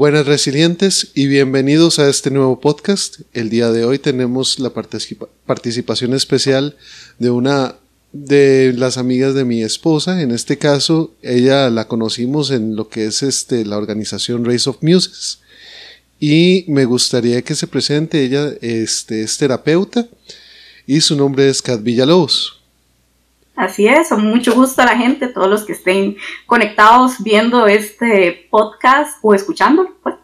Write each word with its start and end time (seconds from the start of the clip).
Buenas 0.00 0.24
resilientes 0.24 1.10
y 1.14 1.26
bienvenidos 1.26 1.98
a 1.98 2.08
este 2.08 2.30
nuevo 2.30 2.58
podcast. 2.58 3.20
El 3.34 3.50
día 3.50 3.70
de 3.70 3.84
hoy 3.84 3.98
tenemos 3.98 4.58
la 4.58 4.70
participación 4.70 6.14
especial 6.14 6.74
de 7.18 7.28
una 7.28 7.76
de 8.14 8.72
las 8.74 8.96
amigas 8.96 9.34
de 9.34 9.44
mi 9.44 9.62
esposa. 9.62 10.22
En 10.22 10.30
este 10.30 10.56
caso, 10.56 11.12
ella 11.20 11.68
la 11.68 11.86
conocimos 11.86 12.50
en 12.50 12.76
lo 12.76 12.88
que 12.88 13.04
es 13.04 13.22
este, 13.22 13.66
la 13.66 13.76
organización 13.76 14.46
Race 14.46 14.70
of 14.70 14.78
Muses. 14.80 15.40
Y 16.18 16.64
me 16.68 16.86
gustaría 16.86 17.42
que 17.42 17.54
se 17.54 17.66
presente. 17.66 18.24
Ella 18.24 18.54
este, 18.62 19.22
es 19.22 19.36
terapeuta 19.36 20.08
y 20.86 21.02
su 21.02 21.14
nombre 21.14 21.46
es 21.50 21.60
Kat 21.60 21.82
Villalobos. 21.82 22.59
Así 23.60 23.86
es, 23.86 24.08
con 24.08 24.24
mucho 24.24 24.54
gusto 24.54 24.80
a 24.80 24.86
la 24.86 24.96
gente, 24.96 25.28
todos 25.28 25.46
los 25.46 25.64
que 25.64 25.72
estén 25.72 26.16
conectados 26.46 27.22
viendo 27.22 27.66
este 27.66 28.46
podcast 28.48 29.18
o 29.20 29.34
escuchándolo. 29.34 29.90
Pues. 30.02 30.14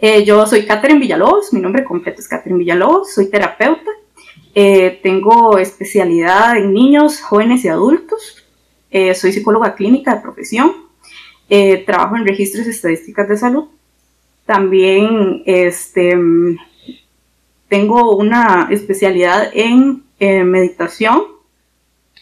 Eh, 0.00 0.24
yo 0.24 0.46
soy 0.46 0.64
Catherine 0.64 0.98
Villalobos, 0.98 1.52
mi 1.52 1.60
nombre 1.60 1.84
completo 1.84 2.22
es 2.22 2.28
Catherine 2.28 2.58
Villalobos, 2.58 3.12
soy 3.12 3.28
terapeuta, 3.28 3.90
eh, 4.54 4.98
tengo 5.02 5.58
especialidad 5.58 6.56
en 6.56 6.72
niños, 6.72 7.20
jóvenes 7.20 7.62
y 7.66 7.68
adultos, 7.68 8.42
eh, 8.90 9.14
soy 9.14 9.34
psicóloga 9.34 9.74
clínica 9.74 10.14
de 10.14 10.22
profesión, 10.22 10.72
trabajo 11.84 12.16
en 12.16 12.26
registros 12.26 12.66
y 12.66 12.70
estadísticas 12.70 13.28
de 13.28 13.36
salud, 13.36 13.66
también 14.46 15.42
este, 15.44 16.18
tengo 17.68 18.16
una 18.16 18.68
especialidad 18.70 19.50
en 19.52 20.04
meditación 20.18 21.31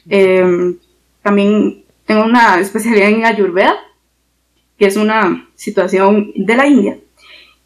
Em, 0.08 0.78
también 1.22 1.84
tengo 2.06 2.24
una 2.24 2.58
especialidad 2.60 3.08
en 3.08 3.24
Ayurveda, 3.24 3.76
que 4.78 4.86
es 4.86 4.96
una 4.96 5.48
situación 5.54 6.32
de 6.34 6.56
la 6.56 6.66
India. 6.66 6.98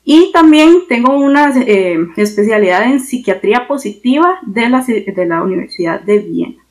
Y 0.04 0.32
también 0.32 0.82
tengo 0.86 1.16
una 1.16 1.50
eh, 1.62 1.96
especialidad 2.16 2.84
en 2.84 3.00
psiquiatría 3.00 3.66
positiva 3.66 4.38
de 4.42 4.68
la, 4.68 4.82
de 4.82 5.26
la 5.26 5.42
Universidad 5.42 6.00
de 6.00 6.18
Viena. 6.18 6.62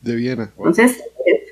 De 0.00 0.16
Viena. 0.16 0.52
Entonces, 0.56 1.00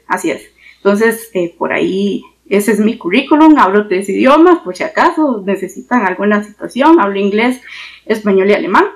así 0.09 0.33
es. 0.33 0.43
Entonces, 0.79 1.31
eh, 1.35 1.55
por 1.57 1.73
ahí, 1.73 2.25
ese 2.49 2.73
es 2.73 2.81
mi 2.81 2.99
currículum. 2.99 3.57
Hablo 3.59 3.87
tres 3.87 4.09
idiomas, 4.09 4.59
por 4.61 4.75
si 4.75 4.83
acaso 4.83 5.43
necesitan 5.47 6.05
alguna 6.05 6.43
situación. 6.43 6.99
Hablo 6.99 7.21
inglés, 7.21 7.61
español 8.07 8.51
y 8.51 8.55
alemán. 8.55 8.87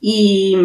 Y 0.00 0.56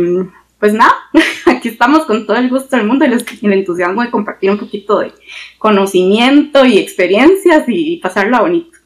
pues 0.60 0.74
nada, 0.74 0.94
aquí 1.46 1.70
estamos 1.70 2.06
con 2.06 2.26
todo 2.26 2.38
el 2.38 2.50
gusto 2.50 2.76
del 2.76 2.88
mundo 2.88 3.06
y 3.06 3.46
el 3.46 3.54
entusiasmo 3.54 4.02
de 4.02 4.12
compartir 4.12 4.50
un 4.52 4.58
poquito 4.58 5.00
de 5.00 5.14
conocimiento 5.58 6.66
y 6.66 6.78
experiencias 6.78 7.64
y 7.68 7.98
pasarlo 7.98 8.40
bonito. 8.40 8.78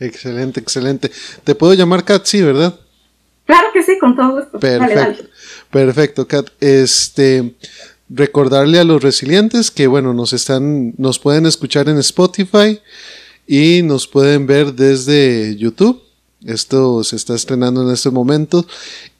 Excelente, 0.00 0.60
excelente. 0.60 1.10
Te 1.42 1.54
puedo 1.54 1.74
llamar 1.74 2.04
Kat, 2.04 2.24
sí, 2.24 2.40
¿verdad? 2.42 2.78
Claro 3.46 3.68
que 3.72 3.82
sí, 3.82 3.98
con 3.98 4.14
todo 4.14 4.36
gusto. 4.36 4.60
Perfecto, 4.60 5.24
perfecto, 5.70 6.28
Kat. 6.28 6.50
Este, 6.60 7.54
recordarle 8.08 8.78
a 8.78 8.84
los 8.84 9.02
resilientes 9.02 9.70
que, 9.70 9.86
bueno, 9.86 10.14
nos 10.14 10.32
están, 10.32 10.94
nos 10.98 11.18
pueden 11.18 11.46
escuchar 11.46 11.88
en 11.88 11.98
Spotify 11.98 12.80
y 13.46 13.82
nos 13.82 14.06
pueden 14.06 14.46
ver 14.46 14.74
desde 14.74 15.56
YouTube. 15.56 16.02
Esto 16.44 17.02
se 17.02 17.16
está 17.16 17.34
estrenando 17.34 17.82
en 17.82 17.92
este 17.92 18.10
momento 18.10 18.64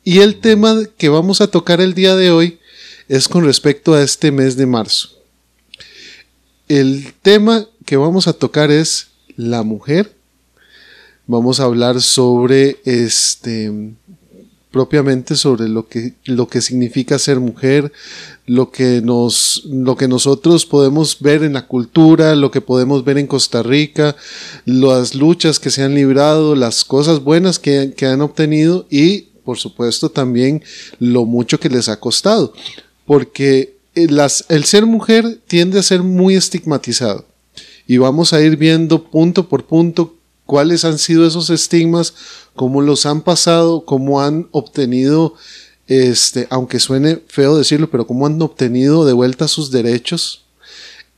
y 0.09 0.21
el 0.21 0.37
tema 0.37 0.85
que 0.97 1.11
vamos 1.11 1.43
a 1.43 1.49
tocar 1.49 1.83
el 1.83 1.93
día 1.93 2.17
de 2.17 2.31
hoy 2.31 2.59
es 3.09 3.29
con 3.29 3.45
respecto 3.45 3.93
a 3.93 4.03
este 4.03 4.33
mes 4.33 4.57
de 4.57 4.65
marzo. 4.65 5.11
El 6.67 7.13
tema 7.21 7.67
que 7.85 7.99
vamos 7.99 8.27
a 8.27 8.33
tocar 8.33 8.71
es 8.71 9.09
la 9.37 9.63
mujer. 9.65 10.17
Vamos 11.27 11.61
a 11.61 11.65
hablar 11.65 12.01
sobre 12.01 12.79
este 12.87 13.71
propiamente 14.71 15.35
sobre 15.37 15.69
lo 15.69 15.89
que, 15.89 16.15
lo 16.25 16.47
que 16.47 16.61
significa 16.61 17.19
ser 17.19 17.41
mujer, 17.41 17.93
lo 18.47 18.71
que, 18.71 19.01
nos, 19.03 19.63
lo 19.67 19.97
que 19.97 20.09
nosotros 20.09 20.67
podemos 20.67 21.21
ver 21.21 21.43
en 21.43 21.55
la 21.55 21.67
cultura, 21.67 22.35
lo 22.35 22.51
que 22.51 22.61
podemos 22.61 23.05
ver 23.05 23.19
en 23.19 23.27
Costa 23.27 23.63
Rica, 23.63 24.15
las 24.67 25.15
luchas 25.15 25.59
que 25.59 25.71
se 25.71 25.83
han 25.83 25.95
librado, 25.95 26.55
las 26.55 26.85
cosas 26.85 27.25
buenas 27.25 27.59
que, 27.59 27.95
que 27.97 28.07
han 28.07 28.21
obtenido 28.21 28.87
y 28.91 29.28
por 29.49 29.57
supuesto, 29.57 30.11
también 30.11 30.63
lo 30.99 31.25
mucho 31.25 31.59
que 31.59 31.71
les 31.71 31.89
ha 31.89 31.99
costado, 31.99 32.53
porque 33.07 33.79
el 33.95 34.65
ser 34.67 34.85
mujer 34.85 35.41
tiende 35.47 35.79
a 35.79 35.83
ser 35.83 36.03
muy 36.03 36.35
estigmatizado 36.35 37.25
y 37.87 37.97
vamos 37.97 38.35
a 38.35 38.43
ir 38.43 38.59
viendo 38.59 39.05
punto 39.05 39.49
por 39.49 39.65
punto 39.65 40.17
cuáles 40.45 40.85
han 40.85 40.99
sido 40.99 41.27
esos 41.27 41.49
estigmas, 41.49 42.13
cómo 42.55 42.83
los 42.83 43.07
han 43.07 43.23
pasado, 43.23 43.87
cómo 43.87 44.21
han 44.21 44.49
obtenido, 44.51 45.33
este, 45.87 46.47
aunque 46.51 46.79
suene 46.79 47.23
feo 47.27 47.57
decirlo, 47.57 47.89
pero 47.89 48.07
cómo 48.07 48.27
han 48.27 48.43
obtenido 48.43 49.07
de 49.07 49.15
vuelta 49.15 49.49
sus 49.49 49.71
derechos, 49.71 50.45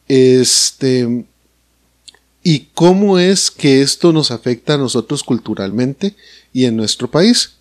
este, 0.07 1.25
y 2.45 2.69
cómo 2.75 3.19
es 3.19 3.51
que 3.51 3.83
esto 3.83 4.13
nos 4.13 4.31
afecta 4.31 4.75
a 4.75 4.79
nosotros 4.79 5.25
culturalmente 5.25 6.15
y 6.53 6.65
en 6.65 6.77
nuestro 6.77 7.11
país. 7.11 7.53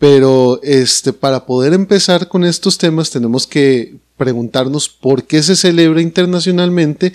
Pero 0.00 0.60
este, 0.62 1.12
para 1.12 1.44
poder 1.44 1.74
empezar 1.74 2.26
con 2.26 2.42
estos 2.42 2.78
temas 2.78 3.10
tenemos 3.10 3.46
que 3.46 3.96
preguntarnos 4.16 4.88
por 4.88 5.24
qué 5.24 5.42
se 5.42 5.54
celebra 5.54 6.00
internacionalmente 6.00 7.12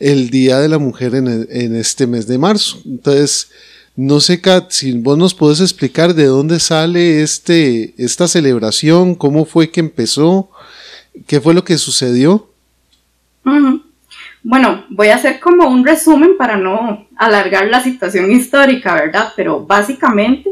el 0.00 0.28
Día 0.28 0.58
de 0.58 0.68
la 0.68 0.78
Mujer 0.78 1.14
en, 1.14 1.76
este 1.76 2.06
mes 2.06 2.26
de 2.26 2.36
marzo. 2.36 2.82
Entonces, 2.84 3.50
no 3.96 4.20
sé, 4.20 4.42
Kat, 4.42 4.70
si 4.70 4.92
vos 4.92 5.16
nos 5.16 5.32
puedes 5.32 5.62
explicar 5.62 6.12
de 6.12 6.26
dónde 6.26 6.60
sale 6.60 7.22
este, 7.22 7.94
esta 7.96 8.28
celebración, 8.28 9.14
cómo 9.14 9.46
fue 9.46 9.70
que 9.70 9.80
empezó, 9.80 10.50
qué 11.26 11.40
fue 11.40 11.54
lo 11.54 11.64
que 11.64 11.78
sucedió. 11.78 12.50
Bueno, 14.42 14.84
voy 14.90 15.08
a 15.08 15.16
hacer 15.16 15.40
como 15.40 15.68
un 15.68 15.86
resumen 15.86 16.36
para 16.36 16.58
no 16.58 17.08
alargar 17.16 17.66
la 17.68 17.82
situación 17.82 18.30
histórica, 18.30 18.94
¿verdad? 18.94 19.32
Pero 19.34 19.64
básicamente 19.64 20.50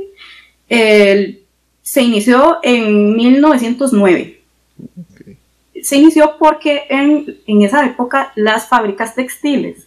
el 0.69 1.44
se 1.85 2.03
inició 2.03 2.61
en 2.63 3.15
1909. 3.15 4.41
Se 5.83 5.97
inició 5.97 6.37
porque 6.39 6.85
en, 6.89 7.37
en, 7.47 7.63
esa 7.63 7.85
época 7.85 8.33
las 8.37 8.69
fábricas 8.69 9.15
textiles, 9.15 9.87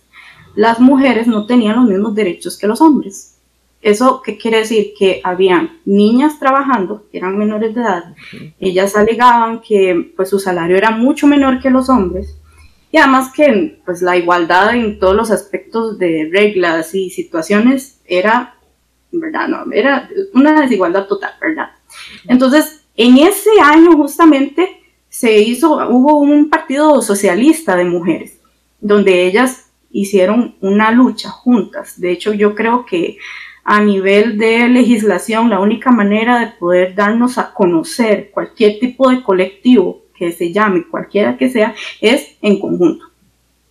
las 0.55 0.79
mujeres 0.79 1.25
no 1.25 1.47
tenían 1.47 1.77
los 1.77 1.85
mismos 1.85 2.13
derechos 2.13 2.55
que 2.55 2.67
los 2.67 2.81
hombres. 2.81 3.39
¿Eso 3.81 4.21
qué 4.23 4.37
quiere 4.37 4.59
decir? 4.59 4.93
Que 4.97 5.21
habían 5.23 5.79
niñas 5.85 6.37
trabajando, 6.37 7.05
que 7.11 7.17
eran 7.17 7.35
menores 7.35 7.73
de 7.73 7.81
edad, 7.81 8.15
ellas 8.59 8.95
alegaban 8.95 9.61
que 9.61 10.13
pues 10.15 10.29
su 10.29 10.39
salario 10.39 10.77
era 10.77 10.91
mucho 10.91 11.25
menor 11.25 11.59
que 11.59 11.71
los 11.71 11.89
hombres 11.89 12.35
y 12.91 12.97
además 12.97 13.33
que 13.33 13.81
pues 13.85 14.03
la 14.03 14.17
igualdad 14.17 14.75
en 14.75 14.99
todos 14.99 15.15
los 15.15 15.31
aspectos 15.31 15.97
de 15.97 16.29
reglas 16.31 16.93
y 16.93 17.09
situaciones 17.09 17.99
era, 18.05 18.55
¿verdad? 19.11 19.47
No, 19.47 19.71
era 19.71 20.07
una 20.33 20.61
desigualdad 20.61 21.07
total, 21.07 21.33
¿verdad? 21.41 21.71
Entonces, 22.27 22.85
en 22.95 23.17
ese 23.17 23.49
año 23.63 23.95
justamente 23.95 24.81
se 25.09 25.39
hizo, 25.39 25.75
hubo 25.89 26.17
un 26.19 26.49
partido 26.49 27.01
socialista 27.01 27.75
de 27.75 27.85
mujeres, 27.85 28.39
donde 28.79 29.25
ellas 29.25 29.71
hicieron 29.91 30.55
una 30.61 30.91
lucha 30.91 31.29
juntas. 31.29 31.99
De 31.99 32.11
hecho, 32.11 32.33
yo 32.33 32.55
creo 32.55 32.85
que 32.85 33.17
a 33.63 33.81
nivel 33.81 34.37
de 34.37 34.67
legislación, 34.69 35.49
la 35.49 35.59
única 35.59 35.91
manera 35.91 36.39
de 36.39 36.47
poder 36.47 36.95
darnos 36.95 37.37
a 37.37 37.53
conocer 37.53 38.31
cualquier 38.31 38.79
tipo 38.79 39.09
de 39.09 39.21
colectivo 39.23 40.03
que 40.15 40.31
se 40.31 40.51
llame, 40.51 40.87
cualquiera 40.87 41.37
que 41.37 41.49
sea, 41.49 41.75
es 42.01 42.37
en 42.41 42.59
conjunto, 42.59 43.05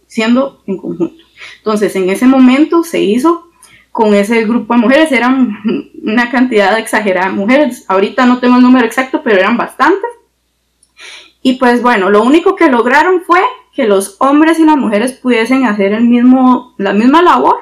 siendo 0.07 0.63
en 0.67 0.77
conjunto. 0.77 1.25
Entonces, 1.59 1.97
en 1.97 2.11
ese 2.11 2.27
momento 2.27 2.83
se 2.83 3.01
hizo 3.03 3.46
con 3.97 4.13
ese 4.13 4.45
grupo 4.45 4.75
de 4.75 4.81
mujeres, 4.81 5.11
eran 5.11 5.57
una 6.03 6.31
cantidad 6.31 6.79
exagerada 6.79 7.31
de 7.31 7.33
mujeres, 7.33 7.87
ahorita 7.89 8.27
no 8.27 8.41
tengo 8.41 8.57
el 8.57 8.63
número 8.63 8.85
exacto, 8.85 9.23
pero 9.25 9.39
eran 9.39 9.57
bastantes. 9.57 10.11
Y 11.41 11.55
pues 11.55 11.81
bueno, 11.81 12.11
lo 12.11 12.23
único 12.23 12.57
que 12.57 12.69
lograron 12.69 13.23
fue 13.23 13.41
que 13.73 13.87
los 13.87 14.17
hombres 14.19 14.59
y 14.59 14.67
las 14.67 14.77
mujeres 14.77 15.13
pudiesen 15.13 15.65
hacer 15.65 15.95
el 15.95 16.05
mismo, 16.05 16.75
la 16.77 16.93
misma 16.93 17.23
labor, 17.23 17.57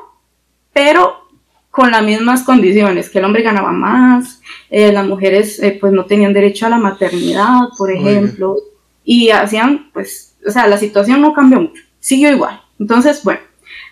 pero 0.73 1.29
con 1.71 1.93
las 1.93 2.03
mismas 2.03 2.43
condiciones, 2.43 3.11
que 3.11 3.21
el 3.21 3.27
hombre 3.27 3.45
ganaba 3.45 3.71
más, 3.71 4.41
eh, 4.71 4.91
las 4.91 5.07
mujeres 5.07 5.63
eh, 5.63 5.79
pues 5.81 5.93
no 5.93 6.05
tenían 6.05 6.33
derecho 6.33 6.67
a 6.67 6.71
la 6.71 6.79
maternidad, 6.79 7.69
por 7.79 7.93
ejemplo, 7.93 8.57
y 9.05 9.31
hacían, 9.31 9.89
pues, 9.93 10.35
o 10.45 10.51
sea, 10.51 10.67
la 10.67 10.79
situación 10.79 11.21
no 11.21 11.33
cambió 11.33 11.61
mucho, 11.61 11.85
siguió 12.01 12.33
igual. 12.33 12.61
Entonces, 12.81 13.23
bueno, 13.23 13.41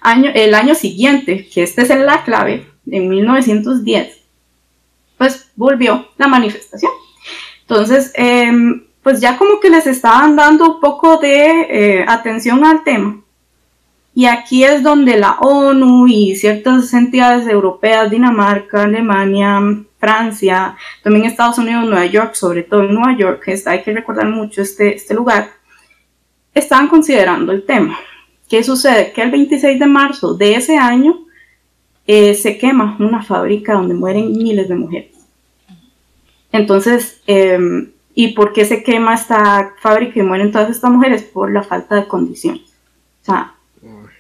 el 0.05 0.55
año 0.55 0.75
siguiente, 0.75 1.49
que 1.53 1.63
este 1.63 1.83
es 1.83 1.89
la 1.91 2.25
clave, 2.25 2.67
en 2.91 3.09
1910, 3.09 4.21
pues 5.19 5.51
volvió 5.55 6.09
la 6.19 6.29
manifestación. 6.29 6.93
Entonces, 7.61 8.13
em, 8.15 8.85
pues 9.03 9.21
ya 9.21 9.37
como 9.37 9.61
que 9.61 9.71
les 9.71 9.87
estaban 9.87 10.37
dando 10.37 10.75
un 10.75 10.81
poco 10.81 11.17
de 11.17 11.67
eh, 11.71 12.05
atención 12.07 12.65
al 12.65 12.85
tema. 12.85 13.21
Y 14.15 14.27
aquí 14.27 14.63
es 14.63 14.83
donde 14.83 15.17
la 15.17 15.39
ONU 15.41 16.07
y 16.07 16.37
ciertas 16.37 16.93
entidades 16.93 17.49
europeas, 17.49 18.11
Dinamarca, 18.11 18.83
Alemania, 18.83 19.59
Francia, 19.99 20.77
también 21.03 21.25
Estados 21.25 21.59
Unidos, 21.59 21.87
Nueva 21.87 22.05
York, 22.07 22.35
sobre 22.35 22.63
todo 22.63 22.83
en 22.83 22.95
Nueva 22.95 23.17
York, 23.17 23.43
hay 23.67 23.83
que 23.83 23.93
recordar 23.93 24.27
mucho 24.27 24.61
este, 24.61 24.97
este 24.97 25.15
lugar, 25.15 25.49
estaban 26.53 26.89
considerando 26.89 27.53
el 27.53 27.65
tema. 27.65 27.99
¿Qué 28.53 28.63
sucede? 28.63 29.15
Que 29.15 29.23
el 29.23 29.31
26 29.31 29.79
de 29.79 29.87
marzo 29.87 30.35
de 30.35 30.57
ese 30.57 30.77
año 30.77 31.21
eh, 32.07 32.35
se 32.35 32.59
quema 32.59 32.99
una 33.01 33.23
fábrica 33.23 33.73
donde 33.73 33.95
mueren 33.95 34.31
miles 34.31 34.69
de 34.69 34.75
mujeres. 34.75 35.17
Entonces, 36.53 37.23
em, 37.27 37.93
¿y 38.15 38.35
por 38.35 38.53
qué 38.53 38.67
se 38.67 38.83
quema 38.83 39.15
esta 39.15 39.73
fábrica 39.81 40.21
y 40.21 40.23
mueren 40.23 40.53
todas 40.53 40.69
estas 40.69 40.91
mujeres? 40.91 41.23
Por 41.23 41.51
la 41.51 41.63
falta 41.63 41.95
de 41.95 42.07
condiciones. 42.07 42.75
O 43.23 43.25
sea, 43.25 43.55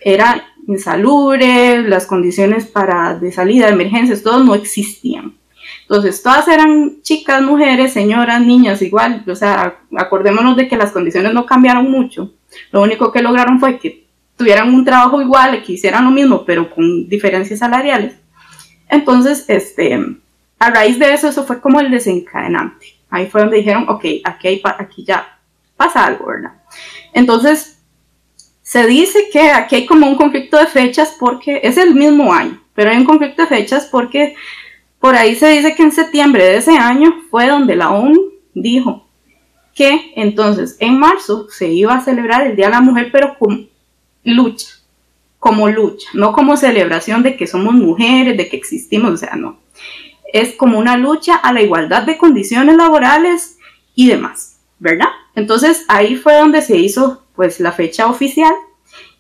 era 0.01 0.43
insalubre, 0.67 1.83
las 1.87 2.07
condiciones 2.07 2.65
para 2.65 3.15
de 3.19 3.33
salida, 3.33 3.67
de 3.67 3.73
emergencias, 3.73 4.23
todo 4.23 4.43
no 4.43 4.55
existían. 4.55 5.35
Entonces, 5.83 6.23
todas 6.23 6.49
eran 6.49 7.03
chicas, 7.03 7.43
mujeres, 7.43 7.93
señoras, 7.93 8.41
niñas, 8.41 8.81
igual, 8.81 9.25
o 9.27 9.35
sea, 9.35 9.81
acordémonos 9.95 10.57
de 10.57 10.69
que 10.69 10.77
las 10.79 10.91
condiciones 10.91 11.35
no 11.35 11.45
cambiaron 11.45 11.91
mucho. 11.91 12.33
Lo 12.71 12.81
único 12.81 13.13
que 13.13 13.21
lograron 13.21 13.61
fue 13.61 13.79
que 13.79 14.02
tuvieran 14.43 14.75
un 14.75 14.85
trabajo 14.85 15.23
igual, 15.23 15.63
que 15.63 15.75
hicieran 15.75 16.05
lo 16.05 16.11
mismo, 16.11 16.45
pero 16.45 16.69
con 16.69 17.09
diferencias 17.09 17.61
salariales. 17.61 18.17
Entonces, 18.89 19.45
este, 19.47 19.97
a 20.59 20.71
raíz 20.71 20.99
de 20.99 21.15
eso, 21.15 21.29
eso 21.29 21.45
fue 21.45 21.61
como 21.61 21.79
el 21.79 21.93
desencadenante. 21.93 22.87
Ahí 23.09 23.29
fue 23.29 23.43
donde 23.43 23.59
dijeron, 23.59 23.89
ok, 23.89 24.05
aquí, 24.25 24.49
hay, 24.49 24.63
aquí 24.79 25.05
ya 25.05 25.39
pasa 25.77 26.07
algo, 26.07 26.27
¿verdad? 26.27 26.55
Entonces, 27.13 27.79
se 28.63 28.85
dice 28.87 29.29
que 29.33 29.49
aquí 29.53 29.77
hay 29.77 29.87
como 29.87 30.09
un 30.09 30.17
conflicto 30.17 30.59
de 30.59 30.67
fechas 30.67 31.15
porque 31.21 31.61
es 31.63 31.77
el 31.77 31.95
mismo 31.95 32.35
año, 32.35 32.61
pero 32.75 32.91
hay 32.91 32.97
un 32.97 33.05
conflicto 33.05 33.43
de 33.43 33.49
fechas 33.49 33.87
porque 33.93 34.35
por 34.99 35.15
ahí 35.15 35.37
se 35.37 35.51
dice 35.51 35.77
que 35.77 35.85
en 35.85 35.93
septiembre 35.93 36.43
de 36.43 36.57
ese 36.57 36.77
año 36.77 37.15
fue 37.31 37.47
donde 37.47 37.77
la 37.77 37.91
ONU 37.91 38.21
dijo 38.55 39.07
que 39.73 40.13
entonces 40.17 40.77
en 40.81 40.99
marzo 40.99 41.47
se 41.49 41.69
iba 41.69 41.95
a 41.95 42.01
celebrar 42.01 42.45
el 42.45 42.57
Día 42.57 42.67
de 42.67 42.73
la 42.73 42.81
Mujer, 42.81 43.11
pero 43.13 43.39
con 43.39 43.72
lucha, 44.25 44.69
como 45.39 45.69
lucha, 45.69 46.09
no 46.15 46.33
como 46.33 46.57
celebración 46.57 47.23
de 47.23 47.37
que 47.37 47.47
somos 47.47 47.75
mujeres, 47.75 48.37
de 48.37 48.49
que 48.49 48.57
existimos, 48.57 49.13
o 49.13 49.17
sea, 49.17 49.35
no. 49.35 49.59
Es 50.33 50.55
como 50.55 50.79
una 50.79 50.97
lucha 50.97 51.37
a 51.37 51.53
la 51.53 51.63
igualdad 51.63 52.05
de 52.05 52.17
condiciones 52.17 52.77
laborales 52.77 53.59
y 53.95 54.09
demás, 54.09 54.59
¿verdad? 54.79 55.09
Entonces 55.35 55.85
ahí 55.89 56.17
fue 56.17 56.35
donde 56.35 56.63
se 56.63 56.77
hizo 56.77 57.23
pues 57.35 57.61
la 57.61 57.73
fecha 57.73 58.07
oficial. 58.07 58.53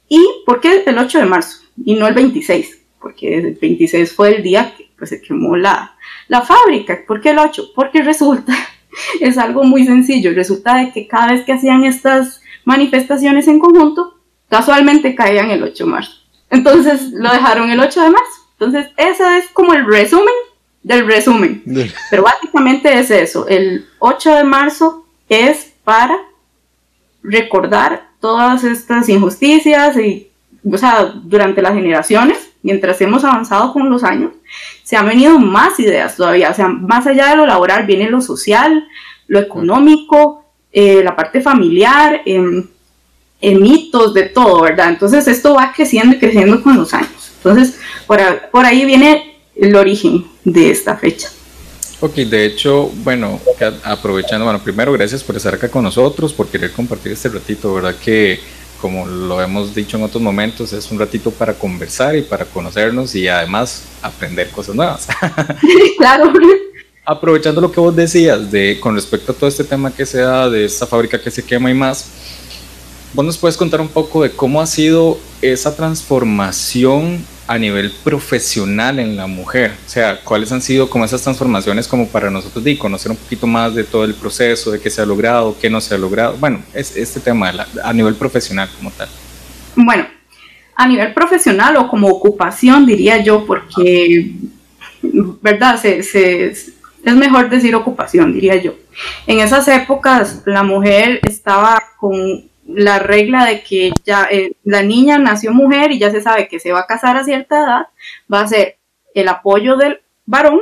¿Y 0.08 0.20
por 0.44 0.60
qué 0.60 0.82
el 0.87 0.99
8 0.99 1.19
de 1.19 1.25
marzo 1.26 1.62
y 1.84 1.94
no 1.94 2.06
el 2.06 2.14
26? 2.14 2.81
Porque 3.00 3.38
el 3.38 3.54
26 3.54 4.12
fue 4.12 4.37
el 4.37 4.43
día 4.43 4.75
que 4.76 4.90
pues, 4.96 5.10
se 5.10 5.20
quemó 5.20 5.56
la, 5.56 5.96
la 6.28 6.43
fábrica. 6.43 7.02
¿Por 7.06 7.20
qué 7.20 7.31
el 7.31 7.38
8? 7.38 7.72
Porque 7.75 8.02
resulta, 8.02 8.54
es 9.20 9.38
algo 9.38 9.64
muy 9.64 9.84
sencillo, 9.87 10.32
resulta 10.34 10.76
de 10.76 10.93
que 10.93 11.08
cada 11.08 11.32
vez 11.32 11.44
que 11.44 11.52
hacían 11.52 11.84
estas 11.84 12.43
manifestaciones 12.64 13.49
en 13.49 13.58
conjunto, 13.58 14.19
casualmente 14.52 15.14
caían 15.14 15.50
el 15.50 15.62
8 15.62 15.84
de 15.84 15.90
marzo. 15.90 16.12
Entonces 16.50 17.10
lo 17.12 17.32
dejaron 17.32 17.70
el 17.70 17.81
8 17.81 18.02
de 18.02 18.10
marzo. 18.10 18.49
Entonces 18.58 18.90
ese 18.99 19.38
es 19.38 19.49
como 19.49 19.72
el 19.72 19.87
resumen 19.87 20.34
del 20.82 21.06
resumen. 21.06 21.62
Pero 22.10 22.22
básicamente 22.22 22.99
es 22.99 23.10
eso. 23.10 23.49
El 23.49 23.87
8 23.99 24.34
de 24.34 24.44
marzo 24.44 25.06
es 25.31 25.72
para 25.84 26.19
recordar 27.22 28.10
todas 28.20 28.62
estas 28.64 29.08
injusticias 29.08 29.96
y, 29.96 30.28
o 30.70 30.76
sea, 30.76 31.14
durante 31.25 31.62
las 31.62 31.72
generaciones, 31.72 32.50
mientras 32.60 33.00
hemos 33.00 33.25
avanzado 33.25 33.72
con 33.72 33.88
los 33.88 34.04
años, 34.04 34.32
se 34.82 34.96
han 34.96 35.06
venido 35.06 35.38
más 35.38 35.81
ideas 35.81 36.16
todavía, 36.16 36.50
o 36.50 36.54
sea, 36.54 36.69
más 36.69 37.06
allá 37.06 37.31
de 37.31 37.37
lo 37.37 37.46
laboral 37.46 37.87
viene 37.87 38.10
lo 38.10 38.20
social, 38.20 38.87
lo 39.28 39.38
económico, 39.38 40.44
eh, 40.70 41.02
la 41.02 41.16
parte 41.16 41.40
familiar, 41.40 42.20
eh, 42.26 42.66
mitos, 43.42 44.14
de 44.14 44.24
todo, 44.24 44.62
¿verdad? 44.62 44.90
Entonces 44.90 45.26
esto 45.26 45.54
va 45.54 45.72
creciendo 45.74 46.16
y 46.16 46.18
creciendo 46.18 46.62
con 46.62 46.76
los 46.76 46.94
años. 46.94 47.32
Entonces, 47.36 47.76
por, 48.06 48.20
por 48.50 48.64
ahí 48.64 48.84
viene 48.84 49.36
el 49.56 49.74
origen 49.74 50.26
de 50.44 50.70
esta 50.70 50.96
fecha. 50.96 51.28
Ok, 52.00 52.14
de 52.14 52.46
hecho, 52.46 52.90
bueno, 53.04 53.40
aprovechando, 53.84 54.44
bueno, 54.44 54.60
primero 54.60 54.92
gracias 54.92 55.22
por 55.22 55.36
estar 55.36 55.54
acá 55.54 55.68
con 55.68 55.84
nosotros, 55.84 56.32
por 56.32 56.48
querer 56.48 56.72
compartir 56.72 57.12
este 57.12 57.28
ratito, 57.28 57.74
¿verdad? 57.74 57.94
Que 58.02 58.40
como 58.82 59.06
lo 59.06 59.40
hemos 59.40 59.72
dicho 59.72 59.96
en 59.96 60.02
otros 60.02 60.20
momentos, 60.20 60.72
es 60.72 60.90
un 60.90 60.98
ratito 60.98 61.30
para 61.30 61.54
conversar 61.54 62.16
y 62.16 62.22
para 62.22 62.44
conocernos 62.44 63.14
y 63.14 63.28
además 63.28 63.84
aprender 64.02 64.50
cosas 64.50 64.74
nuevas. 64.74 65.06
claro. 65.96 66.32
Aprovechando 67.04 67.60
lo 67.60 67.70
que 67.70 67.78
vos 67.78 67.94
decías 67.94 68.50
de 68.50 68.78
con 68.80 68.96
respecto 68.96 69.30
a 69.30 69.34
todo 69.36 69.48
este 69.48 69.62
tema 69.62 69.94
que 69.94 70.04
se 70.04 70.18
da 70.18 70.50
de 70.50 70.64
esta 70.64 70.88
fábrica 70.88 71.20
que 71.20 71.30
se 71.30 71.44
quema 71.44 71.70
y 71.70 71.74
más, 71.74 72.06
vos 73.14 73.25
nos 73.25 73.38
puedes 73.38 73.56
contar 73.56 73.81
un 73.81 73.88
poco 73.88 74.23
de 74.23 74.31
cómo 74.31 74.61
ha 74.61 74.67
sido 74.67 75.19
esa 75.41 75.76
transformación 75.76 77.25
a 77.47 77.59
nivel 77.59 77.93
profesional 78.03 78.99
en 78.99 79.17
la 79.17 79.26
mujer? 79.26 79.73
O 79.87 79.88
sea, 79.88 80.20
¿cuáles 80.23 80.50
han 80.53 80.62
sido 80.62 80.88
como 80.88 81.05
esas 81.05 81.23
transformaciones 81.23 81.87
como 81.87 82.09
para 82.09 82.31
nosotros 82.31 82.64
de 82.64 82.79
conocer 82.79 83.11
un 83.11 83.19
poquito 83.19 83.47
más 83.47 83.75
de 83.75 83.85
todo 83.85 84.05
el 84.05 84.14
proceso, 84.14 84.70
de 84.70 84.81
qué 84.81 84.91
se 84.91 85.03
ha 85.03 85.06
logrado, 85.06 85.56
qué 85.61 85.69
no 85.69 85.81
se 85.81 85.94
ha 85.94 85.99
logrado? 85.99 86.37
Bueno, 86.38 86.62
es 86.73 86.97
este 86.97 87.20
tema 87.20 87.53
a 87.82 87.93
nivel 87.93 88.14
profesional 88.14 88.69
como 88.76 88.91
tal. 88.91 89.09
Bueno, 89.76 90.06
a 90.76 90.87
nivel 90.87 91.12
profesional 91.12 91.76
o 91.76 91.88
como 91.88 92.09
ocupación 92.09 92.87
diría 92.87 93.23
yo, 93.23 93.44
porque, 93.47 94.32
¿verdad? 95.43 95.81
Se, 95.81 95.99
es 96.47 96.73
mejor 97.05 97.50
decir 97.50 97.75
ocupación, 97.75 98.32
diría 98.32 98.56
yo. 98.56 98.75
En 99.26 99.41
esas 99.41 99.67
épocas 99.69 100.43
la 100.47 100.62
mujer 100.62 101.20
estaba 101.23 101.82
con 101.99 102.51
la 102.67 102.99
regla 102.99 103.44
de 103.44 103.62
que 103.62 103.93
ya 104.05 104.29
eh, 104.31 104.53
la 104.64 104.82
niña 104.82 105.19
nació 105.19 105.53
mujer 105.53 105.93
y 105.93 105.99
ya 105.99 106.11
se 106.11 106.20
sabe 106.20 106.49
que 106.49 106.61
se 106.61 106.73
va 106.73 106.81
a 106.81 106.87
casar 106.87 107.17
a 107.17 107.25
cierta 107.25 107.61
edad, 107.61 107.87
va 108.32 108.41
a 108.41 108.47
ser 108.47 108.79
el 109.14 109.29
apoyo 109.29 109.76
del 109.76 110.00
varón 110.26 110.61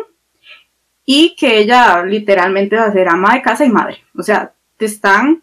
y 1.05 1.35
que 1.37 1.59
ella 1.59 2.03
literalmente 2.05 2.77
va 2.77 2.85
a 2.85 2.93
ser 2.93 3.09
ama 3.09 3.35
de 3.35 3.43
casa 3.43 3.65
y 3.65 3.71
madre. 3.71 3.99
O 4.17 4.23
sea, 4.23 4.53
te 4.77 4.87
están 4.87 5.43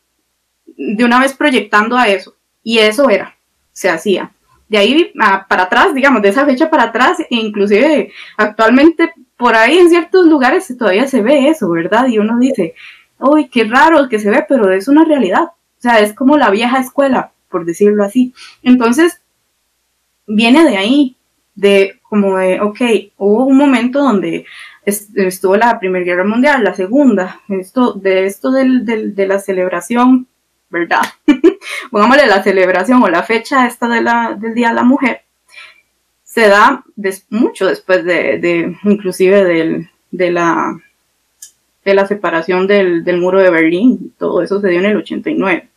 de 0.66 1.04
una 1.04 1.20
vez 1.20 1.34
proyectando 1.34 1.98
a 1.98 2.08
eso. 2.08 2.36
Y 2.64 2.80
eso 2.80 3.10
era, 3.10 3.36
se 3.72 3.90
hacía. 3.90 4.32
De 4.68 4.78
ahí 4.78 5.14
para 5.48 5.64
atrás, 5.64 5.94
digamos, 5.94 6.22
de 6.22 6.30
esa 6.30 6.46
fecha 6.46 6.70
para 6.70 6.84
atrás, 6.84 7.20
e 7.20 7.28
inclusive 7.36 8.12
actualmente 8.36 9.14
por 9.38 9.56
ahí 9.56 9.78
en 9.78 9.90
ciertos 9.90 10.26
lugares 10.26 10.74
todavía 10.78 11.08
se 11.08 11.22
ve 11.22 11.48
eso, 11.48 11.70
¿verdad? 11.70 12.08
Y 12.08 12.18
uno 12.18 12.38
dice, 12.40 12.76
uy, 13.20 13.48
qué 13.48 13.64
raro 13.64 14.10
que 14.10 14.20
se 14.20 14.30
ve, 14.30 14.46
pero 14.48 14.72
es 14.72 14.88
una 14.88 15.06
realidad. 15.06 15.52
O 15.78 15.82
sea, 15.82 16.00
es 16.00 16.14
como 16.14 16.38
la 16.38 16.50
vieja 16.50 16.80
escuela, 16.80 17.32
por 17.50 17.66
decirlo 17.66 18.04
así. 18.04 18.34
Entonces, 18.64 19.22
viene 20.26 20.64
de 20.64 20.78
ahí, 20.78 21.16
de 21.56 22.00
como 22.04 22.38
de, 22.38 22.62
ok, 22.62 22.82
hubo 23.18 23.46
un 23.46 23.58
momento 23.58 24.00
donde 24.00 24.46
estuvo 24.86 25.58
la 25.58 25.80
Primera 25.80 26.06
Guerra 26.06 26.24
Mundial, 26.24 26.64
la 26.64 26.76
Segunda, 26.76 27.42
esto, 27.50 27.94
de 27.94 28.26
esto 28.26 28.52
del, 28.52 28.86
de 28.86 29.28
la 29.28 29.40
celebración, 29.40 30.28
¿verdad? 30.70 31.02
Pongámosle 31.92 32.28
la 32.28 32.44
celebración 32.44 33.02
o 33.04 33.10
la 33.10 33.24
fecha 33.24 33.68
esta 33.68 33.88
de 33.88 34.02
la, 34.02 34.38
del 34.40 34.54
Día 34.54 34.70
de 34.70 34.76
la 34.76 34.84
Mujer, 34.84 35.22
se 36.24 36.48
da 36.48 36.84
mucho 37.30 37.66
después 37.66 38.04
de, 38.06 38.38
de 38.38 38.78
inclusive 38.84 39.44
del, 39.44 39.90
de 40.12 40.32
la 40.32 40.80
de 41.88 41.94
la 41.94 42.06
separación 42.06 42.68
del, 42.68 43.06
muro 43.18 43.40
de 43.40 43.50
Berlín, 43.50 44.14
todo 44.20 44.42
eso 44.42 44.60
se 44.60 44.68
dio 44.68 44.80
en 44.80 44.88
el 44.88 44.98
89. 44.98 45.70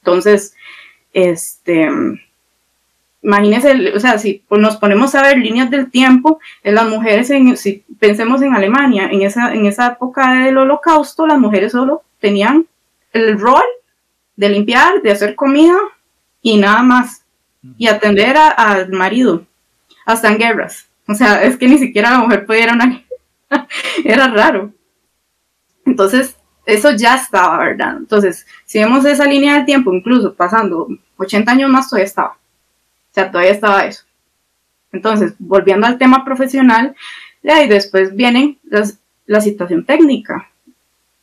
Entonces, 0.00 0.54
este, 1.12 1.88
imagínense, 3.20 3.92
o 3.92 3.98
sea, 3.98 4.16
si 4.20 4.44
nos 4.48 4.76
ponemos 4.76 5.12
a 5.16 5.22
ver 5.22 5.38
líneas 5.38 5.68
del 5.68 5.90
tiempo, 5.90 6.38
las 6.62 6.88
mujeres, 6.88 7.30
en, 7.30 7.56
si 7.56 7.82
pensemos 7.98 8.42
en 8.42 8.54
Alemania, 8.54 9.08
en 9.10 9.22
esa, 9.22 9.52
en 9.52 9.66
esa 9.66 9.88
época 9.88 10.44
del 10.44 10.56
holocausto, 10.56 11.26
las 11.26 11.40
mujeres 11.40 11.72
solo 11.72 12.02
tenían 12.20 12.66
el 13.12 13.36
rol 13.36 13.64
de 14.36 14.50
limpiar, 14.50 15.02
de 15.02 15.10
hacer 15.10 15.34
comida 15.34 15.76
y 16.42 16.58
nada 16.58 16.84
más, 16.84 17.24
y 17.76 17.88
atender 17.88 18.36
al 18.36 18.88
marido, 18.90 19.42
hasta 20.06 20.28
en 20.28 20.38
guerras. 20.38 20.86
O 21.08 21.14
sea, 21.14 21.42
es 21.42 21.56
que 21.56 21.66
ni 21.66 21.76
siquiera 21.76 22.12
la 22.12 22.18
mujer 22.18 22.46
podía 22.46 22.62
ir 22.62 22.70
a 22.70 22.74
una 22.74 23.02
Era 24.04 24.28
raro. 24.28 24.72
Entonces, 25.84 26.36
eso 26.66 26.92
ya 26.92 27.16
estaba, 27.16 27.58
¿verdad? 27.58 27.96
Entonces, 27.96 28.46
si 28.64 28.78
vemos 28.78 29.04
esa 29.04 29.24
línea 29.24 29.54
del 29.54 29.64
tiempo, 29.64 29.92
incluso 29.92 30.34
pasando 30.34 30.88
80 31.16 31.50
años 31.50 31.70
más, 31.70 31.88
todavía 31.88 32.06
estaba. 32.06 32.30
O 32.30 33.12
sea, 33.12 33.30
todavía 33.30 33.52
estaba 33.52 33.86
eso. 33.86 34.04
Entonces, 34.92 35.34
volviendo 35.38 35.86
al 35.86 35.98
tema 35.98 36.24
profesional, 36.24 36.94
y 37.42 37.68
después 37.68 38.14
viene 38.14 38.58
la 39.26 39.40
situación 39.40 39.84
técnica. 39.84 40.46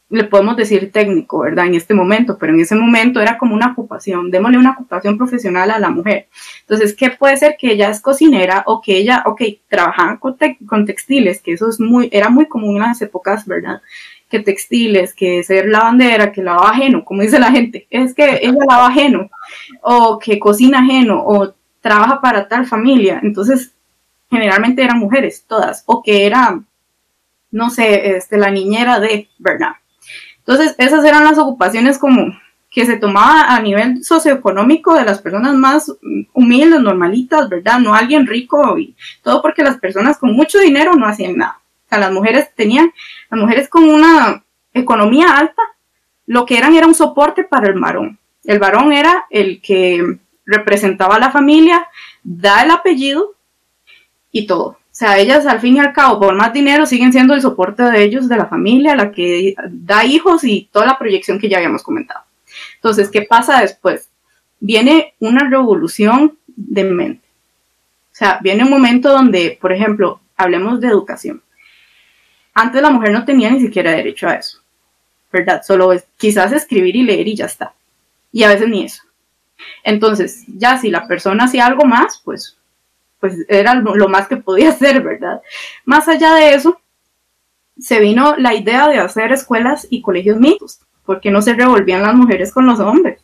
le 0.10 0.24
podemos 0.24 0.56
decir 0.56 0.90
técnico, 0.92 1.40
¿verdad? 1.40 1.66
En 1.66 1.76
este 1.76 1.94
momento, 1.94 2.38
pero 2.40 2.54
en 2.54 2.62
ese 2.62 2.76
momento 2.76 3.20
era 3.20 3.38
como 3.38 3.54
una 3.54 3.74
ocupación, 3.74 4.32
démosle 4.32 4.58
una 4.58 4.72
ocupación 4.72 5.18
profesional 5.18 5.70
a 5.70 5.80
la 5.80 5.90
mujer. 5.90 6.28
Entonces, 6.62 6.96
¿qué 6.96 7.10
puede 7.12 7.36
ser 7.36 7.58
que 7.60 7.74
ella 7.74 7.90
es 7.90 8.00
cocinera 8.00 8.64
o 8.68 8.82
que 8.82 8.98
ella, 8.98 9.24
ok, 9.26 9.42
trabajaba 9.68 10.18
con, 10.18 10.38
con 10.66 10.86
textiles, 10.86 11.42
que 11.42 11.52
eso 11.52 11.70
es 11.70 11.82
muy, 11.82 12.08
era 12.14 12.30
muy 12.30 12.48
común 12.48 12.78
en 12.78 12.84
las 12.84 13.02
épocas, 13.02 13.46
¿verdad? 13.46 13.82
Que 14.30 14.40
textiles, 14.40 15.14
que 15.14 15.42
ser 15.44 15.68
lavandera, 15.68 16.32
que 16.32 16.44
lava 16.44 16.70
ajeno, 16.70 17.06
como 17.06 17.22
dice 17.22 17.40
la 17.40 17.52
gente, 17.52 17.88
es 17.90 18.14
que 18.14 18.40
ella 18.42 18.66
lava 18.68 18.88
ajeno, 18.88 19.30
o 19.82 20.20
que 20.20 20.38
cocina 20.38 20.80
ajeno, 20.80 21.24
o 21.26 21.54
trabaja 21.80 22.20
para 22.20 22.48
tal 22.48 22.66
familia. 22.66 23.20
Entonces, 23.24 23.74
generalmente 24.30 24.84
eran 24.84 25.00
mujeres, 25.00 25.46
todas, 25.48 25.84
o 25.86 26.04
que 26.04 26.26
era, 26.26 26.60
no 27.52 27.70
sé, 27.70 28.18
este, 28.18 28.38
la 28.38 28.52
niñera 28.52 29.00
de, 29.00 29.30
¿verdad? 29.38 29.74
Entonces, 30.40 30.76
esas 30.78 31.04
eran 31.06 31.24
las 31.24 31.38
ocupaciones 31.38 31.98
como 31.98 32.34
que 32.70 32.86
se 32.86 32.98
tomaba 32.98 33.56
a 33.56 33.60
nivel 33.60 34.04
socioeconómico 34.04 34.94
de 34.94 35.06
las 35.06 35.20
personas 35.20 35.56
más 35.56 35.92
humildes, 36.34 36.80
normalitas, 36.80 37.50
¿verdad? 37.50 37.80
No 37.80 37.94
alguien 37.94 38.28
rico 38.28 38.78
y 38.78 38.96
todo 39.24 39.42
porque 39.42 39.64
las 39.64 39.78
personas 39.78 40.18
con 40.18 40.34
mucho 40.34 40.60
dinero 40.60 40.94
no 40.96 41.08
hacían 41.08 41.38
nada. 41.38 41.60
O 41.86 41.90
sea, 41.90 42.00
las 42.00 42.12
mujeres 42.12 42.54
tenían, 42.56 42.92
las 43.30 43.40
mujeres 43.40 43.70
con 43.70 43.90
una 43.90 44.44
economía 44.74 45.38
alta, 45.38 45.62
lo 46.26 46.46
que 46.46 46.58
eran 46.58 46.76
era 46.76 46.88
un 46.88 46.96
soporte 46.96 47.44
para 47.44 47.68
el 47.68 47.80
varón. 47.80 48.20
El 48.44 48.60
varón 48.60 48.94
era 48.94 49.26
el 49.30 49.62
que 49.62 50.20
representaba 50.46 51.16
a 51.16 51.20
la 51.20 51.32
familia, 51.32 51.88
da 52.24 52.64
el 52.64 52.72
apellido 52.72 53.36
y 54.32 54.48
todo. 54.48 54.78
O 54.98 55.00
sea, 55.00 55.20
ellas 55.20 55.46
al 55.46 55.60
fin 55.60 55.76
y 55.76 55.80
al 55.80 55.94
cabo, 55.94 56.20
por 56.20 56.36
más 56.36 56.54
dinero, 56.54 56.86
siguen 56.86 57.12
siendo 57.12 57.36
el 57.36 57.42
soporte 57.42 57.84
de 57.84 58.04
ellos, 58.04 58.28
de 58.28 58.38
la 58.38 58.48
familia, 58.48 58.96
la 58.96 59.12
que 59.12 59.54
da 59.70 60.04
hijos 60.06 60.44
y 60.44 60.70
toda 60.72 60.88
la 60.88 60.98
proyección 60.98 61.38
que 61.38 61.50
ya 61.50 61.58
habíamos 61.58 61.84
comentado. 61.84 62.22
Entonces, 62.76 63.10
¿qué 63.12 63.22
pasa 63.22 63.62
después? 63.62 64.10
Viene 64.60 65.14
una 65.20 65.48
revolución 65.48 66.38
de 66.48 66.84
mente. 66.86 67.28
O 68.12 68.16
sea, 68.16 68.40
viene 68.42 68.64
un 68.64 68.72
momento 68.72 69.12
donde, 69.12 69.58
por 69.62 69.72
ejemplo, 69.72 70.20
hablemos 70.36 70.82
de 70.82 70.88
educación. 70.88 71.44
Antes 72.60 72.82
la 72.82 72.90
mujer 72.90 73.12
no 73.12 73.24
tenía 73.24 73.52
ni 73.52 73.60
siquiera 73.60 73.92
derecho 73.92 74.28
a 74.28 74.34
eso, 74.34 74.60
¿verdad? 75.32 75.62
Solo 75.64 75.94
es, 75.94 76.06
quizás 76.18 76.52
escribir 76.52 76.96
y 76.96 77.04
leer 77.04 77.28
y 77.28 77.36
ya 77.36 77.46
está. 77.46 77.74
Y 78.32 78.42
a 78.42 78.50
veces 78.50 78.68
ni 78.68 78.84
eso. 78.84 79.04
Entonces, 79.84 80.44
ya 80.48 80.80
si 80.80 80.90
la 80.90 81.08
persona 81.08 81.44
hacía 81.44 81.68
algo 81.68 81.86
más, 81.86 82.20
pues 82.26 82.58
pues 83.20 83.46
era 83.48 83.76
lo 83.76 84.10
más 84.10 84.28
que 84.28 84.38
podía 84.38 84.70
hacer, 84.72 85.04
¿verdad? 85.04 85.40
Más 85.86 86.08
allá 86.08 86.34
de 86.34 86.56
eso, 86.56 86.82
se 87.80 88.00
vino 88.00 88.36
la 88.38 88.56
idea 88.56 88.88
de 88.88 88.98
hacer 88.98 89.32
escuelas 89.32 89.86
y 89.92 90.02
colegios 90.02 90.40
mixtos, 90.40 90.80
porque 91.06 91.30
no 91.30 91.44
se 91.44 91.54
revolvían 91.54 92.02
las 92.02 92.16
mujeres 92.16 92.52
con 92.52 92.66
los 92.66 92.80
hombres. 92.80 93.22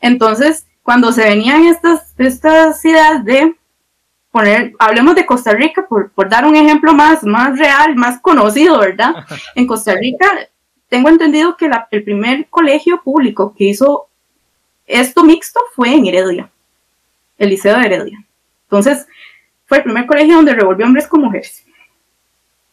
Entonces, 0.00 0.66
cuando 0.82 1.12
se 1.12 1.24
venían 1.24 1.64
estas, 1.64 2.14
estas 2.16 2.82
ideas 2.82 3.24
de 3.26 3.54
poner, 4.30 4.72
hablemos 4.78 5.14
de 5.14 5.26
Costa 5.26 5.52
Rica, 5.52 5.86
por, 5.88 6.10
dar 6.28 6.44
un 6.44 6.56
ejemplo 6.56 6.92
más, 6.92 7.24
más 7.24 7.58
real, 7.58 7.96
más 7.96 8.20
conocido, 8.20 8.78
¿verdad? 8.78 9.14
En 9.54 9.66
Costa 9.66 9.94
Rica, 9.94 10.26
tengo 10.88 11.08
entendido 11.08 11.56
que 11.56 11.70
el 11.90 12.04
primer 12.04 12.48
colegio 12.48 13.00
público 13.02 13.54
que 13.56 13.64
hizo 13.64 14.08
esto 14.86 15.22
mixto 15.24 15.60
fue 15.74 15.94
en 15.94 16.06
Heredia, 16.06 16.50
el 17.38 17.50
Liceo 17.50 17.78
de 17.78 17.86
Heredia. 17.86 18.24
Entonces, 18.64 19.06
fue 19.66 19.78
el 19.78 19.84
primer 19.84 20.06
colegio 20.06 20.36
donde 20.36 20.54
revolvió 20.54 20.86
hombres 20.86 21.06
con 21.06 21.20
mujeres. 21.20 21.64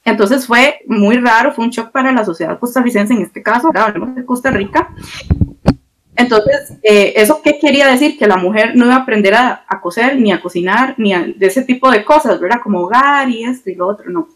Entonces 0.04 0.48
fue 0.48 0.80
muy 0.88 1.18
raro, 1.18 1.54
fue 1.54 1.66
un 1.66 1.70
shock 1.70 1.92
para 1.92 2.14
la 2.14 2.24
sociedad 2.24 2.58
costarricense 2.58 3.14
en 3.14 3.22
este 3.24 3.44
caso, 3.44 3.70
hablamos 3.76 4.16
de 4.16 4.26
Costa 4.26 4.50
Rica. 4.50 4.90
Entonces, 6.18 6.74
eh, 6.82 7.14
¿eso 7.16 7.42
qué 7.44 7.60
quería 7.60 7.88
decir? 7.88 8.18
Que 8.18 8.26
la 8.26 8.38
mujer 8.38 8.76
no 8.76 8.86
iba 8.86 8.96
a 8.96 9.00
aprender 9.00 9.36
a, 9.36 9.64
coser, 9.82 10.20
ni 10.20 10.32
a 10.32 10.42
cocinar, 10.42 10.96
ni 10.98 11.14
a, 11.14 11.22
de 11.22 11.46
ese 11.46 11.62
tipo 11.62 11.92
de 11.92 12.04
cosas, 12.04 12.40
¿verdad? 12.40 12.60
Como 12.62 12.82
hogar 12.82 13.30
y 13.30 13.44
esto 13.44 13.70
y 13.70 13.76
lo 13.76 13.88
otro, 13.88 14.10
no. 14.10 14.28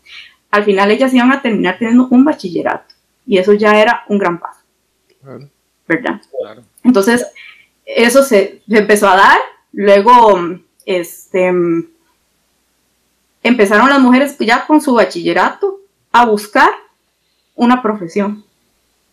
Al 0.51 0.63
final 0.63 0.91
ellas 0.91 1.11
iban 1.13 1.31
a 1.31 1.41
terminar 1.41 1.79
teniendo 1.79 2.07
un 2.09 2.23
bachillerato 2.23 2.93
y 3.25 3.39
eso 3.39 3.53
ya 3.53 3.81
era 3.81 4.03
un 4.07 4.19
gran 4.19 4.39
paso, 4.39 4.61
¿verdad? 5.87 6.21
Entonces, 6.83 7.25
eso 7.83 8.21
se, 8.23 8.61
se 8.67 8.77
empezó 8.77 9.09
a 9.09 9.15
dar, 9.15 9.39
luego 9.71 10.39
este, 10.85 11.51
empezaron 13.41 13.89
las 13.89 13.99
mujeres 13.99 14.37
ya 14.39 14.67
con 14.67 14.81
su 14.81 14.93
bachillerato 14.93 15.79
a 16.11 16.25
buscar 16.25 16.69
una 17.55 17.81
profesión. 17.81 18.45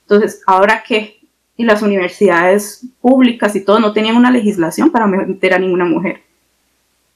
Entonces, 0.02 0.42
¿ahora 0.46 0.82
qué? 0.86 1.17
Y 1.58 1.64
las 1.64 1.82
universidades 1.82 2.86
públicas 3.02 3.54
y 3.54 3.60
todo 3.62 3.78
no 3.78 3.92
tenían 3.92 4.16
una 4.16 4.30
legislación 4.30 4.90
para 4.90 5.06
meter 5.06 5.52
a 5.52 5.58
ninguna 5.58 5.84
mujer. 5.84 6.22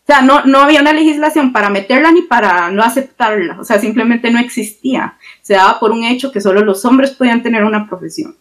O 0.03 0.07
sea, 0.07 0.21
no, 0.21 0.45
no 0.45 0.59
había 0.59 0.83
una 0.83 0.93
legislación 0.93 1.53
para 1.53 1.71
meterla 1.71 2.13
ni 2.13 2.23
para 2.23 2.71
no 2.71 2.83
aceptarla. 2.83 3.59
O 3.59 3.65
sea, 3.65 3.79
simplemente 3.79 4.31
no 4.31 4.39
existía. 4.39 5.17
Se 5.41 5.55
daba 5.55 5.81
por 5.81 5.93
un 5.93 6.05
hecho 6.05 6.31
que 6.31 6.41
solo 6.43 6.61
los 6.63 6.85
hombres 6.85 7.13
podían 7.13 7.43
tener 7.43 7.65
una 7.65 7.89
profesión. 7.89 8.37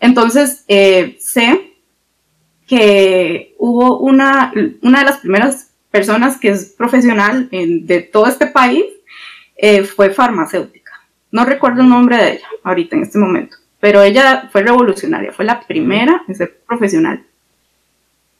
Entonces, 0.00 0.64
eh, 0.68 1.16
sé 1.20 1.74
que 2.66 3.54
hubo 3.58 4.00
una, 4.00 4.52
una 4.82 4.98
de 4.98 5.04
las 5.04 5.18
primeras 5.18 5.70
personas 5.90 6.38
que 6.38 6.50
es 6.50 6.74
profesional 6.76 7.48
de 7.50 8.02
todo 8.02 8.26
este 8.26 8.46
país, 8.46 8.84
eh, 9.56 9.82
fue 9.82 10.10
farmacéutica. 10.10 10.92
No 11.32 11.44
recuerdo 11.44 11.82
el 11.82 11.88
nombre 11.88 12.16
de 12.16 12.32
ella 12.34 12.46
ahorita 12.62 12.96
en 12.96 13.02
este 13.02 13.18
momento, 13.18 13.56
pero 13.80 14.02
ella 14.02 14.48
fue 14.50 14.62
revolucionaria, 14.62 15.32
fue 15.32 15.44
la 15.44 15.60
primera 15.60 16.22
en 16.26 16.34
ser 16.34 16.58
profesional. 16.66 17.24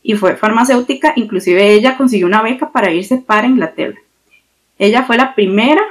Y 0.02 0.14
fue 0.14 0.36
farmacéutica, 0.36 1.12
inclusive 1.16 1.72
ella 1.72 1.96
consiguió 1.96 2.26
una 2.26 2.42
beca 2.42 2.70
para 2.70 2.90
irse 2.90 3.18
para 3.18 3.46
Inglaterra. 3.46 3.98
Ella 4.78 5.02
fue 5.04 5.16
la 5.16 5.34
primera 5.34 5.82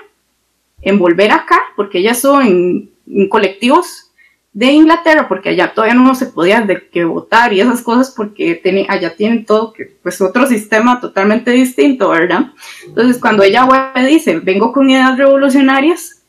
en 0.81 0.97
volver 0.97 1.31
acá, 1.31 1.59
porque 1.75 1.99
ella 1.99 2.11
estuvo 2.11 2.41
en 2.41 2.89
colectivos 3.29 4.11
de 4.57 4.71
Inglaterra, 4.71 5.27
porque 5.27 5.49
allá 5.49 5.71
todavía 5.71 5.93
no 5.93 6.15
se 6.15 6.25
podía 6.25 6.61
de 6.61 6.87
que 6.89 7.03
votar 7.05 7.53
y 7.53 7.61
esas 7.61 7.83
cosas, 7.83 8.09
porque 8.09 8.59
allá 8.89 9.15
tienen 9.15 9.45
todo, 9.45 9.71
que, 9.71 9.85
pues 10.01 10.19
otro 10.19 10.47
sistema 10.47 10.99
totalmente 10.99 11.51
distinto, 11.51 12.09
¿verdad? 12.09 12.53
Entonces, 12.87 13.21
cuando 13.21 13.43
ella 13.43 13.67
dice, 14.07 14.39
vengo 14.39 14.73
con 14.73 14.89
ideas 14.89 15.15
revolucionarias, 15.15 16.23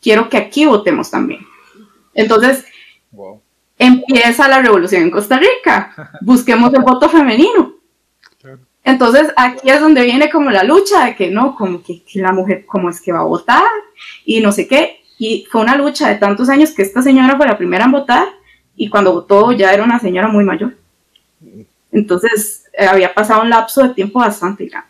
quiero 0.00 0.28
que 0.28 0.36
aquí 0.36 0.64
votemos 0.64 1.10
también. 1.10 1.40
Entonces, 2.20 2.64
empieza 3.78 4.48
la 4.48 4.60
revolución 4.60 5.02
en 5.02 5.10
Costa 5.10 5.38
Rica, 5.38 6.12
busquemos 6.20 6.72
el 6.74 6.82
voto 6.82 7.08
femenino. 7.08 7.74
Entonces 8.82 9.30
aquí 9.36 9.68
es 9.68 9.80
donde 9.80 10.02
viene 10.04 10.30
como 10.30 10.50
la 10.50 10.64
lucha 10.64 11.04
de 11.04 11.14
que 11.14 11.30
no, 11.30 11.54
como 11.54 11.82
que, 11.82 12.02
que 12.02 12.20
la 12.20 12.32
mujer, 12.32 12.64
cómo 12.66 12.88
es 12.88 13.00
que 13.00 13.12
va 13.12 13.20
a 13.20 13.24
votar 13.24 13.62
y 14.24 14.40
no 14.40 14.52
sé 14.52 14.66
qué. 14.66 15.00
Y 15.18 15.46
fue 15.50 15.60
una 15.60 15.76
lucha 15.76 16.08
de 16.08 16.16
tantos 16.16 16.48
años 16.48 16.70
que 16.72 16.82
esta 16.82 17.02
señora 17.02 17.36
fue 17.36 17.46
la 17.46 17.58
primera 17.58 17.84
en 17.84 17.92
votar 17.92 18.26
y 18.74 18.88
cuando 18.88 19.12
votó 19.12 19.52
ya 19.52 19.72
era 19.72 19.84
una 19.84 19.98
señora 19.98 20.28
muy 20.28 20.44
mayor. 20.44 20.76
Entonces 21.92 22.64
eh, 22.72 22.86
había 22.86 23.12
pasado 23.12 23.42
un 23.42 23.50
lapso 23.50 23.82
de 23.82 23.94
tiempo 23.94 24.20
bastante 24.20 24.66
grande. 24.66 24.88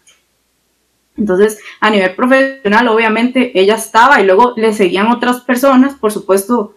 Entonces, 1.17 1.59
a 1.81 1.91
nivel 1.91 2.15
profesional, 2.15 2.89
obviamente 2.89 3.59
ella 3.59 3.75
estaba 3.75 4.21
y 4.21 4.25
luego 4.25 4.55
le 4.57 4.73
seguían 4.73 5.09
otras 5.09 5.43
personas, 5.43 5.95
por 5.95 6.13
supuesto, 6.13 6.77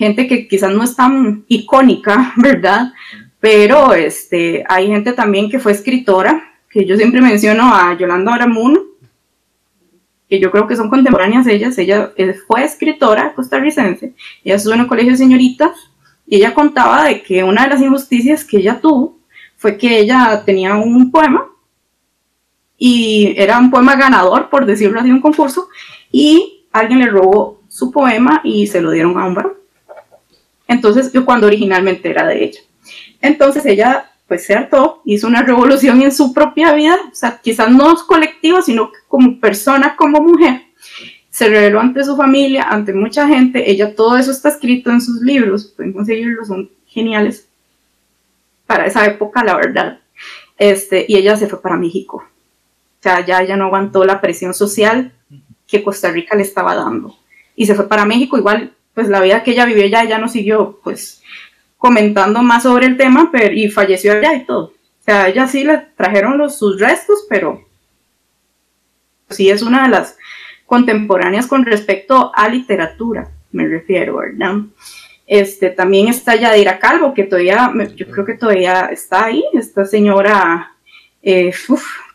gente 0.00 0.26
que 0.26 0.48
quizás 0.48 0.72
no 0.72 0.82
es 0.82 0.96
tan 0.96 1.44
icónica, 1.46 2.32
¿verdad? 2.36 2.92
Pero 3.38 3.92
este, 3.92 4.64
hay 4.66 4.86
gente 4.88 5.12
también 5.12 5.50
que 5.50 5.58
fue 5.58 5.72
escritora, 5.72 6.54
que 6.70 6.86
yo 6.86 6.96
siempre 6.96 7.20
menciono 7.20 7.74
a 7.74 7.96
Yolanda 7.98 8.34
Aramuno, 8.34 8.80
que 10.28 10.40
yo 10.40 10.50
creo 10.50 10.66
que 10.66 10.76
son 10.76 10.88
contemporáneas 10.88 11.46
ellas. 11.46 11.76
Ella 11.76 12.12
eh, 12.16 12.34
fue 12.46 12.64
escritora 12.64 13.34
costarricense, 13.34 14.14
ella 14.42 14.56
estuvo 14.56 14.72
en 14.72 14.80
un 14.80 14.88
colegio 14.88 15.12
de 15.12 15.18
señoritas 15.18 15.72
y 16.26 16.36
ella 16.36 16.54
contaba 16.54 17.04
de 17.04 17.22
que 17.22 17.44
una 17.44 17.64
de 17.64 17.70
las 17.70 17.82
injusticias 17.82 18.42
que 18.44 18.58
ella 18.58 18.80
tuvo 18.80 19.18
fue 19.58 19.76
que 19.76 19.98
ella 19.98 20.42
tenía 20.46 20.76
un 20.76 21.10
poema 21.10 21.46
y 22.78 23.34
era 23.36 23.58
un 23.58 23.70
poema 23.70 23.96
ganador, 23.96 24.48
por 24.48 24.64
decirlo 24.64 24.98
así, 24.98 25.10
un 25.10 25.20
concurso, 25.20 25.68
y 26.10 26.64
alguien 26.72 27.00
le 27.00 27.08
robó 27.08 27.60
su 27.68 27.90
poema 27.90 28.40
y 28.42 28.66
se 28.66 28.80
lo 28.80 28.92
dieron 28.92 29.18
a 29.18 29.26
un 29.26 29.34
varón. 29.34 29.59
Entonces, 30.70 31.12
yo 31.12 31.24
cuando 31.24 31.48
originalmente 31.48 32.08
era 32.08 32.24
de 32.28 32.44
ella. 32.44 32.60
Entonces 33.20 33.66
ella 33.66 34.08
pues 34.28 34.46
se 34.46 34.54
hartó, 34.54 35.02
hizo 35.04 35.26
una 35.26 35.42
revolución 35.42 36.00
en 36.00 36.12
su 36.12 36.32
propia 36.32 36.72
vida, 36.72 36.96
o 37.10 37.14
sea, 37.14 37.40
quizás 37.42 37.68
no 37.72 37.92
colectiva, 38.06 38.62
sino 38.62 38.92
como 39.08 39.40
persona, 39.40 39.96
como 39.96 40.20
mujer. 40.20 40.62
Se 41.28 41.48
reveló 41.48 41.80
ante 41.80 42.04
su 42.04 42.16
familia, 42.16 42.68
ante 42.70 42.92
mucha 42.92 43.26
gente. 43.26 43.68
Ella, 43.68 43.96
todo 43.96 44.16
eso 44.16 44.30
está 44.30 44.50
escrito 44.50 44.92
en 44.92 45.00
sus 45.00 45.20
libros, 45.22 45.74
pueden 45.76 45.92
conseguirlos, 45.92 46.46
son 46.46 46.70
geniales 46.86 47.48
para 48.64 48.86
esa 48.86 49.04
época, 49.04 49.42
la 49.42 49.56
verdad. 49.56 49.98
Este, 50.56 51.04
y 51.08 51.16
ella 51.16 51.36
se 51.36 51.48
fue 51.48 51.60
para 51.60 51.76
México. 51.76 52.18
O 52.18 53.02
sea, 53.02 53.26
ya 53.26 53.42
ella 53.42 53.56
no 53.56 53.64
aguantó 53.64 54.04
la 54.04 54.20
presión 54.20 54.54
social 54.54 55.12
que 55.66 55.82
Costa 55.82 56.12
Rica 56.12 56.36
le 56.36 56.44
estaba 56.44 56.76
dando. 56.76 57.16
y 57.56 57.66
se 57.66 57.74
fue 57.74 57.88
para 57.88 58.04
México, 58.04 58.38
igual 58.38 58.72
pues 59.00 59.08
la 59.08 59.22
vida 59.22 59.42
que 59.42 59.52
ella 59.52 59.64
vivió 59.64 59.86
ya, 59.86 60.04
ya 60.04 60.18
no 60.18 60.28
siguió 60.28 60.78
pues 60.84 61.22
comentando 61.78 62.42
más 62.42 62.64
sobre 62.64 62.84
el 62.84 62.98
tema 62.98 63.30
pero, 63.32 63.54
y 63.54 63.70
falleció 63.70 64.12
allá 64.12 64.34
y 64.34 64.44
todo. 64.44 64.64
O 64.66 65.02
sea, 65.02 65.28
ella 65.28 65.46
sí 65.46 65.64
le 65.64 65.78
trajeron 65.96 66.36
los, 66.36 66.58
sus 66.58 66.78
restos, 66.78 67.24
pero 67.26 67.66
sí 69.30 69.48
es 69.48 69.62
una 69.62 69.84
de 69.84 69.88
las 69.88 70.18
contemporáneas 70.66 71.46
con 71.46 71.64
respecto 71.64 72.30
a 72.34 72.46
literatura, 72.50 73.30
me 73.52 73.66
refiero, 73.66 74.18
¿verdad? 74.18 74.56
Este, 75.26 75.70
también 75.70 76.08
está 76.08 76.36
Yadira 76.36 76.78
Calvo, 76.78 77.14
que 77.14 77.24
todavía, 77.24 77.72
yo 77.96 78.06
creo 78.10 78.26
que 78.26 78.34
todavía 78.34 78.90
está 78.92 79.24
ahí, 79.24 79.42
esta 79.54 79.86
señora 79.86 80.72
eh, 81.22 81.54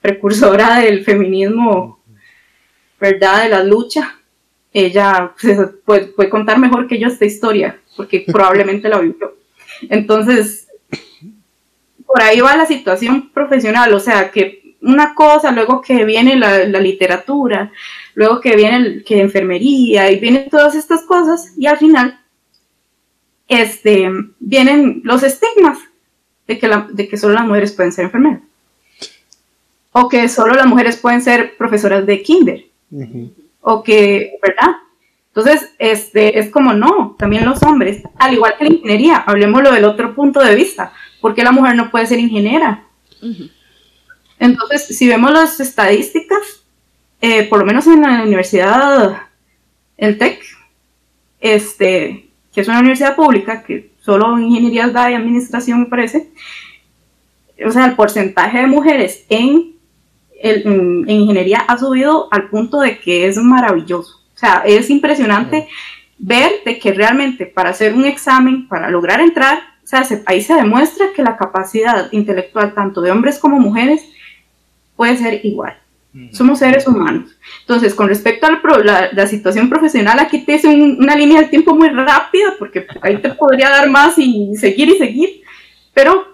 precursora 0.02 0.82
del 0.82 1.04
feminismo, 1.04 2.00
¿verdad? 3.00 3.44
De 3.44 3.50
la 3.50 3.64
lucha. 3.64 4.20
Ella 4.76 5.34
puede, 5.86 6.08
puede, 6.08 6.30
contar 6.30 6.60
mejor 6.60 6.88
que 6.88 7.00
yo 7.00 7.08
esta 7.08 7.26
historia, 7.26 7.80
porque 7.96 8.26
probablemente 8.32 8.90
la 8.90 9.00
vivió. 9.00 9.36
Entonces, 9.90 10.68
por 12.06 12.22
ahí 12.22 12.42
va 12.42 12.58
la 12.58 12.66
situación 12.66 13.30
profesional, 13.30 13.94
o 13.94 14.00
sea, 14.00 14.32
que 14.32 14.76
una 14.82 15.16
cosa, 15.16 15.52
luego 15.52 15.82
que 15.82 16.04
viene 16.04 16.36
la, 16.36 16.66
literatura, 16.66 17.72
luego 18.16 18.42
que 18.42 18.56
viene 18.56 18.78
el, 18.78 19.04
que 19.06 19.22
enfermería 19.22 20.12
y 20.12 20.20
vienen 20.20 20.50
todas 20.50 20.76
estas 20.76 21.04
cosas 21.04 21.54
y 21.58 21.66
al 21.68 21.78
final 21.78 22.20
este, 23.48 24.10
vienen 24.40 25.02
los 25.04 25.24
estigmas 25.24 25.80
de 26.48 26.60
que, 26.60 26.68
la, 26.68 26.88
de 26.92 27.08
que 27.08 27.18
solo 27.18 27.34
las 27.34 27.48
mujeres 27.48 27.72
pueden 27.72 27.94
ser 27.94 28.06
enfermeras. 28.06 28.42
O 29.94 30.10
que 30.10 30.28
solo 30.28 30.54
las 30.54 30.68
mujeres 30.68 30.98
pueden 30.98 31.22
ser 31.22 31.56
profesoras 31.58 32.06
de 32.06 32.22
kinder 32.22 32.66
o 33.68 33.82
que, 33.82 34.38
¿verdad? 34.44 34.78
Entonces, 35.30 35.74
este, 35.80 36.40
es 36.40 36.52
como 36.52 36.74
no, 36.74 37.16
también 37.18 37.46
los 37.46 37.62
hombres, 37.64 38.04
al 38.18 38.36
igual 38.36 38.56
que 38.58 38.66
la 38.66 38.70
ingeniería, 38.70 39.18
hablemoslo 39.18 39.72
del 39.72 39.86
otro 39.86 40.14
punto 40.14 40.40
de 40.40 40.56
vista, 40.56 40.94
¿por 41.20 41.34
qué 41.34 41.44
la 41.44 41.52
mujer 41.52 41.76
no 41.76 41.90
puede 41.90 42.06
ser 42.06 42.20
ingeniera? 42.20 42.86
Entonces, 44.40 44.86
si 44.96 45.08
vemos 45.08 45.32
las 45.32 45.60
estadísticas, 45.60 46.64
eh, 47.22 47.44
por 47.50 47.60
lo 47.60 47.66
menos 47.66 47.88
en 47.88 48.04
la 48.04 48.22
universidad, 48.22 49.24
el 49.98 50.18
TEC, 50.20 50.44
este, 51.42 52.30
que 52.54 52.62
es 52.62 52.68
una 52.68 52.80
universidad 52.80 53.16
pública, 53.16 53.64
que 53.64 53.92
solo 54.00 54.38
ingeniería 54.38 54.88
da 54.90 55.10
y 55.10 55.16
administración 55.16 55.82
me 55.82 55.86
parece, 55.88 56.30
o 57.66 57.72
sea, 57.72 57.86
el 57.86 57.96
porcentaje 57.96 58.60
de 58.60 58.68
mujeres 58.68 59.26
en, 59.28 59.75
en 60.42 61.10
ingeniería 61.10 61.60
ha 61.60 61.78
subido 61.78 62.28
al 62.32 62.50
punto 62.50 62.80
de 62.80 63.00
que 63.00 63.28
es 63.28 63.38
maravilloso. 63.38 64.22
O 64.36 64.38
sea, 64.38 64.64
es 64.66 64.90
impresionante 64.90 65.68
ver 66.18 66.52
de 66.66 66.80
que 66.80 66.94
realmente 66.94 67.46
para 67.46 67.70
hacer 67.70 67.94
un 67.94 68.06
examen, 68.06 68.68
para 68.68 68.90
lograr 68.90 69.22
entrar, 69.22 69.60
o 69.84 69.88
sea, 69.88 70.04
ahí 70.26 70.42
se 70.42 70.56
demuestra 70.56 71.08
que 71.16 71.24
la 71.24 71.38
capacidad 71.38 72.12
intelectual 72.12 72.74
tanto 72.74 73.02
de 73.02 73.12
hombres 73.12 73.38
como 73.38 73.60
mujeres 73.60 74.04
puede 74.96 75.18
ser 75.18 75.46
igual. 75.46 75.78
Somos 76.32 76.60
seres 76.60 76.88
humanos. 76.88 77.36
Entonces, 77.60 77.94
con 77.94 78.08
respecto 78.08 78.48
a 78.48 78.52
la, 78.84 79.10
la, 79.12 79.28
situación 79.28 79.68
profesional, 79.68 80.18
aquí 80.18 80.46
te 80.46 80.56
hice 80.56 80.70
una 80.70 81.14
línea 81.14 81.42
de 81.42 81.50
tiempo 81.50 81.76
muy 81.76 81.90
rápida, 81.90 82.56
porque 82.58 82.88
ahí 83.02 83.18
te 83.18 83.34
podría 83.34 83.70
dar 83.70 83.90
más 83.90 84.18
y 84.18 84.56
seguir 84.56 84.88
y 84.88 84.98
seguir, 84.98 85.42
pero 85.94 86.26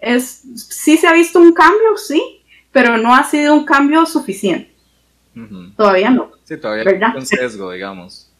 es, 0.00 0.42
sí 0.54 0.96
se 0.96 1.06
ha 1.06 1.12
visto 1.12 1.38
un 1.38 1.52
cambio, 1.52 1.98
sí, 1.98 2.39
pero 2.72 2.96
no 2.96 3.14
ha 3.14 3.24
sido 3.24 3.54
un 3.54 3.64
cambio 3.64 4.06
suficiente. 4.06 4.70
Todavía 5.76 6.10
no. 6.10 6.32
Sí, 6.44 6.56
todavía 6.56 6.84
hay 6.86 7.16
un 7.16 7.26
sesgo, 7.26 7.70
digamos. 7.70 8.30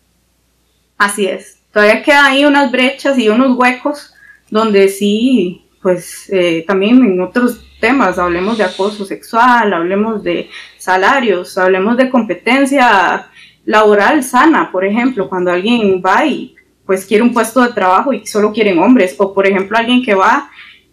Así 0.98 1.26
es. 1.26 1.58
Todavía 1.72 2.02
quedan 2.02 2.26
ahí 2.26 2.44
unas 2.44 2.70
brechas 2.70 3.16
y 3.18 3.28
unos 3.28 3.56
huecos 3.56 4.12
donde 4.50 4.88
sí, 4.88 5.64
pues 5.80 6.28
eh, 6.30 6.64
también 6.66 7.02
en 7.04 7.20
otros 7.20 7.64
temas, 7.80 8.18
hablemos 8.18 8.58
de 8.58 8.64
acoso 8.64 9.04
sexual, 9.04 9.72
hablemos 9.72 10.22
de 10.22 10.50
salarios, 10.76 11.56
hablemos 11.56 11.96
de 11.96 12.10
competencia 12.10 13.28
laboral 13.64 14.22
sana, 14.22 14.70
por 14.70 14.84
ejemplo, 14.84 15.28
cuando 15.28 15.50
alguien 15.52 16.02
va 16.04 16.26
y 16.26 16.54
pues 16.84 17.06
quiere 17.06 17.22
un 17.22 17.32
puesto 17.32 17.60
de 17.60 17.72
trabajo 17.72 18.12
y 18.12 18.26
solo 18.26 18.52
quieren 18.52 18.78
hombres, 18.78 19.14
o 19.18 19.32
por 19.32 19.46
ejemplo 19.46 19.78
alguien 19.78 20.02
que 20.02 20.14
va 20.14 20.50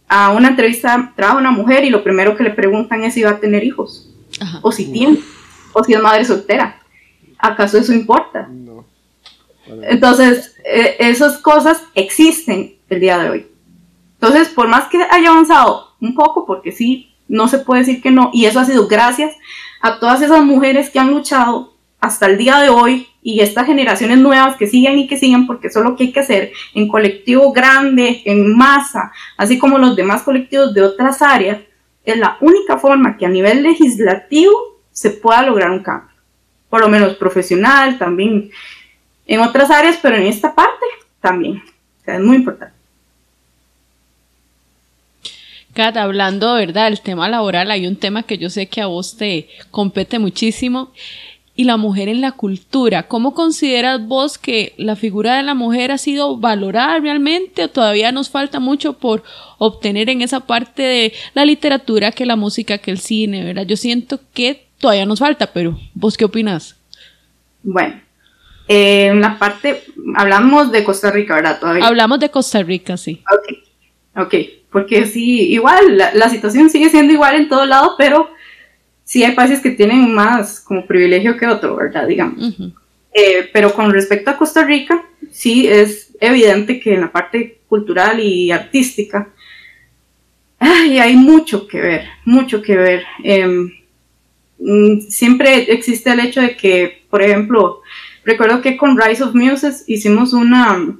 a 0.07 0.31
una 0.31 0.49
entrevista, 0.49 1.13
trabaja 1.15 1.37
una 1.37 1.51
mujer 1.51 1.83
y 1.83 1.89
lo 1.89 2.03
primero 2.03 2.35
que 2.35 2.43
le 2.43 2.51
preguntan 2.51 3.03
es 3.03 3.13
si 3.13 3.23
va 3.23 3.31
a 3.31 3.39
tener 3.39 3.63
hijos, 3.63 4.09
o 4.61 4.71
si 4.71 4.91
tiene, 4.91 5.19
o 5.73 5.83
si 5.83 5.93
es 5.93 6.01
madre 6.01 6.25
soltera. 6.25 6.81
¿acaso 7.37 7.77
eso 7.77 7.93
importa? 7.93 8.47
No. 8.49 8.85
Entonces, 9.83 10.55
eh, 10.65 10.95
esas 10.99 11.37
cosas 11.39 11.81
existen 11.93 12.75
el 12.89 12.99
día 12.99 13.17
de 13.17 13.29
hoy. 13.29 13.47
Entonces, 14.13 14.49
por 14.49 14.67
más 14.67 14.85
que 14.85 14.97
haya 15.11 15.29
avanzado 15.29 15.91
un 15.99 16.15
poco, 16.15 16.45
porque 16.45 16.71
sí, 16.71 17.13
no 17.27 17.47
se 17.47 17.59
puede 17.59 17.81
decir 17.81 18.01
que 18.01 18.11
no, 18.11 18.31
y 18.33 18.45
eso 18.45 18.59
ha 18.59 18.65
sido 18.65 18.87
gracias 18.87 19.35
a 19.81 19.99
todas 19.99 20.21
esas 20.21 20.43
mujeres 20.43 20.89
que 20.89 20.99
han 20.99 21.11
luchado 21.11 21.73
hasta 21.99 22.27
el 22.27 22.37
día 22.37 22.59
de 22.59 22.69
hoy 22.69 23.07
y 23.21 23.41
estas 23.41 23.65
generaciones 23.65 24.19
nuevas 24.19 24.55
que 24.57 24.67
siguen 24.67 24.99
y 24.99 25.07
que 25.07 25.17
siguen, 25.17 25.47
porque 25.47 25.67
eso 25.67 25.79
es 25.79 25.85
lo 25.85 25.95
que 25.95 26.05
hay 26.05 26.11
que 26.11 26.19
hacer 26.19 26.51
en 26.73 26.87
colectivo 26.87 27.51
grande, 27.51 28.21
en 28.25 28.55
masa, 28.55 29.11
así 29.35 29.57
como 29.57 29.77
los 29.77 29.95
demás 29.95 30.23
colectivos 30.23 30.73
de 30.73 30.83
otras 30.83 31.21
áreas, 31.21 31.59
es 32.05 32.17
la 32.17 32.37
única 32.39 32.77
forma 32.77 33.17
que 33.17 33.25
a 33.25 33.29
nivel 33.29 33.63
legislativo 33.63 34.53
se 34.91 35.09
pueda 35.11 35.41
lograr 35.41 35.71
un 35.71 35.83
cambio 35.83 36.17
por 36.69 36.81
lo 36.81 36.89
menos 36.89 37.15
profesional, 37.15 37.97
también 37.97 38.49
en 39.25 39.39
otras 39.39 39.69
áreas, 39.71 39.97
pero 40.01 40.17
en 40.17 40.27
esta 40.27 40.53
parte 40.53 40.85
también. 41.21 41.61
Es 42.05 42.21
muy 42.21 42.37
importante. 42.37 42.75
Kat, 45.73 45.97
hablando, 45.97 46.55
¿verdad? 46.55 46.85
del 46.85 47.01
tema 47.01 47.29
laboral, 47.29 47.69
hay 47.69 47.85
un 47.85 47.97
tema 47.97 48.23
que 48.23 48.37
yo 48.37 48.49
sé 48.49 48.67
que 48.67 48.81
a 48.81 48.87
vos 48.87 49.17
te 49.17 49.49
compete 49.69 50.17
muchísimo 50.17 50.91
y 51.57 51.63
la 51.63 51.75
mujer 51.75 52.07
en 52.07 52.21
la 52.21 52.33
cultura. 52.33 53.07
¿Cómo 53.07 53.33
consideras 53.33 54.07
vos 54.07 54.37
que 54.37 54.73
la 54.77 54.95
figura 54.95 55.35
de 55.35 55.43
la 55.43 55.55
mujer 55.55 55.91
ha 55.91 55.97
sido 55.97 56.37
valorada 56.37 56.99
realmente 56.99 57.63
o 57.63 57.69
todavía 57.69 58.11
nos 58.11 58.29
falta 58.29 58.59
mucho 58.59 58.93
por 58.93 59.23
obtener 59.57 60.09
en 60.09 60.21
esa 60.21 60.41
parte 60.41 60.83
de 60.83 61.13
la 61.33 61.45
literatura, 61.45 62.11
que 62.11 62.27
la 62.27 62.35
música, 62.35 62.77
que 62.77 62.91
el 62.91 62.99
cine, 62.99 63.43
¿verdad? 63.43 63.65
Yo 63.65 63.75
siento 63.75 64.19
que 64.35 64.67
todavía 64.77 65.07
nos 65.07 65.19
falta, 65.19 65.47
pero 65.47 65.77
¿vos 65.95 66.15
qué 66.15 66.25
opinas? 66.25 66.75
Bueno, 67.63 68.01
eh, 68.67 69.07
en 69.07 69.19
la 69.19 69.39
parte, 69.39 69.83
hablamos 70.15 70.71
de 70.71 70.83
Costa 70.83 71.09
Rica, 71.09 71.35
¿verdad? 71.35 71.59
Todavía. 71.59 71.87
Hablamos 71.87 72.19
de 72.19 72.29
Costa 72.29 72.61
Rica, 72.61 72.97
sí. 72.97 73.23
Ok, 73.33 74.25
ok, 74.25 74.35
porque 74.71 75.07
sí, 75.07 75.51
igual, 75.51 75.97
la, 75.97 76.29
situación 76.29 76.69
sigue 76.69 76.89
siendo 76.89 77.13
igual 77.13 77.35
en 77.35 77.49
todo 77.49 77.65
lado, 77.65 77.95
pero 77.97 78.29
sí 79.07 79.23
hay 79.23 79.33
países 79.33 79.61
que 79.61 79.71
tienen 79.71 80.13
más 80.13 80.59
como 80.59 80.85
privilegio 80.85 81.37
que 81.37 81.47
otro, 81.47 81.77
¿verdad? 81.77 82.05
Digamos. 82.05 82.57
Eh, 83.13 83.49
pero 83.53 83.73
con 83.73 83.91
respecto 83.91 84.29
a 84.29 84.37
Costa 84.37 84.63
Rica, 84.65 85.03
sí 85.31 85.67
es 85.67 86.11
evidente 86.19 86.79
que 86.79 86.93
en 86.93 87.01
la 87.01 87.11
parte 87.11 87.61
cultural 87.67 88.19
y 88.19 88.51
artística, 88.51 89.29
ay, 90.59 90.99
hay 90.99 91.15
mucho 91.15 91.67
que 91.67 91.79
ver, 91.79 92.05
mucho 92.25 92.61
que 92.61 92.75
ver. 92.75 93.03
Em, 93.23 93.71
Mm, 94.59 95.01
siempre 95.01 95.71
existe 95.71 96.11
el 96.11 96.19
hecho 96.19 96.41
de 96.41 96.57
que, 96.57 97.03
por 97.09 97.21
ejemplo, 97.21 97.81
recuerdo 98.25 98.61
que 98.61 98.77
con 98.77 98.99
Rise 98.99 99.23
of 99.23 99.35
Muses 99.35 99.83
hicimos 99.87 100.33
una, 100.33 100.97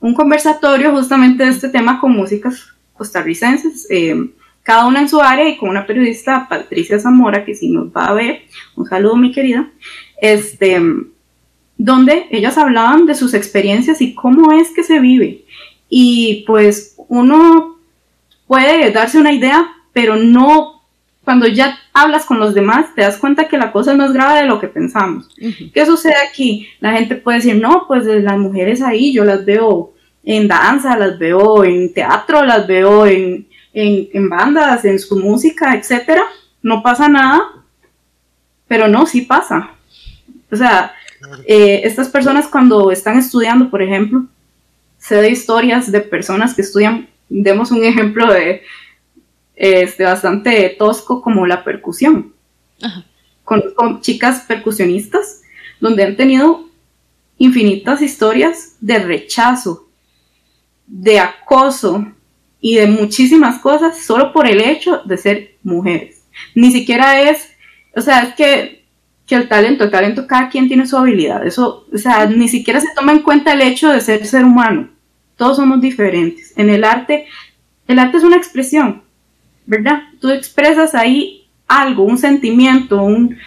un 0.00 0.14
conversatorio 0.14 0.90
justamente 0.90 1.44
de 1.44 1.50
este 1.50 1.68
tema 1.68 2.00
con 2.00 2.12
músicas 2.12 2.74
costarricenses, 2.94 3.86
eh, 3.90 4.30
cada 4.66 4.84
una 4.84 5.00
en 5.00 5.08
su 5.08 5.20
área 5.20 5.48
y 5.48 5.56
con 5.56 5.68
una 5.68 5.86
periodista, 5.86 6.48
Patricia 6.48 6.98
Zamora, 6.98 7.44
que 7.44 7.54
si 7.54 7.68
nos 7.68 7.86
va 7.86 8.06
a 8.06 8.14
ver, 8.14 8.42
un 8.74 8.84
saludo 8.84 9.14
mi 9.14 9.30
querida, 9.30 9.70
este, 10.20 10.82
donde 11.78 12.26
ellas 12.32 12.58
hablaban 12.58 13.06
de 13.06 13.14
sus 13.14 13.32
experiencias 13.34 14.00
y 14.02 14.12
cómo 14.12 14.50
es 14.50 14.70
que 14.70 14.82
se 14.82 14.98
vive. 14.98 15.44
Y 15.88 16.42
pues 16.48 16.96
uno 17.06 17.78
puede 18.48 18.90
darse 18.90 19.18
una 19.20 19.32
idea, 19.32 19.68
pero 19.92 20.16
no 20.16 20.82
cuando 21.22 21.46
ya 21.46 21.78
hablas 21.92 22.24
con 22.24 22.40
los 22.40 22.52
demás, 22.52 22.92
te 22.96 23.02
das 23.02 23.18
cuenta 23.18 23.46
que 23.46 23.58
la 23.58 23.70
cosa 23.70 23.92
es 23.92 23.98
más 23.98 24.12
grave 24.12 24.40
de 24.40 24.46
lo 24.46 24.58
que 24.58 24.66
pensamos. 24.66 25.28
¿Qué 25.72 25.86
sucede 25.86 26.16
aquí? 26.28 26.66
La 26.80 26.90
gente 26.90 27.14
puede 27.14 27.38
decir, 27.38 27.54
no, 27.54 27.84
pues 27.86 28.04
las 28.04 28.36
mujeres 28.36 28.82
ahí 28.82 29.12
yo 29.12 29.24
las 29.24 29.44
veo 29.44 29.94
en 30.24 30.48
danza, 30.48 30.96
las 30.96 31.20
veo 31.20 31.62
en 31.62 31.94
teatro, 31.94 32.44
las 32.44 32.66
veo 32.66 33.06
en, 33.06 33.46
en, 33.76 34.30
bandas, 34.30 34.86
en 34.86 34.98
su 34.98 35.16
música, 35.18 35.74
etc. 35.74 36.20
No 36.62 36.82
pasa 36.82 37.08
nada, 37.08 37.42
pero 38.66 38.88
no, 38.88 39.04
sí 39.06 39.20
pasa. 39.20 39.70
O 40.50 40.56
sea, 40.56 40.94
eh, 41.46 41.82
estas 41.84 42.08
personas 42.08 42.46
cuando 42.46 42.90
están 42.90 43.18
estudiando, 43.18 43.70
por 43.70 43.82
ejemplo, 43.82 44.24
se 44.98 45.16
de 45.16 45.30
historias 45.30 45.92
de 45.92 46.00
personas 46.00 46.54
que 46.54 46.62
estudian, 46.62 47.08
demos 47.28 47.70
un 47.70 47.84
ejemplo 47.84 48.32
de 48.32 48.62
este, 49.54 50.04
bastante 50.04 50.74
tosco 50.78 51.20
como 51.20 51.46
la 51.46 51.62
percusión. 51.62 52.32
Con, 53.44 54.00
chicas 54.00 54.44
percusionistas, 54.48 55.42
donde 55.80 56.02
han 56.02 56.16
tenido 56.16 56.70
infinitas 57.36 58.00
historias 58.00 58.76
de 58.80 58.98
rechazo, 59.00 59.86
de 60.86 61.20
acoso 61.20 62.06
y 62.66 62.74
de 62.74 62.88
muchísimas 62.88 63.60
cosas 63.60 64.04
solo 64.04 64.32
por 64.32 64.48
el 64.48 64.60
hecho 64.60 65.00
de 65.04 65.16
ser 65.16 65.54
mujeres. 65.62 66.24
Ni 66.52 66.72
siquiera 66.72 67.20
es, 67.20 67.48
o 67.94 68.00
sea, 68.00 68.24
es 68.24 68.34
que, 68.34 68.84
que 69.24 69.36
el 69.36 69.48
talento, 69.48 69.84
el 69.84 69.92
talento, 69.92 70.26
cada 70.26 70.48
quien 70.48 70.66
tiene 70.66 70.84
su 70.84 70.96
habilidad. 70.96 71.46
Eso, 71.46 71.86
o 71.94 71.96
sea, 71.96 72.26
ni 72.26 72.48
siquiera 72.48 72.80
se 72.80 72.92
toma 72.96 73.12
en 73.12 73.20
cuenta 73.22 73.52
el 73.52 73.62
hecho 73.62 73.90
de 73.90 74.00
ser 74.00 74.26
ser 74.26 74.44
humano. 74.44 74.88
Todos 75.36 75.58
somos 75.58 75.80
diferentes. 75.80 76.54
En 76.58 76.68
el 76.68 76.82
arte, 76.82 77.28
el 77.86 78.00
arte 78.00 78.16
es 78.16 78.24
una 78.24 78.36
expresión, 78.36 79.04
¿verdad? 79.64 80.02
Tú 80.20 80.30
expresas 80.30 80.96
ahí 80.96 81.46
algo, 81.68 82.02
un 82.02 82.18
sentimiento, 82.18 83.00
un, 83.00 83.38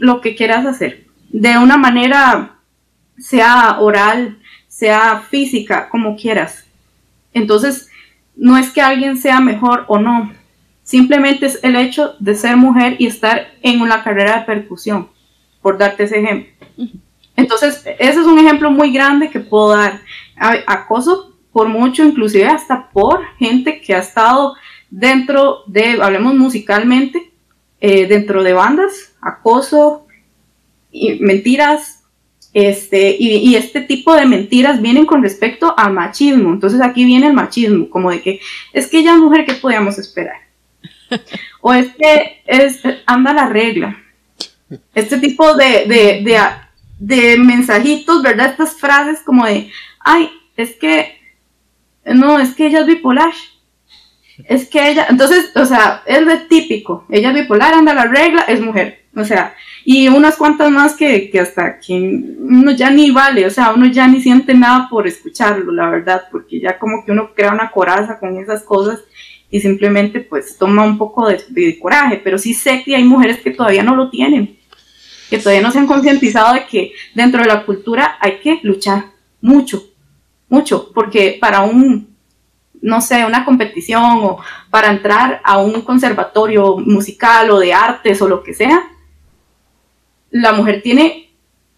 lo 0.00 0.22
que 0.22 0.34
quieras 0.34 0.64
hacer, 0.64 1.04
de 1.28 1.58
una 1.58 1.76
manera, 1.76 2.54
sea 3.18 3.80
oral, 3.80 4.38
sea 4.66 5.24
física, 5.28 5.90
como 5.90 6.16
quieras. 6.16 6.64
Entonces, 7.34 7.88
no 8.36 8.56
es 8.56 8.70
que 8.70 8.80
alguien 8.80 9.16
sea 9.16 9.40
mejor 9.40 9.84
o 9.88 9.98
no, 9.98 10.32
simplemente 10.82 11.46
es 11.46 11.58
el 11.62 11.76
hecho 11.76 12.14
de 12.18 12.34
ser 12.34 12.56
mujer 12.56 12.96
y 12.98 13.06
estar 13.06 13.52
en 13.62 13.80
una 13.80 14.02
carrera 14.02 14.38
de 14.38 14.44
percusión, 14.44 15.08
por 15.60 15.78
darte 15.78 16.04
ese 16.04 16.20
ejemplo. 16.20 16.52
Entonces, 17.36 17.82
ese 17.98 18.20
es 18.20 18.26
un 18.26 18.38
ejemplo 18.38 18.70
muy 18.70 18.92
grande 18.92 19.30
que 19.30 19.40
puedo 19.40 19.70
dar. 19.70 20.00
Acoso 20.66 21.36
por 21.52 21.68
mucho, 21.68 22.04
inclusive 22.04 22.46
hasta 22.46 22.88
por 22.90 23.20
gente 23.38 23.80
que 23.80 23.94
ha 23.94 23.98
estado 23.98 24.54
dentro 24.90 25.62
de, 25.66 26.02
hablemos 26.02 26.34
musicalmente, 26.34 27.32
eh, 27.80 28.06
dentro 28.06 28.42
de 28.42 28.52
bandas, 28.52 29.14
acoso, 29.20 30.06
y 30.90 31.18
mentiras, 31.20 32.01
este, 32.54 33.16
y, 33.18 33.54
este 33.54 33.80
tipo 33.80 34.14
de 34.14 34.26
mentiras 34.26 34.82
vienen 34.82 35.06
con 35.06 35.22
respecto 35.22 35.74
al 35.76 35.92
machismo. 35.92 36.52
Entonces 36.52 36.80
aquí 36.82 37.04
viene 37.04 37.28
el 37.28 37.32
machismo, 37.32 37.88
como 37.88 38.10
de 38.10 38.20
que 38.20 38.40
es 38.72 38.88
que 38.88 38.98
ella 38.98 39.14
es 39.14 39.18
mujer, 39.18 39.46
¿qué 39.46 39.54
podíamos 39.54 39.98
esperar? 39.98 40.36
o 41.60 41.72
es 41.72 41.88
que 41.94 42.42
es, 42.46 42.80
anda 43.06 43.32
la 43.32 43.48
regla. 43.48 43.98
Este 44.94 45.18
tipo 45.18 45.54
de, 45.54 45.86
de, 45.86 46.44
de 46.98 47.38
mensajitos, 47.38 48.22
¿verdad? 48.22 48.50
Estas 48.50 48.74
frases 48.74 49.20
como 49.20 49.46
de, 49.46 49.70
ay, 50.00 50.30
es 50.56 50.76
que, 50.76 51.18
no, 52.04 52.38
es 52.38 52.54
que 52.54 52.66
ella 52.66 52.80
es 52.80 52.86
bipolar. 52.86 53.32
Es 54.44 54.68
que 54.68 54.90
ella, 54.90 55.06
entonces, 55.08 55.50
o 55.54 55.64
sea, 55.64 56.02
es 56.06 56.26
de 56.26 56.36
típico. 56.38 57.06
Ella 57.10 57.30
es 57.30 57.34
bipolar, 57.34 57.74
anda 57.74 57.94
la 57.94 58.04
regla, 58.04 58.42
es 58.42 58.60
mujer. 58.60 59.04
O 59.14 59.24
sea, 59.24 59.54
y 59.84 60.08
unas 60.08 60.36
cuantas 60.36 60.70
más 60.70 60.94
que, 60.94 61.30
que 61.30 61.40
hasta 61.40 61.78
quien 61.78 62.36
uno 62.40 62.70
ya 62.72 62.90
ni 62.90 63.10
vale, 63.10 63.46
o 63.46 63.50
sea, 63.50 63.72
uno 63.72 63.86
ya 63.86 64.06
ni 64.06 64.20
siente 64.20 64.54
nada 64.54 64.88
por 64.88 65.06
escucharlo, 65.06 65.72
la 65.72 65.90
verdad, 65.90 66.24
porque 66.30 66.60
ya 66.60 66.78
como 66.78 67.04
que 67.04 67.12
uno 67.12 67.30
crea 67.34 67.52
una 67.52 67.70
coraza 67.70 68.18
con 68.18 68.38
esas 68.38 68.62
cosas 68.62 69.00
y 69.50 69.60
simplemente 69.60 70.20
pues 70.20 70.56
toma 70.56 70.84
un 70.84 70.98
poco 70.98 71.28
de, 71.28 71.42
de 71.48 71.78
coraje, 71.78 72.20
pero 72.22 72.38
sí 72.38 72.54
sé 72.54 72.82
que 72.84 72.96
hay 72.96 73.04
mujeres 73.04 73.40
que 73.40 73.50
todavía 73.50 73.82
no 73.82 73.96
lo 73.96 74.08
tienen, 74.08 74.58
que 75.28 75.38
todavía 75.38 75.62
no 75.62 75.70
se 75.70 75.78
han 75.78 75.86
concientizado 75.86 76.54
de 76.54 76.66
que 76.66 76.92
dentro 77.14 77.42
de 77.42 77.48
la 77.48 77.64
cultura 77.64 78.16
hay 78.20 78.38
que 78.38 78.60
luchar 78.62 79.06
mucho, 79.40 79.82
mucho, 80.48 80.90
porque 80.94 81.38
para 81.40 81.62
un 81.62 82.12
no 82.82 83.00
sé, 83.00 83.24
una 83.24 83.44
competición 83.44 84.02
o 84.02 84.38
para 84.68 84.90
entrar 84.90 85.40
a 85.44 85.58
un 85.58 85.82
conservatorio 85.82 86.76
musical 86.78 87.50
o 87.52 87.60
de 87.60 87.72
artes 87.72 88.20
o 88.20 88.28
lo 88.28 88.42
que 88.42 88.54
sea, 88.54 88.82
la 90.32 90.52
mujer 90.52 90.82
tiene 90.82 91.30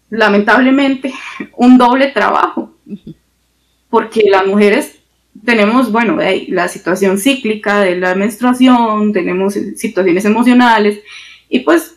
lamentablemente 0.09 1.13
un 1.55 1.77
doble 1.77 2.07
trabajo, 2.07 2.73
porque 3.89 4.23
las 4.29 4.47
mujeres 4.47 4.97
tenemos, 5.43 5.91
bueno, 5.91 6.17
la 6.47 6.67
situación 6.67 7.17
cíclica 7.19 7.81
de 7.81 7.97
la 7.97 8.15
menstruación, 8.15 9.13
tenemos 9.13 9.53
situaciones 9.53 10.25
emocionales 10.25 10.99
y 11.49 11.59
pues 11.59 11.95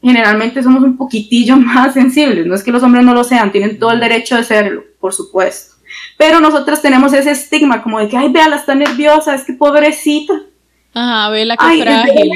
generalmente 0.00 0.62
somos 0.62 0.82
un 0.82 0.96
poquitillo 0.96 1.56
más 1.58 1.94
sensibles, 1.94 2.46
no 2.46 2.54
es 2.54 2.64
que 2.64 2.72
los 2.72 2.82
hombres 2.82 3.04
no 3.04 3.14
lo 3.14 3.24
sean, 3.24 3.52
tienen 3.52 3.78
todo 3.78 3.92
el 3.92 4.00
derecho 4.00 4.36
de 4.36 4.44
serlo, 4.44 4.84
por 4.98 5.12
supuesto. 5.12 5.76
Pero 6.16 6.40
nosotras 6.40 6.80
tenemos 6.80 7.12
ese 7.12 7.32
estigma 7.32 7.82
como 7.82 7.98
de 7.98 8.08
que, 8.08 8.16
ay, 8.16 8.30
véala, 8.30 8.56
está 8.56 8.74
nerviosa, 8.74 9.34
es 9.34 9.44
que 9.44 9.52
pobrecita. 9.52 10.32
Ajá, 10.94 11.28
vela 11.30 11.56
que 11.56 11.82
frágil. 11.82 12.30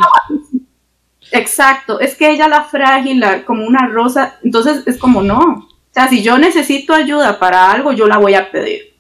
Exacto, 1.33 2.01
es 2.01 2.15
que 2.15 2.31
ella 2.31 2.49
la 2.49 2.65
frágil, 2.65 3.25
como 3.45 3.65
una 3.67 3.87
rosa, 3.89 4.39
entonces 4.43 4.83
es 4.87 4.99
como 4.99 5.23
no. 5.23 5.39
O 5.39 5.93
sea, 5.93 6.09
si 6.09 6.23
yo 6.23 6.39
necesito 6.39 6.93
ayuda 6.93 7.39
para 7.39 7.71
algo, 7.71 7.93
yo 7.93 8.07
la 8.07 8.19
voy 8.19 8.35
a 8.35 8.51
pedir. 8.51 8.95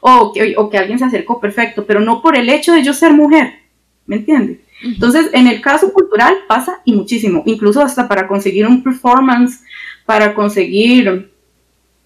O 0.00 0.32
que, 0.32 0.54
o 0.56 0.68
que 0.68 0.78
alguien 0.78 0.98
se 0.98 1.04
acercó, 1.04 1.40
perfecto, 1.40 1.86
pero 1.86 2.00
no 2.00 2.20
por 2.20 2.36
el 2.36 2.48
hecho 2.48 2.72
de 2.72 2.82
yo 2.82 2.92
ser 2.92 3.12
mujer, 3.12 3.60
¿me 4.06 4.16
entiendes? 4.16 4.58
Entonces, 4.82 5.30
en 5.32 5.46
el 5.46 5.60
caso 5.60 5.92
cultural 5.92 6.38
pasa 6.48 6.80
y 6.84 6.92
muchísimo, 6.92 7.42
incluso 7.46 7.80
hasta 7.80 8.08
para 8.08 8.26
conseguir 8.26 8.66
un 8.66 8.82
performance, 8.82 9.62
para 10.04 10.34
conseguir 10.34 11.32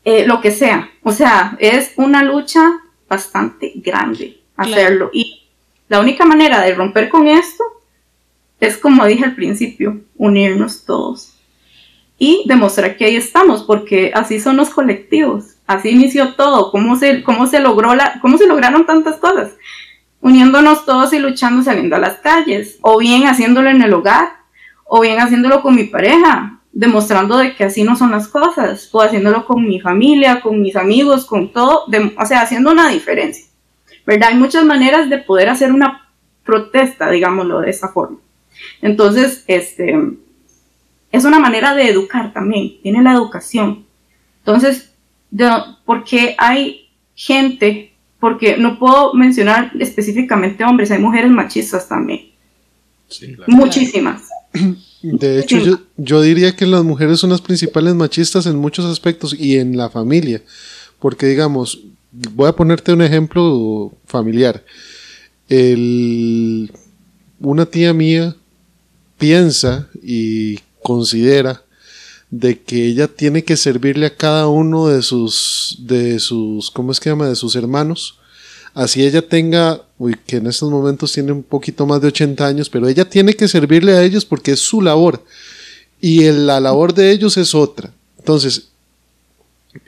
eh, 0.05 0.27
lo 0.27 0.41
que 0.41 0.51
sea. 0.51 0.91
O 1.03 1.11
sea, 1.11 1.57
es 1.59 1.95
una 1.97 2.23
lucha 2.23 2.81
bastante 3.09 3.73
grande 3.77 4.41
hacerlo. 4.57 5.11
Y 5.13 5.43
la 5.89 6.01
única 6.01 6.25
manera 6.25 6.61
de 6.61 6.75
romper 6.75 7.09
con 7.09 7.29
esto 7.29 7.65
es, 8.61 8.77
como 8.79 9.05
dije 9.07 9.25
al 9.25 9.35
principio, 9.35 10.01
unirnos 10.17 10.85
todos. 10.85 11.33
Y 12.19 12.45
demostrar 12.47 12.97
que 12.97 13.05
ahí 13.05 13.17
estamos, 13.17 13.63
porque 13.63 14.11
así 14.15 14.41
son 14.41 14.57
los 14.57 14.71
colectivos, 14.71 15.57
así 15.67 15.91
inició 15.91 16.35
todo, 16.35 16.71
cómo 16.71 16.97
se, 16.97 17.23
cómo 17.23 17.47
se, 17.47 17.61
logró 17.61 17.95
la, 17.95 18.19
cómo 18.23 18.39
se 18.39 18.47
lograron 18.47 18.87
tantas 18.87 19.17
cosas, 19.17 19.53
uniéndonos 20.23 20.87
todos 20.87 21.13
y 21.13 21.19
luchando 21.19 21.63
saliendo 21.63 21.97
a 21.97 21.99
las 21.99 22.19
calles, 22.19 22.79
o 22.81 22.99
bien 22.99 23.27
haciéndolo 23.27 23.69
en 23.69 23.83
el 23.83 23.93
hogar, 23.93 24.31
o 24.85 25.01
bien 25.03 25.21
haciéndolo 25.21 25.61
con 25.61 25.75
mi 25.75 25.85
pareja, 25.85 26.59
demostrando 26.73 27.37
de 27.37 27.55
que 27.55 27.65
así 27.65 27.83
no 27.83 27.97
son 27.97 28.13
las 28.13 28.29
cosas, 28.29 28.89
o 28.93 29.03
haciéndolo 29.03 29.45
con 29.45 29.67
mi 29.67 29.79
familia, 29.81 30.41
con 30.41 30.63
mis 30.63 30.77
amigos, 30.77 31.27
con 31.27 31.53
todo, 31.53 31.85
o 31.85 32.27
sea, 32.27 32.41
haciendo 32.41 32.71
una 32.71 32.89
diferencia, 32.89 33.45
¿verdad? 34.07 34.31
Hay 34.31 34.37
muchas 34.37 34.65
maneras 34.65 35.11
de 35.11 35.19
poder 35.19 35.51
hacer 35.51 35.71
una 35.71 36.09
protesta, 36.45 37.11
digámoslo 37.11 37.61
de 37.61 37.71
esa 37.71 37.89
forma. 37.89 38.19
Entonces, 38.83 39.45
este, 39.47 39.95
es 41.13 41.25
una 41.25 41.39
manera 41.39 41.75
de 41.75 41.89
educar 41.89 42.33
también, 42.33 42.81
tiene 42.83 43.03
la 43.03 43.13
educación. 43.13 43.87
Entonces, 44.39 44.91
porque 45.85 46.35
hay 46.39 46.89
gente, 47.15 47.93
porque 48.21 48.57
no 48.57 48.79
puedo 48.79 49.15
mencionar 49.15 49.73
específicamente 49.79 50.65
hombres, 50.65 50.91
hay 50.91 50.99
mujeres 50.99 51.31
machistas 51.31 51.89
también. 51.89 52.31
Muchísimas. 53.47 54.23
De 55.03 55.41
hecho, 55.41 55.79
yo, 55.97 56.23
diría 56.23 56.57
que 56.57 56.67
las 56.67 56.83
mujeres 56.83 57.21
son 57.21 57.31
las 57.31 57.41
principales 57.41 57.95
machistas 57.95 58.47
en 58.47 58.57
muchos 58.57 58.85
aspectos 58.87 59.37
y 59.39 59.57
en 59.57 59.77
la 59.77 59.89
familia. 59.89 60.43
Porque, 60.99 61.27
digamos, 61.27 61.81
voy 62.11 62.49
a 62.49 62.53
ponerte 62.53 62.93
un 62.93 63.03
ejemplo 63.03 63.93
familiar. 64.07 64.65
una 67.39 67.67
tía 67.67 67.93
mía 67.93 68.35
piensa 69.19 69.89
y 70.03 70.61
considera 70.83 71.63
de 72.31 72.61
que 72.61 72.87
ella 72.87 73.09
tiene 73.09 73.45
que 73.45 73.57
servirle 73.57 74.07
a 74.07 74.17
cada 74.17 74.49
uno 74.49 74.89
de 74.89 75.03
sus, 75.03 75.79
de 75.81 76.19
sus, 76.19 76.71
¿cómo 76.71 76.93
es 76.93 77.01
que 77.01 77.11
llama? 77.11 77.29
De 77.29 77.37
sus 77.37 77.55
hermanos 77.57 78.19
así 78.77 79.03
ella 79.03 79.27
tenga, 79.27 79.83
uy, 79.99 80.15
que 80.27 80.37
en 80.37 80.47
estos 80.47 80.71
momentos 80.71 81.11
tiene 81.11 81.33
un 81.33 81.43
poquito 81.43 81.87
más 81.87 82.01
de 82.03 82.09
80 82.09 82.47
años, 82.47 82.69
pero 82.69 82.87
ella 82.87 83.09
tiene 83.09 83.33
que 83.33 83.49
servirle 83.49 83.97
a 83.97 84.03
ellos 84.03 84.27
porque 84.27 84.53
es 84.53 84.61
su 84.61 84.83
labor 84.83 85.25
y 85.99 86.31
la 86.31 86.61
labor 86.61 86.93
de 86.93 87.11
ellos 87.11 87.39
es 87.39 87.55
otra. 87.55 87.91
Entonces, 88.19 88.69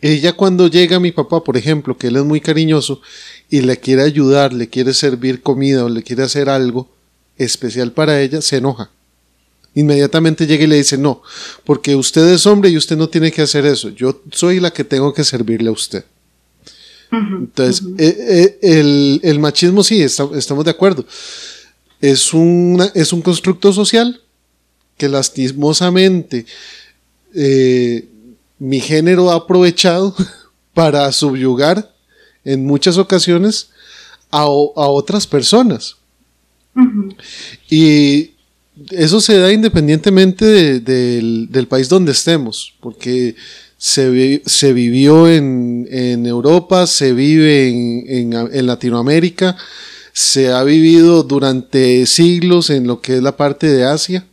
ella 0.00 0.32
cuando 0.32 0.68
llega 0.68 0.96
a 0.96 1.00
mi 1.00 1.12
papá, 1.12 1.44
por 1.44 1.58
ejemplo, 1.58 1.98
que 1.98 2.06
él 2.06 2.16
es 2.16 2.24
muy 2.24 2.40
cariñoso 2.40 3.02
y 3.50 3.60
le 3.60 3.76
quiere 3.76 4.02
ayudar, 4.02 4.54
le 4.54 4.68
quiere 4.68 4.94
servir 4.94 5.42
comida 5.42 5.84
o 5.84 5.90
le 5.90 6.02
quiere 6.02 6.22
hacer 6.22 6.48
algo 6.48 6.88
especial 7.36 7.92
para 7.92 8.22
ella, 8.22 8.40
se 8.40 8.56
enoja. 8.56 8.90
Inmediatamente 9.74 10.46
llega 10.46 10.64
y 10.64 10.66
le 10.66 10.76
dice, 10.76 10.98
no, 10.98 11.22
porque 11.64 11.94
usted 11.94 12.26
es 12.28 12.46
hombre 12.46 12.70
y 12.70 12.76
usted 12.76 12.96
no 12.96 13.08
tiene 13.08 13.30
que 13.30 13.42
hacer 13.42 13.64
eso. 13.66 13.90
Yo 13.90 14.22
soy 14.32 14.60
la 14.60 14.72
que 14.72 14.84
tengo 14.84 15.12
que 15.12 15.24
servirle 15.24 15.68
a 15.68 15.72
usted. 15.72 16.04
Entonces, 17.10 17.82
eh, 17.98 18.58
eh, 18.60 19.20
el, 19.22 19.38
machismo 19.38 19.82
sí, 19.82 20.02
estamos 20.02 20.64
de 20.64 20.70
acuerdo. 20.70 21.06
Es, 22.00 22.30
es 22.94 23.12
un 23.12 23.22
constructo 23.22 23.72
social 23.72 24.20
que 24.96 25.08
lastimosamente 25.08 26.44
eh, 27.34 28.08
mi 28.58 28.80
género 28.80 29.30
ha 29.30 29.36
aprovechado 29.36 30.14
para 30.74 31.10
subyugar 31.12 31.94
en 32.44 32.66
muchas 32.66 32.98
ocasiones 32.98 33.70
a, 34.30 34.46
otras 34.46 35.26
personas. 35.26 35.96
Y 37.68 38.32
eso 38.90 39.20
se 39.20 39.38
da 39.38 39.52
independientemente 39.52 40.80
del, 40.80 41.66
país 41.68 41.88
donde 41.88 42.12
estemos, 42.12 42.74
porque 42.80 43.34
se, 43.76 44.42
se 44.46 44.72
vivió 44.72 45.28
en, 45.28 46.26
Europa, 46.26 46.86
se 46.86 47.12
vive 47.12 47.68
en, 47.68 48.66
Latinoamérica, 48.66 49.56
se 50.12 50.50
ha 50.52 50.62
vivido 50.64 51.22
durante 51.22 52.06
siglos 52.06 52.70
en 52.70 52.86
lo 52.86 53.00
que 53.00 53.16
es 53.16 53.22
la 53.22 53.36
parte 53.36 53.68
de 53.68 53.84
Asia. 53.84 54.26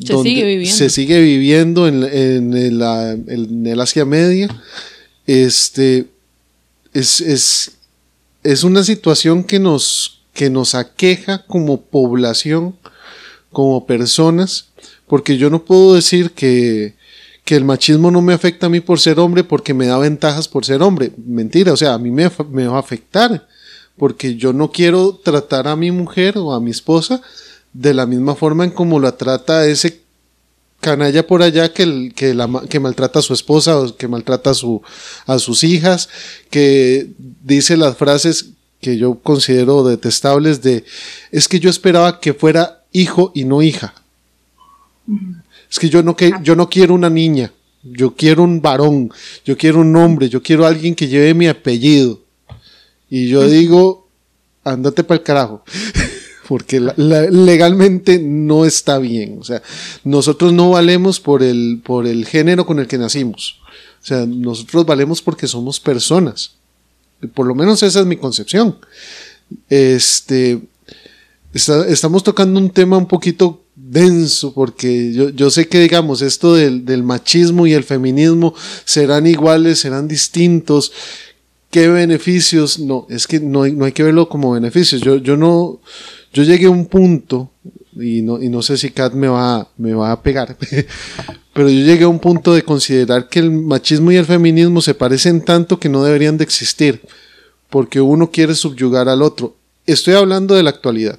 Se 0.00 0.22
sigue 0.22 0.44
viviendo. 0.44 0.76
Se 0.76 0.90
sigue 0.90 1.20
viviendo 1.20 1.86
en, 1.86 2.02
el, 2.54 2.82
en 2.82 3.66
el 3.66 3.80
Asia 3.80 4.04
Media. 4.04 4.48
Este, 5.26 6.06
es, 6.92 7.20
es, 7.20 7.72
es 8.42 8.64
una 8.64 8.82
situación 8.82 9.44
que 9.44 9.58
nos, 9.58 10.22
que 10.32 10.50
nos 10.50 10.74
aqueja 10.74 11.44
como 11.46 11.82
población, 11.82 12.76
como 13.52 13.86
personas, 13.86 14.66
porque 15.06 15.36
yo 15.36 15.50
no 15.50 15.64
puedo 15.64 15.94
decir 15.94 16.32
que, 16.32 16.94
que 17.44 17.56
el 17.56 17.64
machismo 17.64 18.10
no 18.10 18.22
me 18.22 18.32
afecta 18.32 18.66
a 18.66 18.70
mí 18.70 18.80
por 18.80 19.00
ser 19.00 19.18
hombre 19.18 19.44
porque 19.44 19.74
me 19.74 19.86
da 19.86 19.98
ventajas 19.98 20.48
por 20.48 20.64
ser 20.64 20.82
hombre. 20.82 21.12
Mentira, 21.24 21.72
o 21.72 21.76
sea, 21.76 21.94
a 21.94 21.98
mí 21.98 22.10
me, 22.10 22.28
va 22.28 22.76
a 22.76 22.80
afectar 22.80 23.46
porque 23.96 24.36
yo 24.36 24.52
no 24.52 24.72
quiero 24.72 25.20
tratar 25.22 25.68
a 25.68 25.76
mi 25.76 25.90
mujer 25.90 26.38
o 26.38 26.52
a 26.52 26.60
mi 26.60 26.70
esposa 26.70 27.20
de 27.72 27.94
la 27.94 28.06
misma 28.06 28.34
forma 28.34 28.64
en 28.64 28.70
como 28.70 29.00
la 29.00 29.16
trata 29.16 29.66
ese 29.66 30.02
canalla 30.80 31.26
por 31.26 31.42
allá 31.42 31.72
que, 31.72 32.12
que, 32.14 32.34
la, 32.34 32.48
que 32.68 32.80
maltrata 32.80 33.20
a 33.20 33.22
su 33.22 33.32
esposa 33.32 33.78
o 33.78 33.96
que 33.96 34.08
maltrata 34.08 34.50
a, 34.50 34.54
su, 34.54 34.82
a 35.26 35.38
sus 35.38 35.62
hijas, 35.62 36.08
que 36.50 37.12
dice 37.18 37.76
las 37.76 37.96
frases 37.96 38.46
que 38.80 38.98
yo 38.98 39.14
considero 39.22 39.84
detestables 39.84 40.60
de 40.60 40.84
es 41.30 41.46
que 41.48 41.60
yo 41.60 41.70
esperaba 41.70 42.18
que 42.18 42.34
fuera 42.34 42.81
hijo 42.92 43.32
y 43.34 43.44
no 43.44 43.62
hija. 43.62 43.94
Es 45.70 45.78
que 45.78 45.88
yo 45.88 46.02
no, 46.02 46.16
que, 46.16 46.32
yo 46.42 46.54
no 46.54 46.68
quiero 46.68 46.94
una 46.94 47.10
niña, 47.10 47.52
yo 47.82 48.14
quiero 48.14 48.42
un 48.42 48.60
varón, 48.60 49.10
yo 49.44 49.56
quiero 49.56 49.80
un 49.80 49.94
hombre, 49.96 50.28
yo 50.28 50.42
quiero 50.42 50.66
alguien 50.66 50.94
que 50.94 51.08
lleve 51.08 51.34
mi 51.34 51.48
apellido. 51.48 52.20
Y 53.10 53.28
yo 53.28 53.46
digo, 53.46 54.08
ándate 54.64 55.04
para 55.04 55.18
el 55.18 55.24
carajo. 55.24 55.64
porque 56.48 56.80
legalmente 56.80 58.18
no 58.18 58.66
está 58.66 58.98
bien. 58.98 59.38
O 59.40 59.44
sea, 59.44 59.62
nosotros 60.04 60.52
no 60.52 60.70
valemos 60.70 61.20
por 61.20 61.42
el, 61.42 61.80
por 61.82 62.06
el 62.06 62.26
género 62.26 62.66
con 62.66 62.78
el 62.78 62.86
que 62.86 62.98
nacimos. 62.98 63.60
O 64.02 64.04
sea, 64.04 64.26
nosotros 64.26 64.84
valemos 64.84 65.22
porque 65.22 65.46
somos 65.46 65.80
personas. 65.80 66.52
Por 67.34 67.46
lo 67.46 67.54
menos 67.54 67.82
esa 67.82 68.00
es 68.00 68.06
mi 68.06 68.16
concepción. 68.16 68.76
Este, 69.68 70.60
estamos 71.54 72.22
tocando 72.22 72.58
un 72.58 72.70
tema 72.70 72.96
un 72.96 73.06
poquito 73.06 73.62
denso 73.74 74.52
porque 74.54 75.12
yo, 75.12 75.30
yo 75.30 75.50
sé 75.50 75.68
que 75.68 75.80
digamos 75.80 76.22
esto 76.22 76.54
del, 76.54 76.84
del, 76.84 77.02
machismo 77.02 77.66
y 77.66 77.72
el 77.72 77.84
feminismo 77.84 78.54
serán 78.84 79.26
iguales, 79.26 79.80
serán 79.80 80.08
distintos. 80.08 80.92
¿Qué 81.70 81.88
beneficios? 81.88 82.78
No, 82.78 83.06
es 83.08 83.26
que 83.26 83.40
no 83.40 83.66
no 83.66 83.84
hay 83.84 83.92
que 83.92 84.02
verlo 84.02 84.28
como 84.28 84.52
beneficios. 84.52 85.00
Yo, 85.00 85.16
yo 85.16 85.36
no, 85.36 85.80
yo 86.32 86.42
llegué 86.42 86.66
a 86.66 86.70
un 86.70 86.86
punto, 86.86 87.50
y 87.94 88.22
no, 88.22 88.42
y 88.42 88.48
no 88.48 88.62
sé 88.62 88.76
si 88.76 88.90
Kat 88.90 89.12
me 89.12 89.28
va, 89.28 89.68
me 89.76 89.92
va 89.92 90.12
a 90.12 90.22
pegar, 90.22 90.56
pero 91.52 91.68
yo 91.68 91.84
llegué 91.84 92.04
a 92.04 92.08
un 92.08 92.18
punto 92.18 92.54
de 92.54 92.62
considerar 92.62 93.28
que 93.28 93.38
el 93.38 93.50
machismo 93.50 94.12
y 94.12 94.16
el 94.16 94.24
feminismo 94.24 94.80
se 94.80 94.94
parecen 94.94 95.44
tanto 95.44 95.78
que 95.78 95.88
no 95.88 96.02
deberían 96.02 96.38
de 96.38 96.44
existir, 96.44 97.02
porque 97.68 98.00
uno 98.00 98.30
quiere 98.30 98.54
subyugar 98.54 99.08
al 99.08 99.22
otro. 99.22 99.56
Estoy 99.84 100.14
hablando 100.14 100.54
de 100.54 100.62
la 100.62 100.70
actualidad, 100.70 101.18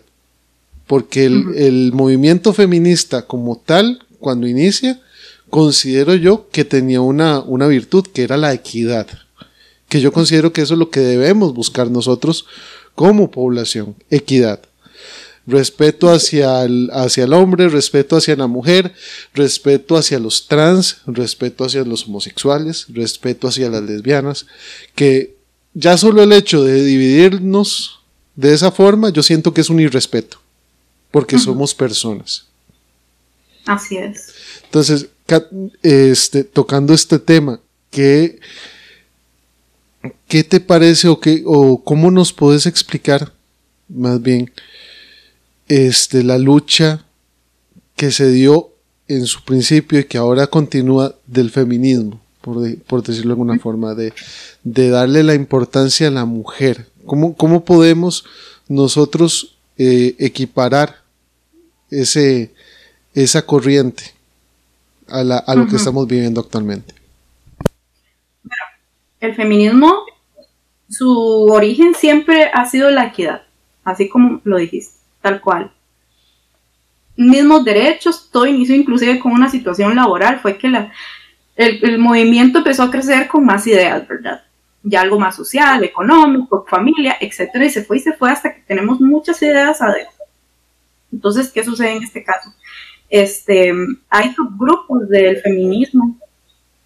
porque 0.87 1.25
el, 1.25 1.55
el 1.55 1.91
movimiento 1.93 2.53
feminista 2.53 3.23
como 3.23 3.57
tal, 3.57 4.05
cuando 4.19 4.47
inicia, 4.47 5.01
considero 5.49 6.15
yo 6.15 6.47
que 6.51 6.65
tenía 6.65 7.01
una, 7.01 7.39
una 7.39 7.67
virtud, 7.67 8.07
que 8.13 8.23
era 8.23 8.37
la 8.37 8.53
equidad, 8.53 9.07
que 9.87 10.01
yo 10.01 10.11
considero 10.11 10.51
que 10.51 10.61
eso 10.61 10.73
es 10.73 10.79
lo 10.79 10.89
que 10.89 10.99
debemos 11.01 11.53
buscar 11.53 11.91
nosotros 11.91 12.45
como 12.95 13.29
población, 13.31 13.95
equidad. 14.09 14.61
Respeto 15.45 16.09
hacia 16.09 16.63
el, 16.63 16.89
hacia 16.93 17.25
el 17.25 17.33
hombre, 17.33 17.67
respeto 17.67 18.15
hacia 18.15 18.35
la 18.35 18.47
mujer, 18.47 18.93
respeto 19.33 19.97
hacia 19.97 20.17
los 20.17 20.47
trans, 20.47 20.97
respeto 21.05 21.65
hacia 21.65 21.83
los 21.83 22.07
homosexuales, 22.07 22.85
respeto 22.89 23.47
hacia 23.47 23.69
las 23.69 23.83
lesbianas, 23.83 24.45
que 24.95 25.35
ya 25.73 25.97
solo 25.97 26.23
el 26.23 26.31
hecho 26.31 26.63
de 26.63 26.83
dividirnos 26.83 27.99
de 28.35 28.53
esa 28.53 28.71
forma, 28.71 29.09
yo 29.09 29.21
siento 29.21 29.53
que 29.53 29.61
es 29.61 29.69
un 29.69 29.79
irrespeto, 29.79 30.39
porque 31.13 31.37
somos 31.37 31.75
personas. 31.75 32.47
Así 33.67 33.97
es. 33.97 34.33
Entonces, 34.63 35.09
este, 35.83 36.43
tocando 36.43 36.91
este 36.91 37.19
tema, 37.19 37.59
¿qué, 37.91 38.39
¿qué 40.27 40.43
te 40.43 40.59
parece 40.59 41.07
o, 41.09 41.19
qué, 41.19 41.43
o 41.45 41.83
cómo 41.83 42.09
nos 42.09 42.33
puedes 42.33 42.65
explicar 42.65 43.31
más 43.87 44.23
bien 44.23 44.51
este, 45.67 46.23
la 46.23 46.39
lucha 46.39 47.05
que 47.95 48.09
se 48.09 48.31
dio 48.31 48.71
en 49.07 49.27
su 49.27 49.43
principio 49.43 49.99
y 49.99 50.05
que 50.05 50.17
ahora 50.17 50.47
continúa 50.47 51.13
del 51.27 51.51
feminismo, 51.51 52.19
por, 52.41 53.03
decirlo 53.03 53.27
de 53.27 53.33
alguna 53.33 53.59
forma, 53.59 53.93
de, 53.93 54.13
darle 54.63 55.21
la 55.21 55.35
importancia 55.35 56.07
a 56.07 56.11
la 56.11 56.25
mujer. 56.25 56.87
¿Cómo, 57.05 57.35
cómo 57.35 57.63
podemos 57.63 58.25
nosotros 58.67 59.57
eh, 59.77 60.15
equiparar 60.17 61.02
ese, 62.01 62.53
esa 63.13 63.45
corriente 63.45 64.03
a, 65.07 65.23
la, 65.23 65.37
a 65.37 65.55
lo 65.55 65.67
que 65.67 65.75
estamos 65.75 66.07
viviendo 66.07 66.41
actualmente? 66.41 66.93
el 69.23 69.35
feminismo, 69.35 70.03
su 70.89 71.47
origen 71.49 71.95
siempre 71.95 72.51
ha 72.53 72.65
sido 72.65 72.91
la 72.91 73.05
equidad, 73.05 73.43
así 73.85 74.09
como 74.09 74.41
lo 74.43 74.57
dijiste 74.57 74.99
tal 75.21 75.39
cual. 75.39 75.71
Mismos 77.15 77.63
derechos, 77.63 78.29
todo 78.31 78.45
inició 78.45 78.75
inclusive 78.75 79.19
con 79.19 79.31
una 79.31 79.49
situación 79.49 79.95
laboral, 79.95 80.39
fue 80.39 80.57
que 80.57 80.67
la, 80.67 80.91
el, 81.55 81.97
movimiento 81.99 82.57
empezó 82.57 82.83
a 82.83 82.91
crecer 82.91 83.27
con 83.27 83.45
más 83.45 83.65
ideas, 83.65 84.05
¿verdad? 84.07 84.43
Ya 84.83 85.01
algo 85.01 85.17
más 85.17 85.35
social, 85.37 85.83
económico, 85.83 86.65
familia, 86.67 87.15
etcétera, 87.21 87.65
y 87.65 87.69
se 87.69 87.85
fue 87.85 87.97
y 87.97 88.01
se 88.01 88.13
fue 88.13 88.29
hasta 88.29 88.53
que 88.53 88.61
tenemos 88.61 88.99
muchas 88.99 89.41
ideas 89.41 89.81
adentro. 89.81 90.12
Entonces, 91.13 91.51
¿qué 91.51 91.63
sucede 91.63 91.91
en 91.91 92.03
este 92.03 92.23
caso? 92.23 92.53
Este, 93.09 93.71
hay 94.09 94.33
subgrupos 94.33 95.07
del 95.07 95.37
feminismo 95.41 96.17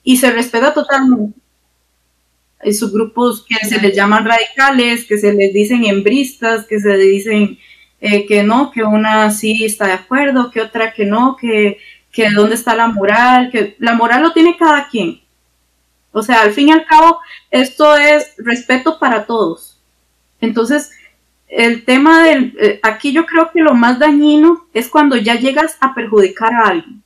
y 0.03 0.17
se 0.17 0.29
respeta 0.31 0.73
totalmente. 0.73 1.39
Hay 2.59 2.73
subgrupos 2.73 3.45
que 3.45 3.55
se 3.65 3.79
les 3.79 3.95
llaman 3.95 4.25
radicales, 4.25 5.05
que 5.05 5.17
se 5.17 5.33
les 5.33 5.53
dicen 5.53 5.85
hembristas, 5.85 6.65
que 6.65 6.79
se 6.79 6.97
dicen 6.97 7.57
eh, 8.01 8.25
que 8.25 8.43
no, 8.43 8.71
que 8.71 8.83
una 8.83 9.31
sí 9.31 9.63
está 9.63 9.87
de 9.87 9.93
acuerdo, 9.93 10.51
que 10.51 10.61
otra 10.61 10.93
que 10.93 11.05
no, 11.05 11.37
que, 11.39 11.77
que 12.11 12.29
dónde 12.31 12.55
está 12.55 12.75
la 12.75 12.87
moral, 12.87 13.49
que 13.51 13.75
la 13.79 13.93
moral 13.93 14.23
lo 14.23 14.33
tiene 14.33 14.57
cada 14.57 14.89
quien. 14.89 15.21
O 16.11 16.23
sea, 16.23 16.41
al 16.41 16.51
fin 16.51 16.69
y 16.69 16.71
al 16.71 16.85
cabo, 16.85 17.19
esto 17.51 17.95
es 17.95 18.33
respeto 18.37 18.99
para 18.99 19.25
todos. 19.25 19.79
Entonces, 20.41 20.91
el 21.47 21.85
tema 21.85 22.23
del, 22.23 22.55
eh, 22.59 22.79
aquí 22.83 23.13
yo 23.13 23.25
creo 23.25 23.51
que 23.51 23.61
lo 23.61 23.73
más 23.73 23.99
dañino 23.99 24.67
es 24.73 24.89
cuando 24.89 25.15
ya 25.15 25.35
llegas 25.35 25.77
a 25.79 25.93
perjudicar 25.93 26.53
a 26.53 26.67
alguien. 26.67 27.01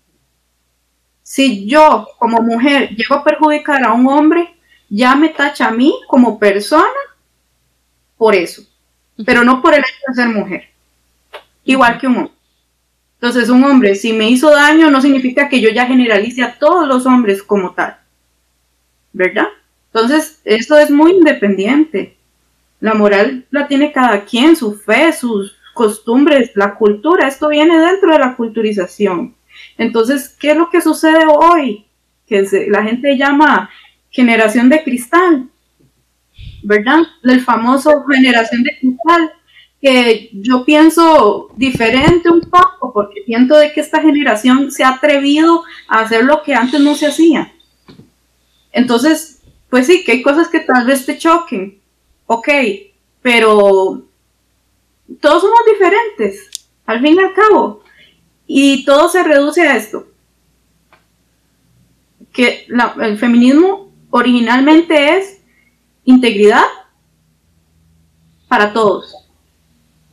Si 1.24 1.66
yo 1.66 2.08
como 2.20 2.42
mujer 2.42 2.90
llego 2.90 3.16
a 3.16 3.24
perjudicar 3.24 3.84
a 3.84 3.94
un 3.94 4.08
hombre, 4.08 4.54
ya 4.90 5.16
me 5.16 5.30
tacha 5.30 5.68
a 5.68 5.72
mí 5.72 5.94
como 6.08 6.38
persona 6.38 6.86
por 8.18 8.36
eso, 8.36 8.64
pero 9.26 9.44
no 9.44 9.62
por 9.62 9.74
el 9.74 9.80
hecho 9.80 10.02
de 10.08 10.14
ser 10.14 10.30
mujer 10.30 10.72
igual 11.64 11.98
que 12.00 12.08
un 12.08 12.18
hombre. 12.18 12.34
Entonces, 13.16 13.50
un 13.50 13.64
hombre, 13.64 13.96
si 13.96 14.14
me 14.14 14.30
hizo 14.30 14.50
daño, 14.50 14.90
no 14.90 15.00
significa 15.02 15.48
que 15.48 15.62
yo 15.62 15.70
ya 15.70 15.86
generalice 15.86 16.42
a 16.42 16.58
todos 16.58 16.88
los 16.88 17.06
hombres 17.06 17.44
como 17.44 17.72
tal. 17.72 17.98
¿Verdad? 19.14 19.48
Entonces, 19.94 20.42
esto 20.44 20.78
es 20.78 20.90
muy 20.90 21.12
independiente. 21.12 22.18
La 22.82 22.94
moral 22.96 23.46
la 23.52 23.68
tiene 23.68 23.92
cada 23.94 24.26
quien, 24.26 24.56
su 24.56 24.74
fe, 24.74 25.14
sus 25.14 25.56
costumbres, 25.74 26.52
la 26.56 26.76
cultura. 26.76 27.28
Esto 27.28 27.48
viene 27.48 27.80
dentro 27.80 28.12
de 28.12 28.20
la 28.20 28.36
culturización. 28.36 29.36
Entonces, 29.78 30.36
¿qué 30.40 30.52
es 30.52 30.58
lo 30.58 30.70
que 30.70 30.82
sucede 30.82 31.26
hoy? 31.28 31.86
Que 32.28 32.68
la 32.70 32.84
gente 32.84 33.18
llama 33.18 33.70
generación 34.10 34.68
de 34.68 34.84
cristal. 34.84 35.48
¿Verdad? 36.64 37.00
El 37.24 37.42
famoso 37.42 38.04
generación 38.06 38.64
de 38.64 38.78
cristal 38.80 39.32
que 39.82 40.30
yo 40.34 40.64
pienso 40.64 41.50
diferente 41.56 42.30
un 42.30 42.42
poco, 42.42 42.94
porque 42.94 43.24
siento 43.26 43.58
de 43.58 43.74
que 43.74 43.82
esta 43.82 44.00
generación 44.00 44.72
se 44.72 44.84
ha 44.84 44.90
atrevido 44.90 45.64
a 45.88 46.02
hacer 46.02 46.24
lo 46.24 46.44
que 46.44 46.54
antes 46.54 46.80
no 46.80 46.94
se 46.94 47.08
hacía. 47.08 47.52
Entonces, 48.72 49.42
pues 49.70 49.88
sí, 49.88 50.04
que 50.04 50.12
hay 50.14 50.22
cosas 50.22 50.50
que 50.50 50.60
tal 50.60 50.86
vez 50.86 51.06
te 51.06 51.18
choquen, 51.18 51.81
ok, 52.34 52.48
pero 53.22 54.04
todos 55.20 55.42
somos 55.42 55.60
diferentes, 55.70 56.50
al 56.86 57.02
fin 57.02 57.16
y 57.16 57.20
al 57.20 57.34
cabo. 57.34 57.84
Y 58.48 58.86
todo 58.86 59.10
se 59.10 59.22
reduce 59.22 59.62
a 59.68 59.76
esto, 59.76 60.08
que 62.32 62.68
el 63.02 63.18
feminismo 63.18 63.92
originalmente 64.12 65.18
es 65.18 65.42
integridad 66.06 66.64
para 68.48 68.72
todos, 68.72 69.14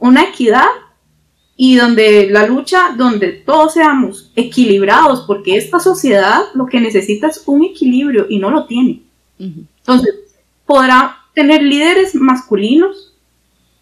una 0.01 0.25
equidad 0.25 0.67
y 1.57 1.77
donde 1.77 2.31
la 2.31 2.47
lucha, 2.47 2.95
donde 2.97 3.29
todos 3.29 3.75
seamos 3.75 4.33
equilibrados, 4.35 5.23
porque 5.23 5.57
esta 5.57 5.79
sociedad 5.79 6.43
lo 6.55 6.67
que 6.67 6.81
necesita 6.81 7.29
es 7.29 7.45
un 7.47 7.65
equilibrio 7.65 8.27
y 8.29 8.41
no 8.41 8.51
lo 8.51 8.67
tiene. 8.67 9.03
Entonces, 9.39 10.15
podrá 10.67 11.18
tener 11.35 11.62
líderes 11.62 12.14
masculinos 12.14 13.14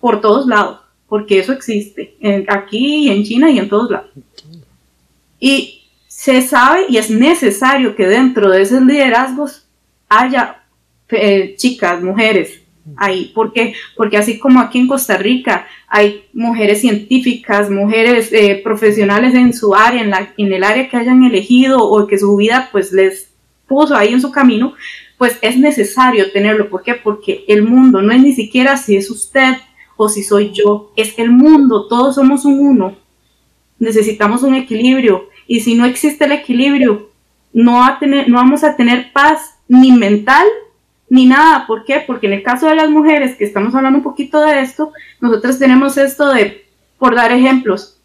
por 0.00 0.20
todos 0.20 0.46
lados, 0.46 0.80
porque 1.08 1.38
eso 1.38 1.52
existe, 1.52 2.16
aquí, 2.48 3.08
en 3.10 3.24
China 3.24 3.50
y 3.50 3.58
en 3.58 3.68
todos 3.68 3.90
lados. 3.90 4.10
Y 5.38 5.82
se 6.06 6.42
sabe 6.42 6.86
y 6.88 6.96
es 6.96 7.10
necesario 7.10 7.94
que 7.94 8.06
dentro 8.06 8.50
de 8.50 8.62
esos 8.62 8.82
liderazgos 8.82 9.66
haya 10.08 10.62
eh, 11.10 11.54
chicas, 11.56 12.02
mujeres, 12.02 12.62
ahí. 12.96 13.32
¿Por 13.34 13.52
qué? 13.52 13.74
Porque 13.96 14.16
así 14.16 14.38
como 14.38 14.60
aquí 14.60 14.78
en 14.78 14.86
Costa 14.86 15.16
Rica 15.16 15.66
hay 15.88 16.24
mujeres 16.32 16.80
científicas, 16.80 17.70
mujeres 17.70 18.32
eh, 18.32 18.60
profesionales 18.62 19.34
en 19.34 19.52
su 19.52 19.74
área, 19.74 20.02
en, 20.02 20.10
la, 20.10 20.32
en 20.36 20.52
el 20.52 20.64
área 20.64 20.88
que 20.88 20.96
hayan 20.96 21.24
elegido 21.24 21.82
o 21.82 22.06
que 22.06 22.18
su 22.18 22.36
vida 22.36 22.68
pues 22.72 22.92
les 22.92 23.30
puso 23.66 23.96
ahí 23.96 24.12
en 24.12 24.20
su 24.20 24.30
camino, 24.30 24.74
pues 25.18 25.38
es 25.42 25.58
necesario 25.58 26.30
tenerlo. 26.32 26.68
¿Por 26.68 26.82
qué? 26.82 26.94
Porque 26.94 27.44
el 27.48 27.62
mundo 27.62 28.02
no 28.02 28.12
es 28.12 28.22
ni 28.22 28.32
siquiera 28.32 28.76
si 28.76 28.96
es 28.96 29.10
usted 29.10 29.56
o 29.96 30.08
si 30.08 30.22
soy 30.22 30.52
yo, 30.52 30.92
es 30.96 31.18
el 31.18 31.30
mundo, 31.30 31.88
todos 31.88 32.16
somos 32.16 32.44
un 32.44 32.60
uno. 32.60 32.96
Necesitamos 33.78 34.42
un 34.42 34.54
equilibrio 34.54 35.28
y 35.46 35.60
si 35.60 35.74
no 35.74 35.86
existe 35.86 36.24
el 36.24 36.32
equilibrio, 36.32 37.10
no, 37.52 37.84
a 37.84 37.98
tener, 37.98 38.28
no 38.28 38.36
vamos 38.36 38.62
a 38.64 38.76
tener 38.76 39.12
paz 39.12 39.56
ni 39.68 39.92
mental 39.92 40.46
ni 41.08 41.26
nada. 41.26 41.66
¿Por 41.66 41.84
qué? 41.84 42.02
Porque 42.06 42.26
en 42.26 42.34
el 42.34 42.42
caso 42.42 42.68
de 42.68 42.74
las 42.74 42.90
mujeres, 42.90 43.36
que 43.36 43.44
estamos 43.44 43.74
hablando 43.74 43.98
un 43.98 44.04
poquito 44.04 44.40
de 44.40 44.60
esto, 44.60 44.92
nosotros 45.20 45.58
tenemos 45.58 45.96
esto 45.96 46.32
de, 46.32 46.66
por 46.98 47.14
dar 47.14 47.32
ejemplos, 47.32 47.98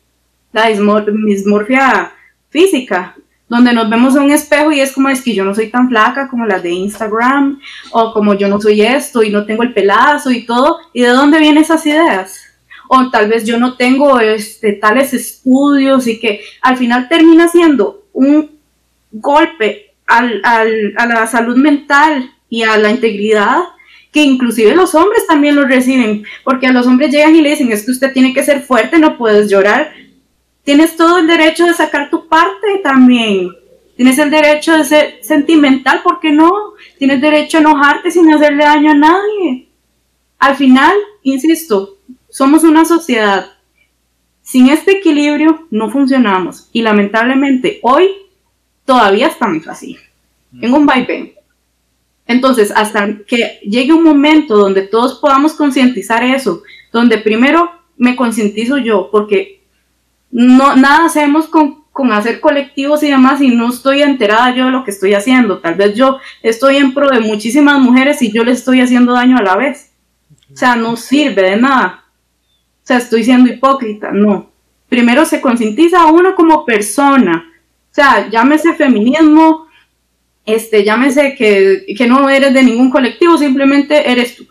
la 0.54 0.68
dismorfia 0.68 2.14
física, 2.50 3.16
donde 3.52 3.74
nos 3.74 3.90
vemos 3.90 4.16
en 4.16 4.22
un 4.22 4.32
espejo 4.32 4.72
y 4.72 4.80
es 4.80 4.94
como 4.94 5.10
es 5.10 5.22
que 5.22 5.36
yo 5.36 5.44
no 5.44 5.54
soy 5.54 5.70
tan 5.70 5.90
flaca 5.90 6.30
como 6.30 6.46
las 6.46 6.64
de 6.64 6.70
Instagram, 6.70 7.60
o 7.92 8.14
como 8.14 8.34
yo 8.34 8.48
no 8.48 8.62
soy 8.62 8.82
esto 8.82 9.24
y 9.24 9.30
no 9.30 9.46
tengo 9.46 9.64
el 9.64 9.74
pelazo 9.74 10.32
y 10.32 10.46
todo, 10.46 10.78
¿y 10.94 11.02
de 11.02 11.10
dónde 11.10 11.38
vienen 11.38 11.62
esas 11.62 11.86
ideas? 11.86 12.40
O 12.88 13.10
tal 13.12 13.28
vez 13.28 13.44
yo 13.46 13.60
no 13.60 13.76
tengo 13.76 14.22
este, 14.22 14.72
tales 14.72 15.14
estudios 15.14 16.08
y 16.08 16.18
que 16.18 16.40
al 16.62 16.78
final 16.78 17.10
termina 17.10 17.50
siendo 17.50 18.06
un 18.14 18.52
golpe 19.12 19.96
al, 20.08 20.40
al, 20.46 20.94
a 20.96 21.06
la 21.06 21.28
salud 21.28 21.58
mental 21.58 22.32
y 22.50 22.64
a 22.64 22.78
la 22.78 22.90
integridad 22.90 23.64
que 24.14 24.24
inclusive 24.24 24.76
los 24.76 24.96
hombres 24.96 25.28
también 25.28 25.58
lo 25.58 25.66
reciben, 25.66 26.24
porque 26.46 26.68
a 26.68 26.72
los 26.72 26.88
hombres 26.88 27.12
llegan 27.12 27.36
y 27.36 27.42
le 27.42 27.50
dicen, 27.50 27.70
es 27.74 27.86
que 27.86 27.92
usted 27.92 28.14
tiene 28.14 28.34
que 28.34 28.44
ser 28.44 28.62
fuerte, 28.62 28.98
no 28.98 29.18
puedes 29.18 29.50
llorar. 29.50 29.94
Tienes 30.64 30.96
todo 30.96 31.18
el 31.18 31.28
derecho 31.28 31.66
de 31.66 31.74
sacar 31.74 32.10
tu 32.10 32.28
parte 32.28 32.80
también. 32.84 33.50
Tienes 33.96 34.18
el 34.18 34.30
derecho 34.30 34.78
de 34.78 34.86
ser 34.86 35.20
sentimental, 35.22 36.02
¿por 36.04 36.20
qué 36.20 36.32
no? 36.32 36.52
Tienes 36.98 37.22
derecho 37.22 37.58
a 37.58 37.62
enojarte 37.62 38.12
sin 38.12 38.32
hacerle 38.32 38.64
daño 38.64 38.92
a 38.92 38.96
nadie. 38.96 39.68
Al 40.40 40.56
final, 40.56 40.94
insisto, 41.24 41.98
somos 42.30 42.64
una 42.64 42.86
sociedad. 42.86 43.52
Sin 44.42 44.70
este 44.70 44.98
equilibrio 44.98 45.68
no 45.70 45.90
funcionamos 45.90 46.68
y 46.72 46.82
lamentablemente 46.82 47.80
hoy 47.84 48.10
todavía 48.86 49.28
estamos 49.28 49.68
así, 49.68 49.98
en 50.60 50.74
un 50.74 50.86
vaivén. 50.86 51.34
Entonces, 52.26 52.72
hasta 52.76 53.20
que 53.28 53.60
llegue 53.64 53.94
un 53.94 54.04
momento 54.04 54.58
donde 54.58 54.84
todos 54.84 55.20
podamos 55.20 55.54
concientizar 55.54 56.24
eso, 56.24 56.64
donde 56.92 57.18
primero 57.18 57.72
me 57.98 58.16
concientizo 58.16 58.78
yo, 58.78 59.10
porque 59.12 59.61
no, 60.32 60.76
nada 60.76 61.06
hacemos 61.06 61.48
con, 61.48 61.82
hacer 62.12 62.40
colectivos 62.40 63.04
y 63.04 63.10
demás 63.10 63.42
y 63.42 63.50
no 63.50 63.70
estoy 63.70 64.02
enterada 64.02 64.56
yo 64.56 64.66
de 64.66 64.72
lo 64.72 64.84
que 64.84 64.92
estoy 64.92 65.14
haciendo. 65.14 65.60
Tal 65.60 65.76
vez 65.76 65.94
yo 65.94 66.20
estoy 66.42 66.78
en 66.78 66.94
pro 66.94 67.10
de 67.10 67.20
muchísimas 67.20 67.80
mujeres 67.80 68.22
y 68.22 68.32
yo 68.32 68.44
le 68.44 68.54
estoy 68.54 68.82
haciendo 68.82 69.14
daño 69.14 69.38
a 69.38 69.44
la 69.44 69.56
vez. 69.56 69.92
O 70.52 70.58
sea, 70.58 70.76
no 70.76 70.96
sirve 70.96 71.44
de 71.44 71.58
nada. 71.58 72.06
O 72.84 72.88
sea, 72.88 72.98
estoy 72.98 73.24
siendo 73.24 73.52
hipócrita. 73.52 74.12
No. 74.12 74.50
Primero 74.90 75.26
se 75.26 75.42
concientiza 75.42 76.02
a 76.02 76.12
uno 76.12 76.34
como 76.34 76.66
persona. 76.66 77.52
O 77.92 77.94
sea, 77.94 78.30
llámese 78.30 78.74
feminismo, 78.74 79.68
este, 80.46 80.84
llámese 80.84 81.36
que, 81.36 81.86
que 81.96 82.08
no 82.08 82.30
eres 82.30 82.54
de 82.54 82.64
ningún 82.64 82.90
colectivo, 82.90 83.38
simplemente 83.38 84.10
eres 84.10 84.38
tú. 84.38 84.48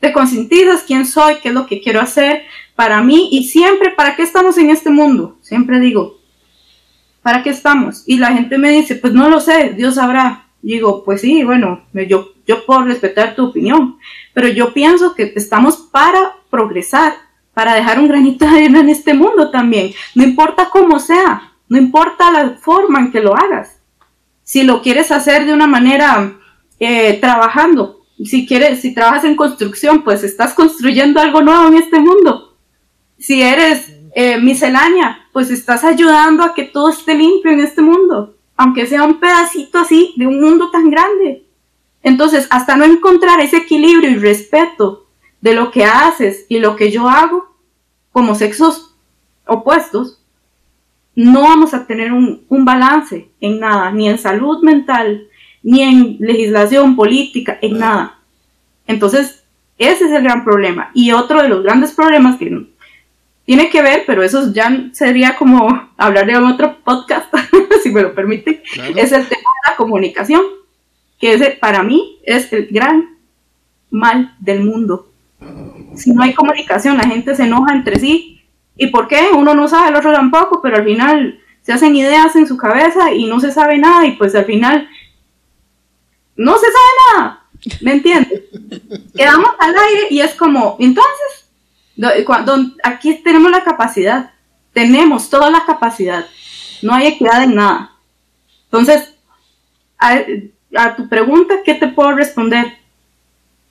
Te 0.00 0.12
concientizas 0.12 0.82
quién 0.82 1.06
soy, 1.06 1.36
qué 1.36 1.48
es 1.48 1.54
lo 1.54 1.66
que 1.66 1.80
quiero 1.80 2.00
hacer 2.00 2.42
para 2.76 3.02
mí 3.02 3.28
y 3.32 3.44
siempre, 3.44 3.90
¿para 3.90 4.14
qué 4.14 4.22
estamos 4.22 4.56
en 4.58 4.70
este 4.70 4.90
mundo? 4.90 5.38
Siempre 5.42 5.80
digo, 5.80 6.18
¿para 7.22 7.42
qué 7.42 7.50
estamos? 7.50 8.04
Y 8.06 8.18
la 8.18 8.32
gente 8.32 8.58
me 8.58 8.70
dice, 8.70 8.94
pues 8.94 9.12
no 9.12 9.28
lo 9.28 9.40
sé, 9.40 9.70
Dios 9.70 9.96
sabrá. 9.96 10.46
digo, 10.62 11.02
pues 11.04 11.22
sí, 11.22 11.42
bueno, 11.42 11.82
yo, 11.92 12.28
yo 12.46 12.64
puedo 12.66 12.84
respetar 12.84 13.34
tu 13.34 13.46
opinión, 13.46 13.98
pero 14.34 14.48
yo 14.48 14.72
pienso 14.72 15.14
que 15.14 15.32
estamos 15.34 15.76
para 15.90 16.36
progresar, 16.50 17.14
para 17.54 17.74
dejar 17.74 17.98
un 17.98 18.08
granito 18.08 18.44
de 18.44 18.56
arena 18.56 18.80
en 18.80 18.90
este 18.90 19.14
mundo 19.14 19.50
también. 19.50 19.92
No 20.14 20.22
importa 20.22 20.68
cómo 20.70 21.00
sea, 21.00 21.52
no 21.68 21.78
importa 21.78 22.30
la 22.30 22.50
forma 22.60 23.00
en 23.00 23.10
que 23.10 23.20
lo 23.20 23.34
hagas 23.34 23.76
si 24.46 24.62
lo 24.62 24.80
quieres 24.80 25.10
hacer 25.10 25.44
de 25.44 25.52
una 25.52 25.66
manera 25.66 26.38
eh, 26.78 27.18
trabajando, 27.20 28.06
si 28.24 28.46
quieres, 28.46 28.80
si 28.80 28.94
trabajas 28.94 29.24
en 29.24 29.34
construcción, 29.34 30.04
pues 30.04 30.22
estás 30.22 30.54
construyendo 30.54 31.20
algo 31.20 31.42
nuevo 31.42 31.66
en 31.66 31.74
este 31.74 31.98
mundo. 31.98 32.45
Si 33.18 33.42
eres 33.42 33.92
eh, 34.14 34.38
miscelánea, 34.40 35.28
pues 35.32 35.50
estás 35.50 35.84
ayudando 35.84 36.42
a 36.42 36.54
que 36.54 36.64
todo 36.64 36.90
esté 36.90 37.14
limpio 37.14 37.50
en 37.52 37.60
este 37.60 37.82
mundo, 37.82 38.34
aunque 38.56 38.86
sea 38.86 39.04
un 39.04 39.20
pedacito 39.20 39.78
así 39.78 40.14
de 40.16 40.26
un 40.26 40.40
mundo 40.40 40.70
tan 40.70 40.90
grande. 40.90 41.44
Entonces, 42.02 42.46
hasta 42.50 42.76
no 42.76 42.84
encontrar 42.84 43.40
ese 43.40 43.58
equilibrio 43.58 44.10
y 44.10 44.16
respeto 44.16 45.06
de 45.40 45.54
lo 45.54 45.70
que 45.70 45.84
haces 45.84 46.46
y 46.48 46.58
lo 46.58 46.76
que 46.76 46.90
yo 46.90 47.08
hago 47.08 47.46
como 48.12 48.34
sexos 48.34 48.94
opuestos, 49.46 50.20
no 51.14 51.42
vamos 51.42 51.74
a 51.74 51.86
tener 51.86 52.12
un, 52.12 52.46
balance 52.48 53.30
en 53.40 53.60
nada, 53.60 53.90
ni 53.90 54.08
en 54.08 54.18
salud 54.18 54.62
mental, 54.62 55.28
ni 55.62 55.82
en 55.82 56.16
legislación 56.20 56.94
política, 56.94 57.58
en 57.60 57.78
nada. 57.78 58.18
Entonces, 58.86 59.44
ese 59.78 60.04
es 60.04 60.12
el 60.12 60.22
gran 60.22 60.44
problema. 60.44 60.90
Y 60.94 61.12
otro 61.12 61.42
de 61.42 61.48
los 61.48 61.62
grandes 61.62 61.92
problemas 61.92 62.38
que 62.38 62.50
tiene 63.46 63.70
que 63.70 63.80
ver, 63.80 64.04
pero 64.06 64.22
eso 64.22 64.52
ya 64.52 64.90
sería 64.92 65.36
como 65.36 65.90
hablar 65.96 66.26
de 66.26 66.36
otro 66.36 66.76
podcast, 66.84 67.32
si 67.82 67.90
me 67.90 68.02
lo 68.02 68.14
permite, 68.14 68.62
es 68.94 69.12
el 69.12 69.26
tema 69.26 69.50
de 69.50 69.70
la 69.70 69.76
comunicación, 69.76 70.42
que 71.18 71.32
ese 71.32 71.50
para 71.52 71.82
mí 71.82 72.18
es 72.24 72.52
el 72.52 72.66
gran 72.66 73.16
mal 73.90 74.34
del 74.40 74.62
mundo. 74.62 75.10
Si 75.94 76.12
no 76.12 76.22
hay 76.22 76.34
comunicación, 76.34 76.98
la 76.98 77.08
gente 77.08 77.34
se 77.34 77.44
enoja 77.44 77.72
entre 77.72 77.98
sí, 77.98 78.36
¿Y 78.76 78.88
por 78.88 79.08
qué? 79.08 79.30
Uno 79.34 79.54
no 79.54 79.68
sabe, 79.68 79.88
el 79.88 79.96
otro 79.96 80.12
tampoco, 80.12 80.60
pero 80.62 80.76
al 80.76 80.84
final 80.84 81.40
se 81.62 81.72
hacen 81.72 81.96
ideas 81.96 82.36
en 82.36 82.46
su 82.46 82.56
cabeza 82.56 83.12
y 83.12 83.26
no 83.26 83.40
se 83.40 83.50
sabe 83.50 83.78
nada 83.78 84.06
y 84.06 84.12
pues 84.12 84.34
al 84.34 84.44
final 84.44 84.88
no 86.36 86.54
se 86.58 86.66
sabe 86.66 87.18
nada. 87.18 87.42
¿Me 87.80 87.92
entiendes? 87.92 88.42
Quedamos 89.16 89.50
al 89.58 89.74
aire 89.74 90.06
y 90.10 90.20
es 90.20 90.34
como, 90.34 90.76
entonces, 90.78 91.45
aquí 92.82 93.14
tenemos 93.22 93.50
la 93.50 93.64
capacidad, 93.64 94.32
tenemos 94.72 95.30
toda 95.30 95.50
la 95.50 95.64
capacidad, 95.64 96.26
no 96.82 96.94
hay 96.94 97.08
equidad 97.08 97.42
en 97.42 97.54
nada. 97.54 97.92
Entonces, 98.64 99.14
a 99.98 100.96
tu 100.96 101.08
pregunta, 101.08 101.62
¿qué 101.64 101.74
te 101.74 101.88
puedo 101.88 102.12
responder? 102.12 102.78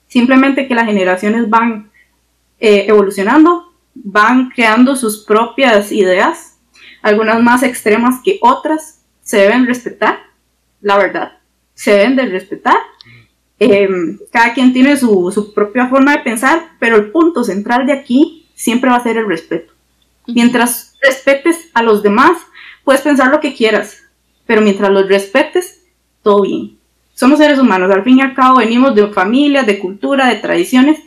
Simplemente 0.08 0.66
que 0.66 0.74
las 0.74 0.86
generaciones 0.86 1.48
van 1.48 1.90
eh, 2.58 2.86
evolucionando, 2.88 3.72
van 3.94 4.50
creando 4.50 4.96
sus 4.96 5.24
propias 5.24 5.92
ideas, 5.92 6.58
algunas 7.02 7.42
más 7.42 7.62
extremas 7.62 8.20
que 8.24 8.38
otras, 8.40 9.02
se 9.22 9.38
deben 9.38 9.66
respetar, 9.66 10.20
la 10.80 10.96
verdad, 10.96 11.38
se 11.74 11.92
deben 11.92 12.16
de 12.16 12.26
respetar. 12.26 12.76
Em, 13.58 14.18
cada 14.30 14.52
quien 14.52 14.72
tiene 14.72 14.96
su, 14.96 15.30
su, 15.32 15.54
propia 15.54 15.88
forma 15.88 16.12
de 16.12 16.22
pensar, 16.22 16.72
pero 16.78 16.96
el 16.96 17.10
punto 17.10 17.42
central 17.42 17.86
de 17.86 17.94
aquí 17.94 18.46
siempre 18.54 18.90
va 18.90 18.96
a 18.96 19.02
ser 19.02 19.16
el 19.16 19.26
respeto. 19.26 19.72
Mientras 20.26 20.94
respetes 21.00 21.70
a 21.72 21.82
los 21.82 22.02
demás, 22.02 22.38
puedes 22.84 23.00
pensar 23.00 23.30
lo 23.30 23.40
que 23.40 23.54
quieras, 23.54 24.02
pero 24.46 24.60
mientras 24.60 24.90
los 24.90 25.08
respetes, 25.08 25.84
todo 26.22 26.42
bien. 26.42 26.76
Somos 27.14 27.38
seres 27.38 27.58
humanos, 27.58 27.90
al 27.90 28.04
fin 28.04 28.18
y 28.18 28.20
al 28.20 28.34
cabo 28.34 28.58
venimos 28.58 28.94
de 28.94 29.06
familias, 29.08 29.66
de 29.66 29.78
cultura, 29.78 30.26
de 30.26 30.36
tradiciones, 30.36 30.98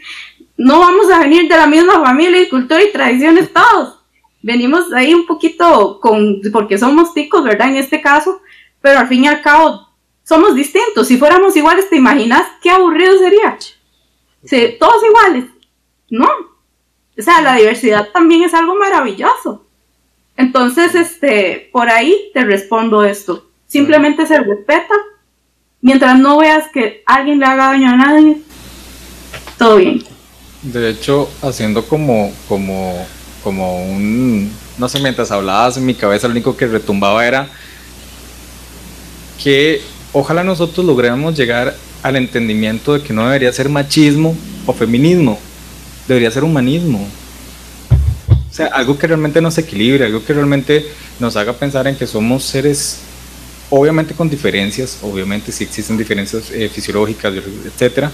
no 0.57 0.79
vamos 0.79 1.09
a 1.09 1.19
venir 1.19 1.47
de 1.47 1.55
la 1.55 1.67
misma 1.67 2.03
familia 2.03 2.41
y 2.41 2.49
cultura 2.49 2.83
y 2.83 2.91
tradiciones 2.91 3.53
todos. 3.53 3.99
venimos 4.41 4.91
ahí 4.91 5.13
un 5.13 5.25
poquito 5.25 5.99
con, 6.01 6.41
porque 6.51 6.77
somos 6.77 7.13
ticos, 7.13 7.43
¿verdad? 7.43 7.69
En 7.69 7.75
este 7.75 8.01
caso, 8.01 8.41
pero 8.81 8.99
al 8.99 9.07
fin 9.07 9.23
y 9.23 9.27
al 9.27 9.41
cabo 9.41 9.88
somos 10.29 10.53
distintos. 10.53 11.07
Si 11.07 11.17
fuéramos 11.17 11.57
iguales, 11.57 11.89
¿te 11.89 11.95
imaginas 11.95 12.43
qué 12.61 12.69
aburrido 12.69 13.17
sería? 13.17 13.57
Sí, 14.45 14.75
todos 14.79 15.03
iguales. 15.03 15.45
No. 16.11 16.27
O 17.17 17.21
sea, 17.21 17.41
la 17.41 17.55
diversidad 17.55 18.09
también 18.13 18.43
es 18.43 18.53
algo 18.53 18.75
maravilloso. 18.75 19.65
Entonces, 20.37 20.93
este, 20.93 21.69
por 21.73 21.89
ahí 21.89 22.29
te 22.31 22.45
respondo 22.45 23.03
esto. 23.03 23.49
Simplemente 23.65 24.27
se 24.27 24.39
respeta. 24.39 24.93
Mientras 25.81 26.19
no 26.19 26.37
veas 26.37 26.69
que 26.71 27.01
alguien 27.07 27.39
le 27.39 27.45
haga 27.47 27.71
daño 27.71 27.89
a 27.89 27.95
nadie, 27.95 28.37
todo 29.57 29.77
bien. 29.77 30.03
De 30.61 30.91
hecho, 30.91 31.27
haciendo 31.41 31.87
como, 31.87 32.31
como, 32.47 33.07
como 33.43 33.83
un, 33.83 34.51
no 34.77 34.89
sé, 34.89 34.99
mientras 34.99 35.31
hablabas 35.31 35.77
en 35.77 35.87
mi 35.87 35.95
cabeza, 35.95 36.27
lo 36.27 36.33
único 36.33 36.55
que 36.55 36.67
retumbaba 36.67 37.25
era 37.25 37.49
que 39.41 39.81
ojalá 40.13 40.43
nosotros 40.43 40.85
logremos 40.85 41.35
llegar 41.35 41.75
al 42.03 42.15
entendimiento 42.15 42.93
de 42.93 43.01
que 43.01 43.13
no 43.13 43.25
debería 43.25 43.51
ser 43.51 43.69
machismo 43.69 44.35
o 44.65 44.73
feminismo, 44.73 45.39
debería 46.07 46.31
ser 46.31 46.43
humanismo. 46.43 47.07
O 48.29 48.53
sea, 48.53 48.67
algo 48.67 48.97
que 48.97 49.07
realmente 49.07 49.41
nos 49.41 49.57
equilibre, 49.57 50.05
algo 50.05 50.23
que 50.23 50.33
realmente 50.33 50.85
nos 51.19 51.35
haga 51.35 51.53
pensar 51.53 51.87
en 51.87 51.95
que 51.95 52.07
somos 52.07 52.43
seres, 52.43 52.99
obviamente 53.69 54.13
con 54.13 54.29
diferencias, 54.29 54.99
obviamente 55.01 55.51
sí 55.51 55.63
existen 55.63 55.97
diferencias 55.97 56.49
eh, 56.51 56.69
fisiológicas, 56.69 57.33
etcétera, 57.65 58.11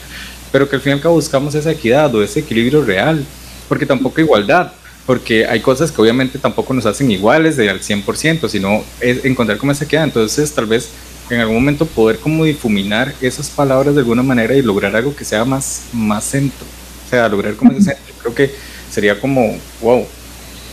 pero 0.51 0.69
que 0.69 0.75
al 0.75 0.81
fin 0.81 0.91
y 0.91 0.93
al 0.93 1.01
cabo 1.01 1.15
buscamos 1.15 1.55
esa 1.55 1.71
equidad 1.71 2.13
o 2.13 2.21
ese 2.21 2.41
equilibrio 2.41 2.83
real, 2.83 3.25
porque 3.69 3.85
tampoco 3.85 4.21
igualdad, 4.21 4.73
porque 5.05 5.45
hay 5.45 5.61
cosas 5.61 5.91
que 5.91 6.01
obviamente 6.01 6.39
tampoco 6.39 6.73
nos 6.73 6.85
hacen 6.85 7.09
iguales 7.11 7.57
de 7.57 7.69
al 7.69 7.79
100%, 7.79 8.49
sino 8.49 8.83
es 8.99 9.23
encontrar 9.23 9.57
como 9.57 9.71
esa 9.71 9.85
equidad. 9.85 10.03
Entonces, 10.03 10.51
tal 10.53 10.65
vez 10.65 10.89
en 11.29 11.39
algún 11.39 11.55
momento 11.55 11.85
poder 11.85 12.19
como 12.19 12.45
difuminar 12.45 13.13
esas 13.21 13.49
palabras 13.49 13.95
de 13.95 14.01
alguna 14.01 14.23
manera 14.23 14.55
y 14.55 14.61
lograr 14.61 14.95
algo 14.95 15.15
que 15.15 15.25
sea 15.25 15.45
más, 15.45 15.87
más 15.93 16.23
centro, 16.23 16.65
o 17.05 17.09
sea, 17.09 17.27
lograr 17.27 17.55
como 17.55 17.71
ese 17.71 17.95
centro. 17.95 18.15
Creo 18.21 18.35
que 18.35 18.51
sería 18.89 19.19
como, 19.19 19.57
wow, 19.81 20.05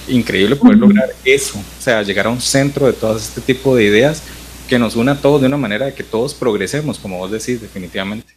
increíble 0.09 0.57
poder 0.57 0.79
lograr 0.79 1.11
eso, 1.25 1.59
o 1.59 1.83
sea, 1.83 2.03
llegar 2.03 2.27
a 2.27 2.31
un 2.31 2.41
centro 2.41 2.87
de 2.87 2.93
todo 2.93 3.17
este 3.17 3.41
tipo 3.41 3.77
de 3.77 3.85
ideas 3.85 4.23
que 4.69 4.79
nos 4.79 4.97
una 4.97 5.13
a 5.13 5.21
todos 5.21 5.41
de 5.41 5.47
una 5.47 5.57
manera 5.57 5.87
de 5.87 5.95
que 5.95 6.03
todos 6.03 6.35
progresemos, 6.35 6.99
como 6.99 7.19
vos 7.19 7.31
decís, 7.31 7.61
definitivamente. 7.61 8.33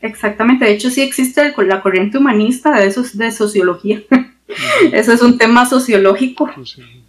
Exactamente, 0.00 0.64
de 0.64 0.72
hecho 0.72 0.90
sí 0.90 1.02
existe 1.02 1.52
la 1.56 1.82
corriente 1.82 2.18
humanista 2.18 2.78
de, 2.78 2.86
esos, 2.86 3.16
de 3.16 3.30
sociología. 3.30 4.02
Eso 4.92 5.12
es 5.12 5.22
un 5.22 5.38
tema 5.38 5.66
sociológico. 5.66 6.48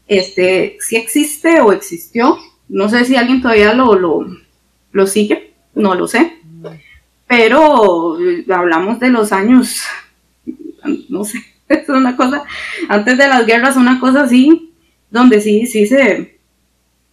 Este, 0.08 0.78
sí 0.80 0.95
existe 0.95 1.60
o 1.60 1.72
existió. 1.72 2.38
No 2.70 2.89
sé 2.89 3.05
si 3.05 3.15
alguien 3.15 3.41
todavía 3.41 3.74
lo, 3.74 3.95
lo, 3.95 4.28
lo 4.91 5.07
sigue, 5.07 5.53
no 5.74 5.95
lo 5.95 6.07
sé. 6.07 6.38
Pero 7.28 8.18
hablamos 8.49 8.99
de 8.99 9.09
los 9.09 9.32
años, 9.34 9.84
no 11.09 11.24
sé, 11.26 11.43
es 11.70 11.89
una 11.89 12.15
cosa, 12.15 12.43
antes 12.88 13.18
de 13.18 13.28
las 13.28 13.45
guerras, 13.45 13.76
una 13.76 13.99
cosa 13.99 14.22
así, 14.22 14.74
donde 15.09 15.41
sí, 15.41 15.65
sí 15.65 15.88
se 15.88 16.39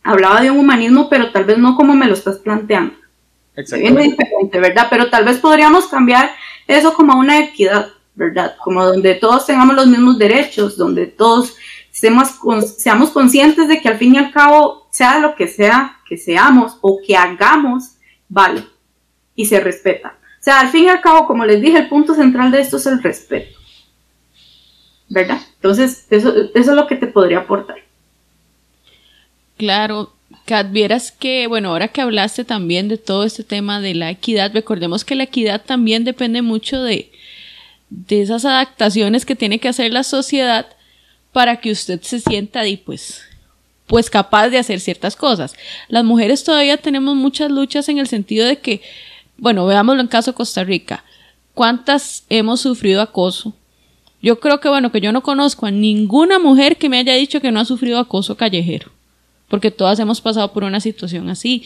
hablaba 0.03 0.41
de 0.41 0.51
un 0.51 0.59
humanismo, 0.59 1.09
pero 1.09 1.33
tal 1.33 1.45
vez 1.45 1.59
no 1.59 1.77
como 1.77 1.95
me 1.95 2.07
lo 2.07 2.15
estás 2.15 2.39
planteando. 2.39 2.95
Exactamente. 3.57 4.61
¿verdad? 4.61 4.89
Pero 4.91 5.11
tal 5.11 5.25
vez 5.25 5.39
podríamos 5.39 5.87
cambiar 5.87 6.31
eso 6.67 6.93
como 6.95 7.19
una 7.19 7.39
equidad, 7.41 7.89
¿verdad? 8.15 8.57
Como 8.63 8.85
donde 8.85 9.15
todos 9.15 9.47
tengamos 9.47 9.75
los 9.75 9.87
mismos 9.87 10.19
derechos, 10.19 10.77
donde 10.77 11.07
todos 11.07 11.57
seamos 11.91 13.11
conscientes 13.11 13.69
de 13.69 13.81
que 13.81 13.89
al 13.89 13.99
fin 13.99 14.15
y 14.15 14.19
al 14.19 14.33
cabo, 14.33 14.84
sea 14.95 15.19
lo 15.19 15.35
que 15.35 15.49
sea 15.49 15.99
que 16.07 16.17
seamos 16.17 16.79
o 16.81 17.01
que 17.05 17.17
hagamos, 17.17 17.97
vale 18.29 18.65
y 19.35 19.47
se 19.47 19.59
respeta. 19.59 20.17
O 20.41 20.45
sea, 20.45 20.61
al 20.61 20.69
fin 20.69 20.85
y 20.85 20.89
al 20.89 21.01
cabo, 21.01 21.27
como 21.27 21.45
les 21.45 21.61
dije, 21.61 21.79
el 21.79 21.89
punto 21.89 22.15
central 22.15 22.53
de 22.53 22.61
esto 22.61 22.77
es 22.77 22.87
el 22.87 23.03
respeto. 23.03 23.59
¿Verdad? 25.09 25.41
Entonces, 25.57 26.07
eso, 26.11 26.33
eso 26.55 26.71
es 26.71 26.77
lo 26.77 26.87
que 26.87 26.95
te 26.95 27.09
podría 27.09 27.41
aportar. 27.41 27.79
Claro, 29.57 30.13
Kat, 30.45 30.71
vieras 30.71 31.11
que, 31.11 31.49
bueno, 31.49 31.71
ahora 31.71 31.89
que 31.89 32.01
hablaste 32.01 32.45
también 32.45 32.89
de 32.89 32.99
todo 32.99 33.25
este 33.25 33.43
tema 33.43 33.81
de 33.81 33.95
la 33.95 34.11
equidad, 34.11 34.53
recordemos 34.53 35.05
que 35.05 35.17
la 35.17 35.25
equidad 35.25 35.65
también 35.65 36.05
depende 36.05 36.41
mucho 36.43 36.83
de, 36.83 37.11
de 37.91 38.23
esas 38.23 38.45
adaptaciones 38.45 39.27
que 39.27 39.35
tiene 39.35 39.59
que 39.59 39.69
hacer 39.69 39.93
la 39.93 40.05
sociedad 40.05 40.67
para 41.33 41.57
que 41.57 41.73
usted 41.73 42.01
se 42.03 42.21
sienta 42.21 42.61
ahí, 42.61 42.77
pues, 42.77 43.24
pues 43.87 44.11
capaz 44.11 44.49
de 44.49 44.59
hacer 44.59 44.81
ciertas 44.81 45.17
cosas. 45.17 45.55
Las 45.89 46.05
mujeres 46.05 46.45
todavía 46.45 46.77
tenemos 46.77 47.15
muchas 47.17 47.51
luchas 47.51 47.89
en 47.89 47.99
el 47.99 48.07
sentido 48.07 48.47
de 48.47 48.59
que, 48.59 48.81
bueno, 49.37 49.67
veámoslo 49.67 50.01
en 50.01 50.09
caso 50.09 50.33
de 50.33 50.37
Costa 50.37 50.65
Rica, 50.65 51.05
¿cuántas 51.55 52.25
hemos 52.29 52.61
sufrido 52.61 53.03
acoso? 53.03 53.55
Yo 54.23 54.41
creo 54.41 54.61
que, 54.61 54.69
bueno, 54.69 54.91
que 54.91 55.01
yo 55.01 55.13
no 55.13 55.23
conozco 55.23 55.67
a 55.67 55.71
ninguna 55.71 56.39
mujer 56.39 56.77
que 56.79 56.89
me 56.89 56.99
haya 56.99 57.15
dicho 57.15 57.41
que 57.41 57.53
no 57.53 57.61
ha 57.61 57.65
sufrido 57.65 57.99
acoso 57.99 58.37
callejero 58.37 58.91
porque 59.49 59.71
todas 59.71 59.99
hemos 60.01 60.21
pasado 60.21 60.53
por 60.53 60.65
una 60.65 60.81
situación 60.81 61.29
así. 61.29 61.65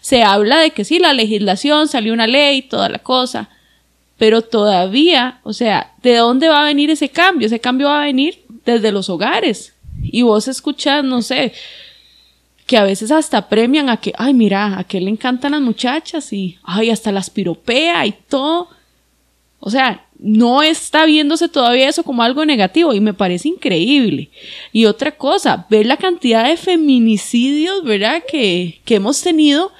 Se 0.00 0.22
habla 0.22 0.58
de 0.58 0.70
que 0.70 0.84
sí, 0.84 0.98
la 0.98 1.12
legislación, 1.12 1.88
salió 1.88 2.12
una 2.12 2.26
ley, 2.26 2.62
toda 2.62 2.88
la 2.88 2.98
cosa, 2.98 3.50
pero 4.16 4.42
todavía, 4.42 5.40
o 5.42 5.52
sea, 5.52 5.92
¿de 6.02 6.16
dónde 6.16 6.48
va 6.48 6.62
a 6.62 6.66
venir 6.66 6.90
ese 6.90 7.08
cambio? 7.08 7.46
Ese 7.46 7.60
cambio 7.60 7.88
va 7.88 8.00
a 8.00 8.06
venir 8.06 8.42
desde 8.64 8.92
los 8.92 9.10
hogares. 9.10 9.74
Y 10.02 10.22
vos 10.22 10.48
escuchás, 10.48 11.04
no 11.04 11.22
sé, 11.22 11.52
que 12.66 12.76
a 12.76 12.84
veces 12.84 13.10
hasta 13.10 13.48
premian 13.48 13.88
a 13.88 13.98
que, 13.98 14.12
ay, 14.18 14.34
mira, 14.34 14.78
a 14.78 14.84
que 14.84 15.00
le 15.00 15.10
encantan 15.10 15.52
las 15.52 15.60
muchachas 15.60 16.32
y, 16.32 16.58
ay, 16.64 16.90
hasta 16.90 17.12
las 17.12 17.30
piropea 17.30 18.04
y 18.06 18.12
todo. 18.28 18.68
O 19.60 19.70
sea, 19.70 20.06
no 20.18 20.62
está 20.62 21.06
viéndose 21.06 21.48
todavía 21.48 21.88
eso 21.88 22.02
como 22.02 22.22
algo 22.22 22.44
negativo 22.44 22.92
y 22.92 23.00
me 23.00 23.14
parece 23.14 23.48
increíble. 23.48 24.30
Y 24.72 24.86
otra 24.86 25.12
cosa, 25.12 25.66
ver 25.70 25.86
la 25.86 25.96
cantidad 25.96 26.48
de 26.48 26.56
feminicidios, 26.56 27.84
¿verdad? 27.84 28.22
Que, 28.28 28.80
que 28.84 28.96
hemos 28.96 29.20
tenido 29.22 29.72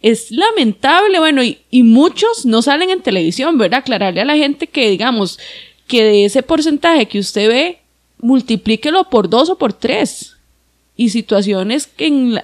es 0.00 0.32
lamentable, 0.32 1.20
bueno, 1.20 1.44
y, 1.44 1.58
y, 1.70 1.84
muchos 1.84 2.44
no 2.44 2.60
salen 2.60 2.90
en 2.90 3.02
televisión, 3.02 3.56
¿verdad? 3.56 3.80
Aclararle 3.80 4.20
a 4.20 4.24
la 4.24 4.36
gente 4.36 4.66
que, 4.66 4.90
digamos, 4.90 5.38
que 5.86 6.02
de 6.02 6.24
ese 6.24 6.42
porcentaje 6.42 7.06
que 7.06 7.20
usted 7.20 7.48
ve, 7.48 7.81
multiplíquelo 8.22 9.10
por 9.10 9.28
dos 9.28 9.50
o 9.50 9.58
por 9.58 9.74
tres. 9.74 10.36
Y 10.96 11.10
situaciones 11.10 11.86
que 11.86 12.06
en... 12.06 12.40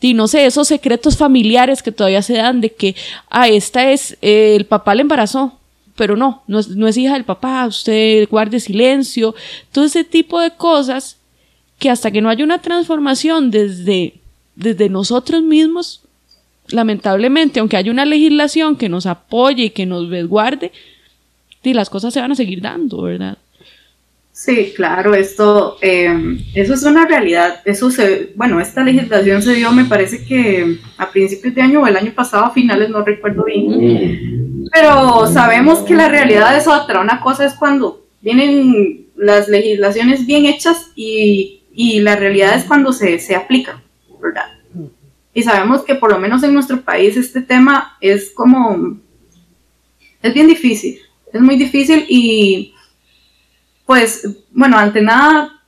y 0.00 0.14
no 0.14 0.28
sé, 0.28 0.44
esos 0.44 0.68
secretos 0.68 1.16
familiares 1.16 1.82
que 1.82 1.92
todavía 1.92 2.20
se 2.20 2.34
dan 2.34 2.60
de 2.60 2.72
que, 2.72 2.94
ah, 3.30 3.48
esta 3.48 3.90
es, 3.90 4.18
eh, 4.20 4.54
el 4.56 4.66
papá 4.66 4.94
le 4.94 5.02
embarazó, 5.02 5.58
pero 5.96 6.16
no, 6.16 6.42
no 6.46 6.88
es, 6.88 6.96
hija 6.96 7.14
del 7.14 7.24
papá, 7.24 7.66
usted 7.66 8.28
guarde 8.28 8.60
silencio, 8.60 9.34
todo 9.70 9.84
ese 9.84 10.04
tipo 10.04 10.40
de 10.40 10.50
cosas 10.50 11.18
que 11.78 11.90
hasta 11.90 12.10
que 12.10 12.20
no 12.20 12.28
haya 12.28 12.44
una 12.44 12.60
transformación 12.60 13.50
desde, 13.50 14.14
desde 14.56 14.88
nosotros 14.88 15.42
mismos, 15.42 16.00
lamentablemente, 16.68 17.60
aunque 17.60 17.76
haya 17.76 17.92
una 17.92 18.04
legislación 18.04 18.76
que 18.76 18.88
nos 18.88 19.06
apoye 19.06 19.64
y 19.64 19.70
que 19.70 19.86
nos 19.86 20.08
resguarde, 20.08 20.72
y 21.62 21.74
las 21.74 21.90
cosas 21.90 22.12
se 22.12 22.20
van 22.20 22.32
a 22.32 22.36
seguir 22.36 22.60
dando, 22.60 23.02
¿verdad? 23.02 23.38
Sí, 24.32 24.72
claro, 24.74 25.14
esto, 25.14 25.76
eh, 25.82 26.38
eso 26.54 26.72
es 26.72 26.82
una 26.84 27.06
realidad. 27.06 27.60
Eso 27.66 27.90
se, 27.90 28.32
bueno, 28.34 28.60
esta 28.60 28.82
legislación 28.82 29.42
se 29.42 29.54
dio, 29.54 29.70
me 29.72 29.84
parece 29.84 30.24
que 30.24 30.78
a 30.96 31.10
principios 31.10 31.54
de 31.54 31.60
año 31.60 31.82
o 31.82 31.86
el 31.86 31.96
año 31.96 32.12
pasado, 32.14 32.46
a 32.46 32.50
finales, 32.50 32.88
no 32.88 33.04
recuerdo 33.04 33.44
bien. 33.44 34.64
Pero 34.72 35.26
sabemos 35.26 35.80
que 35.80 35.94
la 35.94 36.08
realidad 36.08 36.56
es 36.56 36.66
otra. 36.66 37.02
Una 37.02 37.20
cosa 37.20 37.44
es 37.44 37.52
cuando 37.52 38.06
vienen 38.22 39.06
las 39.16 39.48
legislaciones 39.48 40.24
bien 40.24 40.46
hechas 40.46 40.90
y, 40.96 41.64
y 41.74 42.00
la 42.00 42.16
realidad 42.16 42.56
es 42.56 42.64
cuando 42.64 42.92
se, 42.94 43.18
se 43.18 43.36
aplican, 43.36 43.82
¿verdad? 44.20 44.46
Y 45.34 45.42
sabemos 45.42 45.82
que 45.82 45.94
por 45.94 46.10
lo 46.10 46.18
menos 46.18 46.42
en 46.42 46.54
nuestro 46.54 46.80
país 46.80 47.16
este 47.16 47.42
tema 47.42 47.96
es 48.00 48.30
como, 48.30 48.98
es 50.22 50.34
bien 50.34 50.46
difícil, 50.46 50.98
es 51.32 51.40
muy 51.40 51.56
difícil 51.56 52.04
y 52.08 52.71
pues, 53.86 54.28
bueno, 54.50 54.78
ante 54.78 55.00
nada, 55.00 55.62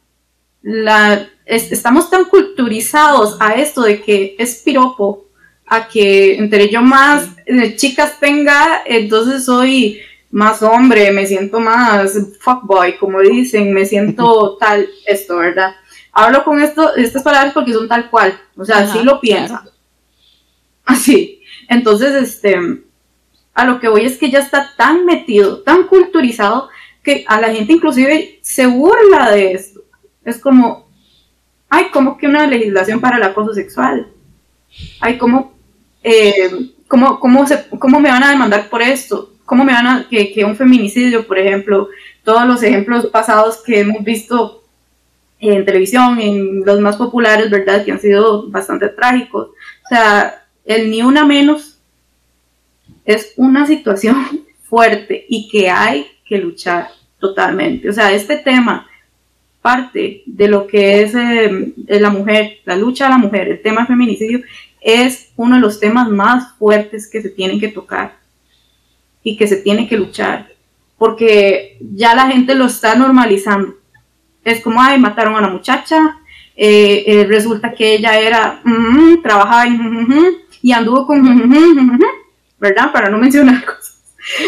la, 0.62 1.28
estamos 1.46 2.10
tan 2.10 2.24
culturizados 2.24 3.36
a 3.40 3.54
esto 3.54 3.82
de 3.82 4.02
que 4.02 4.36
es 4.38 4.62
piropo, 4.64 5.26
a 5.66 5.88
que 5.88 6.36
entre 6.36 6.68
yo 6.68 6.82
más 6.82 7.28
eh, 7.46 7.76
chicas 7.76 8.18
tenga, 8.20 8.82
entonces 8.86 9.44
soy 9.44 10.00
más 10.30 10.62
hombre, 10.62 11.12
me 11.12 11.26
siento 11.26 11.60
más 11.60 12.18
fuckboy, 12.40 12.96
como 12.98 13.20
dicen, 13.20 13.72
me 13.72 13.86
siento 13.86 14.56
tal, 14.60 14.88
esto, 15.06 15.36
¿verdad? 15.36 15.74
Hablo 16.12 16.44
con 16.44 16.60
esto, 16.60 16.94
estas 16.96 17.22
palabras 17.22 17.52
porque 17.52 17.72
son 17.72 17.88
tal 17.88 18.10
cual, 18.10 18.38
o 18.56 18.64
sea, 18.64 18.78
así 18.78 19.02
lo 19.02 19.20
piensan. 19.20 19.60
Así. 20.84 21.40
Entonces, 21.68 22.14
este, 22.14 22.58
a 23.54 23.64
lo 23.64 23.80
que 23.80 23.88
voy 23.88 24.04
es 24.04 24.18
que 24.18 24.30
ya 24.30 24.40
está 24.40 24.72
tan 24.76 25.06
metido, 25.06 25.62
tan 25.62 25.84
culturizado, 25.84 26.68
que 27.04 27.24
a 27.28 27.40
la 27.40 27.52
gente 27.52 27.74
inclusive 27.74 28.38
se 28.42 28.66
burla 28.66 29.30
de 29.30 29.52
esto. 29.52 29.82
Es 30.24 30.38
como, 30.38 30.88
hay 31.68 31.90
como 31.90 32.16
que 32.16 32.26
una 32.26 32.46
legislación 32.46 33.00
para 33.00 33.18
el 33.18 33.22
acoso 33.22 33.52
sexual. 33.52 34.08
Hay 35.00 35.18
como, 35.18 35.52
eh, 36.02 36.50
¿cómo, 36.88 37.20
cómo, 37.20 37.46
se, 37.46 37.68
¿cómo 37.78 38.00
me 38.00 38.08
van 38.08 38.24
a 38.24 38.30
demandar 38.30 38.68
por 38.70 38.80
esto? 38.82 39.32
¿Cómo 39.44 39.64
me 39.64 39.72
van 39.72 39.86
a, 39.86 40.08
que, 40.08 40.32
que 40.32 40.44
un 40.44 40.56
feminicidio, 40.56 41.26
por 41.26 41.38
ejemplo, 41.38 41.88
todos 42.24 42.46
los 42.46 42.62
ejemplos 42.62 43.06
pasados 43.06 43.62
que 43.62 43.80
hemos 43.80 44.02
visto 44.02 44.64
en 45.38 45.66
televisión, 45.66 46.18
en 46.18 46.64
los 46.64 46.80
más 46.80 46.96
populares, 46.96 47.50
¿verdad? 47.50 47.84
Que 47.84 47.92
han 47.92 48.00
sido 48.00 48.48
bastante 48.50 48.88
trágicos. 48.88 49.48
O 49.48 49.88
sea, 49.90 50.42
el 50.64 50.90
ni 50.90 51.02
una 51.02 51.26
menos 51.26 51.78
es 53.04 53.34
una 53.36 53.66
situación 53.66 54.46
fuerte 54.62 55.26
y 55.28 55.48
que 55.50 55.68
hay 55.68 56.06
que 56.24 56.38
luchar 56.38 56.88
totalmente. 57.18 57.88
O 57.88 57.92
sea, 57.92 58.12
este 58.12 58.36
tema 58.36 58.86
parte 59.62 60.22
de 60.26 60.48
lo 60.48 60.66
que 60.66 61.02
es 61.02 61.14
eh, 61.14 61.72
la 61.88 62.10
mujer, 62.10 62.58
la 62.64 62.76
lucha 62.76 63.04
de 63.04 63.10
la 63.10 63.18
mujer, 63.18 63.48
el 63.48 63.62
tema 63.62 63.86
feminicidio, 63.86 64.42
es 64.80 65.32
uno 65.36 65.54
de 65.56 65.62
los 65.62 65.80
temas 65.80 66.08
más 66.10 66.52
fuertes 66.58 67.08
que 67.10 67.22
se 67.22 67.30
tienen 67.30 67.58
que 67.58 67.68
tocar 67.68 68.18
y 69.22 69.36
que 69.38 69.46
se 69.46 69.56
tiene 69.56 69.88
que 69.88 69.96
luchar, 69.96 70.52
porque 70.98 71.78
ya 71.80 72.14
la 72.14 72.26
gente 72.26 72.54
lo 72.54 72.66
está 72.66 72.94
normalizando. 72.94 73.74
Es 74.44 74.60
como, 74.60 74.82
ay, 74.82 74.98
mataron 75.00 75.34
a 75.34 75.38
una 75.38 75.48
muchacha, 75.48 76.18
eh, 76.54 77.04
eh, 77.06 77.24
resulta 77.24 77.72
que 77.72 77.94
ella 77.94 78.18
era, 78.18 78.62
trabajaba 79.22 79.66
en, 79.66 80.06
y 80.60 80.72
anduvo 80.72 81.06
con, 81.06 81.22
¿verdad? 82.58 82.92
Para 82.92 83.08
no 83.08 83.16
mencionar 83.16 83.64
cosas 83.66 83.94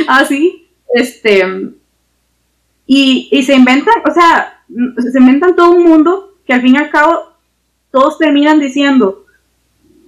así, 0.08 0.65
este, 0.94 1.44
y, 2.86 3.28
y 3.30 3.42
se 3.42 3.54
inventan, 3.54 3.94
o 4.08 4.12
sea, 4.12 4.62
se 4.98 5.18
inventan 5.18 5.56
todo 5.56 5.72
un 5.72 5.84
mundo 5.84 6.34
que 6.46 6.54
al 6.54 6.62
fin 6.62 6.74
y 6.74 6.78
al 6.78 6.90
cabo 6.90 7.32
todos 7.90 8.18
terminan 8.18 8.60
diciendo, 8.60 9.24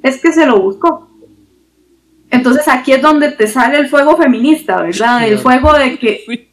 es 0.02 0.20
que 0.20 0.32
se 0.32 0.46
lo 0.46 0.60
buscó. 0.60 1.08
Entonces 2.30 2.68
aquí 2.68 2.92
es 2.92 3.02
donde 3.02 3.32
te 3.32 3.46
sale 3.46 3.78
el 3.78 3.88
fuego 3.88 4.16
feminista, 4.16 4.82
¿verdad? 4.82 5.26
El 5.26 5.38
fuego 5.38 5.72
de 5.72 5.98
que 5.98 6.50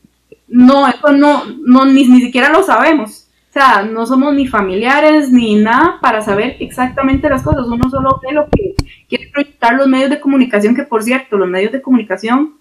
no, 0.47 0.87
eso 0.87 1.11
no, 1.11 1.43
no 1.65 1.85
ni, 1.85 2.07
ni 2.07 2.21
siquiera 2.21 2.49
lo 2.49 2.63
sabemos. 2.63 3.27
O 3.49 3.53
sea, 3.53 3.83
no 3.83 4.05
somos 4.05 4.33
ni 4.33 4.47
familiares 4.47 5.31
ni 5.31 5.55
nada 5.55 5.97
para 6.01 6.21
saber 6.21 6.57
exactamente 6.59 7.29
las 7.29 7.43
cosas. 7.43 7.67
Uno 7.67 7.89
solo 7.89 8.19
ve 8.21 8.33
lo 8.33 8.49
que 8.49 8.75
quiere 9.07 9.29
proyectar 9.31 9.75
los 9.75 9.87
medios 9.87 10.09
de 10.09 10.19
comunicación, 10.19 10.75
que 10.75 10.83
por 10.83 11.03
cierto, 11.03 11.37
los 11.37 11.47
medios 11.47 11.71
de 11.71 11.81
comunicación 11.81 12.55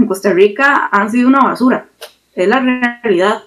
en 0.00 0.06
Costa 0.06 0.32
Rica 0.32 0.88
han 0.90 1.10
sido 1.10 1.28
una 1.28 1.40
basura. 1.40 1.88
Es 2.34 2.48
la 2.48 2.60
realidad. 2.60 3.42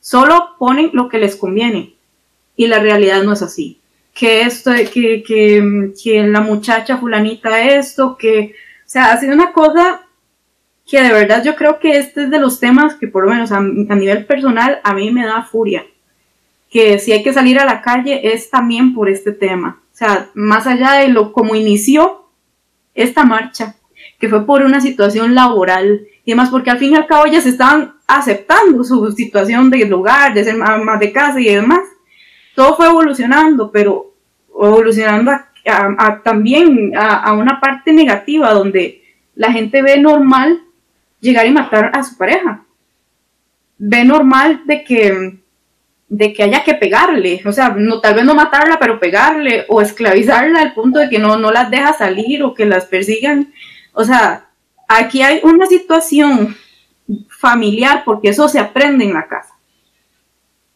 Solo 0.00 0.56
ponen 0.58 0.90
lo 0.92 1.08
que 1.08 1.18
les 1.18 1.36
conviene 1.36 1.94
y 2.56 2.66
la 2.66 2.78
realidad 2.78 3.22
no 3.22 3.32
es 3.32 3.42
así. 3.42 3.80
Que 4.14 4.42
esto, 4.42 4.72
que, 4.92 5.22
que, 5.22 5.92
que 6.02 6.22
la 6.24 6.40
muchacha 6.40 6.98
fulanita 6.98 7.62
esto, 7.62 8.16
que, 8.16 8.54
o 8.84 8.88
sea, 8.88 9.12
ha 9.12 9.20
sido 9.20 9.34
una 9.34 9.52
cosa 9.52 10.02
que 10.86 11.00
de 11.00 11.12
verdad 11.12 11.44
yo 11.44 11.54
creo 11.54 11.78
que 11.78 11.96
este 11.96 12.24
es 12.24 12.30
de 12.30 12.40
los 12.40 12.58
temas 12.58 12.96
que 12.96 13.06
por 13.06 13.24
lo 13.24 13.30
menos 13.30 13.52
a, 13.52 13.58
a, 13.58 13.60
nivel 13.60 14.26
personal 14.26 14.80
a 14.82 14.92
mí 14.92 15.10
me 15.10 15.24
da 15.24 15.42
furia. 15.42 15.86
Que 16.68 16.98
si 16.98 17.12
hay 17.12 17.22
que 17.22 17.32
salir 17.32 17.58
a 17.58 17.64
la 17.64 17.80
calle 17.80 18.32
es 18.32 18.50
también 18.50 18.94
por 18.94 19.08
este 19.08 19.32
tema. 19.32 19.80
O 19.92 19.96
sea, 19.96 20.30
más 20.34 20.66
allá 20.66 20.94
de 20.94 21.08
lo 21.08 21.32
como 21.32 21.54
inició 21.54 22.28
esta 22.94 23.24
marcha, 23.24 23.76
que 24.20 24.28
fue 24.28 24.44
por 24.46 24.62
una 24.62 24.80
situación 24.80 25.34
laboral 25.34 26.06
y 26.24 26.32
demás, 26.32 26.50
porque 26.50 26.70
al 26.70 26.78
fin 26.78 26.92
y 26.92 26.96
al 26.96 27.06
cabo 27.06 27.26
ellas 27.26 27.46
estaban 27.46 27.94
aceptando 28.06 28.84
su 28.84 29.10
situación 29.12 29.70
de 29.70 29.86
lugar, 29.86 30.34
de 30.34 30.44
ser 30.44 30.56
más 30.56 31.00
de 31.00 31.10
casa 31.10 31.40
y 31.40 31.46
demás. 31.46 31.80
Todo 32.54 32.76
fue 32.76 32.86
evolucionando, 32.86 33.72
pero 33.72 34.14
evolucionando 34.54 35.32
también 36.22 36.92
a, 36.96 37.32
una 37.32 37.60
parte 37.60 37.92
negativa 37.92 38.52
donde 38.52 39.02
la 39.34 39.52
gente 39.52 39.80
ve 39.80 39.98
normal 39.98 40.60
llegar 41.20 41.46
y 41.46 41.50
matar 41.50 41.90
a 41.94 42.02
su 42.02 42.16
pareja. 42.18 42.64
Ve 43.78 44.04
normal 44.04 44.62
de 44.66 44.84
que, 44.84 45.38
de 46.08 46.32
que 46.34 46.42
haya 46.42 46.62
que 46.62 46.74
pegarle, 46.74 47.40
o 47.46 47.52
sea, 47.52 47.70
no, 47.70 48.00
tal 48.00 48.14
vez 48.14 48.24
no 48.24 48.34
matarla, 48.34 48.78
pero 48.78 49.00
pegarle 49.00 49.64
o 49.68 49.80
esclavizarla 49.80 50.60
al 50.60 50.74
punto 50.74 50.98
de 50.98 51.08
que 51.08 51.18
no, 51.18 51.38
no 51.38 51.50
las 51.50 51.70
deja 51.70 51.94
salir 51.94 52.42
o 52.42 52.52
que 52.52 52.66
las 52.66 52.84
persigan. 52.84 53.52
O 53.92 54.04
sea, 54.04 54.48
aquí 54.88 55.22
hay 55.22 55.40
una 55.42 55.66
situación 55.66 56.56
familiar, 57.28 58.02
porque 58.04 58.28
eso 58.28 58.48
se 58.48 58.58
aprende 58.58 59.04
en 59.04 59.14
la 59.14 59.26
casa, 59.26 59.54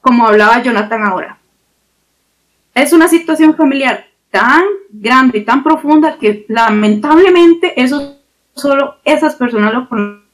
como 0.00 0.26
hablaba 0.26 0.62
Jonathan 0.62 1.04
ahora. 1.04 1.38
Es 2.74 2.92
una 2.92 3.08
situación 3.08 3.56
familiar 3.56 4.06
tan 4.30 4.64
grande 4.90 5.38
y 5.38 5.44
tan 5.44 5.62
profunda 5.62 6.18
que 6.18 6.44
lamentablemente 6.48 7.80
eso 7.80 8.16
solo 8.54 8.96
esas 9.04 9.36
personas 9.36 9.72
lo 9.72 9.88
conocen. 9.88 10.24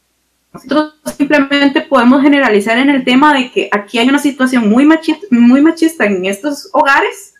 Nosotros 0.52 0.94
simplemente 1.16 1.82
podemos 1.82 2.22
generalizar 2.22 2.76
en 2.78 2.90
el 2.90 3.04
tema 3.04 3.34
de 3.34 3.52
que 3.52 3.68
aquí 3.70 3.98
hay 3.98 4.08
una 4.08 4.18
situación 4.18 4.68
muy 4.68 4.84
machista, 4.84 5.26
muy 5.30 5.60
machista 5.60 6.06
en 6.06 6.24
estos 6.24 6.68
hogares 6.72 7.34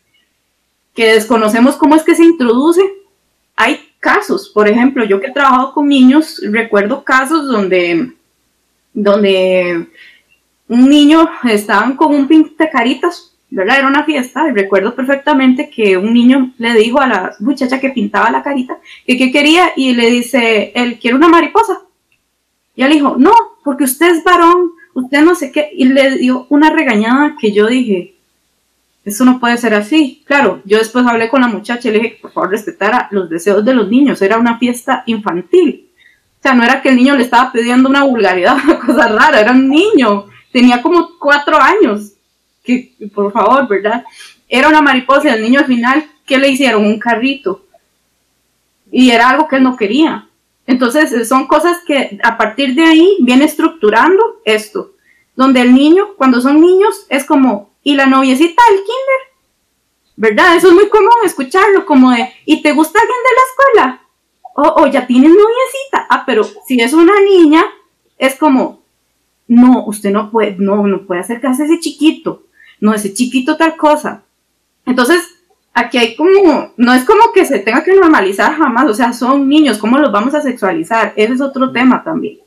que 0.94 1.14
desconocemos 1.14 1.76
cómo 1.76 1.96
es 1.96 2.02
que 2.02 2.14
se 2.14 2.22
introduce. 2.24 2.82
Hay 3.56 3.89
casos, 4.00 4.48
por 4.48 4.66
ejemplo, 4.66 5.04
yo 5.04 5.20
que 5.20 5.28
he 5.28 5.32
trabajado 5.32 5.72
con 5.72 5.86
niños, 5.88 6.40
recuerdo 6.50 7.04
casos 7.04 7.46
donde 7.46 8.14
donde 8.92 9.86
un 10.68 10.88
niño 10.88 11.28
estaban 11.44 11.96
con 11.96 12.14
un 12.14 12.28
caritas, 12.72 13.36
¿verdad? 13.50 13.78
Era 13.78 13.88
una 13.88 14.04
fiesta 14.04 14.48
y 14.48 14.52
recuerdo 14.52 14.94
perfectamente 14.94 15.70
que 15.70 15.96
un 15.96 16.12
niño 16.12 16.52
le 16.58 16.74
dijo 16.74 17.00
a 17.00 17.06
la 17.06 17.36
muchacha 17.40 17.80
que 17.80 17.90
pintaba 17.90 18.30
la 18.30 18.42
carita 18.42 18.78
que 19.06 19.16
qué 19.16 19.32
quería 19.32 19.72
y 19.76 19.94
le 19.94 20.10
dice, 20.10 20.72
él 20.74 20.98
quiere 20.98 21.16
una 21.16 21.28
mariposa. 21.28 21.80
Y 22.76 22.82
él 22.82 22.92
dijo, 22.92 23.16
no, 23.18 23.32
porque 23.64 23.84
usted 23.84 24.14
es 24.14 24.24
varón, 24.24 24.72
usted 24.94 25.22
no 25.22 25.34
sé 25.34 25.50
qué, 25.50 25.70
y 25.74 25.86
le 25.86 26.18
dio 26.18 26.46
una 26.48 26.70
regañada 26.70 27.36
que 27.38 27.52
yo 27.52 27.66
dije, 27.66 28.14
eso 29.04 29.24
no 29.24 29.40
puede 29.40 29.56
ser 29.56 29.74
así. 29.74 30.22
Claro, 30.26 30.60
yo 30.64 30.78
después 30.78 31.06
hablé 31.06 31.28
con 31.28 31.40
la 31.40 31.48
muchacha 31.48 31.88
y 31.88 31.92
le 31.92 31.98
dije, 31.98 32.18
por 32.20 32.32
favor, 32.32 32.50
respetara 32.50 33.08
los 33.10 33.30
deseos 33.30 33.64
de 33.64 33.74
los 33.74 33.88
niños, 33.88 34.20
era 34.22 34.38
una 34.38 34.58
fiesta 34.58 35.02
infantil. 35.06 35.88
O 36.38 36.42
sea, 36.42 36.54
no 36.54 36.64
era 36.64 36.80
que 36.80 36.88
el 36.88 36.96
niño 36.96 37.16
le 37.16 37.24
estaba 37.24 37.52
pidiendo 37.52 37.88
una 37.88 38.04
vulgaridad, 38.04 38.56
una 38.64 38.78
cosa 38.78 39.08
rara, 39.08 39.40
era 39.40 39.52
un 39.52 39.68
niño, 39.68 40.26
tenía 40.52 40.82
como 40.82 41.18
cuatro 41.18 41.58
años, 41.60 42.12
que 42.62 42.94
por 43.14 43.32
favor, 43.32 43.68
¿verdad? 43.68 44.04
Era 44.48 44.68
una 44.68 44.82
mariposa 44.82 45.28
y 45.28 45.32
el 45.32 45.42
niño 45.42 45.60
al 45.60 45.66
final, 45.66 46.04
¿qué 46.26 46.38
le 46.38 46.48
hicieron? 46.48 46.84
Un 46.84 46.98
carrito. 46.98 47.64
Y 48.90 49.10
era 49.10 49.30
algo 49.30 49.46
que 49.48 49.56
él 49.56 49.62
no 49.62 49.76
quería. 49.76 50.26
Entonces, 50.66 51.28
son 51.28 51.46
cosas 51.46 51.78
que 51.86 52.18
a 52.22 52.36
partir 52.36 52.74
de 52.74 52.84
ahí 52.84 53.16
viene 53.20 53.44
estructurando 53.44 54.40
esto, 54.44 54.92
donde 55.36 55.60
el 55.62 55.74
niño, 55.74 56.14
cuando 56.16 56.40
son 56.40 56.60
niños, 56.60 57.06
es 57.08 57.24
como, 57.24 57.69
¿y 57.82 57.94
la 57.94 58.06
noviecita 58.06 58.62
del 58.70 58.80
kinder? 58.80 59.30
¿Verdad? 60.16 60.56
Eso 60.56 60.68
es 60.68 60.74
muy 60.74 60.88
común 60.88 61.10
escucharlo, 61.24 61.86
como 61.86 62.10
de, 62.10 62.32
¿y 62.44 62.62
te 62.62 62.72
gusta 62.72 63.00
alguien 63.00 63.18
de 63.18 63.34
la 63.34 63.42
escuela? 63.48 64.00
oh, 64.54 64.86
ya 64.86 65.06
tienes 65.06 65.30
noviecita. 65.30 66.06
Ah, 66.08 66.24
pero 66.26 66.44
si 66.66 66.80
es 66.80 66.92
una 66.92 67.20
niña, 67.20 67.64
es 68.18 68.36
como, 68.36 68.82
no, 69.48 69.84
usted 69.86 70.10
no 70.10 70.30
puede, 70.30 70.56
no, 70.58 70.86
no 70.86 71.06
puede 71.06 71.20
acercarse 71.20 71.62
a 71.62 71.66
ese 71.66 71.80
chiquito. 71.80 72.44
No, 72.80 72.94
ese 72.94 73.12
chiquito 73.12 73.56
tal 73.56 73.76
cosa. 73.76 74.22
Entonces, 74.86 75.22
aquí 75.72 75.98
hay 75.98 76.16
como, 76.16 76.72
no 76.76 76.94
es 76.94 77.04
como 77.04 77.32
que 77.32 77.44
se 77.44 77.58
tenga 77.58 77.84
que 77.84 77.94
normalizar 77.94 78.54
jamás, 78.54 78.86
o 78.88 78.94
sea, 78.94 79.12
son 79.12 79.48
niños, 79.48 79.78
¿cómo 79.78 79.98
los 79.98 80.12
vamos 80.12 80.34
a 80.34 80.42
sexualizar? 80.42 81.12
Ese 81.16 81.34
es 81.34 81.40
otro 81.40 81.72
tema 81.72 82.02
también. 82.02 82.38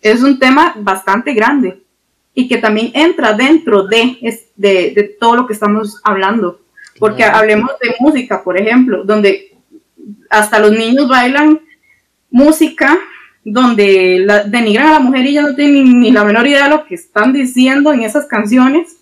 Es 0.00 0.22
un 0.22 0.38
tema 0.38 0.74
bastante 0.78 1.34
grande 1.34 1.79
y 2.40 2.48
que 2.48 2.56
también 2.56 2.90
entra 2.94 3.34
dentro 3.34 3.86
de, 3.86 4.18
de, 4.56 4.92
de 4.94 5.16
todo 5.20 5.36
lo 5.36 5.46
que 5.46 5.52
estamos 5.52 6.00
hablando. 6.04 6.60
Porque 6.98 7.24
hablemos 7.24 7.70
de 7.82 7.94
música, 8.00 8.42
por 8.42 8.58
ejemplo, 8.58 9.04
donde 9.04 9.56
hasta 10.28 10.58
los 10.58 10.72
niños 10.72 11.08
bailan 11.08 11.60
música 12.30 12.98
donde 13.44 14.26
denigran 14.46 14.88
a 14.88 14.92
la 14.92 15.00
mujer 15.00 15.26
y 15.26 15.32
ya 15.34 15.42
no 15.42 15.54
tienen 15.54 16.00
ni 16.00 16.10
la 16.10 16.24
menor 16.24 16.46
idea 16.46 16.64
de 16.64 16.70
lo 16.70 16.84
que 16.84 16.94
están 16.94 17.32
diciendo 17.32 17.92
en 17.92 18.02
esas 18.02 18.26
canciones 18.26 18.96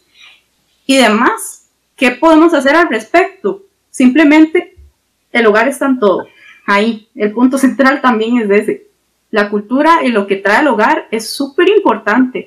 y 0.86 0.96
demás. 0.96 1.70
¿Qué 1.96 2.12
podemos 2.12 2.54
hacer 2.54 2.74
al 2.74 2.88
respecto? 2.88 3.64
Simplemente 3.90 4.76
el 5.32 5.46
hogar 5.46 5.68
está 5.68 5.86
en 5.86 5.98
todo. 5.98 6.26
Ahí, 6.66 7.08
el 7.14 7.32
punto 7.32 7.58
central 7.58 8.00
también 8.00 8.38
es 8.38 8.50
ese. 8.50 8.87
La 9.30 9.50
cultura 9.50 10.00
y 10.04 10.08
lo 10.08 10.26
que 10.26 10.36
trae 10.36 10.62
el 10.62 10.68
hogar 10.68 11.06
es 11.10 11.30
súper 11.30 11.68
importante. 11.68 12.46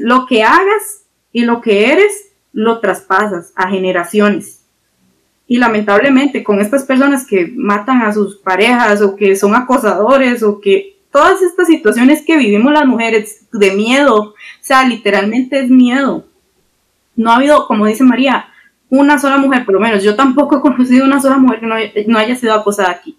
Lo 0.00 0.26
que 0.26 0.42
hagas 0.42 1.04
y 1.32 1.42
lo 1.42 1.60
que 1.60 1.92
eres, 1.92 2.30
lo 2.52 2.80
traspasas 2.80 3.52
a 3.56 3.68
generaciones. 3.68 4.64
Y 5.46 5.58
lamentablemente 5.58 6.44
con 6.44 6.60
estas 6.60 6.84
personas 6.84 7.26
que 7.26 7.50
matan 7.56 8.02
a 8.02 8.12
sus 8.12 8.36
parejas 8.36 9.00
o 9.00 9.16
que 9.16 9.34
son 9.36 9.54
acosadores 9.54 10.42
o 10.42 10.60
que 10.60 10.98
todas 11.10 11.40
estas 11.42 11.66
situaciones 11.66 12.22
que 12.24 12.36
vivimos 12.36 12.72
las 12.72 12.86
mujeres 12.86 13.46
de 13.52 13.72
miedo, 13.72 14.16
o 14.20 14.34
sea, 14.60 14.84
literalmente 14.84 15.60
es 15.60 15.70
miedo. 15.70 16.26
no 17.16 17.32
ha 17.32 17.36
habido, 17.36 17.66
como 17.66 17.86
dice 17.86 18.04
María, 18.04 18.48
una 18.90 19.18
sola 19.18 19.36
mujer, 19.36 19.64
por 19.64 19.74
lo 19.74 19.80
menos 19.80 20.02
yo 20.02 20.14
tampoco 20.16 20.58
he 20.58 20.60
conocido 20.60 21.04
una 21.04 21.20
sola 21.20 21.38
mujer 21.38 21.60
que 21.60 22.04
no, 22.06 22.18
haya 22.18 22.36
sido 22.36 22.54
acosada 22.54 22.90
aquí. 22.90 23.17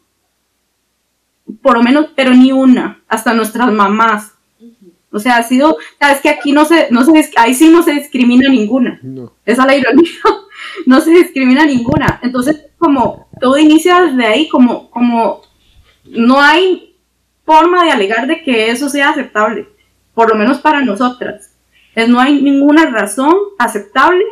Por 1.61 1.77
lo 1.77 1.83
menos, 1.83 2.07
pero 2.15 2.33
ni 2.33 2.51
una, 2.51 3.01
hasta 3.07 3.33
nuestras 3.33 3.71
mamás. 3.71 4.33
O 5.11 5.19
sea, 5.19 5.37
ha 5.37 5.43
sido, 5.43 5.77
sabes 5.99 6.21
que 6.21 6.29
aquí 6.29 6.51
no 6.51 6.65
se, 6.65 6.87
no 6.91 7.03
se, 7.03 7.31
ahí 7.37 7.55
sí 7.55 7.69
no 7.69 7.81
se 7.81 7.93
discrimina 7.93 8.49
ninguna. 8.49 8.99
Esa 9.45 9.61
es 9.63 9.67
la 9.67 9.75
ironía. 9.75 10.09
no 10.85 11.01
se 11.01 11.11
discrimina 11.11 11.65
ninguna. 11.65 12.19
Entonces, 12.21 12.67
como 12.77 13.27
todo 13.39 13.57
inicia 13.57 14.01
desde 14.01 14.25
ahí, 14.25 14.47
como, 14.47 14.89
como 14.91 15.41
no 16.05 16.39
hay 16.39 16.95
forma 17.45 17.83
de 17.83 17.91
alegar 17.91 18.27
de 18.27 18.43
que 18.43 18.69
eso 18.69 18.89
sea 18.89 19.09
aceptable, 19.09 19.67
por 20.13 20.29
lo 20.29 20.35
menos 20.35 20.59
para 20.59 20.81
nosotras. 20.81 21.55
Es, 21.95 22.07
no 22.07 22.19
hay 22.19 22.41
ninguna 22.41 22.85
razón 22.91 23.33
aceptable 23.57 24.23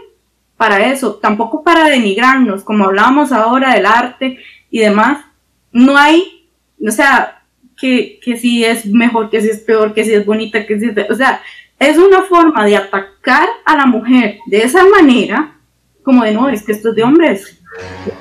para 0.56 0.88
eso, 0.92 1.16
tampoco 1.16 1.64
para 1.64 1.86
denigrarnos, 1.86 2.64
como 2.64 2.86
hablábamos 2.86 3.32
ahora 3.32 3.74
del 3.74 3.86
arte 3.86 4.40
y 4.70 4.80
demás. 4.80 5.26
No 5.72 5.98
hay, 5.98 6.37
o 6.86 6.92
sea, 6.92 7.44
que, 7.78 8.20
que 8.24 8.38
si 8.38 8.64
es 8.64 8.86
mejor, 8.86 9.30
que 9.30 9.42
si 9.42 9.50
es 9.50 9.60
peor, 9.60 9.94
que 9.94 10.04
si 10.04 10.14
es 10.14 10.26
bonita, 10.26 10.66
que 10.66 10.80
si 10.80 10.88
es... 10.88 11.10
O 11.10 11.16
sea, 11.16 11.42
es 11.80 11.98
una 11.98 12.24
forma 12.24 12.66
de 12.66 12.76
atacar 12.76 13.48
a 13.66 13.78
la 13.78 13.86
mujer 13.86 14.40
de 14.48 14.64
esa 14.64 14.84
manera, 14.86 15.56
como 16.04 16.24
de 16.24 16.34
no, 16.34 16.50
es 16.50 16.64
que 16.64 16.72
esto 16.72 16.90
es 16.90 16.96
de 16.96 17.04
hombres. 17.04 17.60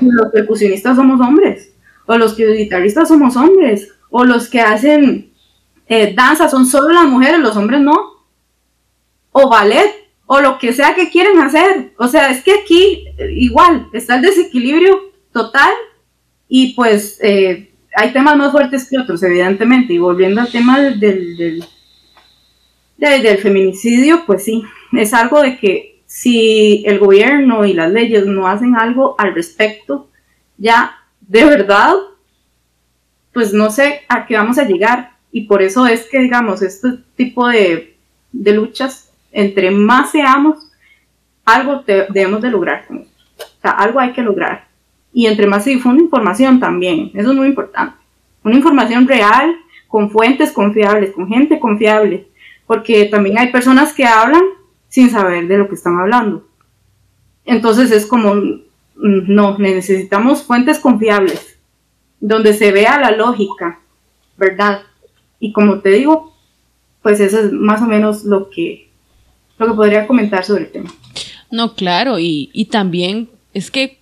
Los 0.01 0.31
percusionistas 0.33 0.97
somos 0.97 1.21
hombres, 1.21 1.73
o 2.07 2.19
los 2.19 2.37
guitarristas 2.37 3.09
somos 3.09 3.37
hombres, 3.37 3.93
o 4.11 4.25
los 4.25 4.49
que 4.49 4.61
hacen 4.61 5.33
eh, 5.89 6.15
danza 6.15 6.49
son 6.49 6.67
solo 6.67 6.93
las 6.93 7.07
mujeres, 7.07 7.39
los 7.39 7.57
hombres 7.57 7.81
no. 7.81 8.27
O 9.33 9.49
ballet, 9.49 9.91
o 10.27 10.41
lo 10.41 10.59
que 10.59 10.73
sea 10.73 10.95
que 10.95 11.11
quieren 11.11 11.39
hacer. 11.39 11.93
O 11.99 12.09
sea, 12.09 12.31
es 12.31 12.43
que 12.43 12.53
aquí 12.53 13.05
eh, 13.19 13.33
igual 13.33 13.89
está 13.93 14.17
el 14.17 14.23
desequilibrio 14.23 15.13
total 15.33 15.71
y 16.49 16.75
pues 16.75 17.19
eh, 17.23 17.73
hay 17.97 18.13
temas 18.13 18.37
más 18.37 18.53
fuertes 18.53 18.89
que 18.89 18.99
otros, 18.99 19.23
evidentemente. 19.23 19.95
Y 19.95 19.99
volviendo 19.99 20.43
al 20.43 20.53
tema 20.53 20.79
del, 20.79 21.01
del, 21.01 21.65
feminicidio, 23.39 24.25
pues 24.27 24.45
sí, 24.45 24.63
es 24.93 25.15
algo 25.15 25.41
de 25.41 25.57
que 25.57 26.03
si 26.05 26.85
el 26.87 26.99
gobierno 26.99 27.65
y 27.65 27.73
las 27.73 27.91
leyes 27.91 28.27
no 28.27 28.47
hacen 28.47 28.77
algo 28.77 29.15
al 29.19 29.35
respecto, 29.35 30.11
ya 30.59 30.95
de 31.23 31.47
verdad, 31.47 31.95
pues 33.33 33.55
no 33.55 33.71
sé 33.71 34.03
a 34.09 34.27
qué 34.27 34.37
vamos 34.37 34.59
a 34.59 34.65
llegar. 34.65 35.13
Y 35.33 35.47
por 35.47 35.63
eso 35.63 35.87
es 35.87 36.05
que, 36.05 36.19
digamos, 36.19 36.61
este 36.61 36.99
tipo 37.17 37.49
de, 37.49 37.97
luchas 38.33 39.11
entre 39.33 39.71
más 39.71 40.11
seamos, 40.11 40.71
algo 41.47 41.83
debemos 41.87 42.43
de 42.43 42.51
lograr. 42.51 42.85
O 42.91 43.07
sea, 43.63 43.71
algo 43.71 44.01
hay 44.01 44.13
que 44.13 44.23
lograr. 44.23 44.66
Y 45.17 45.29
entre 45.29 45.47
más 45.47 45.65
se 45.65 45.71
difunde 45.71 46.03
información 46.03 46.61
también, 46.61 47.11
eso 47.15 47.31
es 47.31 47.37
muy 47.39 47.47
importante. 47.47 47.97
Una 48.45 48.57
información 48.57 49.09
real, 49.09 49.57
con 49.89 50.11
fuentes 50.11 50.53
confiables, 50.53 51.13
con 51.13 51.27
gente 51.27 51.59
confiable, 51.59 52.29
porque 52.67 53.07
también 53.07 53.39
hay 53.39 53.51
personas 53.51 53.95
que 53.95 54.05
hablan 54.05 54.43
sin 54.91 55.09
saber 55.09 55.49
de 55.49 55.57
lo 55.57 55.71
que 55.71 55.75
están 55.75 55.99
hablando. 55.99 56.47
Entonces 57.47 57.93
es 57.93 58.05
como, 58.05 58.35
mm, 58.35 58.61
no, 58.95 59.57
necesitamos 59.57 60.43
fuentes 60.43 60.79
confiables, 60.79 61.57
donde 62.21 62.53
se 62.53 62.71
vea 62.71 63.01
la 63.01 63.13
lógica, 63.13 63.81
¿verdad? 64.37 64.83
Y 65.41 65.51
como 65.55 65.79
te 65.79 65.93
digo, 65.93 66.35
pues 67.01 67.21
eso 67.21 67.41
es 67.41 67.53
más 67.53 67.81
o 67.81 67.87
menos 67.87 68.25
lo 68.25 68.51
que 68.51 68.91
lo 69.59 69.69
que 69.69 69.73
podría 69.73 70.07
comentar 70.07 70.45
sobre 70.45 70.65
el 70.65 70.73
tema. 70.73 70.91
No, 71.51 71.75
claro, 71.75 72.19
y, 72.19 72.51
y 72.53 72.67
también 72.67 73.31
es 73.55 73.71
que, 73.71 73.99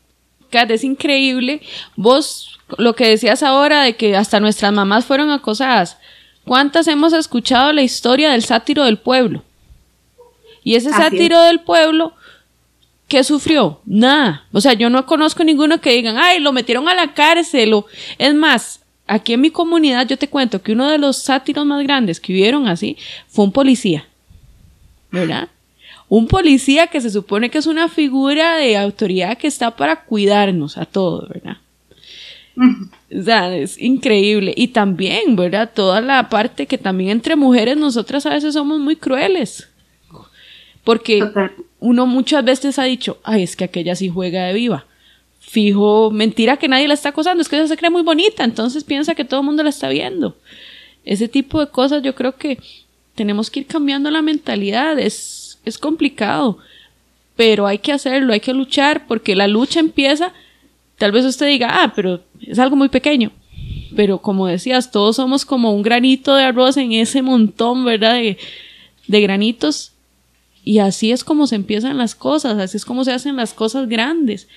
Es 0.62 0.84
increíble. 0.84 1.60
Vos, 1.96 2.58
lo 2.78 2.94
que 2.94 3.08
decías 3.08 3.42
ahora 3.42 3.82
de 3.82 3.96
que 3.96 4.16
hasta 4.16 4.40
nuestras 4.40 4.72
mamás 4.72 5.04
fueron 5.04 5.30
acosadas. 5.30 5.98
¿Cuántas 6.44 6.88
hemos 6.88 7.12
escuchado 7.12 7.72
la 7.72 7.82
historia 7.82 8.30
del 8.30 8.44
sátiro 8.44 8.84
del 8.84 8.98
pueblo? 8.98 9.42
Y 10.62 10.76
ese 10.76 10.90
sátiro 10.90 11.40
del 11.42 11.60
pueblo, 11.60 12.14
¿qué 13.08 13.24
sufrió? 13.24 13.80
Nada. 13.84 14.46
O 14.52 14.60
sea, 14.60 14.72
yo 14.72 14.88
no 14.90 15.04
conozco 15.06 15.44
ninguno 15.44 15.80
que 15.80 15.90
digan, 15.90 16.16
ay, 16.18 16.40
lo 16.40 16.52
metieron 16.52 16.88
a 16.88 16.94
la 16.94 17.12
cárcel. 17.14 17.74
O... 17.74 17.86
Es 18.18 18.34
más, 18.34 18.80
aquí 19.06 19.34
en 19.34 19.42
mi 19.42 19.50
comunidad 19.50 20.06
yo 20.06 20.16
te 20.16 20.28
cuento 20.28 20.62
que 20.62 20.72
uno 20.72 20.90
de 20.90 20.98
los 20.98 21.18
sátiros 21.18 21.66
más 21.66 21.82
grandes 21.82 22.20
que 22.20 22.32
hubieron 22.32 22.66
así 22.66 22.96
fue 23.28 23.44
un 23.44 23.52
policía. 23.52 24.06
¿verdad? 25.14 25.48
Un 26.08 26.26
policía 26.26 26.86
que 26.88 27.00
se 27.00 27.10
supone 27.10 27.50
que 27.50 27.58
es 27.58 27.66
una 27.66 27.88
figura 27.88 28.56
de 28.56 28.76
autoridad 28.76 29.38
que 29.38 29.46
está 29.46 29.74
para 29.74 30.04
cuidarnos 30.04 30.76
a 30.76 30.84
todos, 30.84 31.28
¿verdad? 31.28 31.56
O 32.56 33.22
sea, 33.22 33.54
es 33.56 33.80
increíble. 33.80 34.54
Y 34.56 34.68
también, 34.68 35.34
¿verdad? 35.36 35.70
Toda 35.74 36.00
la 36.00 36.28
parte 36.28 36.66
que 36.66 36.78
también 36.78 37.10
entre 37.10 37.36
mujeres 37.36 37.76
nosotras 37.76 38.26
a 38.26 38.30
veces 38.30 38.54
somos 38.54 38.78
muy 38.78 38.96
crueles. 38.96 39.68
Porque 40.84 41.24
uno 41.80 42.06
muchas 42.06 42.44
veces 42.44 42.78
ha 42.78 42.84
dicho, 42.84 43.18
ay, 43.24 43.42
es 43.42 43.56
que 43.56 43.64
aquella 43.64 43.96
sí 43.96 44.08
juega 44.08 44.44
de 44.44 44.52
viva. 44.52 44.86
Fijo, 45.40 46.10
mentira 46.10 46.56
que 46.56 46.68
nadie 46.68 46.88
la 46.88 46.94
está 46.94 47.10
acosando, 47.10 47.42
es 47.42 47.48
que 47.48 47.56
ella 47.56 47.68
se 47.68 47.76
cree 47.76 47.90
muy 47.90 48.02
bonita, 48.02 48.44
entonces 48.44 48.84
piensa 48.84 49.14
que 49.14 49.24
todo 49.24 49.40
el 49.40 49.46
mundo 49.46 49.62
la 49.62 49.70
está 49.70 49.88
viendo. 49.88 50.36
Ese 51.04 51.28
tipo 51.28 51.60
de 51.60 51.68
cosas 51.68 52.02
yo 52.02 52.14
creo 52.14 52.36
que 52.36 52.58
tenemos 53.14 53.50
que 53.50 53.60
ir 53.60 53.66
cambiando 53.66 54.10
la 54.10 54.22
mentalidad, 54.22 54.98
es, 54.98 55.43
es 55.64 55.78
complicado, 55.78 56.58
pero 57.36 57.66
hay 57.66 57.78
que 57.78 57.92
hacerlo, 57.92 58.32
hay 58.32 58.40
que 58.40 58.54
luchar, 58.54 59.06
porque 59.06 59.34
la 59.34 59.48
lucha 59.48 59.80
empieza, 59.80 60.32
tal 60.98 61.12
vez 61.12 61.24
usted 61.24 61.46
diga, 61.46 61.82
ah, 61.82 61.92
pero 61.94 62.22
es 62.40 62.58
algo 62.58 62.76
muy 62.76 62.88
pequeño, 62.88 63.32
pero 63.96 64.18
como 64.18 64.46
decías, 64.46 64.90
todos 64.90 65.16
somos 65.16 65.44
como 65.44 65.72
un 65.72 65.82
granito 65.82 66.34
de 66.34 66.44
arroz 66.44 66.76
en 66.76 66.92
ese 66.92 67.22
montón, 67.22 67.84
¿verdad? 67.84 68.14
De, 68.14 68.38
de 69.06 69.20
granitos, 69.20 69.92
y 70.64 70.78
así 70.78 71.12
es 71.12 71.24
como 71.24 71.46
se 71.46 71.56
empiezan 71.56 71.98
las 71.98 72.14
cosas, 72.14 72.58
así 72.58 72.76
es 72.76 72.84
como 72.84 73.04
se 73.04 73.12
hacen 73.12 73.36
las 73.36 73.52
cosas 73.52 73.88
grandes. 73.88 74.48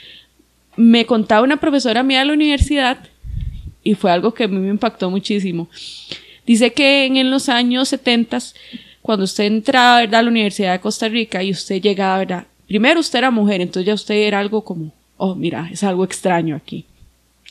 Me 0.78 1.06
contaba 1.06 1.42
una 1.42 1.58
profesora 1.58 2.04
mía 2.04 2.20
de 2.20 2.26
la 2.26 2.34
universidad, 2.34 2.98
y 3.84 3.96
fue 3.96 4.12
algo 4.12 4.34
que 4.34 4.46
a 4.46 4.48
mí 4.48 4.58
me 4.58 4.70
impactó 4.70 5.10
muchísimo 5.10 5.70
Dice 6.48 6.72
que 6.72 7.06
en 7.06 7.30
los 7.30 7.50
años 7.50 7.90
70, 7.90 8.40
cuando 9.08 9.24
usted 9.24 9.46
entraba 9.46 10.00
a 10.00 10.06
la 10.06 10.28
Universidad 10.28 10.74
de 10.74 10.82
Costa 10.82 11.08
Rica 11.08 11.42
y 11.42 11.52
usted 11.52 11.82
llegaba, 11.82 12.18
¿verdad? 12.18 12.48
primero 12.68 13.00
usted 13.00 13.20
era 13.20 13.32
mujer, 13.32 13.62
entonces 13.62 13.88
ya 13.88 13.94
usted 13.94 14.16
era 14.16 14.38
algo 14.38 14.66
como, 14.66 14.92
oh, 15.16 15.34
mira, 15.34 15.70
es 15.72 15.82
algo 15.82 16.04
extraño 16.04 16.58
aquí. 16.58 16.84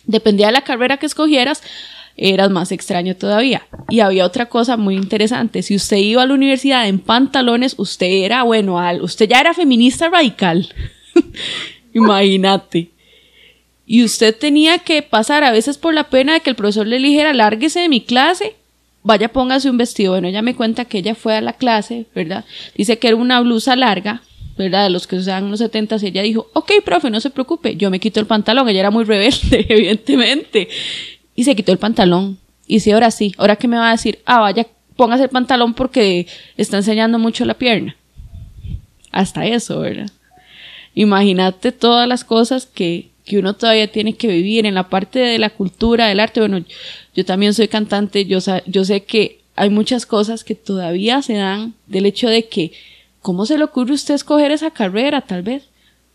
Dependía 0.05 0.49
de 0.49 0.53
la 0.53 0.65
carrera 0.65 0.99
que 0.99 1.07
escogieras, 1.07 1.63
eras 2.15 2.51
más 2.51 2.73
extraño 2.73 3.17
todavía. 3.17 3.67
Y 3.89 4.01
había 4.01 4.27
otra 4.27 4.51
cosa 4.51 4.77
muy 4.77 4.97
interesante, 4.97 5.63
si 5.63 5.75
usted 5.75 5.97
iba 5.97 6.21
a 6.21 6.27
la 6.27 6.35
universidad 6.35 6.87
en 6.89 6.99
pantalones, 6.99 7.75
usted 7.79 8.07
era, 8.07 8.43
bueno, 8.43 8.79
usted 9.01 9.27
ya 9.27 9.41
era 9.41 9.55
feminista 9.55 10.11
radical. 10.11 10.69
Imagínate. 11.95 12.91
Y 13.87 14.05
usted 14.05 14.37
tenía 14.37 14.77
que 14.81 15.01
pasar 15.01 15.43
a 15.43 15.53
veces 15.53 15.79
por 15.79 15.95
la 15.95 16.11
pena 16.11 16.35
de 16.35 16.41
que 16.41 16.51
el 16.51 16.57
profesor 16.57 16.87
le 16.87 16.99
dijera, 16.99 17.33
lárguese 17.33 17.81
de 17.81 17.89
mi 17.89 18.03
clase 18.03 18.57
vaya, 19.07 19.29
póngase 19.29 19.71
un 19.71 19.79
vestido. 19.79 20.13
Bueno, 20.13 20.29
ella 20.29 20.43
me 20.43 20.57
cuenta 20.57 20.85
que 20.85 20.99
ella 20.99 21.15
fue 21.15 21.37
a 21.37 21.41
la 21.41 21.53
clase, 21.53 22.07
¿verdad? 22.15 22.45
Dice 22.75 22.99
que 22.99 23.07
era 23.07 23.17
una 23.17 23.41
blusa 23.41 23.77
larga, 23.77 24.23
¿verdad? 24.59 24.85
De 24.85 24.91
los 24.91 25.07
que 25.07 25.17
usaban 25.17 25.51
los 25.51 25.61
70 25.61 25.97
y 26.03 26.07
ella 26.07 26.23
dijo, 26.23 26.51
ok, 26.55 26.73
profe, 26.85 27.09
no 27.09 27.21
se 27.21 27.31
preocupe, 27.31 27.77
yo 27.77 27.89
me 27.89 28.01
quito 28.01 28.19
el 28.19 28.27
pantalón. 28.27 28.69
Ella 28.69 28.81
era 28.81 28.91
muy 28.91 29.05
rebelde, 29.05 29.65
evidentemente. 29.69 30.69
Y 31.37 31.45
se 31.45 31.55
quitó 31.55 31.71
el 31.71 31.79
pantalón. 31.79 32.39
Y 32.67 32.81
sí, 32.81 32.91
ahora 32.91 33.13
sí, 33.13 33.33
ahora 33.39 33.55
que 33.55 33.69
me 33.69 33.77
va 33.77 33.91
a 33.91 33.93
decir, 33.93 34.19
ah, 34.27 34.41
vaya, 34.41 34.67
póngase 34.97 35.23
el 35.23 35.31
pantalón 35.31 35.75
porque 35.75 36.27
está 36.57 36.79
enseñando 36.79 37.21
mucho 37.21 37.45
la 37.45 37.55
pierna. 37.55 37.97
Hasta 39.13 39.47
eso, 39.47 39.81
¿verdad? 39.81 40.11
Imagínate 40.95 41.71
todas 41.71 42.09
las 42.09 42.25
cosas 42.25 42.67
que, 42.67 43.11
que 43.27 43.39
uno 43.39 43.55
todavía 43.55 43.91
tiene 43.91 44.15
que 44.15 44.29
vivir 44.29 44.65
en 44.67 44.75
la 44.75 44.89
parte 44.89 45.19
de 45.19 45.39
la 45.39 45.51
cultura, 45.51 46.07
del 46.07 46.21
arte. 46.21 46.41
Bueno, 46.41 46.65
yo 47.15 47.25
también 47.25 47.53
soy 47.53 47.69
cantante, 47.69 48.25
yo, 48.25 48.39
yo 48.67 48.85
sé 48.85 49.03
que 49.03 49.41
hay 49.57 49.69
muchas 49.69 50.07
cosas 50.07 50.45
que 50.45 50.55
todavía 50.55 51.21
se 51.23 51.35
dan 51.35 51.75
del 51.89 52.07
hecho 52.07 52.29
de 52.29 52.47
que, 52.47 52.73
¿cómo 53.21 53.45
se 53.45 53.59
le 53.59 53.65
ocurre 53.65 53.91
a 53.91 53.95
usted 53.95 54.15
escoger 54.15 54.53
esa 54.53 54.71
carrera 54.71 55.23
tal 55.23 55.43
vez? 55.43 55.65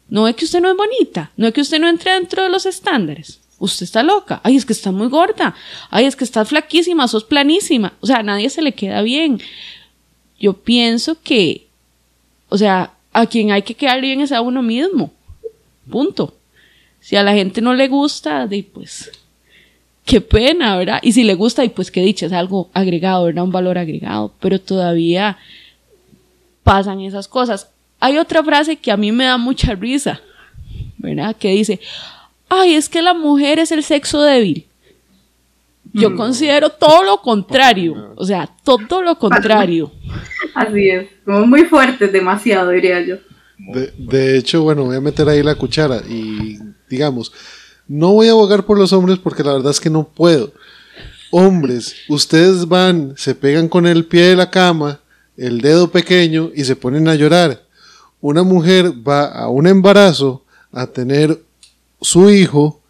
No 0.07 0.27
es 0.27 0.35
que 0.35 0.45
usted 0.45 0.61
no 0.61 0.71
es 0.71 0.77
bonita, 0.77 1.31
no 1.35 1.47
es 1.47 1.53
que 1.53 1.61
usted 1.61 1.79
no 1.79 1.89
entre 1.89 2.13
dentro 2.13 2.43
de 2.43 2.49
los 2.49 2.65
estándares. 2.65 3.41
Usted 3.59 3.83
está 3.83 4.03
loca, 4.03 4.39
ay, 4.43 4.55
es 4.55 4.65
que 4.65 4.73
está 4.73 4.91
muy 4.91 5.07
gorda, 5.07 5.53
ay, 5.89 6.05
es 6.05 6.15
que 6.15 6.23
está 6.23 6.45
flaquísima, 6.45 7.07
sos 7.07 7.25
planísima. 7.25 7.93
O 7.99 8.07
sea, 8.07 8.17
a 8.17 8.23
nadie 8.23 8.49
se 8.49 8.61
le 8.61 8.71
queda 8.71 9.01
bien. 9.01 9.39
Yo 10.39 10.53
pienso 10.53 11.17
que, 11.21 11.67
o 12.49 12.57
sea, 12.57 12.93
a 13.11 13.25
quien 13.25 13.51
hay 13.51 13.63
que 13.63 13.75
quedar 13.75 13.99
bien 14.01 14.21
es 14.21 14.31
a 14.31 14.41
uno 14.41 14.63
mismo. 14.63 15.11
Punto. 15.89 16.35
Si 17.01 17.15
a 17.15 17.23
la 17.23 17.33
gente 17.33 17.61
no 17.61 17.73
le 17.73 17.87
gusta, 17.87 18.47
pues 18.73 19.11
qué 20.05 20.21
pena, 20.21 20.77
¿verdad? 20.77 20.99
Y 21.01 21.11
si 21.11 21.23
le 21.23 21.33
gusta, 21.33 21.65
y 21.65 21.69
pues 21.69 21.91
qué 21.91 22.01
dicha, 22.01 22.27
es 22.27 22.31
algo 22.31 22.69
agregado, 22.73 23.25
¿verdad? 23.25 23.43
Un 23.43 23.51
valor 23.51 23.77
agregado, 23.77 24.33
pero 24.39 24.61
todavía 24.61 25.37
pasan 26.63 27.01
esas 27.01 27.27
cosas. 27.27 27.69
hay 27.99 28.17
otra 28.17 28.43
frase 28.43 28.77
que 28.77 28.91
a 28.91 28.97
mí 28.97 29.11
me 29.11 29.25
da 29.25 29.37
mucha 29.37 29.73
risa, 29.75 30.21
¿verdad? 30.97 31.35
Que 31.35 31.49
dice, 31.49 31.79
ay, 32.49 32.75
es 32.75 32.87
que 32.87 33.01
la 33.01 33.13
mujer 33.13 33.59
es 33.59 33.71
el 33.71 33.83
sexo 33.83 34.21
débil. 34.21 34.65
Yo 35.93 36.15
considero 36.15 36.69
todo 36.69 37.03
lo 37.03 37.17
contrario, 37.17 38.13
o 38.15 38.23
sea, 38.23 38.49
todo 38.63 39.01
lo 39.01 39.17
contrario. 39.17 39.91
Así 40.55 40.87
es, 40.89 41.09
como 41.25 41.45
muy 41.45 41.65
fuerte, 41.65 42.07
demasiado, 42.07 42.69
diría 42.69 43.01
yo. 43.01 43.17
De, 43.73 43.93
de, 43.97 44.37
hecho, 44.37 44.63
bueno, 44.63 44.85
voy 44.85 44.95
a 44.95 45.01
meter 45.01 45.29
ahí 45.29 45.43
la 45.43 45.55
cuchara 45.55 46.01
y 46.09 46.57
digamos, 46.89 47.31
no 47.87 48.13
voy 48.13 48.27
a 48.27 48.31
abogar 48.31 48.65
por 48.65 48.77
los 48.77 48.93
hombres 48.93 49.19
porque 49.19 49.43
la 49.43 49.53
verdad 49.53 49.71
es 49.71 49.79
que 49.79 49.89
no 49.89 50.07
puedo. 50.07 50.51
Hombres, 51.31 51.95
ustedes 52.09 52.67
van, 52.67 53.13
se 53.17 53.35
pegan 53.35 53.69
con 53.69 53.85
el 53.85 54.05
pie 54.05 54.27
de 54.27 54.35
la 54.35 54.49
cama, 54.49 54.99
el 55.37 55.61
dedo 55.61 55.91
pequeño 55.91 56.51
y 56.55 56.63
se 56.63 56.75
ponen 56.75 57.07
a 57.07 57.15
llorar. 57.15 57.63
Una 58.19 58.43
mujer 58.43 58.91
va 59.07 59.25
a 59.25 59.47
un 59.47 59.67
embarazo 59.67 60.43
a 60.71 60.87
tener 60.87 61.41
su 62.01 62.29
hijo 62.29 62.81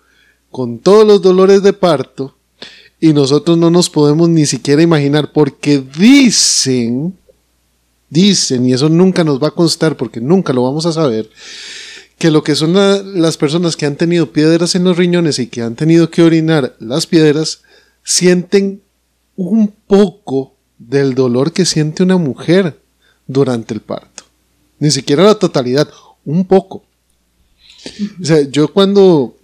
con 0.49 0.79
todos 0.79 1.05
los 1.05 1.21
dolores 1.21 1.63
de 1.63 1.73
parto 1.73 2.35
y 2.99 3.13
nosotros 3.13 3.57
no 3.57 3.71
nos 3.71 3.89
podemos 3.89 4.29
ni 4.29 4.45
siquiera 4.45 4.81
imaginar 4.81 5.31
porque 5.31 5.79
dicen, 5.79 7.17
dicen, 8.11 8.67
y 8.67 8.73
eso 8.73 8.89
nunca 8.89 9.23
nos 9.23 9.41
va 9.41 9.47
a 9.47 9.55
constar 9.55 9.97
porque 9.97 10.21
nunca 10.21 10.53
lo 10.53 10.63
vamos 10.63 10.85
a 10.85 10.91
saber, 10.91 11.31
que 12.19 12.29
lo 12.29 12.43
que 12.43 12.55
son 12.55 12.73
las 13.19 13.37
personas 13.37 13.75
que 13.75 13.87
han 13.87 13.95
tenido 13.95 14.31
piedras 14.31 14.75
en 14.75 14.83
los 14.83 14.97
riñones 14.97 15.39
y 15.39 15.47
que 15.47 15.63
han 15.63 15.75
tenido 15.75 16.11
que 16.11 16.21
orinar 16.21 16.75
las 16.77 17.07
piedras, 17.07 17.61
sienten 18.03 18.81
un 19.35 19.73
poco 19.87 20.53
del 20.77 21.15
dolor 21.15 21.53
que 21.53 21.65
siente 21.65 22.03
una 22.03 22.17
mujer 22.17 22.79
durante 23.25 23.73
el 23.73 23.79
parto. 23.79 24.23
Ni 24.77 24.91
siquiera 24.91 25.23
la 25.23 25.35
totalidad, 25.35 25.89
un 26.25 26.45
poco. 26.45 26.83
O 28.21 28.25
sea, 28.25 28.41
yo 28.41 28.67
cuando, 28.67 29.35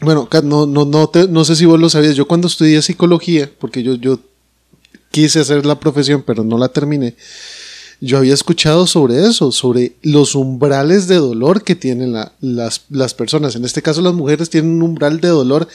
bueno, 0.00 0.28
no, 0.42 0.66
no, 0.66 0.84
no, 0.84 1.10
no 1.28 1.44
sé 1.44 1.54
si 1.54 1.66
vos 1.66 1.78
lo 1.78 1.90
sabías, 1.90 2.16
yo 2.16 2.26
cuando 2.26 2.48
estudié 2.48 2.80
psicología, 2.80 3.50
porque 3.58 3.82
yo, 3.82 3.94
yo 3.94 4.18
quise 5.10 5.40
hacer 5.40 5.66
la 5.66 5.78
profesión, 5.78 6.24
pero 6.26 6.42
no 6.42 6.56
la 6.58 6.68
terminé, 6.68 7.14
yo 8.00 8.18
había 8.18 8.34
escuchado 8.34 8.86
sobre 8.86 9.26
eso, 9.26 9.52
sobre 9.52 9.96
los 10.02 10.34
umbrales 10.34 11.08
de 11.08 11.16
dolor 11.16 11.64
que 11.64 11.74
tienen 11.74 12.12
las, 12.12 12.82
las, 12.90 13.14
personas. 13.14 13.56
En 13.56 13.64
este 13.64 13.82
caso 13.82 14.02
las 14.02 14.14
mujeres 14.14 14.50
tienen 14.50 14.72
un 14.72 14.82
umbral 14.82 15.20
de 15.20 15.28
dolor 15.28 15.66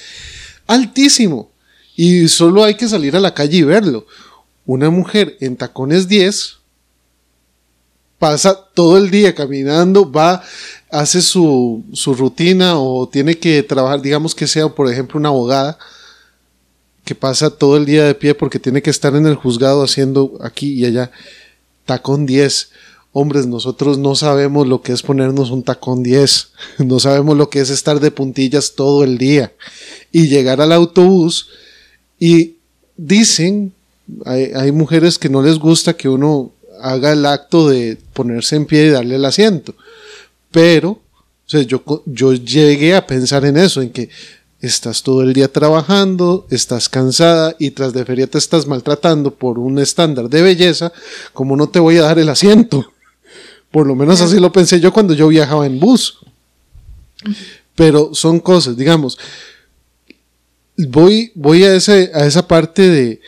altísimo 0.67 1.51
y 1.95 2.27
solo 2.27 2.63
hay 2.63 2.75
que 2.75 2.87
salir 2.87 3.15
a 3.15 3.19
la 3.19 3.33
calle 3.33 3.57
y 3.57 3.63
verlo. 3.63 4.05
Una 4.65 4.89
mujer 4.89 5.37
en 5.39 5.57
tacones 5.57 6.07
10 6.07 6.57
pasa 8.19 8.67
todo 8.75 8.97
el 8.97 9.09
día 9.09 9.33
caminando, 9.33 10.11
va, 10.11 10.43
hace 10.91 11.21
su, 11.21 11.83
su 11.93 12.13
rutina 12.13 12.77
o 12.77 13.09
tiene 13.09 13.39
que 13.39 13.63
trabajar, 13.63 13.99
digamos 13.99 14.35
que 14.35 14.45
sea, 14.45 14.69
por 14.69 14.91
ejemplo, 14.91 15.19
una 15.19 15.29
abogada 15.29 15.79
que 17.03 17.15
pasa 17.15 17.49
todo 17.49 17.77
el 17.77 17.85
día 17.85 18.05
de 18.05 18.13
pie 18.13 18.35
porque 18.35 18.59
tiene 18.59 18.83
que 18.83 18.91
estar 18.91 19.15
en 19.15 19.25
el 19.25 19.35
juzgado 19.35 19.83
haciendo 19.83 20.37
aquí 20.41 20.73
y 20.73 20.85
allá 20.85 21.11
tacón 21.91 22.25
10. 22.25 22.69
Hombres, 23.11 23.47
nosotros 23.47 23.97
no 23.97 24.15
sabemos 24.15 24.65
lo 24.65 24.81
que 24.81 24.93
es 24.93 25.01
ponernos 25.01 25.51
un 25.51 25.63
tacón 25.63 26.03
10, 26.03 26.51
no 26.77 27.01
sabemos 27.01 27.35
lo 27.37 27.49
que 27.49 27.59
es 27.59 27.69
estar 27.69 27.99
de 27.99 28.11
puntillas 28.11 28.75
todo 28.75 29.03
el 29.03 29.17
día 29.17 29.51
y 30.13 30.27
llegar 30.27 30.61
al 30.61 30.71
autobús 30.71 31.49
y 32.17 32.55
dicen, 32.95 33.73
hay, 34.23 34.71
mujeres 34.71 35.19
que 35.19 35.27
no 35.27 35.41
les 35.41 35.59
gusta 35.59 35.97
que 35.97 36.07
uno 36.07 36.53
haga 36.81 37.11
el 37.11 37.25
acto 37.25 37.67
de 37.67 37.97
ponerse 38.13 38.55
en 38.55 38.65
pie 38.65 38.85
y 38.85 38.89
darle 38.89 39.15
el 39.15 39.25
asiento, 39.25 39.75
pero 40.49 41.01
yo, 41.47 41.83
yo 42.05 42.33
llegué 42.33 42.95
a 42.95 43.05
pensar 43.05 43.43
en 43.43 43.57
eso, 43.57 43.81
en 43.81 43.89
que 43.89 44.07
estás 44.61 45.01
todo 45.01 45.23
el 45.23 45.33
día 45.33 45.51
trabajando, 45.51 46.45
estás 46.49 46.87
cansada 46.87 47.55
y 47.59 47.71
tras 47.71 47.93
de 47.93 48.05
feria 48.05 48.27
te 48.27 48.37
estás 48.37 48.67
maltratando 48.67 49.33
por 49.33 49.57
un 49.57 49.79
estándar 49.79 50.29
de 50.29 50.41
belleza, 50.41 50.93
como 51.33 51.55
no 51.55 51.67
te 51.69 51.79
voy 51.79 51.97
a 51.97 52.03
dar 52.03 52.19
el 52.19 52.29
asiento. 52.29 52.93
Por 53.71 53.87
lo 53.87 53.95
menos 53.95 54.21
así 54.21 54.39
lo 54.39 54.51
pensé 54.51 54.79
yo 54.79 54.93
cuando 54.93 55.13
yo 55.13 55.27
viajaba 55.27 55.65
en 55.65 55.79
bus. 55.79 56.19
Pero 57.75 58.13
son 58.13 58.39
cosas, 58.39 58.77
digamos, 58.77 59.17
voy, 60.77 61.31
voy 61.35 61.63
a, 61.63 61.71
a 61.71 61.75
esa 61.75 62.47
parte 62.47 62.89
de 62.89 63.21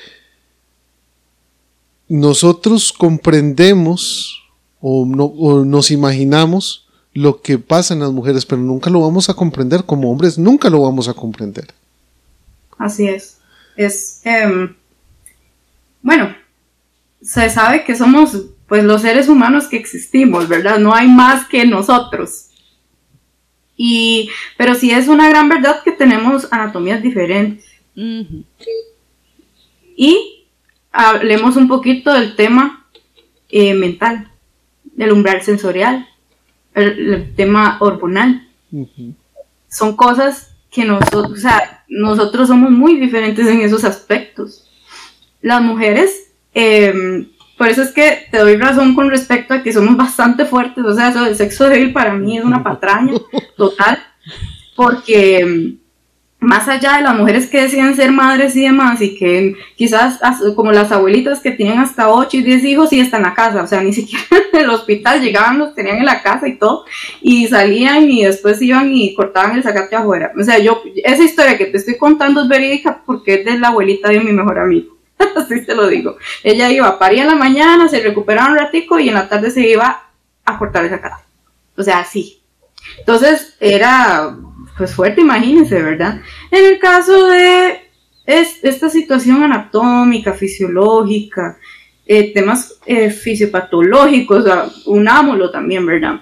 nosotros 2.07 2.93
comprendemos 2.93 4.39
o, 4.79 5.05
no, 5.05 5.25
o 5.25 5.63
nos 5.65 5.89
imaginamos 5.89 6.82
lo 7.13 7.41
que 7.41 7.59
pasa 7.59 7.93
en 7.93 7.99
las 7.99 8.11
mujeres, 8.11 8.45
pero 8.45 8.61
nunca 8.61 8.89
lo 8.89 9.01
vamos 9.01 9.29
a 9.29 9.35
comprender 9.35 9.83
como 9.85 10.11
hombres, 10.11 10.37
nunca 10.37 10.69
lo 10.69 10.81
vamos 10.81 11.07
a 11.07 11.13
comprender. 11.13 11.67
Así 12.77 13.07
es. 13.07 13.37
Es, 13.75 14.21
em, 14.23 14.75
bueno, 16.01 16.35
se 17.21 17.49
sabe 17.49 17.83
que 17.83 17.95
somos 17.95 18.37
pues 18.67 18.83
los 18.83 19.01
seres 19.01 19.29
humanos 19.29 19.67
que 19.67 19.77
existimos, 19.77 20.47
¿verdad? 20.47 20.79
No 20.79 20.93
hay 20.93 21.07
más 21.07 21.47
que 21.47 21.65
nosotros. 21.65 22.47
Y, 23.77 24.29
pero 24.57 24.73
sí 24.75 24.91
es 24.91 25.07
una 25.07 25.29
gran 25.29 25.49
verdad 25.49 25.83
que 25.83 25.91
tenemos 25.91 26.47
anatomías 26.51 27.01
diferentes. 27.01 27.65
Y 29.95 30.45
hablemos 30.91 31.55
un 31.55 31.67
poquito 31.67 32.11
del 32.13 32.35
tema 32.35 32.87
eh, 33.49 33.75
mental, 33.75 34.31
del 34.83 35.11
umbral 35.11 35.43
sensorial 35.43 36.07
el, 36.75 37.33
tema 37.35 37.77
hormonal. 37.79 38.47
Son 39.69 39.95
cosas 39.95 40.55
que 40.71 40.85
nosotros, 40.85 41.31
o 41.31 41.41
sea, 41.41 41.83
nosotros 41.87 42.47
somos 42.47 42.71
muy 42.71 42.99
diferentes 42.99 43.47
en 43.47 43.61
esos 43.61 43.83
aspectos. 43.83 44.69
Las 45.41 45.61
mujeres, 45.61 46.31
em, 46.53 47.29
por 47.57 47.67
eso 47.67 47.83
es 47.83 47.91
que 47.91 48.27
te 48.31 48.39
doy 48.39 48.55
razón 48.57 48.95
con 48.95 49.09
respecto 49.09 49.53
a 49.53 49.61
que 49.61 49.73
somos 49.73 49.95
bastante 49.95 50.45
fuertes, 50.45 50.83
o 50.83 50.95
sea, 50.95 51.09
eso 51.09 51.23
del 51.23 51.35
sexo 51.35 51.69
débil 51.69 51.93
para 51.93 52.13
mí 52.13 52.37
es 52.37 52.43
una 52.43 52.63
patraña 52.63 53.13
total, 53.55 53.99
porque 54.75 55.39
em, 55.39 55.77
más 56.43 56.67
allá 56.67 56.97
de 56.97 57.03
las 57.03 57.15
mujeres 57.15 57.47
que 57.49 57.61
deciden 57.61 57.95
ser 57.95 58.11
madres 58.11 58.55
y 58.55 58.63
demás, 58.63 59.01
y 59.01 59.15
que 59.15 59.55
quizás 59.75 60.19
como 60.55 60.71
las 60.71 60.91
abuelitas 60.91 61.39
que 61.39 61.51
tienen 61.51 61.79
hasta 61.79 62.09
8 62.09 62.37
y 62.37 62.43
10 62.43 62.63
hijos 62.65 62.93
y 62.93 62.99
están 62.99 63.21
en 63.21 63.27
la 63.27 63.33
casa, 63.33 63.63
o 63.63 63.67
sea, 63.67 63.81
ni 63.81 63.93
siquiera 63.93 64.25
del 64.53 64.69
hospital 64.69 65.21
llegaban, 65.21 65.57
los 65.57 65.73
tenían 65.73 65.97
en 65.97 66.05
la 66.05 66.21
casa 66.21 66.47
y 66.47 66.57
todo, 66.57 66.85
y 67.21 67.47
salían 67.47 68.09
y 68.09 68.23
después 68.25 68.61
iban 68.61 68.93
y 68.93 69.15
cortaban 69.15 69.55
el 69.55 69.63
zacate 69.63 69.95
afuera. 69.95 70.31
O 70.39 70.43
sea, 70.43 70.59
yo, 70.59 70.81
esa 71.03 71.23
historia 71.23 71.57
que 71.57 71.65
te 71.65 71.77
estoy 71.77 71.97
contando 71.97 72.41
es 72.41 72.47
verídica 72.47 73.01
porque 73.05 73.35
es 73.35 73.45
de 73.45 73.57
la 73.59 73.69
abuelita 73.69 74.09
de 74.09 74.19
mi 74.19 74.31
mejor 74.31 74.59
amigo. 74.59 74.97
Así 75.35 75.65
te 75.65 75.75
lo 75.75 75.87
digo. 75.87 76.17
Ella 76.43 76.69
iba, 76.69 76.99
paría 76.99 77.23
en 77.23 77.29
la 77.29 77.35
mañana, 77.35 77.87
se 77.87 78.01
recuperaba 78.01 78.51
un 78.51 78.57
ratico 78.57 78.99
y 78.99 79.07
en 79.07 79.15
la 79.15 79.29
tarde 79.29 79.49
se 79.49 79.67
iba 79.67 80.03
a 80.45 80.57
cortar 80.57 80.83
el 80.83 80.89
zacate. 80.89 81.23
O 81.77 81.83
sea, 81.83 81.99
así. 81.99 82.41
Entonces, 82.99 83.55
era 83.59 84.35
pues 84.77 84.93
fuerte, 84.93 85.21
imagínense, 85.21 85.81
¿verdad? 85.81 86.21
En 86.51 86.65
el 86.65 86.79
caso 86.79 87.27
de 87.27 87.79
esta 88.25 88.89
situación 88.89 89.43
anatómica, 89.43 90.33
fisiológica, 90.33 91.57
eh, 92.05 92.33
temas 92.33 92.79
eh, 92.85 93.09
fisiopatológicos, 93.09 94.45
unámoslo 94.85 95.51
también, 95.51 95.85
¿verdad? 95.85 96.21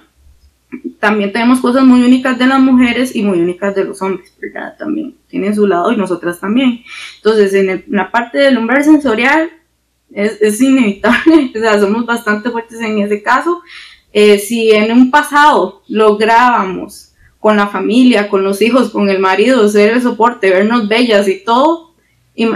También 0.98 1.32
tenemos 1.32 1.60
cosas 1.60 1.84
muy 1.84 2.02
únicas 2.02 2.38
de 2.38 2.46
las 2.46 2.60
mujeres 2.60 3.14
y 3.14 3.22
muy 3.22 3.40
únicas 3.40 3.74
de 3.74 3.84
los 3.84 4.00
hombres, 4.02 4.32
¿verdad? 4.40 4.76
También 4.78 5.16
tienen 5.28 5.54
su 5.54 5.66
lado 5.66 5.92
y 5.92 5.96
nosotras 5.96 6.40
también. 6.40 6.82
Entonces, 7.16 7.52
en, 7.54 7.84
la 7.88 8.10
parte 8.10 8.38
del 8.38 8.58
umbral 8.58 8.84
sensorial 8.84 9.50
es, 10.12 10.40
es, 10.40 10.60
inevitable, 10.60 11.52
o 11.56 11.58
sea, 11.58 11.80
somos 11.80 12.06
bastante 12.06 12.50
fuertes 12.50 12.80
en 12.80 13.00
ese 13.00 13.22
caso. 13.22 13.62
Eh, 14.12 14.38
si 14.38 14.70
en 14.70 14.92
un 14.92 15.10
pasado 15.10 15.82
lográbamos 15.88 17.11
con 17.42 17.56
la 17.56 17.66
familia, 17.66 18.28
con 18.28 18.44
los 18.44 18.62
hijos, 18.62 18.90
con 18.90 19.10
el 19.10 19.18
marido, 19.18 19.68
ser 19.68 19.94
el 19.94 20.00
soporte, 20.00 20.48
vernos 20.48 20.86
bellas 20.86 21.26
y 21.26 21.42
todo, 21.42 21.92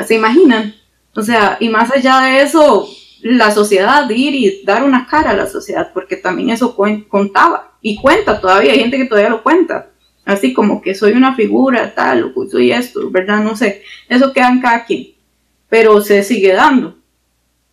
se 0.07 0.15
imaginan. 0.15 0.77
O 1.13 1.23
sea, 1.23 1.57
y 1.59 1.69
más 1.69 1.91
allá 1.91 2.21
de 2.21 2.43
eso, 2.43 2.89
la 3.21 3.51
sociedad, 3.51 4.09
ir 4.11 4.37
y 4.37 4.63
dar 4.65 4.85
una 4.85 5.09
cara 5.09 5.31
a 5.31 5.37
la 5.37 5.49
sociedad, 5.49 5.91
porque 5.93 6.15
también 6.15 6.51
eso 6.51 6.77
contaba 7.09 7.73
y 7.83 7.97
cuenta 7.97 8.41
todavía, 8.41 8.75
hay 8.75 8.79
gente 8.79 8.97
que 8.97 9.07
todavía 9.07 9.31
lo 9.31 9.43
cuenta, 9.43 9.91
así 10.25 10.55
como 10.55 10.81
que 10.81 10.95
soy 10.95 11.15
una 11.15 11.35
figura, 11.35 11.93
tal, 11.93 12.33
o 12.37 12.47
soy 12.49 12.71
esto, 12.71 13.11
¿verdad? 13.11 13.43
No 13.43 13.57
sé, 13.57 13.83
eso 14.09 14.33
queda 14.33 14.51
en 14.51 14.61
cada 14.61 14.85
quien, 14.85 15.09
pero 15.69 16.01
se 16.01 16.23
sigue 16.23 16.53
dando. 16.53 16.97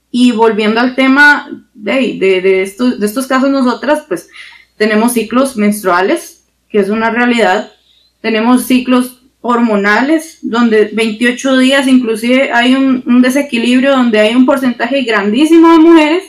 Y 0.10 0.32
volviendo 0.32 0.80
al 0.80 0.96
tema 0.96 1.68
de, 1.76 2.18
de, 2.18 2.42
de, 2.42 2.64
estos, 2.64 3.00
de 3.00 3.06
estos 3.06 3.28
casos, 3.28 3.52
nosotras, 3.52 4.06
pues 4.08 4.32
tenemos 4.78 5.14
ciclos 5.14 5.56
menstruales 5.58 6.43
que 6.74 6.80
es 6.80 6.90
una 6.90 7.12
realidad. 7.12 7.72
Tenemos 8.20 8.66
ciclos 8.66 9.22
hormonales, 9.42 10.40
donde 10.42 10.90
28 10.92 11.58
días 11.60 11.88
inclusive 11.88 12.52
hay 12.52 12.74
un, 12.74 13.22
desequilibrio, 13.22 13.92
donde 13.92 14.20
hay 14.20 14.34
un 14.34 14.48
porcentaje 14.48 15.04
grandísimo 15.04 15.72
de 15.72 15.78
mujeres 15.78 16.24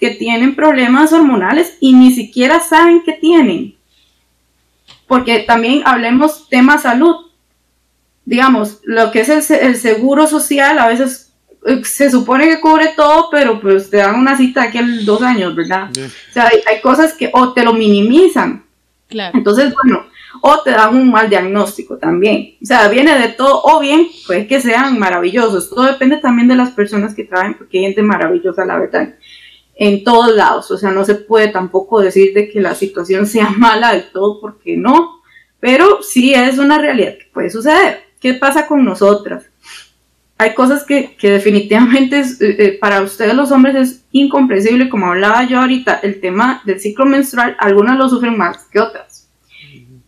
que 0.00 0.12
tienen 0.12 0.56
problemas 0.56 1.12
hormonales 1.12 1.76
y 1.80 1.92
ni 1.92 2.12
siquiera 2.12 2.60
saben 2.60 3.02
que 3.04 3.12
tienen. 3.12 3.74
Porque 5.06 5.40
también 5.40 5.82
hablemos 5.84 6.48
tema 6.48 6.78
salud. 6.78 7.16
Digamos, 8.24 8.80
lo 8.84 9.10
que 9.12 9.20
es 9.20 9.50
el, 9.50 9.76
seguro 9.76 10.26
social 10.26 10.78
a 10.78 10.88
veces 10.88 11.34
eh, 11.66 11.82
se 11.84 12.10
supone 12.10 12.48
que 12.48 12.60
cubre 12.60 12.94
todo, 12.96 13.28
pero 13.30 13.60
pues 13.60 13.90
te 13.90 13.98
dan 13.98 14.14
una 14.14 14.34
cita 14.34 14.62
aquí 14.62 14.78
en 14.78 15.04
dos 15.04 15.20
años, 15.20 15.54
¿verdad? 15.54 15.90
O 15.90 16.32
sea, 16.32 16.46
hay, 16.46 16.60
hay, 16.66 16.80
cosas 16.80 17.12
que 17.12 17.28
o 17.34 17.52
te 17.52 17.62
lo 17.62 17.74
minimizan. 17.74 18.64
Claro. 19.08 19.36
Entonces, 19.36 19.72
bueno, 19.74 20.06
o 20.40 20.60
te 20.62 20.70
dan 20.70 20.96
un 20.96 21.10
mal 21.10 21.28
diagnóstico 21.28 21.96
también. 21.98 22.56
O 22.62 22.66
sea, 22.66 22.88
viene 22.88 23.18
de 23.18 23.28
todo, 23.28 23.62
o 23.64 23.80
bien, 23.80 24.08
pues 24.26 24.46
que 24.46 24.60
sean 24.60 24.98
maravillosos. 24.98 25.70
Todo 25.70 25.84
depende 25.84 26.18
también 26.18 26.48
de 26.48 26.56
las 26.56 26.70
personas 26.70 27.14
que 27.14 27.24
traen, 27.24 27.54
porque 27.54 27.78
hay 27.78 27.84
gente 27.84 28.02
maravillosa, 28.02 28.64
la 28.64 28.78
verdad, 28.78 29.14
en 29.74 30.04
todos 30.04 30.34
lados. 30.34 30.70
O 30.70 30.78
sea, 30.78 30.90
no 30.90 31.04
se 31.04 31.14
puede 31.14 31.48
tampoco 31.48 32.00
decir 32.00 32.34
de 32.34 32.48
que 32.48 32.60
la 32.60 32.74
situación 32.74 33.26
sea 33.28 33.50
mala 33.50 33.92
del 33.92 34.10
todo, 34.10 34.40
porque 34.40 34.76
no. 34.76 35.22
Pero 35.60 36.02
sí 36.02 36.34
es 36.34 36.58
una 36.58 36.78
realidad 36.78 37.14
que 37.18 37.30
puede 37.32 37.50
suceder. 37.50 38.04
¿Qué 38.20 38.34
pasa 38.34 38.66
con 38.66 38.84
nosotras? 38.84 39.44
Hay 40.36 40.54
cosas 40.54 40.84
que, 40.84 41.14
que 41.16 41.30
definitivamente 41.30 42.20
eh, 42.20 42.26
eh, 42.40 42.78
para 42.80 43.02
ustedes 43.02 43.34
los 43.34 43.52
hombres 43.52 43.74
es 43.76 44.04
incomprensible, 44.10 44.88
como 44.88 45.06
hablaba 45.06 45.44
yo 45.44 45.60
ahorita, 45.60 46.00
el 46.02 46.20
tema 46.20 46.62
del 46.64 46.80
ciclo 46.80 47.06
menstrual, 47.06 47.56
algunas 47.58 47.96
lo 47.96 48.08
sufren 48.08 48.36
más 48.36 48.64
que 48.66 48.80
otras. 48.80 49.28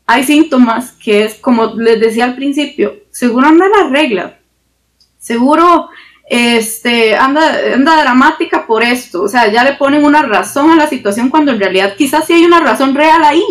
Hay 0.06 0.24
síntomas 0.24 0.92
que 0.92 1.24
es, 1.24 1.34
como 1.34 1.74
les 1.74 2.00
decía 2.00 2.24
al 2.24 2.36
principio, 2.36 2.94
seguro 3.10 3.46
anda 3.46 3.66
la 3.68 3.88
regla, 3.88 4.38
seguro 5.18 5.90
este, 6.28 7.16
anda, 7.16 7.74
anda 7.74 8.02
dramática 8.02 8.66
por 8.66 8.82
esto, 8.82 9.22
o 9.22 9.28
sea, 9.28 9.50
ya 9.50 9.62
le 9.62 9.74
ponen 9.74 10.04
una 10.04 10.22
razón 10.22 10.70
a 10.70 10.76
la 10.76 10.88
situación 10.88 11.30
cuando 11.30 11.52
en 11.52 11.60
realidad 11.60 11.94
quizás 11.96 12.26
sí 12.26 12.32
hay 12.32 12.44
una 12.44 12.60
razón 12.60 12.94
real 12.94 13.22
ahí 13.24 13.44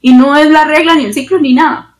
y 0.00 0.14
no 0.14 0.36
es 0.36 0.48
la 0.48 0.64
regla 0.64 0.94
ni 0.94 1.04
el 1.04 1.14
ciclo 1.14 1.40
ni 1.40 1.54
nada. 1.54 1.96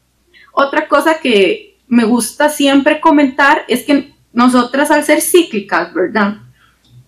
Otra 0.52 0.86
cosa 0.88 1.18
que 1.20 1.78
me 1.88 2.04
gusta 2.04 2.48
siempre 2.48 3.00
comentar 3.00 3.64
es 3.66 3.82
que 3.82 4.09
nosotras 4.32 4.90
al 4.90 5.04
ser 5.04 5.20
cíclicas, 5.20 5.92
¿verdad? 5.92 6.38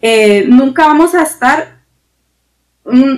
Eh, 0.01 0.47
nunca 0.49 0.87
vamos 0.87 1.15
a 1.15 1.23
estar 1.23 1.83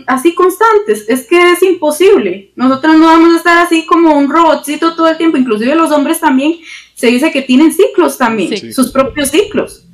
así 0.06 0.34
constantes. 0.34 1.08
Es 1.08 1.26
que 1.26 1.52
es 1.52 1.62
imposible. 1.62 2.52
Nosotros 2.56 2.98
no 2.98 3.06
vamos 3.06 3.34
a 3.34 3.36
estar 3.38 3.58
así 3.58 3.86
como 3.86 4.16
un 4.16 4.30
robotcito 4.30 4.94
todo 4.94 5.08
el 5.08 5.16
tiempo. 5.16 5.36
Inclusive 5.36 5.74
los 5.74 5.90
hombres 5.90 6.20
también 6.20 6.56
se 6.94 7.08
dice 7.08 7.32
que 7.32 7.42
tienen 7.42 7.72
ciclos 7.72 8.18
también, 8.18 8.72
sus 8.72 8.90
propios 8.90 9.30
ciclos. 9.30 9.86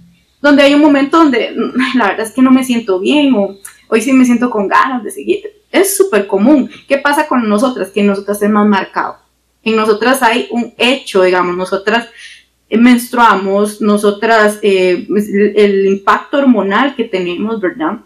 Donde 0.42 0.62
hay 0.62 0.74
un 0.74 0.80
momento 0.80 1.18
donde 1.18 1.52
mm, 1.52 1.96
la 1.98 2.08
verdad 2.08 2.26
es 2.26 2.32
que 2.32 2.42
no 2.42 2.50
me 2.50 2.64
siento 2.64 2.98
bien 2.98 3.34
o 3.34 3.56
hoy 3.88 4.00
sí 4.00 4.12
me 4.12 4.24
siento 4.24 4.50
con 4.50 4.68
ganas 4.68 5.04
de 5.04 5.10
seguir. 5.10 5.42
Es 5.70 5.96
súper 5.96 6.26
común. 6.26 6.68
¿Qué 6.88 6.98
pasa 6.98 7.28
con 7.28 7.48
nosotras? 7.48 7.90
Que 7.90 8.00
en 8.00 8.08
nosotras 8.08 8.42
es 8.42 8.50
más 8.50 8.66
marcado. 8.66 9.18
En 9.62 9.76
nosotras 9.76 10.22
hay 10.22 10.48
un 10.50 10.72
hecho, 10.78 11.22
digamos, 11.22 11.56
nosotras 11.56 12.08
menstruamos, 12.78 13.80
nosotras, 13.80 14.58
eh, 14.62 15.06
el 15.56 15.86
impacto 15.86 16.38
hormonal 16.38 16.94
que 16.94 17.04
tenemos, 17.04 17.60
¿verdad? 17.60 18.00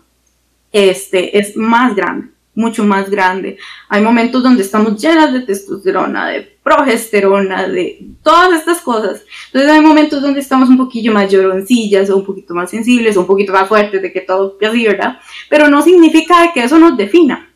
este, 0.74 1.38
es 1.38 1.56
más 1.56 1.94
grande, 1.94 2.30
mucho 2.52 2.82
más 2.82 3.08
grande. 3.08 3.58
Hay 3.88 4.02
momentos 4.02 4.42
donde 4.42 4.64
estamos 4.64 5.00
llenas 5.00 5.32
de 5.32 5.42
testosterona, 5.42 6.26
de 6.26 6.58
progesterona, 6.64 7.68
de 7.68 8.04
todas 8.24 8.58
estas 8.58 8.80
cosas. 8.80 9.22
Entonces 9.46 9.70
hay 9.70 9.80
momentos 9.80 10.20
donde 10.20 10.40
estamos 10.40 10.68
un 10.68 10.76
poquillo 10.76 11.12
más 11.12 11.30
lloroncillas 11.30 12.10
o 12.10 12.16
un 12.16 12.26
poquito 12.26 12.54
más 12.54 12.70
sensibles 12.70 13.16
o 13.16 13.20
un 13.20 13.28
poquito 13.28 13.52
más 13.52 13.68
fuertes 13.68 14.02
de 14.02 14.12
que 14.12 14.22
todo 14.22 14.58
así, 14.68 14.84
¿verdad? 14.84 15.20
Pero 15.48 15.68
no 15.68 15.80
significa 15.80 16.52
que 16.52 16.64
eso 16.64 16.76
nos 16.80 16.96
defina. 16.96 17.48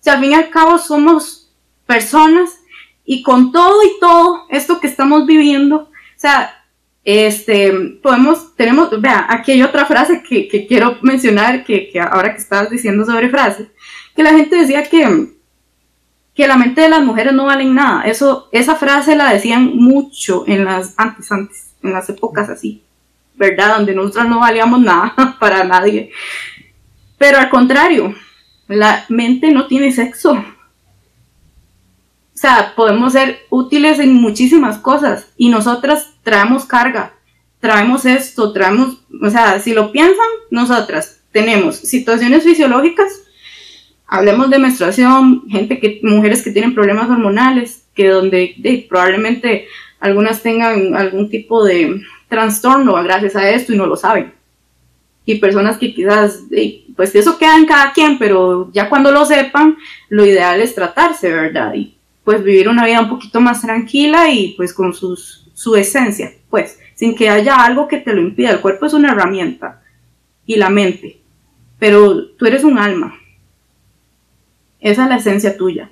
O 0.00 0.02
sea, 0.02 0.14
al 0.14 0.20
fin 0.20 0.32
y 0.32 0.34
al 0.34 0.50
cabo 0.50 0.76
somos 0.76 1.48
personas 1.86 2.58
y 3.04 3.22
con 3.22 3.52
todo 3.52 3.84
y 3.84 4.00
todo 4.00 4.46
esto 4.50 4.80
que 4.80 4.88
estamos 4.88 5.26
viviendo, 5.26 5.90
o 6.16 6.20
sea, 6.20 6.64
este, 7.04 7.70
podemos, 8.02 8.56
tenemos, 8.56 9.00
vea, 9.00 9.26
aquí 9.28 9.52
hay 9.52 9.62
otra 9.62 9.84
frase 9.84 10.22
que, 10.22 10.48
que 10.48 10.66
quiero 10.66 10.98
mencionar, 11.02 11.64
que, 11.64 11.90
que, 11.90 12.00
ahora 12.00 12.32
que 12.32 12.40
estabas 12.40 12.70
diciendo 12.70 13.04
sobre 13.04 13.28
frases, 13.28 13.68
que 14.16 14.22
la 14.22 14.32
gente 14.32 14.56
decía 14.56 14.88
que, 14.88 15.34
que 16.34 16.48
la 16.48 16.56
mente 16.56 16.80
de 16.80 16.88
las 16.88 17.04
mujeres 17.04 17.32
no 17.32 17.44
valen 17.44 17.74
nada. 17.74 18.02
Eso, 18.02 18.48
esa 18.52 18.74
frase 18.74 19.16
la 19.16 19.32
decían 19.32 19.76
mucho 19.76 20.44
en 20.46 20.64
las, 20.64 20.94
antes, 20.96 21.30
antes, 21.30 21.74
en 21.82 21.92
las 21.92 22.08
épocas 22.08 22.48
así, 22.48 22.82
¿verdad? 23.34 23.76
Donde 23.76 23.94
nosotros 23.94 24.28
no 24.28 24.40
valíamos 24.40 24.80
nada 24.80 25.14
para 25.40 25.64
nadie. 25.64 26.10
Pero 27.18 27.38
al 27.38 27.50
contrario, 27.50 28.14
la 28.66 29.04
mente 29.08 29.50
no 29.50 29.66
tiene 29.66 29.92
sexo. 29.92 30.42
Sea, 32.44 32.74
podemos 32.76 33.14
ser 33.14 33.38
útiles 33.48 33.98
en 34.00 34.12
muchísimas 34.12 34.76
cosas 34.76 35.32
y 35.38 35.48
nosotras 35.48 36.12
traemos 36.22 36.66
carga, 36.66 37.14
traemos 37.58 38.04
esto, 38.04 38.52
traemos, 38.52 38.98
o 39.22 39.30
sea, 39.30 39.58
si 39.60 39.72
lo 39.72 39.92
piensan, 39.92 40.26
nosotras 40.50 41.22
tenemos 41.32 41.76
situaciones 41.76 42.44
fisiológicas, 42.44 43.22
hablemos 44.06 44.50
de 44.50 44.58
menstruación, 44.58 45.48
gente 45.48 45.80
que, 45.80 46.00
mujeres 46.02 46.42
que 46.42 46.50
tienen 46.50 46.74
problemas 46.74 47.08
hormonales, 47.08 47.86
que 47.94 48.08
donde 48.08 48.86
probablemente 48.90 49.66
algunas 49.98 50.42
tengan 50.42 50.94
algún 50.94 51.30
tipo 51.30 51.64
de 51.64 52.02
trastorno 52.28 53.02
gracias 53.02 53.36
a 53.36 53.48
esto 53.48 53.72
y 53.72 53.78
no 53.78 53.86
lo 53.86 53.96
saben. 53.96 54.34
Y 55.24 55.36
personas 55.36 55.78
que 55.78 55.94
quizás, 55.94 56.42
pues 56.94 57.14
eso 57.14 57.38
queda 57.38 57.56
en 57.56 57.64
cada 57.64 57.94
quien, 57.94 58.18
pero 58.18 58.70
ya 58.70 58.90
cuando 58.90 59.10
lo 59.12 59.24
sepan, 59.24 59.78
lo 60.10 60.26
ideal 60.26 60.60
es 60.60 60.74
tratarse, 60.74 61.32
¿verdad? 61.32 61.72
Y 61.72 61.94
pues 62.24 62.42
vivir 62.42 62.68
una 62.68 62.86
vida 62.86 63.00
un 63.00 63.10
poquito 63.10 63.40
más 63.40 63.60
tranquila 63.60 64.30
y 64.30 64.54
pues 64.56 64.72
con 64.72 64.94
sus, 64.94 65.46
su 65.52 65.76
esencia, 65.76 66.32
pues, 66.50 66.78
sin 66.94 67.14
que 67.14 67.28
haya 67.28 67.64
algo 67.64 67.86
que 67.86 67.98
te 67.98 68.14
lo 68.14 68.20
impida. 68.20 68.50
El 68.50 68.60
cuerpo 68.60 68.86
es 68.86 68.94
una 68.94 69.12
herramienta 69.12 69.82
y 70.46 70.56
la 70.56 70.70
mente, 70.70 71.20
pero 71.78 72.28
tú 72.30 72.46
eres 72.46 72.64
un 72.64 72.78
alma. 72.78 73.14
Esa 74.80 75.04
es 75.04 75.08
la 75.08 75.16
esencia 75.16 75.56
tuya. 75.56 75.90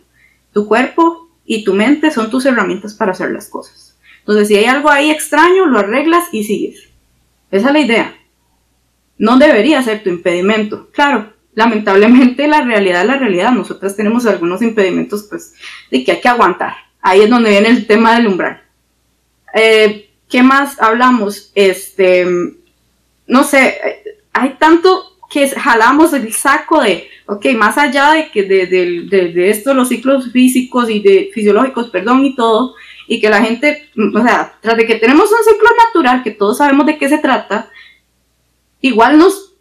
Tu 0.53 0.66
cuerpo 0.66 1.30
y 1.45 1.64
tu 1.64 1.74
mente 1.74 2.11
son 2.11 2.30
tus 2.30 2.47
herramientas 2.47 2.95
para 2.95 3.12
hacer 3.12 3.30
las 3.30 3.49
cosas. 3.49 3.99
Entonces, 4.20 4.49
si 4.49 4.57
hay 4.57 4.66
algo 4.66 4.91
ahí 4.91 5.11
extraño, 5.11 5.66
lo 5.66 5.78
arreglas 5.78 6.24
y 6.33 6.45
sigues. 6.45 6.89
Esa 7.51 7.68
es 7.68 7.72
la 7.72 7.80
idea. 7.80 8.16
No 9.18 9.39
debería 9.39 9.83
ser 9.83 10.03
tu 10.03 10.11
impedimento. 10.11 10.89
Claro, 10.93 11.32
lamentablemente 11.55 12.46
la 12.46 12.62
realidad 12.62 13.03
es 13.03 13.07
la 13.07 13.18
realidad. 13.18 13.53
Nosotras 13.53 13.96
tenemos 13.96 14.26
algunos 14.26 14.62
impedimentos 14.62 15.26
pues 15.28 15.55
de 15.90 16.05
que 16.05 16.12
hay 16.12 16.20
que 16.20 16.28
aguantar. 16.28 16.74
Ahí 17.00 17.22
es 17.22 17.30
donde 17.30 17.50
viene 17.50 17.68
el 17.68 17.86
tema 17.86 18.14
del 18.14 18.28
umbral. 18.28 18.62
Eh, 19.55 20.11
¿Qué 20.28 20.42
más 20.42 20.80
hablamos? 20.80 21.50
Este, 21.55 22.26
no 23.26 23.44
sé, 23.44 23.78
hay 24.32 24.57
tanto 24.59 25.18
que 25.30 25.48
jalamos 25.48 26.12
el 26.12 26.32
saco 26.32 26.82
de, 26.82 27.09
ok, 27.26 27.46
más 27.57 27.78
allá 27.78 28.12
de 28.12 28.30
que 28.30 28.42
de, 28.42 28.66
de, 28.66 29.32
de, 29.32 29.50
esto, 29.50 29.72
los 29.72 29.88
ciclos 29.88 30.30
físicos 30.30 30.90
y 30.90 31.00
de 31.00 31.30
fisiológicos, 31.32 31.88
perdón, 31.88 32.24
y 32.24 32.34
todo, 32.34 32.74
y 33.09 33.20
que 33.20 33.30
la 33.30 33.42
gente, 33.42 33.88
o 33.96 34.22
sea, 34.22 34.55
tras 34.61 34.76
de 34.76 34.86
que 34.86 34.96
tenemos 34.96 35.30
un 35.30 35.44
ciclo 35.44 35.70
natural, 35.86 36.22
que 36.22 36.32
todos 36.32 36.59
sabemos 36.59 36.86
de 36.86 36.98
qué 36.98 37.09
se 37.09 37.18
trata, 37.18 37.70
igual 38.82 39.18
nos 39.18 39.51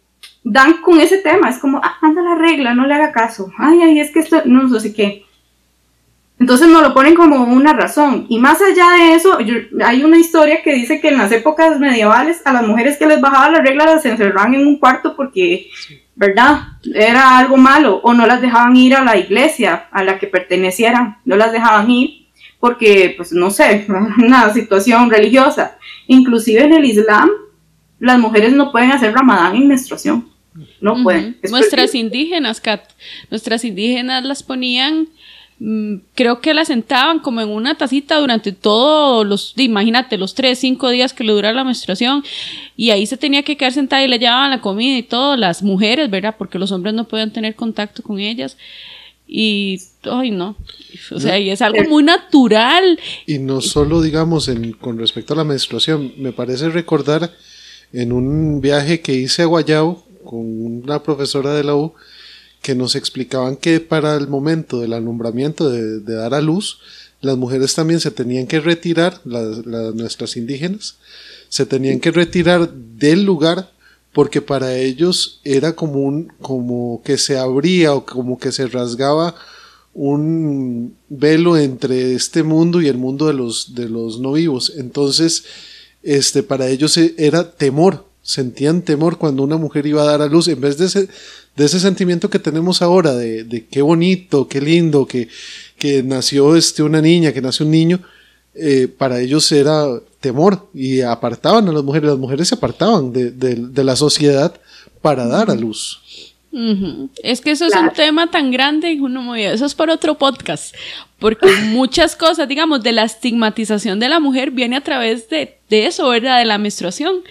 dan 0.44 0.80
con 0.82 1.00
ese 1.00 1.18
tema. 1.18 1.48
Es 1.48 1.58
como, 1.58 1.78
ah, 1.82 1.98
anda 2.00 2.22
la 2.22 2.34
regla, 2.34 2.74
no 2.74 2.86
le 2.86 2.94
haga 2.94 3.12
caso. 3.12 3.50
Ay, 3.58 3.82
ay, 3.82 4.00
es 4.00 4.10
que 4.10 4.20
esto, 4.20 4.42
no 4.44 4.68
sé 4.80 4.94
qué. 4.94 5.24
Entonces 6.42 6.68
nos 6.68 6.82
lo 6.82 6.92
ponen 6.92 7.14
como 7.14 7.44
una 7.44 7.72
razón. 7.72 8.26
Y 8.28 8.40
más 8.40 8.60
allá 8.60 8.90
de 8.98 9.14
eso, 9.14 9.38
hay 9.84 10.02
una 10.02 10.18
historia 10.18 10.60
que 10.60 10.74
dice 10.74 11.00
que 11.00 11.10
en 11.10 11.18
las 11.18 11.30
épocas 11.30 11.78
medievales 11.78 12.42
a 12.44 12.52
las 12.52 12.66
mujeres 12.66 12.98
que 12.98 13.06
les 13.06 13.20
bajaba 13.20 13.48
la 13.48 13.60
regla 13.60 13.84
las 13.84 14.04
encerraban 14.04 14.52
en 14.54 14.66
un 14.66 14.78
cuarto 14.80 15.14
porque, 15.14 15.68
¿verdad? 16.16 16.62
Era 16.94 17.38
algo 17.38 17.56
malo. 17.56 18.00
O 18.02 18.12
no 18.12 18.26
las 18.26 18.40
dejaban 18.40 18.74
ir 18.76 18.96
a 18.96 19.04
la 19.04 19.16
iglesia 19.16 19.86
a 19.92 20.02
la 20.02 20.18
que 20.18 20.26
pertenecieran. 20.26 21.18
No 21.24 21.36
las 21.36 21.52
dejaban 21.52 21.88
ir 21.88 22.26
porque, 22.58 23.14
pues 23.16 23.32
no 23.32 23.50
sé, 23.50 23.86
una 24.18 24.52
situación 24.52 25.10
religiosa. 25.10 25.78
Inclusive 26.08 26.64
en 26.64 26.72
el 26.72 26.84
Islam, 26.84 27.30
las 28.00 28.18
mujeres 28.18 28.52
no 28.52 28.72
pueden 28.72 28.90
hacer 28.90 29.14
ramadán 29.14 29.54
en 29.54 29.68
menstruación. 29.68 30.31
No 30.80 31.02
pueden. 31.02 31.36
Nuestras 31.50 31.94
indígenas, 31.94 32.60
Kat, 32.60 32.82
nuestras 33.30 33.64
indígenas 33.64 34.24
las 34.24 34.42
ponían, 34.42 35.08
mm, 35.58 35.96
creo 36.14 36.40
que 36.40 36.52
las 36.52 36.68
sentaban 36.68 37.20
como 37.20 37.40
en 37.40 37.48
una 37.48 37.76
tacita 37.76 38.18
durante 38.18 38.52
todos 38.52 39.26
los, 39.26 39.54
imagínate, 39.56 40.18
los 40.18 40.34
tres, 40.34 40.58
cinco 40.58 40.90
días 40.90 41.12
que 41.12 41.24
le 41.24 41.32
dura 41.32 41.52
la 41.52 41.64
menstruación, 41.64 42.22
y 42.76 42.90
ahí 42.90 43.06
se 43.06 43.16
tenía 43.16 43.42
que 43.42 43.56
quedar 43.56 43.72
sentada 43.72 44.04
y 44.04 44.08
le 44.08 44.18
llevaban 44.18 44.50
la 44.50 44.60
comida 44.60 44.98
y 44.98 45.02
todo, 45.02 45.36
las 45.36 45.62
mujeres, 45.62 46.10
¿verdad? 46.10 46.34
Porque 46.36 46.58
los 46.58 46.72
hombres 46.72 46.94
no 46.94 47.08
podían 47.08 47.32
tener 47.32 47.54
contacto 47.54 48.02
con 48.02 48.18
ellas. 48.18 48.56
Y, 49.34 49.80
ay, 50.02 50.30
no. 50.30 50.56
O 51.10 51.18
sea, 51.18 51.38
y 51.38 51.48
es 51.48 51.62
algo 51.62 51.82
muy 51.88 52.02
natural. 52.02 53.00
Y 53.26 53.38
no 53.38 53.62
solo, 53.62 54.02
digamos, 54.02 54.48
en, 54.48 54.72
con 54.72 54.98
respecto 54.98 55.32
a 55.32 55.38
la 55.38 55.44
menstruación, 55.44 56.12
me 56.18 56.32
parece 56.32 56.68
recordar 56.68 57.32
en 57.94 58.12
un 58.12 58.60
viaje 58.60 59.00
que 59.00 59.14
hice 59.14 59.40
a 59.40 59.46
Guayao, 59.46 60.04
una 60.24 61.02
profesora 61.02 61.54
de 61.54 61.64
la 61.64 61.74
U 61.74 61.94
que 62.62 62.74
nos 62.74 62.94
explicaban 62.94 63.56
que 63.56 63.80
para 63.80 64.16
el 64.16 64.28
momento 64.28 64.80
del 64.80 64.92
alumbramiento, 64.92 65.68
de, 65.68 66.00
dar 66.00 66.32
a 66.32 66.40
luz, 66.40 66.78
las 67.20 67.36
mujeres 67.36 67.74
también 67.74 68.00
se 68.00 68.10
tenían 68.10 68.46
que 68.46 68.60
retirar, 68.60 69.20
las, 69.24 69.64
nuestras 69.94 70.36
indígenas, 70.36 70.96
se 71.48 71.66
tenían 71.66 72.00
que 72.00 72.12
retirar 72.12 72.72
del 72.72 73.24
lugar 73.24 73.70
porque 74.12 74.40
para 74.40 74.76
ellos 74.76 75.40
era 75.42 75.74
como 75.74 76.00
un, 76.00 76.32
como 76.40 77.02
que 77.04 77.18
se 77.18 77.38
abría 77.38 77.94
o 77.94 78.04
como 78.04 78.38
que 78.38 78.52
se 78.52 78.66
rasgaba 78.66 79.34
un 79.94 80.96
velo 81.08 81.56
entre 81.56 82.14
este 82.14 82.42
mundo 82.42 82.80
y 82.80 82.88
el 82.88 82.98
mundo 82.98 83.26
de 83.26 83.34
los, 83.34 83.74
de 83.74 83.88
los 83.88 84.20
no 84.20 84.32
vivos. 84.32 84.72
Entonces, 84.76 85.44
este, 86.02 86.42
para 86.42 86.68
ellos 86.68 86.96
e, 86.96 87.14
era 87.18 87.50
temor, 87.50 88.06
sentían 88.22 88.82
temor 88.82 89.18
cuando 89.18 89.42
una 89.42 89.56
mujer 89.56 89.86
iba 89.86 90.02
a 90.02 90.06
dar 90.06 90.22
a 90.22 90.26
luz, 90.26 90.48
en 90.48 90.60
vez 90.60 90.78
de 90.78 90.86
ese, 90.86 91.08
de 91.56 91.64
ese 91.64 91.80
sentimiento 91.80 92.30
que 92.30 92.38
tenemos 92.38 92.82
ahora, 92.82 93.12
de, 93.14 93.44
de 93.44 93.66
qué 93.66 93.82
bonito, 93.82 94.48
qué 94.48 94.60
lindo, 94.60 95.06
que, 95.06 95.28
que 95.76 96.02
nació 96.02 96.56
este, 96.56 96.82
una 96.82 97.00
niña, 97.00 97.32
que 97.32 97.42
nació 97.42 97.66
un 97.66 97.72
niño, 97.72 98.00
eh, 98.54 98.88
para 98.88 99.20
ellos 99.20 99.50
era 99.52 99.86
temor 100.20 100.68
y 100.74 101.00
apartaban 101.00 101.68
a 101.68 101.72
las 101.72 101.82
mujeres, 101.82 102.10
las 102.10 102.18
mujeres 102.18 102.48
se 102.48 102.54
apartaban 102.54 103.12
de, 103.12 103.30
de 103.30 103.84
la 103.84 103.96
sociedad 103.96 104.54
para 105.00 105.26
dar 105.26 105.50
a 105.50 105.54
luz. 105.54 106.00
Es 107.22 107.40
que 107.40 107.52
eso 107.52 107.64
es 107.64 107.74
un 107.74 107.90
tema 107.94 108.30
tan 108.30 108.50
grande, 108.50 108.98
uno 109.00 109.34
eso 109.34 109.64
es 109.64 109.74
para 109.74 109.94
otro 109.94 110.18
podcast, 110.18 110.74
porque 111.18 111.46
muchas 111.70 112.14
cosas, 112.14 112.46
digamos, 112.46 112.82
de 112.82 112.92
la 112.92 113.04
estigmatización 113.04 113.98
de 113.98 114.10
la 114.10 114.20
mujer 114.20 114.50
viene 114.50 114.76
a 114.76 114.82
través 114.82 115.30
de, 115.30 115.56
eso, 115.70 116.10
¿verdad? 116.10 116.38
De 116.38 116.44
la 116.44 116.58
menstruación. 116.58 117.22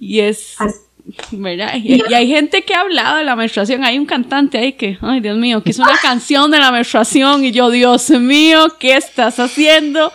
Y 0.00 0.20
es, 0.20 0.56
¿verdad? 1.30 1.74
Y, 1.76 2.02
hay 2.14 2.28
gente 2.28 2.62
que 2.62 2.74
ha 2.74 2.80
hablado 2.80 3.18
de 3.18 3.24
la 3.24 3.36
menstruación, 3.36 3.84
hay 3.84 3.98
un 3.98 4.06
cantante 4.06 4.58
ahí 4.58 4.72
que, 4.72 4.98
ay 5.00 5.20
Dios 5.20 5.36
mío, 5.36 5.62
que 5.62 5.70
hizo 5.70 5.82
una 5.82 5.98
canción 6.00 6.50
de 6.50 6.58
la 6.58 6.70
menstruación 6.72 7.44
y 7.44 7.52
yo, 7.52 7.70
Dios 7.70 8.10
mío, 8.10 8.76
¿qué 8.78 8.96
estás 8.96 9.38
haciendo? 9.38 10.12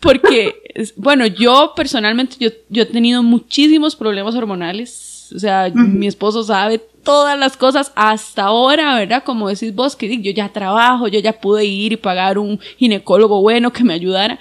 Porque, 0.00 0.54
bueno, 0.96 1.26
yo 1.26 1.72
personalmente, 1.76 2.36
yo, 2.38 2.50
yo 2.68 2.82
he 2.82 2.86
tenido 2.86 3.22
muchísimos 3.22 3.96
problemas 3.96 4.34
hormonales 4.34 5.14
o 5.34 5.38
sea, 5.38 5.70
mi 5.74 6.06
esposo 6.06 6.42
sabe 6.44 6.78
todas 6.78 7.38
las 7.38 7.56
cosas 7.56 7.92
hasta 7.94 8.44
ahora, 8.44 8.94
¿verdad? 8.96 9.24
Como 9.24 9.48
decís 9.48 9.74
vos, 9.74 9.96
que 9.96 10.20
yo 10.20 10.30
ya 10.32 10.48
trabajo, 10.50 11.08
yo 11.08 11.18
ya 11.20 11.32
pude 11.32 11.64
ir 11.64 11.92
y 11.92 11.96
pagar 11.96 12.38
un 12.38 12.58
ginecólogo 12.78 13.40
bueno 13.40 13.72
que 13.72 13.84
me 13.84 13.94
ayudara, 13.94 14.38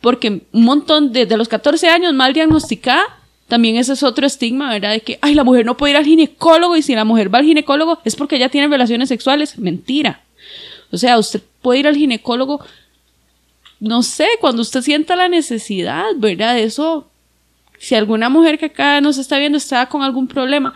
porque 0.00 0.42
un 0.52 0.64
montón, 0.64 1.12
desde 1.12 1.36
los 1.36 1.48
14 1.48 1.88
años 1.88 2.14
mal 2.14 2.32
diagnosticada, 2.32 3.04
también 3.48 3.76
ese 3.76 3.92
es 3.92 4.02
otro 4.02 4.26
estigma, 4.26 4.70
¿verdad? 4.72 4.92
De 4.92 5.00
que, 5.00 5.18
ay, 5.22 5.34
la 5.34 5.44
mujer 5.44 5.64
no 5.64 5.76
puede 5.76 5.92
ir 5.92 5.96
al 5.96 6.04
ginecólogo 6.04 6.76
y 6.76 6.82
si 6.82 6.94
la 6.94 7.04
mujer 7.04 7.32
va 7.32 7.38
al 7.38 7.44
ginecólogo 7.44 8.00
es 8.04 8.16
porque 8.16 8.36
ella 8.36 8.48
tiene 8.48 8.68
relaciones 8.68 9.08
sexuales. 9.08 9.58
Mentira. 9.58 10.22
O 10.90 10.96
sea, 10.96 11.18
usted 11.18 11.42
puede 11.62 11.80
ir 11.80 11.86
al 11.86 11.96
ginecólogo, 11.96 12.64
no 13.80 14.02
sé, 14.02 14.28
cuando 14.40 14.62
usted 14.62 14.82
sienta 14.82 15.16
la 15.16 15.28
necesidad, 15.28 16.04
¿verdad? 16.16 16.58
Eso 16.58 17.08
si 17.78 17.94
alguna 17.94 18.28
mujer 18.28 18.58
que 18.58 18.66
acá 18.66 19.00
nos 19.00 19.18
está 19.18 19.38
viendo 19.38 19.58
está 19.58 19.86
con 19.86 20.02
algún 20.02 20.28
problema, 20.28 20.74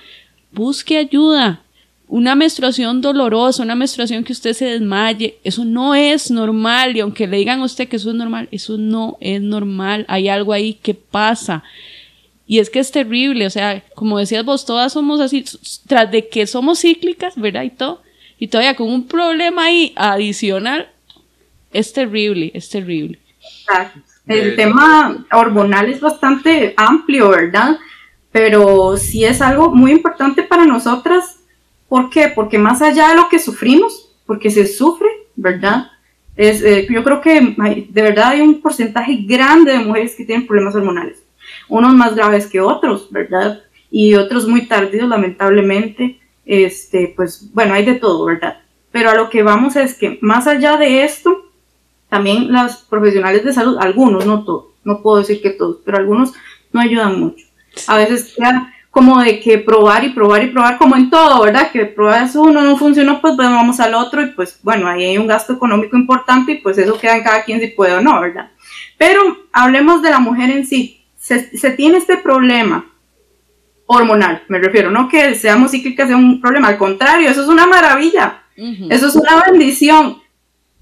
busque 0.53 0.99
ayuda. 0.99 1.63
Una 2.09 2.35
menstruación 2.35 3.01
dolorosa, 3.01 3.63
una 3.63 3.77
menstruación 3.77 4.25
que 4.25 4.33
usted 4.33 4.53
se 4.53 4.65
desmaye, 4.65 5.39
eso 5.45 5.65
no 5.65 5.95
es 5.95 6.31
normal. 6.31 6.97
Y 6.97 7.01
aunque 7.01 7.29
le 7.29 7.37
digan 7.37 7.61
a 7.61 7.65
usted 7.65 7.89
que 7.89 7.97
eso 7.97 8.11
es 8.11 8.17
normal, 8.17 8.49
eso 8.51 8.77
no 8.77 9.17
es 9.21 9.41
normal. 9.41 10.05
Hay 10.09 10.29
algo 10.29 10.53
ahí 10.53 10.75
que 10.75 10.95
pasa. 10.95 11.63
Y 12.51 12.59
es 12.59 12.69
que 12.69 12.81
es 12.81 12.91
terrible, 12.91 13.47
o 13.47 13.51
sea, 13.51 13.81
como 13.95 14.19
decías 14.19 14.45
vos, 14.45 14.67
todas 14.67 14.93
somos 14.93 15.21
así, 15.21 15.45
tras 15.87 16.11
de 16.11 16.29
que 16.29 16.49
somos 16.49 16.81
cíclicas, 16.81 17.37
¿verdad? 17.37 17.63
Y 17.63 17.71
todo, 17.71 18.03
y 18.41 18.49
todavía 18.49 18.75
con 18.75 18.89
un 18.91 19.07
problema 19.07 19.67
ahí 19.67 19.93
adicional, 19.95 20.91
es 21.73 21.93
terrible, 21.93 22.51
es 22.53 22.69
terrible. 22.69 23.21
El 24.27 24.57
tema 24.57 25.25
hormonal 25.31 25.91
es 25.91 26.01
bastante 26.01 26.75
amplio, 26.77 27.29
¿verdad? 27.29 27.79
Pero 28.33 28.97
sí 28.97 29.25
es 29.25 29.41
algo 29.41 29.71
muy 29.71 29.93
importante 29.93 30.43
para 30.43 30.65
nosotras. 30.65 31.39
¿Por 31.89 32.11
qué? 32.11 32.33
Porque 32.35 32.59
más 32.59 32.83
allá 32.83 33.11
de 33.11 33.15
lo 33.15 33.29
que 33.29 33.39
sufrimos, 33.39 34.11
porque 34.27 34.51
se 34.51 34.67
sufre, 34.67 35.07
¿verdad? 35.37 35.93
Es, 36.35 36.63
eh, 36.63 36.89
yo 36.91 37.05
creo 37.05 37.21
que 37.21 37.55
de 37.91 38.03
verdad 38.03 38.31
hay 38.31 38.41
un 38.41 38.61
porcentaje 38.61 39.19
grande 39.23 39.71
de 39.71 39.85
mujeres 39.85 40.17
que 40.17 40.25
tienen 40.25 40.49
problemas 40.49 40.75
hormonales. 40.75 41.20
Unos 41.71 41.95
más 41.95 42.15
graves 42.15 42.47
que 42.47 42.61
otros, 42.61 43.11
¿verdad? 43.11 43.63
Y 43.91 44.15
otros 44.15 44.47
muy 44.47 44.67
tardíos, 44.67 45.09
lamentablemente. 45.09 46.21
Este, 46.45 47.13
pues 47.17 47.49
bueno, 47.53 47.75
hay 47.75 47.85
de 47.85 47.95
todo, 47.95 48.25
¿verdad? 48.27 48.61
Pero 48.91 49.11
a 49.11 49.15
lo 49.15 49.31
que 49.31 49.43
vamos 49.43 49.77
es 49.77 49.95
que 49.95 50.19
más 50.21 50.47
allá 50.47 50.77
de 50.77 51.05
esto, 51.05 51.51
también 52.09 52.53
los 52.53 52.77
profesionales 52.77 53.45
de 53.45 53.53
salud, 53.53 53.79
algunos, 53.81 54.27
no 54.27 54.45
todos, 54.45 54.67
no 54.85 55.01
puedo 55.01 55.19
decir 55.19 55.41
que 55.41 55.51
todos, 55.51 55.79
pero 55.85 55.99
algunos 55.99 56.33
no 56.73 56.81
ayudan 56.81 57.21
mucho. 57.21 57.47
A 57.87 57.97
veces 57.97 58.35
queda 58.37 58.73
como 58.91 59.21
de 59.23 59.39
que 59.39 59.59
probar 59.59 60.03
y 60.05 60.09
probar 60.09 60.43
y 60.43 60.49
probar, 60.49 60.77
como 60.77 60.97
en 60.97 61.11
todo, 61.11 61.41
¿verdad? 61.43 61.71
Que 61.71 61.87
pruebas 61.87 62.35
uno, 62.35 62.63
no 62.63 62.77
funcionó, 62.77 63.21
pues 63.21 63.37
vamos 63.37 63.79
al 63.79 63.95
otro 63.95 64.23
y 64.23 64.31
pues 64.31 64.59
bueno, 64.63 64.89
ahí 64.89 65.05
hay 65.05 65.19
un 65.19 65.29
gasto 65.29 65.53
económico 65.53 65.97
importante 65.97 66.53
y 66.53 66.59
pues 66.59 66.77
eso 66.79 66.99
queda 66.99 67.17
en 67.17 67.23
cada 67.23 67.45
quien 67.45 67.61
si 67.61 67.69
puede 67.69 67.95
o 67.95 68.01
no, 68.01 68.21
¿verdad? 68.21 68.51
Pero 68.99 69.21
hablemos 69.53 70.03
de 70.03 70.11
la 70.11 70.19
mujer 70.19 70.51
en 70.51 70.67
sí. 70.67 71.00
Se, 71.31 71.57
se 71.57 71.71
tiene 71.71 71.99
este 71.99 72.17
problema 72.17 72.87
hormonal, 73.87 74.43
me 74.49 74.59
refiero, 74.59 74.91
no 74.91 75.09
que 75.09 75.35
seamos 75.35 75.71
cíclicas 75.73 76.09
sea 76.09 76.17
un 76.17 76.41
problema, 76.41 76.69
al 76.69 76.79
contrario, 76.79 77.29
eso 77.29 77.43
es 77.43 77.49
una 77.49 77.67
maravilla, 77.67 78.43
eso 78.89 79.09
es 79.09 79.17
una 79.17 79.43
bendición 79.47 80.21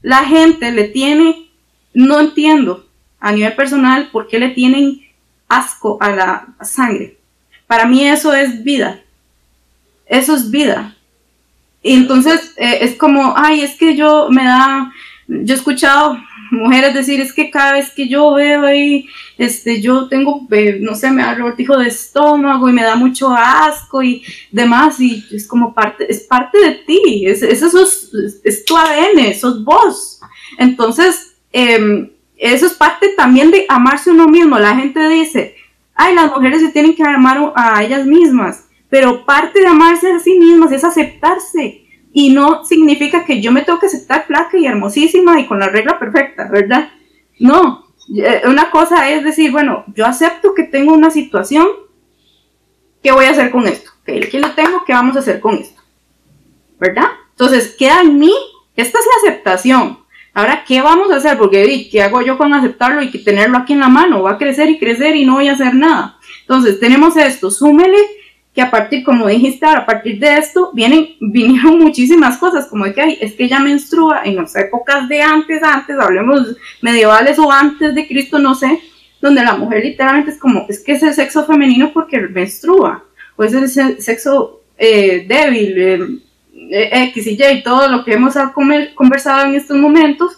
la 0.02 0.24
gente 0.24 0.70
le 0.70 0.84
tiene, 0.84 1.50
no 1.92 2.20
entiendo 2.20 2.86
a 3.20 3.32
nivel 3.32 3.54
personal 3.54 4.10
por 4.12 4.28
qué 4.28 4.38
le 4.38 4.50
tienen 4.50 5.02
asco 5.48 5.98
a 6.00 6.10
la 6.10 6.46
sangre. 6.62 7.18
Para 7.66 7.86
mí 7.86 8.06
eso 8.06 8.32
es 8.32 8.62
vida. 8.62 9.00
Eso 10.06 10.36
es 10.36 10.50
vida. 10.50 10.96
Y 11.82 11.94
entonces 11.94 12.54
eh, 12.56 12.78
es 12.82 12.96
como, 12.96 13.34
ay, 13.36 13.62
es 13.62 13.76
que 13.76 13.96
yo 13.96 14.28
me 14.30 14.44
da, 14.44 14.92
yo 15.26 15.54
he 15.54 15.56
escuchado 15.56 16.16
mujeres 16.50 16.94
decir, 16.94 17.20
es 17.20 17.32
que 17.32 17.50
cada 17.50 17.74
vez 17.74 17.90
que 17.90 18.08
yo 18.08 18.32
veo 18.32 18.62
ahí, 18.62 19.06
este, 19.36 19.80
yo 19.80 20.08
tengo, 20.08 20.46
eh, 20.50 20.78
no 20.80 20.94
sé, 20.94 21.10
me 21.10 21.22
da 21.22 21.34
revoltijo 21.34 21.76
de 21.76 21.88
estómago 21.88 22.68
y 22.68 22.72
me 22.72 22.82
da 22.82 22.96
mucho 22.96 23.30
asco 23.30 24.02
y 24.02 24.22
demás, 24.50 25.00
y 25.00 25.24
es 25.32 25.46
como 25.46 25.74
parte, 25.74 26.10
es 26.10 26.20
parte 26.20 26.58
de 26.58 26.72
ti, 26.86 27.26
es, 27.26 27.42
es, 27.42 27.62
es, 28.44 28.64
tu 28.64 28.76
ADN, 28.76 29.34
sos 29.34 29.64
vos. 29.64 30.20
Entonces, 30.58 31.36
em, 31.52 32.10
eso 32.36 32.66
es 32.66 32.72
parte 32.72 33.08
también 33.16 33.50
de 33.50 33.66
amarse 33.68 34.10
uno 34.10 34.28
mismo. 34.28 34.58
La 34.58 34.76
gente 34.76 35.08
dice, 35.08 35.56
ay, 35.94 36.14
las 36.14 36.30
mujeres 36.30 36.60
se 36.60 36.68
tienen 36.68 36.94
que 36.94 37.02
amar 37.02 37.52
a 37.56 37.82
ellas 37.82 38.06
mismas, 38.06 38.66
pero 38.88 39.24
parte 39.24 39.60
de 39.60 39.66
amarse 39.66 40.10
a 40.10 40.18
sí 40.18 40.38
mismas 40.38 40.72
es 40.72 40.84
aceptarse 40.84 41.87
y 42.18 42.30
no 42.30 42.64
significa 42.64 43.24
que 43.24 43.40
yo 43.40 43.52
me 43.52 43.62
tengo 43.62 43.78
que 43.78 43.86
aceptar 43.86 44.26
flaca 44.26 44.58
y 44.58 44.66
hermosísima 44.66 45.38
y 45.38 45.46
con 45.46 45.60
la 45.60 45.68
regla 45.68 46.00
perfecta, 46.00 46.48
¿verdad? 46.50 46.90
No, 47.38 47.84
eh, 48.12 48.42
una 48.44 48.72
cosa 48.72 49.08
es 49.08 49.22
decir, 49.22 49.52
bueno, 49.52 49.84
yo 49.94 50.04
acepto 50.04 50.52
que 50.52 50.64
tengo 50.64 50.92
una 50.92 51.12
situación, 51.12 51.68
¿qué 53.04 53.12
voy 53.12 53.26
a 53.26 53.30
hacer 53.30 53.52
con 53.52 53.68
esto? 53.68 53.92
¿Qué 54.04 54.16
aquí 54.16 54.38
lo 54.38 54.50
tengo, 54.50 54.82
¿qué 54.84 54.94
vamos 54.94 55.14
a 55.14 55.20
hacer 55.20 55.38
con 55.38 55.58
esto? 55.58 55.80
¿Verdad? 56.80 57.06
Entonces, 57.30 57.76
queda 57.78 58.00
en 58.00 58.18
mí, 58.18 58.34
esta 58.74 58.98
es 58.98 59.04
la 59.04 59.30
aceptación. 59.30 60.00
Ahora, 60.34 60.64
¿qué 60.66 60.80
vamos 60.80 61.12
a 61.12 61.18
hacer? 61.18 61.38
Porque, 61.38 61.88
¿qué 61.88 62.02
hago 62.02 62.20
yo 62.22 62.36
con 62.36 62.52
aceptarlo 62.52 63.00
y 63.00 63.10
tenerlo 63.22 63.58
aquí 63.58 63.74
en 63.74 63.80
la 63.80 63.88
mano? 63.88 64.24
Va 64.24 64.32
a 64.32 64.38
crecer 64.38 64.68
y 64.70 64.80
crecer 64.80 65.14
y 65.14 65.24
no 65.24 65.34
voy 65.34 65.46
a 65.46 65.52
hacer 65.52 65.72
nada. 65.72 66.18
Entonces, 66.40 66.80
tenemos 66.80 67.16
esto, 67.16 67.48
súmele 67.48 68.17
que 68.54 68.62
a 68.62 68.70
partir, 68.70 69.04
como 69.04 69.26
dijiste, 69.28 69.66
a 69.66 69.86
partir 69.86 70.18
de 70.18 70.38
esto 70.38 70.70
vienen, 70.72 71.10
vinieron 71.20 71.78
muchísimas 71.78 72.38
cosas, 72.38 72.66
como 72.66 72.84
de 72.84 72.94
que 72.94 73.18
es 73.20 73.34
que 73.34 73.44
ella 73.44 73.60
menstrua 73.60 74.22
en 74.24 74.36
las 74.36 74.54
épocas 74.56 75.08
de 75.08 75.22
antes, 75.22 75.62
antes, 75.62 75.98
hablemos 75.98 76.56
medievales 76.82 77.38
o 77.38 77.50
antes 77.50 77.94
de 77.94 78.06
Cristo, 78.06 78.38
no 78.38 78.54
sé, 78.54 78.80
donde 79.20 79.42
la 79.42 79.56
mujer 79.56 79.84
literalmente 79.84 80.30
es 80.30 80.38
como, 80.38 80.66
es 80.68 80.80
que 80.80 80.92
es 80.92 81.02
el 81.02 81.14
sexo 81.14 81.44
femenino 81.44 81.92
porque 81.92 82.18
menstrua, 82.20 83.04
o 83.36 83.44
es 83.44 83.52
el 83.52 83.68
sexo 84.00 84.62
eh, 84.76 85.24
débil, 85.28 85.78
eh, 85.78 86.18
eh, 86.70 87.04
X 87.10 87.26
y 87.26 87.38
Y, 87.40 87.62
todo 87.62 87.88
lo 87.88 88.04
que 88.04 88.14
hemos 88.14 88.34
conversado 88.94 89.46
en 89.46 89.54
estos 89.54 89.76
momentos, 89.76 90.36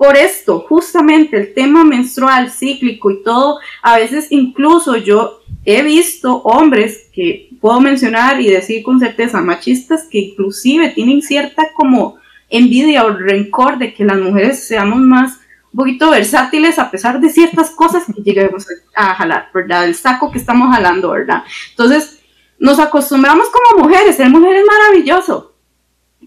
por 0.00 0.16
esto, 0.16 0.60
justamente 0.66 1.36
el 1.36 1.52
tema 1.52 1.84
menstrual, 1.84 2.50
cíclico 2.50 3.10
y 3.10 3.22
todo, 3.22 3.58
a 3.82 3.98
veces 3.98 4.28
incluso 4.30 4.96
yo 4.96 5.42
he 5.66 5.82
visto 5.82 6.36
hombres 6.36 7.10
que 7.12 7.50
puedo 7.60 7.82
mencionar 7.82 8.40
y 8.40 8.48
decir 8.48 8.82
con 8.82 8.98
certeza 8.98 9.42
machistas 9.42 10.04
que 10.10 10.20
inclusive 10.20 10.88
tienen 10.88 11.20
cierta 11.20 11.74
como 11.74 12.16
envidia 12.48 13.04
o 13.04 13.10
rencor 13.10 13.76
de 13.76 13.92
que 13.92 14.06
las 14.06 14.18
mujeres 14.18 14.66
seamos 14.66 15.00
más 15.00 15.38
un 15.70 15.76
poquito 15.76 16.08
versátiles 16.08 16.78
a 16.78 16.90
pesar 16.90 17.20
de 17.20 17.28
ciertas 17.28 17.68
cosas 17.68 18.06
que 18.06 18.22
lleguemos 18.22 18.66
a 18.96 19.14
jalar, 19.16 19.50
¿verdad? 19.52 19.84
El 19.84 19.94
saco 19.94 20.32
que 20.32 20.38
estamos 20.38 20.74
jalando, 20.74 21.10
¿verdad? 21.10 21.44
Entonces, 21.72 22.22
nos 22.58 22.78
acostumbramos 22.78 23.48
como 23.50 23.84
mujeres, 23.84 24.16
ser 24.16 24.30
mujer 24.30 24.56
es 24.56 24.64
maravilloso. 24.64 25.49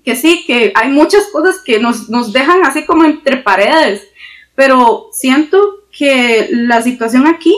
Que 0.03 0.15
sí, 0.15 0.43
que 0.45 0.73
hay 0.75 0.89
muchas 0.89 1.27
cosas 1.31 1.59
que 1.59 1.79
nos, 1.79 2.09
nos 2.09 2.33
dejan 2.33 2.65
así 2.65 2.85
como 2.85 3.05
entre 3.05 3.37
paredes, 3.37 4.07
pero 4.55 5.09
siento 5.11 5.83
que 5.91 6.49
la 6.51 6.81
situación 6.81 7.27
aquí 7.27 7.55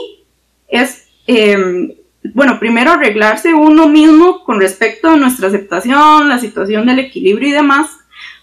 es, 0.68 1.08
em, 1.26 1.92
bueno, 2.34 2.58
primero 2.58 2.92
arreglarse 2.92 3.54
uno 3.54 3.88
mismo 3.88 4.44
con 4.44 4.60
respecto 4.60 5.08
a 5.08 5.16
nuestra 5.16 5.48
aceptación, 5.48 6.28
la 6.28 6.38
situación 6.38 6.86
del 6.86 6.98
equilibrio 6.98 7.48
y 7.48 7.52
demás, 7.52 7.90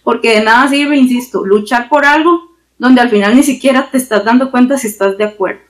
porque 0.03 0.31
de 0.31 0.43
nada 0.43 0.67
sirve, 0.67 0.97
insisto, 0.97 1.45
luchar 1.45 1.89
por 1.89 2.05
algo 2.05 2.51
donde 2.77 3.01
al 3.01 3.09
final 3.09 3.35
ni 3.35 3.43
siquiera 3.43 3.89
te 3.89 3.97
estás 3.97 4.25
dando 4.25 4.51
cuenta 4.51 4.77
si 4.77 4.87
estás 4.87 5.17
de 5.17 5.23
acuerdo. 5.23 5.61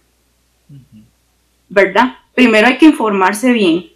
¿Verdad? 1.69 2.17
Primero 2.33 2.67
hay 2.67 2.77
que 2.77 2.85
informarse 2.85 3.51
bien. 3.51 3.92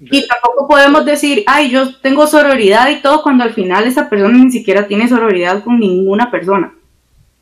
Y 0.00 0.26
tampoco 0.26 0.66
podemos 0.68 1.04
decir, 1.04 1.44
ay, 1.46 1.70
yo 1.70 1.94
tengo 1.96 2.26
sororidad 2.26 2.88
y 2.88 3.02
todo, 3.02 3.22
cuando 3.22 3.44
al 3.44 3.52
final 3.52 3.84
esa 3.84 4.08
persona 4.08 4.38
ni 4.38 4.50
siquiera 4.50 4.86
tiene 4.86 5.08
sororidad 5.08 5.62
con 5.62 5.78
ninguna 5.78 6.30
persona, 6.30 6.74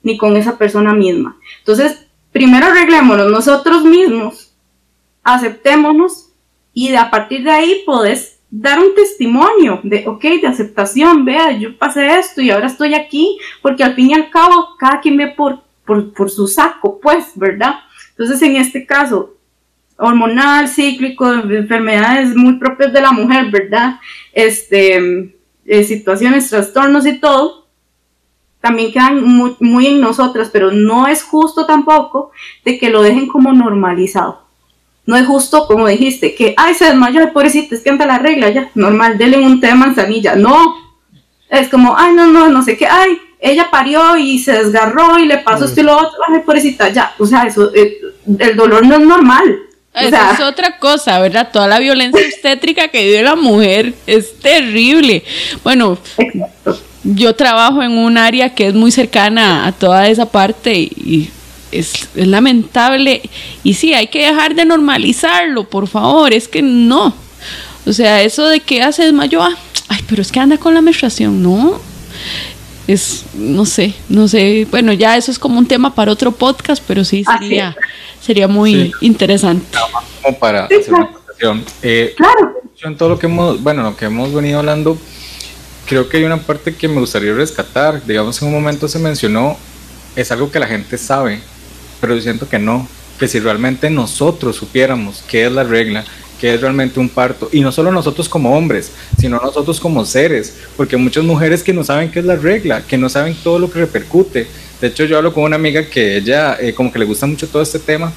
ni 0.02 0.18
con 0.18 0.36
esa 0.36 0.58
persona 0.58 0.92
misma. 0.92 1.36
Entonces, 1.60 2.08
primero 2.32 2.66
arreglémonos 2.66 3.30
nosotros 3.30 3.84
mismos, 3.84 4.52
aceptémonos 5.22 6.32
y 6.72 6.94
a 6.94 7.10
partir 7.10 7.44
de 7.44 7.50
ahí 7.50 7.82
podés 7.86 8.40
dar 8.50 8.80
un 8.80 8.94
testimonio 8.94 9.80
de, 9.82 10.08
ok, 10.08 10.22
de 10.22 10.46
aceptación, 10.46 11.24
vea, 11.24 11.52
yo 11.52 11.76
pasé 11.78 12.18
esto 12.18 12.40
y 12.40 12.50
ahora 12.50 12.66
estoy 12.66 12.94
aquí, 12.94 13.38
porque 13.62 13.84
al 13.84 13.94
fin 13.94 14.10
y 14.10 14.14
al 14.14 14.30
cabo 14.30 14.76
cada 14.78 15.00
quien 15.00 15.16
ve 15.16 15.28
por, 15.28 15.62
por, 15.84 16.12
por 16.12 16.30
su 16.30 16.48
saco, 16.48 16.98
pues, 17.00 17.32
¿verdad? 17.36 17.76
Entonces, 18.10 18.40
en 18.42 18.56
este 18.56 18.86
caso, 18.86 19.37
hormonal, 19.98 20.68
cíclico, 20.68 21.30
enfermedades 21.32 22.34
muy 22.34 22.54
propias 22.54 22.92
de 22.92 23.00
la 23.00 23.12
mujer, 23.12 23.50
¿verdad? 23.50 23.96
Este, 24.32 25.34
eh, 25.66 25.84
situaciones, 25.84 26.48
trastornos 26.48 27.04
y 27.04 27.18
todo, 27.18 27.66
también 28.60 28.92
quedan 28.92 29.22
muy, 29.22 29.56
muy, 29.60 29.86
en 29.86 30.00
nosotras, 30.00 30.50
pero 30.52 30.70
no 30.72 31.06
es 31.06 31.22
justo 31.22 31.66
tampoco 31.66 32.30
de 32.64 32.78
que 32.78 32.90
lo 32.90 33.02
dejen 33.02 33.28
como 33.28 33.52
normalizado. 33.52 34.46
No 35.04 35.16
es 35.16 35.26
justo, 35.26 35.66
como 35.66 35.86
dijiste, 35.86 36.34
que, 36.34 36.54
ay, 36.56 36.74
se 36.74 36.84
desmayó, 36.86 37.32
pobrecita, 37.32 37.74
es 37.74 37.82
que 37.82 37.90
anda 37.90 38.06
la 38.06 38.18
regla, 38.18 38.50
ya, 38.50 38.70
normal, 38.74 39.16
denle 39.18 39.38
un 39.38 39.60
té 39.60 39.68
de 39.68 39.74
manzanilla. 39.74 40.36
No, 40.36 40.74
es 41.48 41.68
como, 41.68 41.96
ay, 41.96 42.14
no, 42.14 42.26
no, 42.26 42.48
no 42.48 42.62
sé 42.62 42.76
qué, 42.76 42.86
ay, 42.86 43.18
ella 43.40 43.68
parió 43.70 44.16
y 44.16 44.38
se 44.38 44.52
desgarró 44.52 45.18
y 45.18 45.26
le 45.26 45.38
pasó 45.38 45.64
esto 45.64 45.80
y 45.80 45.84
lo 45.84 45.96
otro, 45.96 46.18
ay, 46.28 46.40
pobrecita, 46.44 46.88
ya, 46.90 47.14
o 47.18 47.26
sea, 47.26 47.44
eso, 47.44 47.72
eh, 47.74 47.98
el 48.38 48.56
dolor 48.56 48.86
no 48.86 48.96
es 48.96 49.00
normal. 49.00 49.67
Eso 50.00 50.16
es 50.32 50.40
otra 50.40 50.78
cosa, 50.78 51.18
¿verdad? 51.20 51.50
Toda 51.52 51.68
la 51.68 51.78
violencia 51.78 52.20
obstétrica 52.24 52.88
que 52.88 53.04
vive 53.04 53.22
la 53.22 53.36
mujer 53.36 53.94
es 54.06 54.38
terrible. 54.38 55.24
Bueno, 55.62 55.98
yo 57.04 57.34
trabajo 57.34 57.82
en 57.82 57.92
un 57.92 58.18
área 58.18 58.54
que 58.54 58.68
es 58.68 58.74
muy 58.74 58.90
cercana 58.90 59.66
a 59.66 59.72
toda 59.72 60.08
esa 60.08 60.26
parte 60.26 60.74
y 60.74 61.30
es, 61.70 62.08
lamentable 62.14 63.22
y 63.62 63.74
sí, 63.74 63.94
hay 63.94 64.08
que 64.08 64.26
dejar 64.26 64.54
de 64.54 64.64
normalizarlo, 64.64 65.68
por 65.68 65.86
favor, 65.88 66.32
es 66.32 66.48
que 66.48 66.62
no. 66.62 67.14
O 67.86 67.92
sea, 67.92 68.22
eso 68.22 68.46
de 68.46 68.60
que 68.60 68.82
hace 68.82 69.04
desmayó, 69.04 69.42
ah, 69.42 69.56
ay, 69.88 70.00
pero 70.08 70.22
es 70.22 70.32
que 70.32 70.40
anda 70.40 70.58
con 70.58 70.74
la 70.74 70.82
menstruación, 70.82 71.42
no. 71.42 71.80
Es, 72.88 73.26
no 73.34 73.64
sé, 73.66 73.94
no 74.08 74.26
sé, 74.26 74.66
bueno, 74.70 74.92
ya 74.92 75.16
eso 75.16 75.30
es 75.30 75.38
como 75.38 75.58
un 75.58 75.68
tema 75.68 75.94
para 75.94 76.10
otro 76.10 76.32
podcast, 76.32 76.82
pero 76.88 77.04
sí 77.04 77.22
sería, 77.22 77.76
sería 78.20 78.48
muy 78.48 78.92
interesante. 79.00 79.78
Como 80.22 80.38
para 80.38 80.64
hacer 80.64 80.92
una 80.92 81.10
eh, 81.82 82.14
claro. 82.16 82.54
En 82.82 82.96
todo 82.96 83.10
lo 83.10 83.18
que 83.18 83.26
hemos, 83.26 83.62
bueno, 83.62 83.82
lo 83.82 83.96
que 83.96 84.04
hemos 84.06 84.32
venido 84.32 84.60
hablando, 84.60 84.96
creo 85.86 86.08
que 86.08 86.18
hay 86.18 86.24
una 86.24 86.38
parte 86.38 86.74
que 86.74 86.88
me 86.88 87.00
gustaría 87.00 87.34
rescatar. 87.34 88.04
Digamos, 88.06 88.40
en 88.40 88.48
un 88.48 88.54
momento 88.54 88.86
se 88.88 88.98
mencionó, 88.98 89.56
es 90.14 90.30
algo 90.30 90.50
que 90.50 90.60
la 90.60 90.66
gente 90.66 90.96
sabe, 90.96 91.40
pero 92.00 92.14
yo 92.14 92.22
siento 92.22 92.48
que 92.48 92.58
no, 92.58 92.86
que 93.18 93.26
si 93.26 93.40
realmente 93.40 93.90
nosotros 93.90 94.56
supiéramos 94.56 95.22
qué 95.26 95.46
es 95.46 95.52
la 95.52 95.64
regla, 95.64 96.04
qué 96.40 96.54
es 96.54 96.60
realmente 96.60 97.00
un 97.00 97.08
parto, 97.08 97.48
y 97.52 97.60
no 97.60 97.72
solo 97.72 97.90
nosotros 97.90 98.28
como 98.28 98.56
hombres, 98.56 98.92
sino 99.18 99.40
nosotros 99.40 99.80
como 99.80 100.04
seres, 100.04 100.54
porque 100.76 100.96
muchas 100.96 101.24
mujeres 101.24 101.62
que 101.62 101.72
no 101.72 101.84
saben 101.84 102.10
qué 102.10 102.20
es 102.20 102.24
la 102.24 102.36
regla, 102.36 102.82
que 102.86 102.96
no 102.96 103.08
saben 103.08 103.36
todo 103.42 103.58
lo 103.58 103.70
que 103.70 103.80
repercute. 103.80 104.46
De 104.80 104.86
hecho, 104.86 105.04
yo 105.04 105.16
hablo 105.18 105.32
con 105.32 105.44
una 105.44 105.56
amiga 105.56 105.84
que 105.84 106.16
ella 106.16 106.56
eh, 106.60 106.72
como 106.72 106.92
que 106.92 106.98
le 106.98 107.04
gusta 107.04 107.26
mucho 107.26 107.48
todo 107.48 107.62
este 107.62 107.78
tema, 107.78 108.12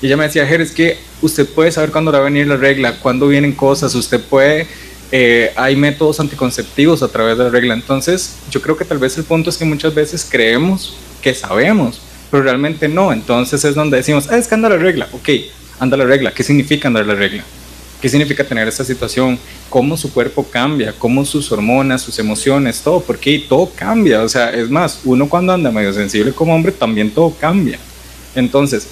y 0.00 0.06
ella 0.06 0.16
me 0.16 0.24
decía, 0.24 0.46
Jer, 0.46 0.60
es 0.60 0.70
que 0.70 0.96
usted 1.22 1.46
puede 1.46 1.72
saber 1.72 1.90
cuándo 1.90 2.12
va 2.12 2.18
a 2.18 2.22
venir 2.22 2.46
la 2.46 2.56
regla, 2.56 2.98
cuándo 3.00 3.28
vienen 3.28 3.52
cosas, 3.52 3.94
usted 3.94 4.20
puede... 4.20 4.66
Eh, 5.10 5.52
hay 5.56 5.74
métodos 5.74 6.20
anticonceptivos 6.20 7.02
a 7.02 7.08
través 7.08 7.38
de 7.38 7.44
la 7.44 7.50
regla. 7.50 7.72
Entonces, 7.72 8.36
yo 8.50 8.60
creo 8.60 8.76
que 8.76 8.84
tal 8.84 8.98
vez 8.98 9.16
el 9.16 9.24
punto 9.24 9.48
es 9.48 9.56
que 9.56 9.64
muchas 9.64 9.94
veces 9.94 10.26
creemos 10.30 10.98
que 11.22 11.34
sabemos, 11.34 12.00
pero 12.30 12.42
realmente 12.42 12.88
no. 12.88 13.10
Entonces 13.12 13.64
es 13.64 13.74
donde 13.74 13.96
decimos, 13.96 14.28
ah, 14.30 14.36
es 14.36 14.46
que 14.48 14.54
anda 14.54 14.68
la 14.68 14.76
regla. 14.76 15.08
Ok, 15.12 15.30
anda 15.80 15.96
la 15.96 16.04
regla. 16.04 16.32
¿Qué 16.32 16.42
significa 16.42 16.88
andar 16.88 17.06
la 17.06 17.14
regla? 17.14 17.42
¿Qué 18.00 18.08
significa 18.08 18.44
tener 18.44 18.68
esta 18.68 18.84
situación? 18.84 19.38
¿Cómo 19.68 19.96
su 19.96 20.12
cuerpo 20.12 20.44
cambia? 20.44 20.94
¿Cómo 20.96 21.24
sus 21.24 21.50
hormonas, 21.50 22.00
sus 22.00 22.18
emociones, 22.20 22.80
todo? 22.80 23.00
Porque 23.00 23.44
todo 23.48 23.72
cambia. 23.74 24.22
O 24.22 24.28
sea, 24.28 24.50
es 24.50 24.70
más, 24.70 25.00
uno 25.04 25.28
cuando 25.28 25.52
anda 25.52 25.70
medio 25.72 25.92
sensible 25.92 26.32
como 26.32 26.54
hombre, 26.54 26.70
también 26.70 27.10
todo 27.10 27.34
cambia. 27.40 27.78
Entonces, 28.36 28.86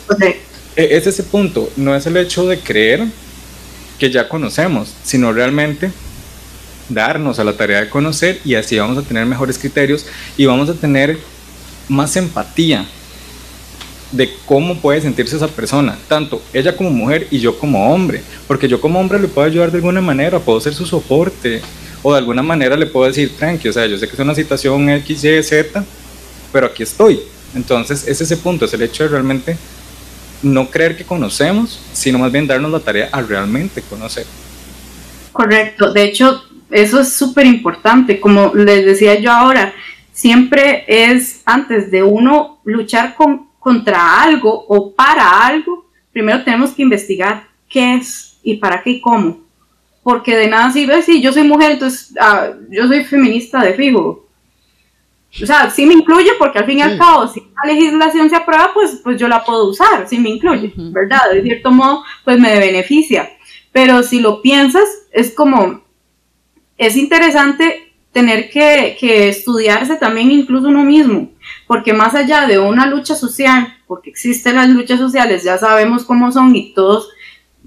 e, 0.75 0.97
es 0.97 1.07
ese 1.07 1.23
punto. 1.23 1.71
No 1.77 1.95
es 1.95 2.05
el 2.07 2.17
hecho 2.17 2.49
de 2.49 2.59
creer 2.59 3.07
que 3.99 4.11
ya 4.11 4.29
conocemos, 4.29 4.93
sino 5.05 5.33
realmente 5.33 5.93
darnos 6.89 7.39
a 7.39 7.45
la 7.45 7.57
tarea 7.57 7.81
de 7.81 7.89
conocer 7.89 8.41
y 8.45 8.55
así 8.55 8.79
vamos 8.79 8.99
a 8.99 9.03
tener 9.03 9.27
mejores 9.27 9.59
criterios 9.59 10.07
y 10.37 10.47
vamos 10.47 10.69
a 10.69 10.75
tener 10.75 11.19
más 11.89 12.17
empatía 12.17 12.87
de 14.13 14.31
cómo 14.47 14.77
puede 14.77 15.01
sentirse 15.01 15.37
esa 15.37 15.49
persona, 15.49 15.99
tanto 16.09 16.41
ella 16.53 16.77
como 16.77 16.91
mujer 16.91 17.27
y 17.31 17.39
yo 17.39 17.59
como 17.59 17.93
hombre, 17.93 18.23
porque 18.47 18.69
yo 18.69 18.81
como 18.81 19.01
hombre 19.01 19.19
le 19.19 19.29
puedo 19.29 19.47
ayudar 19.47 19.71
de 19.71 19.79
alguna 19.79 20.01
manera, 20.01 20.39
puedo 20.39 20.61
ser 20.61 20.75
su 20.75 20.87
soporte, 20.87 21.61
o 22.03 22.13
de 22.13 22.19
alguna 22.19 22.43
manera 22.43 22.77
le 22.77 22.87
puedo 22.87 23.07
decir, 23.07 23.37
tranqui, 23.37 23.69
o 23.69 23.73
sea, 23.73 23.87
yo 23.87 23.99
sé 23.99 24.07
que 24.07 24.15
es 24.15 24.19
una 24.21 24.35
situación 24.35 24.89
X, 24.91 25.25
Y, 25.25 25.43
Z, 25.43 25.85
pero 26.53 26.67
aquí 26.67 26.85
estoy. 26.85 27.21
Entonces, 27.55 28.07
es 28.07 28.21
ese 28.21 28.37
punto, 28.37 28.67
es 28.67 28.75
el 28.75 28.83
hecho 28.83 29.03
de 29.03 29.09
realmente 29.09 29.57
no 30.43 30.71
creer 30.71 30.97
que 30.97 31.05
conocemos, 31.05 31.81
sino 31.93 32.19
más 32.19 32.31
bien 32.31 32.47
darnos 32.47 32.71
la 32.71 32.81
tarea 32.81 33.09
a 33.11 33.23
realmente 33.23 33.83
conocer. 33.83 34.27
Correcto, 35.33 35.93
de 35.93 36.05
hecho, 36.05 36.45
eso 36.71 37.01
es 37.01 37.13
súper 37.13 37.47
importante, 37.47 38.21
como 38.21 38.55
les 38.55 38.85
decía 38.85 39.19
yo 39.19 39.33
ahora, 39.33 39.75
siempre 40.13 40.85
es 40.87 41.41
antes 41.45 41.91
de 41.91 42.03
uno 42.03 42.59
luchar 42.65 43.15
con 43.17 43.47
contra 43.67 44.23
algo 44.23 44.65
o 44.69 44.95
para 44.95 45.45
algo, 45.45 45.91
primero 46.13 46.45
tenemos 46.45 46.71
que 46.71 46.83
investigar 46.83 47.49
qué 47.69 47.97
es 47.97 48.39
y 48.45 48.59
para 48.59 48.81
qué 48.81 48.91
y 48.91 49.01
cómo. 49.01 49.41
Porque 50.05 50.37
de 50.37 50.47
nada 50.47 50.71
sirve 50.71 51.03
si 51.03 51.21
yo 51.21 51.33
soy 51.33 51.43
mujer, 51.43 51.73
entonces 51.73 52.15
ah, 52.21 52.51
yo 52.71 52.87
soy 52.87 53.03
feminista 53.03 53.61
de 53.65 53.75
fijo. 53.75 54.29
O 55.43 55.47
sea, 55.47 55.69
sí 55.69 55.85
me 55.85 55.95
incluye 55.95 56.31
porque 56.39 56.61
al 56.61 56.67
fin 56.67 56.79
y 56.79 56.83
al 56.83 56.97
cabo, 56.97 57.27
si 57.27 57.41
la 57.41 57.73
legislación 57.73 58.31
se 58.31 58.37
aprueba, 58.37 58.71
pues, 58.73 59.01
pues 59.03 59.19
yo 59.19 59.27
la 59.27 59.45
puedo 59.45 59.69
usar, 59.69 60.09
sí 60.09 60.21
me 60.21 60.29
incluye, 60.31 60.73
¿verdad? 60.77 61.33
De 61.33 61.43
cierto 61.43 61.73
modo, 61.73 62.05
pues 62.25 62.39
me 62.39 62.61
beneficia. 62.61 63.29
Pero 63.73 64.05
si 64.05 64.21
lo 64.21 64.43
piensas, 64.43 64.89
es 65.11 65.35
como, 65.35 65.83
es 66.79 66.97
interesante 66.97 67.86
tener 68.17 68.49
que, 68.49 68.97
que 68.99 69.29
estudiarse 69.29 69.97
también 69.97 70.31
incluso 70.31 70.69
uno 70.69 70.83
mismo 70.83 71.29
porque 71.67 71.93
más 71.93 72.15
allá 72.15 72.47
de 72.47 72.59
una 72.59 72.87
lucha 72.87 73.15
social, 73.15 73.77
porque 73.87 74.09
existen 74.11 74.57
las 74.57 74.71
luchas 74.71 74.99
sociales, 74.99 75.45
ya 75.45 75.59
sabemos 75.59 76.05
cómo 76.05 76.33
son 76.33 76.55
y 76.57 76.73
todos 76.73 77.11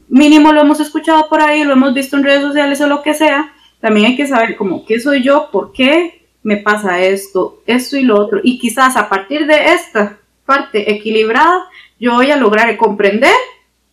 mínimo 0.08 0.52
lo 0.52 0.62
hemos 0.62 0.80
escuchado 0.80 1.30
por 1.30 1.40
ahí, 1.42 1.64
lo 1.64 1.74
hemos 1.74 1.94
visto 1.94 2.18
en 2.18 2.24
redes 2.24 2.42
sociales 2.42 2.82
o 2.82 2.88
lo 2.88 3.04
que 3.04 3.14
sea, 3.14 3.54
también 3.80 4.08
hay 4.08 4.16
que 4.16 4.26
saber 4.26 4.56
como 4.56 4.84
qué 4.86 5.00
soy 5.00 5.22
yo, 5.22 5.50
por 5.52 5.72
qué 5.72 6.26
me 6.42 6.58
pasa 6.58 7.00
esto, 7.00 7.62
esto 7.68 7.96
y 7.96 8.04
lo 8.04 8.20
otro, 8.20 8.40
y 8.44 8.58
quizás 8.58 8.98
a 8.98 9.08
partir 9.08 9.46
de 9.46 9.74
esta 9.74 10.18
parte 10.46 10.92
equilibrada, 10.92 11.66
yo 12.00 12.14
voy 12.14 12.32
a 12.32 12.38
lograr 12.38 12.76
comprender 12.78 13.36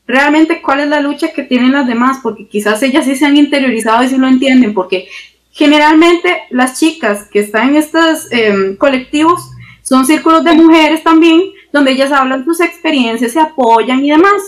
realmente 0.06 0.62
cuál 0.62 0.80
es 0.80 0.88
la 0.88 1.00
lucha 1.00 1.32
que 1.32 1.42
tienen 1.42 1.72
las 1.72 1.86
demás, 1.86 2.20
porque 2.22 2.46
quizás 2.46 2.82
ellas 2.82 3.04
sí 3.04 3.14
se 3.14 3.26
han 3.26 3.36
interiorizado 3.36 4.02
y 4.02 4.08
sí 4.08 4.16
lo 4.16 4.28
entienden, 4.28 4.72
porque 4.72 5.08
generalmente 5.56 6.42
las 6.50 6.78
chicas 6.78 7.28
que 7.32 7.40
están 7.40 7.70
en 7.70 7.76
estos 7.76 8.30
em, 8.30 8.76
colectivos 8.76 9.40
son 9.82 10.04
círculos 10.04 10.44
de 10.44 10.52
mujeres 10.52 11.02
también, 11.02 11.40
donde 11.72 11.92
ellas 11.92 12.12
hablan 12.12 12.44
sus 12.44 12.60
experiencias, 12.60 13.32
se 13.32 13.40
apoyan 13.40 14.04
y 14.04 14.10
demás. 14.10 14.42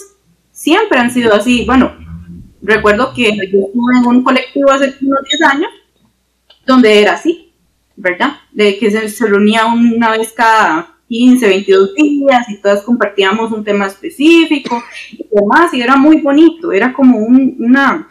Siempre 0.53 0.99
han 0.99 1.11
sido 1.11 1.33
así. 1.33 1.65
Bueno, 1.65 1.93
recuerdo 2.61 3.15
que 3.15 3.25
yo 3.25 3.67
estuve 3.67 3.99
en 3.99 4.07
un 4.07 4.23
colectivo 4.23 4.71
hace 4.71 4.95
unos 5.01 5.21
10 5.31 5.43
años, 5.51 5.71
donde 6.67 7.01
era 7.01 7.15
así, 7.15 7.55
¿verdad? 7.97 8.41
De 8.53 8.79
que 8.79 8.91
se, 8.91 9.27
reunía 9.27 9.65
una 9.65 10.11
vez 10.11 10.33
cada 10.33 10.95
15, 11.09 11.49
22 11.49 11.95
días 11.95 12.51
y 12.51 12.59
todas 12.59 12.83
compartíamos 12.83 13.51
un 13.51 13.65
tema 13.65 13.87
específico 13.87 14.83
y 15.13 15.27
demás, 15.33 15.73
y 15.73 15.81
era 15.81 15.97
muy 15.97 16.21
bonito, 16.21 16.71
era 16.71 16.93
como 16.93 17.19
una, 17.19 18.07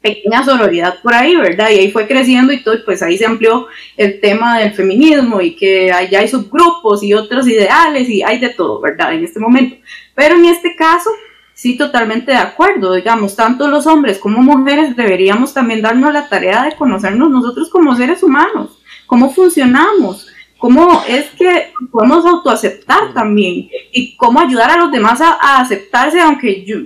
pequeña 0.00 0.44
sororidad 0.44 1.00
por 1.02 1.14
ahí, 1.14 1.36
¿verdad? 1.36 1.70
Y 1.70 1.78
ahí 1.78 1.92
fue 1.92 2.06
creciendo 2.06 2.52
y 2.52 2.62
todo, 2.62 2.76
pues 2.84 3.02
ahí 3.02 3.18
se 3.18 3.26
amplió 3.26 3.66
el 3.96 4.20
tema 4.20 4.58
del 4.58 4.72
feminismo 4.72 5.40
y 5.40 5.54
que 5.54 5.92
allá 5.92 6.20
hay 6.20 6.28
subgrupos 6.28 7.02
y 7.02 7.12
otros 7.12 7.46
ideales 7.46 8.08
y 8.08 8.22
hay 8.22 8.38
de 8.38 8.48
todo, 8.50 8.80
¿verdad? 8.80 9.12
En 9.12 9.24
este 9.24 9.38
momento. 9.38 9.76
Pero 10.14 10.36
en 10.36 10.46
este 10.46 10.74
caso, 10.74 11.10
sí, 11.52 11.76
totalmente 11.76 12.32
de 12.32 12.38
acuerdo, 12.38 12.94
digamos, 12.94 13.36
tanto 13.36 13.68
los 13.68 13.86
hombres 13.86 14.18
como 14.18 14.42
mujeres 14.42 14.96
deberíamos 14.96 15.52
también 15.52 15.82
darnos 15.82 16.12
la 16.12 16.28
tarea 16.28 16.64
de 16.64 16.76
conocernos 16.76 17.30
nosotros 17.30 17.68
como 17.68 17.94
seres 17.94 18.22
humanos, 18.22 18.80
cómo 19.06 19.30
funcionamos, 19.30 20.28
cómo 20.60 21.02
es 21.08 21.30
que 21.30 21.72
podemos 21.90 22.24
autoaceptar 22.26 23.14
también 23.14 23.70
y 23.92 24.14
cómo 24.16 24.40
ayudar 24.40 24.70
a 24.70 24.76
los 24.76 24.92
demás 24.92 25.18
a, 25.22 25.58
aceptarse, 25.58 26.20
aunque, 26.20 26.66
yo, 26.66 26.76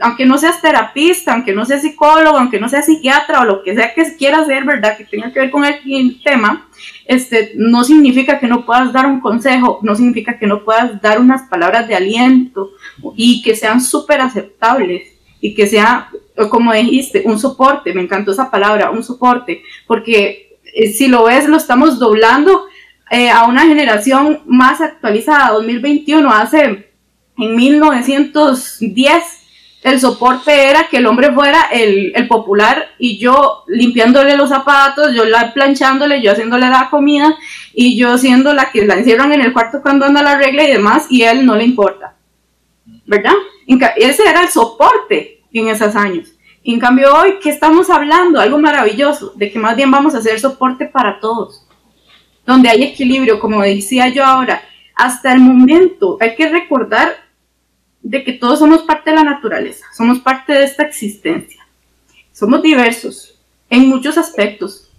aunque 0.00 0.24
no 0.24 0.38
seas 0.38 0.62
terapista, 0.62 1.34
aunque 1.34 1.52
no 1.52 1.66
seas 1.66 1.82
psicólogo, 1.82 2.38
aunque 2.38 2.60
no 2.60 2.68
seas 2.68 2.86
psiquiatra 2.86 3.40
o 3.40 3.44
lo 3.44 3.64
que 3.64 3.74
sea 3.74 3.92
que 3.92 4.04
quieras 4.16 4.42
hacer, 4.42 4.64
¿verdad? 4.64 4.96
Que 4.96 5.04
tenga 5.04 5.32
que 5.32 5.40
ver 5.40 5.50
con 5.50 5.64
el, 5.64 6.22
tema, 6.22 6.68
este, 7.06 7.54
no 7.56 7.82
significa 7.82 8.38
que 8.38 8.46
no 8.46 8.64
puedas 8.64 8.92
dar 8.92 9.06
un 9.06 9.20
consejo, 9.20 9.80
no 9.82 9.96
significa 9.96 10.38
que 10.38 10.46
no 10.46 10.64
puedas 10.64 11.02
dar 11.02 11.18
unas 11.18 11.42
palabras 11.48 11.88
de 11.88 11.96
aliento 11.96 12.70
y 13.16 13.42
que 13.42 13.56
sean 13.56 13.80
súper 13.80 14.20
aceptables 14.20 15.08
y 15.40 15.56
que 15.56 15.66
sea, 15.66 16.08
como 16.50 16.72
dijiste, 16.72 17.22
un 17.24 17.40
soporte, 17.40 17.92
me 17.94 18.02
encantó 18.02 18.30
esa 18.30 18.48
palabra, 18.48 18.92
un 18.92 19.02
soporte, 19.02 19.64
porque 19.88 20.56
eh, 20.72 20.92
si 20.92 21.08
lo 21.08 21.24
ves, 21.24 21.48
lo 21.48 21.56
estamos 21.56 21.98
doblando 21.98 22.66
eh, 23.10 23.30
a 23.30 23.44
una 23.44 23.62
generación 23.62 24.40
más 24.46 24.80
actualizada, 24.80 25.50
2021, 25.50 26.30
hace 26.30 26.86
en 27.36 27.56
1910 27.56 29.22
el 29.82 30.00
soporte 30.00 30.70
era 30.70 30.88
que 30.88 30.96
el 30.96 31.06
hombre 31.06 31.30
fuera 31.32 31.64
el, 31.70 32.12
el, 32.14 32.26
popular 32.26 32.88
y 32.98 33.18
yo 33.18 33.64
limpiándole 33.66 34.34
los 34.34 34.48
zapatos, 34.48 35.12
yo 35.14 35.26
la 35.26 35.52
planchándole, 35.52 36.22
yo 36.22 36.32
haciéndole 36.32 36.68
la 36.68 36.88
comida 36.88 37.36
y 37.74 37.98
yo 37.98 38.16
siendo 38.16 38.54
la 38.54 38.70
que 38.70 38.86
la 38.86 38.94
encierran 38.94 39.32
en 39.34 39.42
el 39.42 39.52
cuarto 39.52 39.82
cuando 39.82 40.06
anda 40.06 40.22
la 40.22 40.38
regla 40.38 40.64
y 40.64 40.72
demás 40.72 41.06
y 41.10 41.22
él 41.22 41.44
no 41.44 41.54
le 41.54 41.64
importa. 41.64 42.16
¿Verdad? 43.04 43.34
Ese 43.96 44.22
era 44.26 44.40
el 44.42 44.48
soporte 44.48 45.42
en 45.52 45.68
esos 45.68 45.94
años. 45.94 46.32
En 46.64 46.80
cambio 46.80 47.14
hoy, 47.14 47.34
¿qué 47.42 47.50
estamos 47.50 47.90
hablando? 47.90 48.40
Algo 48.40 48.58
maravilloso, 48.58 49.34
de 49.36 49.52
que 49.52 49.58
más 49.58 49.76
bien 49.76 49.90
vamos 49.90 50.14
a 50.14 50.18
hacer 50.18 50.40
soporte 50.40 50.86
para 50.86 51.20
todos 51.20 51.63
donde 52.46 52.68
hay 52.68 52.82
equilibrio, 52.82 53.40
como 53.40 53.62
decía 53.62 54.08
yo 54.08 54.24
ahora, 54.24 54.62
hasta 54.94 55.32
el 55.32 55.40
momento 55.40 56.18
hay 56.20 56.34
que 56.34 56.48
recordar 56.48 57.14
de 58.02 58.22
que 58.22 58.34
todos 58.34 58.58
somos 58.58 58.82
parte 58.82 59.10
de 59.10 59.16
la 59.16 59.24
naturaleza, 59.24 59.86
somos 59.96 60.20
parte 60.20 60.52
de 60.52 60.64
esta 60.64 60.82
existencia. 60.82 61.64
Somos 62.32 62.62
diversos 62.62 63.38
en 63.70 63.88
muchos 63.88 64.18
aspectos. 64.18 64.90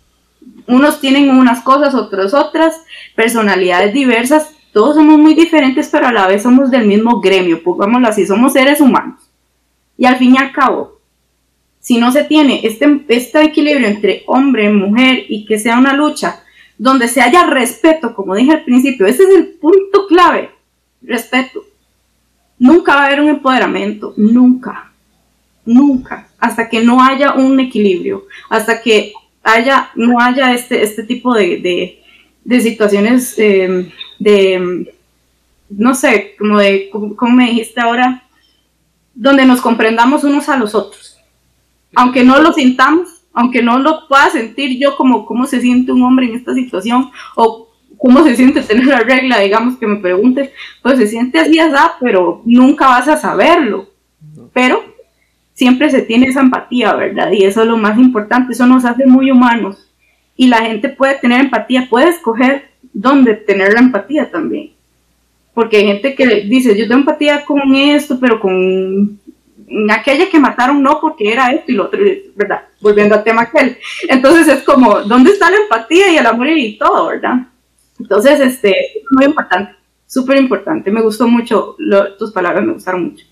Unos 0.68 1.02
tienen 1.02 1.30
unas 1.30 1.62
cosas, 1.62 1.94
otros 1.94 2.34
otras, 2.34 2.82
personalidades 3.14 3.94
diversas, 3.94 4.56
todos 4.72 4.96
somos 4.96 5.18
muy 5.18 5.36
diferentes, 5.36 5.90
pero 5.90 6.08
a 6.08 6.12
la 6.12 6.28
vez 6.28 6.44
somos 6.44 6.72
del 6.72 6.86
mismo 6.86 7.22
gremio, 7.22 7.62
pongámoslo 7.64 8.08
así, 8.08 8.26
somos 8.26 8.54
seres 8.54 8.82
humanos. 8.82 9.22
Y 9.98 10.06
al 10.06 10.18
fin 10.18 10.36
y 10.36 10.38
al 10.38 10.52
cabo, 10.52 11.00
si 11.80 11.98
no 11.98 12.12
se 12.12 12.24
tiene 12.24 12.62
este, 12.64 13.06
este 13.10 13.44
equilibrio 13.44 13.88
entre 13.88 14.24
hombre, 14.28 14.70
mujer 14.72 15.26
y 15.30 15.46
que 15.46 15.60
sea 15.60 15.78
una 15.78 15.94
lucha 15.94 16.44
donde 16.78 17.08
se 17.08 17.22
haya 17.22 17.46
respeto, 17.46 18.14
como 18.14 18.36
dije 18.36 18.52
al 18.52 18.64
principio, 18.64 19.06
ese 19.06 19.24
es 19.24 19.30
el 19.30 19.48
punto 19.54 20.08
clave, 20.08 20.52
respeto. 21.02 21.64
Nunca 22.58 22.96
va 22.96 23.04
a 23.04 23.06
haber 23.08 23.22
un 23.22 23.30
empoderamiento, 23.30 24.14
nunca, 24.18 24.92
nunca, 25.66 26.28
hasta 26.40 26.70
que 26.70 26.82
no 26.82 27.04
haya 27.04 27.34
un 27.34 27.60
equilibrio, 27.60 28.26
hasta 28.50 28.82
que 28.82 29.14
haya, 29.44 29.90
no 29.96 30.20
haya 30.20 30.54
este, 30.54 30.84
este 30.84 31.04
tipo 31.04 31.34
de, 31.34 32.02
situaciones 32.62 33.38
em, 33.38 33.90
de, 34.20 34.94
no 35.70 35.96
sé, 35.96 36.36
como 36.38 36.60
de, 36.60 36.90
como 36.90 37.32
me 37.32 37.50
dijiste 37.50 37.80
ahora, 37.82 38.24
donde 39.14 39.46
nos 39.46 39.62
comprendamos 39.62 40.24
unos 40.24 40.50
a 40.50 40.58
los 40.58 40.76
otros. 40.76 41.18
Aunque 41.96 42.24
no 42.24 42.40
lo 42.42 42.52
sintamos, 42.52 43.15
aunque 43.36 43.62
no 43.62 43.78
lo 43.78 44.08
pueda 44.08 44.30
sentir 44.30 44.80
yo 44.80 44.96
como 44.96 45.26
cómo 45.26 45.46
se 45.46 45.60
siente 45.60 45.92
un 45.92 46.02
hombre 46.04 46.26
en 46.26 46.36
esta 46.36 46.54
situación 46.54 47.12
o 47.36 47.70
cómo 47.98 48.24
se 48.24 48.36
siente 48.36 48.62
tener 48.62 48.86
la 48.86 49.02
regla, 49.02 49.40
digamos 49.40 49.78
que 49.78 49.86
me 49.86 49.98
preguntes, 49.98 50.52
pues 50.82 50.98
se 50.98 51.08
siente 51.08 51.38
así, 51.40 51.60
así, 51.60 51.78
pero 52.00 52.42
nunca 52.46 52.88
vas 52.88 53.08
a 53.08 53.18
saberlo. 53.18 53.90
Pero 54.54 54.84
siempre 55.54 55.90
se 55.90 56.02
tiene 56.02 56.28
esa 56.28 56.42
empatía, 56.42 56.94
¿verdad? 56.94 57.32
Y 57.32 57.44
eso 57.44 57.62
es 57.62 57.68
lo 57.68 57.78
más 57.78 57.98
importante, 58.00 58.54
eso 58.54 58.66
nos 58.66 58.86
hace 58.86 59.06
muy 59.06 59.32
humanos. 59.32 59.92
Y 60.38 60.48
la 60.48 60.58
gente 60.60 60.90
puede 60.90 61.16
tener 61.16 61.42
empatía, 61.42 61.88
puede 61.90 62.10
escoger 62.10 62.70
dónde 62.94 63.36
tener 63.36 63.74
la 63.74 63.82
empatía 63.82 64.32
también. 64.32 64.72
Porque 65.54 65.78
hay 65.78 65.88
gente 65.88 66.16
que 66.16 66.26
dice, 66.42 66.78
yo 66.78 66.88
tengo 66.88 67.00
empatía 67.00 67.44
con 67.46 67.76
esto, 67.76 68.20
pero 68.20 68.40
con 68.40 69.20
aquella 69.92 70.30
que 70.30 70.40
mataron 70.40 70.82
no 70.82 71.00
porque 71.00 71.32
era 71.32 71.52
esto 71.52 71.72
y 71.72 71.76
lo 71.76 71.86
otro, 71.86 72.00
¿verdad? 72.36 72.66
Volviendo 72.80 73.16
al 73.16 73.24
tema 73.24 73.44
aquel. 73.44 73.78
Entonces 74.08 74.48
es 74.48 74.64
como, 74.64 75.02
¿dónde 75.02 75.32
está 75.32 75.50
la 75.50 75.58
empatía 75.58 76.12
y 76.12 76.18
el 76.18 76.26
amor 76.26 76.48
y 76.48 76.78
todo, 76.78 77.08
verdad? 77.08 77.48
Entonces, 78.00 78.40
este, 78.40 78.76
muy 79.12 79.26
importante, 79.26 79.74
súper 80.06 80.38
importante. 80.38 80.92
Me 80.92 81.02
gustó 81.02 81.28
mucho, 81.28 81.76
tus 82.18 82.32
palabras 82.32 82.66
me 82.66 82.74
gustaron 82.74 83.06
mucho. 83.06 83.26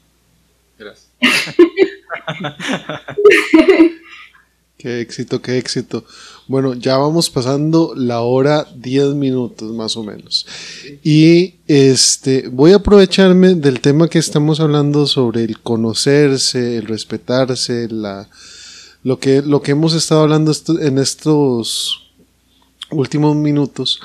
Gracias. 0.77 1.11
qué 4.83 4.99
éxito, 4.99 5.41
qué 5.41 5.57
éxito. 5.57 6.03
Bueno, 6.45 6.73
ya 6.73 6.97
vamos 6.97 7.29
pasando 7.29 7.93
la 7.95 8.19
hora 8.19 8.67
10 8.75 9.15
minutos 9.15 9.71
más 9.71 9.95
o 9.95 10.03
menos. 10.03 10.45
Y 11.01 11.55
este 11.67 12.49
voy 12.49 12.73
a 12.73 12.77
aprovecharme 12.77 13.53
del 13.55 13.79
tema 13.79 14.09
que 14.09 14.19
estamos 14.19 14.59
hablando 14.59 15.07
sobre 15.07 15.45
el 15.45 15.61
conocerse, 15.61 16.75
el 16.75 16.85
respetarse, 16.87 17.87
la, 17.89 18.29
lo, 19.03 19.19
que, 19.19 19.41
lo 19.41 19.61
que 19.61 19.71
hemos 19.71 19.93
estado 19.93 20.23
hablando 20.23 20.51
en 20.81 20.97
estos 20.97 22.11
últimos 22.91 23.37
minutos. 23.37 24.01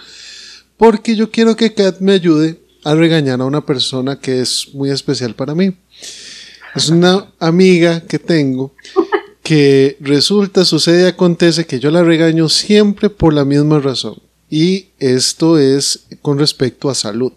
Porque 0.77 1.17
yo 1.17 1.33
quiero 1.33 1.57
que 1.57 1.75
Kat 1.75 1.99
me 1.99 2.13
ayude 2.13 2.61
a 2.85 2.95
regañar 2.95 3.41
a 3.41 3.47
una 3.47 3.67
persona 3.67 4.21
que 4.21 4.41
es 4.41 4.69
muy 4.75 4.91
especial 4.91 5.35
para 5.35 5.57
mí. 5.57 5.77
Es 6.77 6.89
una 6.89 7.33
amiga 7.41 8.01
que 8.03 8.21
tengo 8.21 8.73
que 9.49 9.97
resulta, 10.01 10.67
sucede, 10.67 11.09
acontece 11.09 11.65
que 11.65 11.81
yo 11.81 11.91
la 11.91 12.03
regaño 12.03 12.51
siempre 12.51 13.09
por 13.09 13.33
la 13.33 13.47
misma 13.47 13.79
razón. 13.79 14.21
Y 14.51 14.89
esto 14.99 15.57
es 15.57 16.01
con 16.21 16.39
respecto 16.39 16.91
a 16.91 16.95
salud. 16.95 17.33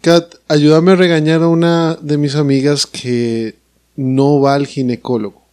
Kat, 0.00 0.34
ayúdame 0.48 0.90
a 0.90 0.96
regañar 0.96 1.40
a 1.44 1.46
una 1.46 1.94
de 2.02 2.18
mis 2.18 2.34
amigas 2.34 2.88
que 2.88 3.54
no 3.94 4.40
va 4.40 4.56
al 4.56 4.66
ginecólogo. 4.66 5.44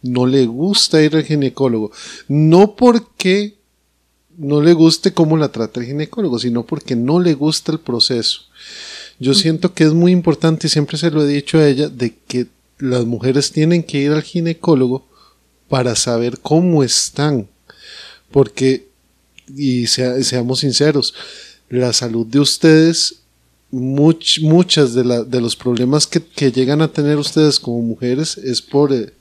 No 0.00 0.26
le 0.26 0.46
gusta 0.46 1.02
ir 1.02 1.16
al 1.16 1.24
ginecólogo. 1.24 1.90
No 2.28 2.76
porque 2.76 3.56
no 4.38 4.62
le 4.62 4.74
guste 4.74 5.12
cómo 5.12 5.36
la 5.38 5.50
trata 5.50 5.80
el 5.80 5.86
ginecólogo, 5.86 6.38
sino 6.38 6.64
porque 6.64 6.94
no 6.94 7.18
le 7.18 7.34
gusta 7.34 7.72
el 7.72 7.80
proceso. 7.80 8.42
Yo 9.18 9.34
siento 9.34 9.74
que 9.74 9.82
es 9.82 9.92
muy 9.92 10.12
importante, 10.12 10.68
y 10.68 10.70
siempre 10.70 10.98
se 10.98 11.10
lo 11.10 11.24
he 11.24 11.26
dicho 11.26 11.58
a 11.58 11.66
ella, 11.66 11.88
de 11.88 12.14
que 12.28 12.46
las 12.80 13.04
mujeres 13.04 13.52
tienen 13.52 13.82
que 13.82 13.98
ir 13.98 14.10
al 14.12 14.22
ginecólogo 14.22 15.06
para 15.68 15.94
saber 15.94 16.38
cómo 16.40 16.82
están. 16.82 17.48
Porque, 18.30 18.88
y 19.56 19.86
seamos 19.86 20.60
sinceros, 20.60 21.14
la 21.68 21.92
salud 21.92 22.26
de 22.26 22.40
ustedes, 22.40 23.20
muchas 23.70 24.94
de, 24.94 25.24
de, 25.24 25.40
los 25.40 25.56
problemas 25.56 26.06
que, 26.06 26.52
llegan 26.52 26.82
a 26.82 26.92
tener 26.92 27.16
ustedes 27.18 27.60
como 27.60 27.82
mujeres 27.82 28.36
es 28.36 28.60
por, 28.60 28.92
eh, 28.92 29.12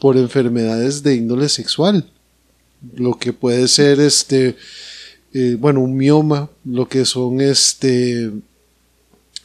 por 0.00 0.16
enfermedades 0.16 1.02
de 1.02 1.14
índole 1.14 1.48
sexual. 1.48 2.08
Lo 2.96 3.18
que 3.18 3.32
puede 3.32 3.68
ser 3.68 4.00
este, 4.00 4.56
eh, 5.32 5.56
bueno, 5.58 5.80
un 5.80 5.96
mioma, 5.96 6.50
lo 6.64 6.88
que 6.88 7.04
son 7.04 7.40
este, 7.40 8.30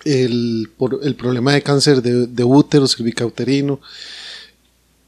el, 0.06 0.70
por, 0.78 1.00
el 1.04 1.16
problema 1.16 1.54
de 1.54 1.62
cáncer 1.62 2.02
de, 2.02 2.28
de 2.28 2.44
útero 2.44 2.88
cervicauterino 2.88 3.80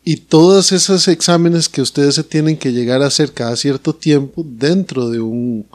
y 0.03 0.17
todos 0.17 0.71
esos 0.71 1.07
exámenes 1.07 1.69
que 1.69 1.81
ustedes 1.81 2.15
se 2.15 2.23
tienen 2.23 2.57
que 2.57 2.71
llegar 2.71 3.01
a 3.01 3.07
hacer 3.07 3.33
cada 3.33 3.55
cierto 3.55 3.93
tiempo 3.93 4.43
dentro 4.45 5.09
de 5.09 5.19
un 5.19 5.65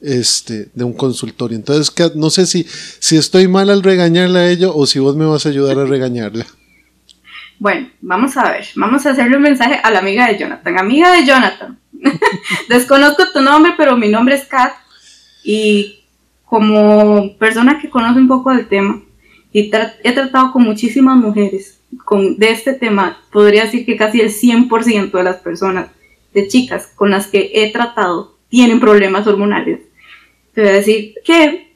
este 0.00 0.68
de 0.74 0.84
un 0.84 0.92
consultorio. 0.92 1.56
Entonces, 1.56 1.92
no 2.14 2.30
sé 2.30 2.46
si, 2.46 2.64
si 2.64 3.16
estoy 3.16 3.48
mal 3.48 3.70
al 3.70 3.82
regañarla 3.82 4.40
a 4.40 4.50
ella 4.50 4.68
o 4.68 4.86
si 4.86 4.98
vos 4.98 5.16
me 5.16 5.24
vas 5.24 5.46
a 5.46 5.48
ayudar 5.48 5.78
a 5.78 5.84
regañarla. 5.84 6.46
Bueno, 7.58 7.88
vamos 8.00 8.36
a 8.36 8.50
ver, 8.50 8.66
vamos 8.74 9.06
a 9.06 9.10
hacerle 9.10 9.36
un 9.36 9.42
mensaje 9.42 9.80
a 9.82 9.90
la 9.90 10.00
amiga 10.00 10.26
de 10.26 10.38
Jonathan. 10.38 10.78
Amiga 10.78 11.12
de 11.12 11.24
Jonathan, 11.24 11.78
desconozco 12.68 13.24
tu 13.32 13.40
nombre, 13.40 13.74
pero 13.76 13.96
mi 13.96 14.08
nombre 14.08 14.34
es 14.34 14.46
Kat 14.46 14.72
y 15.44 16.01
como 16.52 17.34
persona 17.38 17.80
que 17.80 17.88
conoce 17.88 18.20
un 18.20 18.28
poco 18.28 18.50
del 18.50 18.68
tema, 18.68 19.00
y 19.54 19.70
he 20.04 20.12
tratado 20.12 20.52
con 20.52 20.64
muchísimas 20.64 21.16
mujeres 21.16 21.80
con, 22.04 22.36
de 22.36 22.50
este 22.50 22.74
tema. 22.74 23.22
Podría 23.32 23.64
decir 23.64 23.86
que 23.86 23.96
casi 23.96 24.20
el 24.20 24.28
100% 24.28 25.12
de 25.12 25.22
las 25.22 25.36
personas, 25.36 25.88
de 26.34 26.48
chicas 26.48 26.92
con 26.94 27.10
las 27.10 27.28
que 27.28 27.52
he 27.54 27.72
tratado, 27.72 28.36
tienen 28.50 28.80
problemas 28.80 29.26
hormonales. 29.26 29.80
Te 30.52 30.60
voy 30.60 30.68
a 30.68 30.74
decir 30.74 31.14
que 31.24 31.72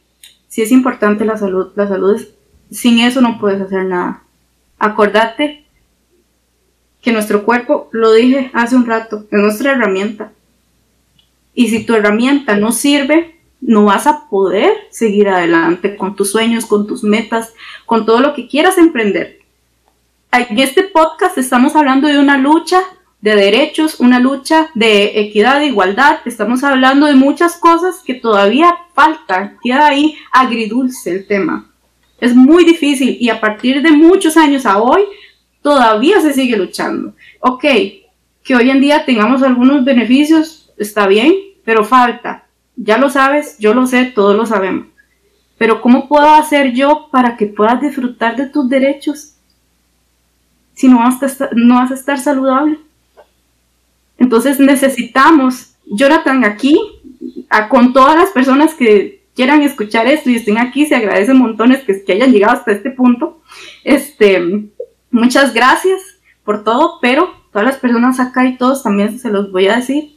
si 0.47 0.61
es 0.61 0.71
importante 0.71 1.25
la 1.25 1.39
salud, 1.39 1.69
la 1.75 1.89
salud 1.89 2.15
es, 2.15 2.29
sin 2.71 2.99
eso 3.01 3.23
no 3.23 3.39
puedes 3.41 3.63
hacer 3.63 3.87
nada. 3.87 4.25
Acordate 4.79 5.65
que 7.01 7.13
nuestro 7.13 7.47
cuerpo, 7.47 7.89
lo 7.93 8.13
dije 8.13 8.51
hace 8.53 8.77
un 8.77 8.85
rato, 8.85 9.25
es 9.31 9.41
nuestra 9.41 9.73
herramienta. 9.73 10.33
Y 11.55 11.71
si 11.71 11.87
tu 11.87 11.95
herramienta 11.95 12.59
no 12.59 12.73
sirve, 12.73 13.36
no 13.61 13.85
vas 13.85 14.07
a 14.07 14.29
poder 14.29 14.73
seguir 14.91 15.29
adelante 15.29 15.97
con 15.97 16.15
tus 16.15 16.31
sueños, 16.31 16.67
con 16.67 16.87
tus 16.87 17.03
metas, 17.03 17.55
con 17.85 18.07
todo 18.07 18.21
lo 18.21 18.35
que 18.35 18.49
quieras 18.49 18.79
emprender. 18.79 19.41
En 20.33 20.59
este 20.59 20.83
podcast 20.83 21.39
estamos 21.39 21.75
hablando 21.77 22.09
de 22.09 22.19
una 22.19 22.37
lucha 22.37 22.81
de 23.21 23.35
derechos, 23.35 24.01
una 24.01 24.21
lucha 24.21 24.69
de 24.75 25.19
equidad, 25.21 25.61
de 25.61 25.67
igualdad. 25.67 26.21
Estamos 26.27 26.63
hablando 26.63 27.07
de 27.07 27.15
muchas 27.15 27.57
cosas 27.57 28.03
que 28.05 28.15
todavía 28.15 28.77
faltan. 28.95 29.59
Queda 29.63 29.89
ahí 29.89 30.17
agridulce 30.31 31.11
el 31.11 31.27
tema. 31.27 31.71
Es 32.21 32.35
muy 32.35 32.65
difícil 32.65 33.17
y 33.21 33.31
a 33.31 33.41
partir 33.41 33.83
de 33.83 33.91
muchos 33.91 34.37
años 34.37 34.67
a 34.67 34.79
hoy 34.79 35.03
todavía 35.63 36.21
se 36.21 36.33
sigue 36.33 36.57
luchando. 36.57 37.15
Ok, 37.41 37.65
que 38.45 38.55
hoy 38.55 38.71
en 38.71 38.81
día 38.81 39.05
tengamos 39.05 39.43
algunos 39.43 39.85
beneficios, 39.85 40.73
está 40.77 41.07
bien, 41.07 41.35
pero 41.65 41.85
falta. 41.85 42.46
Ya 42.77 42.99
lo 42.99 43.11
sabes, 43.11 43.59
yo 43.59 43.75
lo 43.75 43.87
sé, 43.87 44.05
todos 44.05 44.37
lo 44.37 44.47
sabemos. 44.47 44.87
Pero 45.59 45.81
¿cómo 45.81 46.09
puedo 46.09 46.29
hacer 46.29 46.73
yo 46.73 47.09
para 47.11 47.37
que 47.37 47.47
puedas 47.47 47.81
disfrutar 47.81 48.37
de 48.37 48.47
tus 48.47 48.69
derechos 48.69 49.33
si 50.75 50.89
no 50.89 50.99
vas 50.99 51.23
a 51.23 51.27
estar, 51.27 51.51
no 51.55 51.77
vas 51.77 51.91
a 51.91 51.95
estar 51.95 52.19
saludable? 52.19 52.79
Entonces 54.19 54.61
necesitamos, 54.61 55.75
Jonathan, 55.87 56.45
aquí, 56.45 56.79
con 57.69 57.93
todas 57.93 58.17
las 58.17 58.31
personas 58.31 58.75
que 58.75 59.25
quieran 59.35 59.63
escuchar 59.63 60.07
esto 60.07 60.31
y 60.31 60.37
estén 60.37 60.59
aquí, 60.59 60.87
se 60.87 60.97
agradecen 60.97 61.39
montones 61.39 61.85
que, 61.85 62.05
que 62.05 62.13
hayan 62.13 62.33
llegado 62.33 62.55
hasta 62.55 62.73
este 62.73 62.91
punto. 62.91 63.41
Este, 63.85 64.71
muchas 65.11 65.53
gracias 65.53 66.01
por 66.45 66.65
todo, 66.65 66.99
pero 67.01 67.31
todas 67.53 67.67
las 67.67 67.77
personas 67.77 68.21
acá 68.21 68.47
y 68.47 68.57
todos 68.57 68.83
también 68.83 69.19
se 69.19 69.31
los 69.31 69.53
voy 69.53 69.69
a 69.69 69.77
decir, 69.77 70.17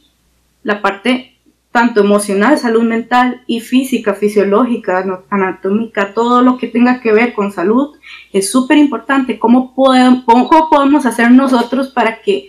la 0.62 0.82
parte 0.82 1.38
tanto 1.72 2.00
emocional, 2.00 2.58
salud 2.58 2.82
mental 2.82 3.42
y 3.46 3.60
física, 3.60 4.14
fisiológica, 4.14 5.04
anatómica, 5.30 6.14
todo 6.14 6.42
lo 6.42 6.58
que 6.58 6.66
tenga 6.66 7.00
que 7.00 7.12
ver 7.12 7.32
con 7.32 7.52
salud, 7.52 7.96
es 8.32 8.50
súper 8.50 8.78
importante. 8.78 9.38
¿Cómo 9.38 9.74
podemos, 9.74 10.24
¿Cómo 10.24 10.68
podemos 10.68 11.06
hacer 11.06 11.30
nosotros 11.30 11.88
para 11.88 12.22
que 12.22 12.48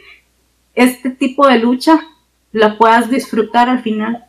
este 0.73 1.11
tipo 1.11 1.47
de 1.47 1.59
lucha 1.59 2.01
la 2.51 2.77
puedas 2.77 3.11
disfrutar 3.11 3.69
al 3.69 3.83
final? 3.83 4.25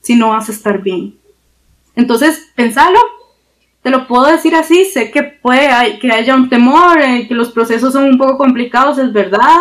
Si 0.00 0.16
no 0.16 0.30
vas 0.30 0.48
a 0.48 0.52
estar 0.52 0.82
bien. 0.82 1.16
Entonces, 1.94 2.50
pensalo, 2.56 2.98
te 3.82 3.90
lo 3.90 4.08
puedo 4.08 4.26
decir 4.26 4.56
así, 4.56 4.84
sé 4.84 5.12
que 5.12 5.22
puede 5.22 5.98
que 6.00 6.10
haya 6.10 6.34
un 6.34 6.48
temor, 6.48 7.00
eh, 7.00 7.26
que 7.28 7.34
los 7.34 7.52
procesos 7.52 7.92
son 7.92 8.04
un 8.04 8.18
poco 8.18 8.36
complicados, 8.36 8.98
es 8.98 9.12
verdad, 9.12 9.60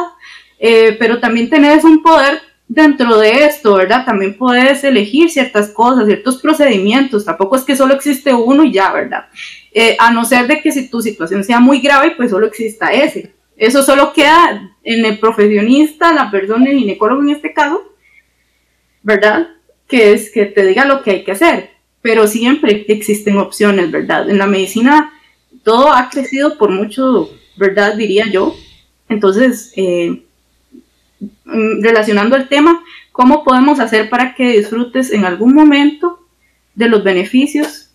eh, 0.58 0.96
pero 0.98 1.20
también 1.20 1.48
tenés 1.48 1.84
un 1.84 2.02
poder 2.02 2.42
dentro 2.68 3.18
de 3.18 3.46
esto, 3.46 3.76
¿verdad? 3.76 4.06
También 4.06 4.38
puedes 4.38 4.84
elegir 4.84 5.30
ciertas 5.30 5.70
cosas, 5.70 6.06
ciertos 6.06 6.42
procedimientos, 6.42 7.26
tampoco 7.26 7.56
es 7.56 7.64
que 7.64 7.76
solo 7.76 7.94
existe 7.94 8.34
uno 8.34 8.64
y 8.64 8.74
ya, 8.74 8.92
¿verdad? 8.92 9.26
Eh, 9.72 9.96
a 10.00 10.12
no 10.12 10.26
ser 10.26 10.48
de 10.48 10.62
que 10.62 10.72
si 10.72 10.90
tu 10.90 11.02
situación 11.02 11.44
sea 11.44 11.60
muy 11.60 11.80
grave, 11.80 12.14
pues 12.18 12.32
solo 12.32 12.48
exista 12.48 12.92
ese. 12.92 13.34
Eso 13.58 13.84
solo 13.84 14.14
queda 14.14 14.76
en 14.84 15.06
el 15.06 15.20
profesionista, 15.20 16.14
la 16.14 16.30
persona, 16.30 16.70
el 16.70 16.80
ginecólogo 16.80 17.22
en 17.22 17.30
este 17.30 17.54
caso, 17.54 17.82
¿verdad? 19.02 19.48
Que 19.88 20.14
es 20.14 20.32
que 20.32 20.46
te 20.46 20.66
diga 20.66 20.86
lo 20.86 21.04
que 21.04 21.12
hay 21.12 21.24
que 21.24 21.32
hacer 21.32 21.76
pero 22.06 22.28
siempre 22.28 22.86
existen 22.88 23.40
opciones, 23.40 23.90
¿verdad? 23.90 24.30
En 24.30 24.38
la 24.38 24.46
medicina 24.46 25.12
todo 25.64 25.92
ha 25.92 26.08
crecido 26.12 26.56
por 26.56 26.70
mucho, 26.70 27.32
¿verdad? 27.58 27.96
Diría 27.96 28.28
yo. 28.32 28.56
Entonces, 29.10 29.74
eh, 29.76 30.24
relacionando 31.46 32.36
el 32.36 32.48
tema, 32.48 32.84
¿cómo 33.12 33.44
podemos 33.44 33.80
hacer 33.80 34.10
para 34.10 34.36
que 34.36 34.58
disfrutes 34.58 35.12
en 35.12 35.26
algún 35.26 35.54
momento 35.54 36.20
de 36.74 36.90
los 36.90 37.04
beneficios 37.04 37.90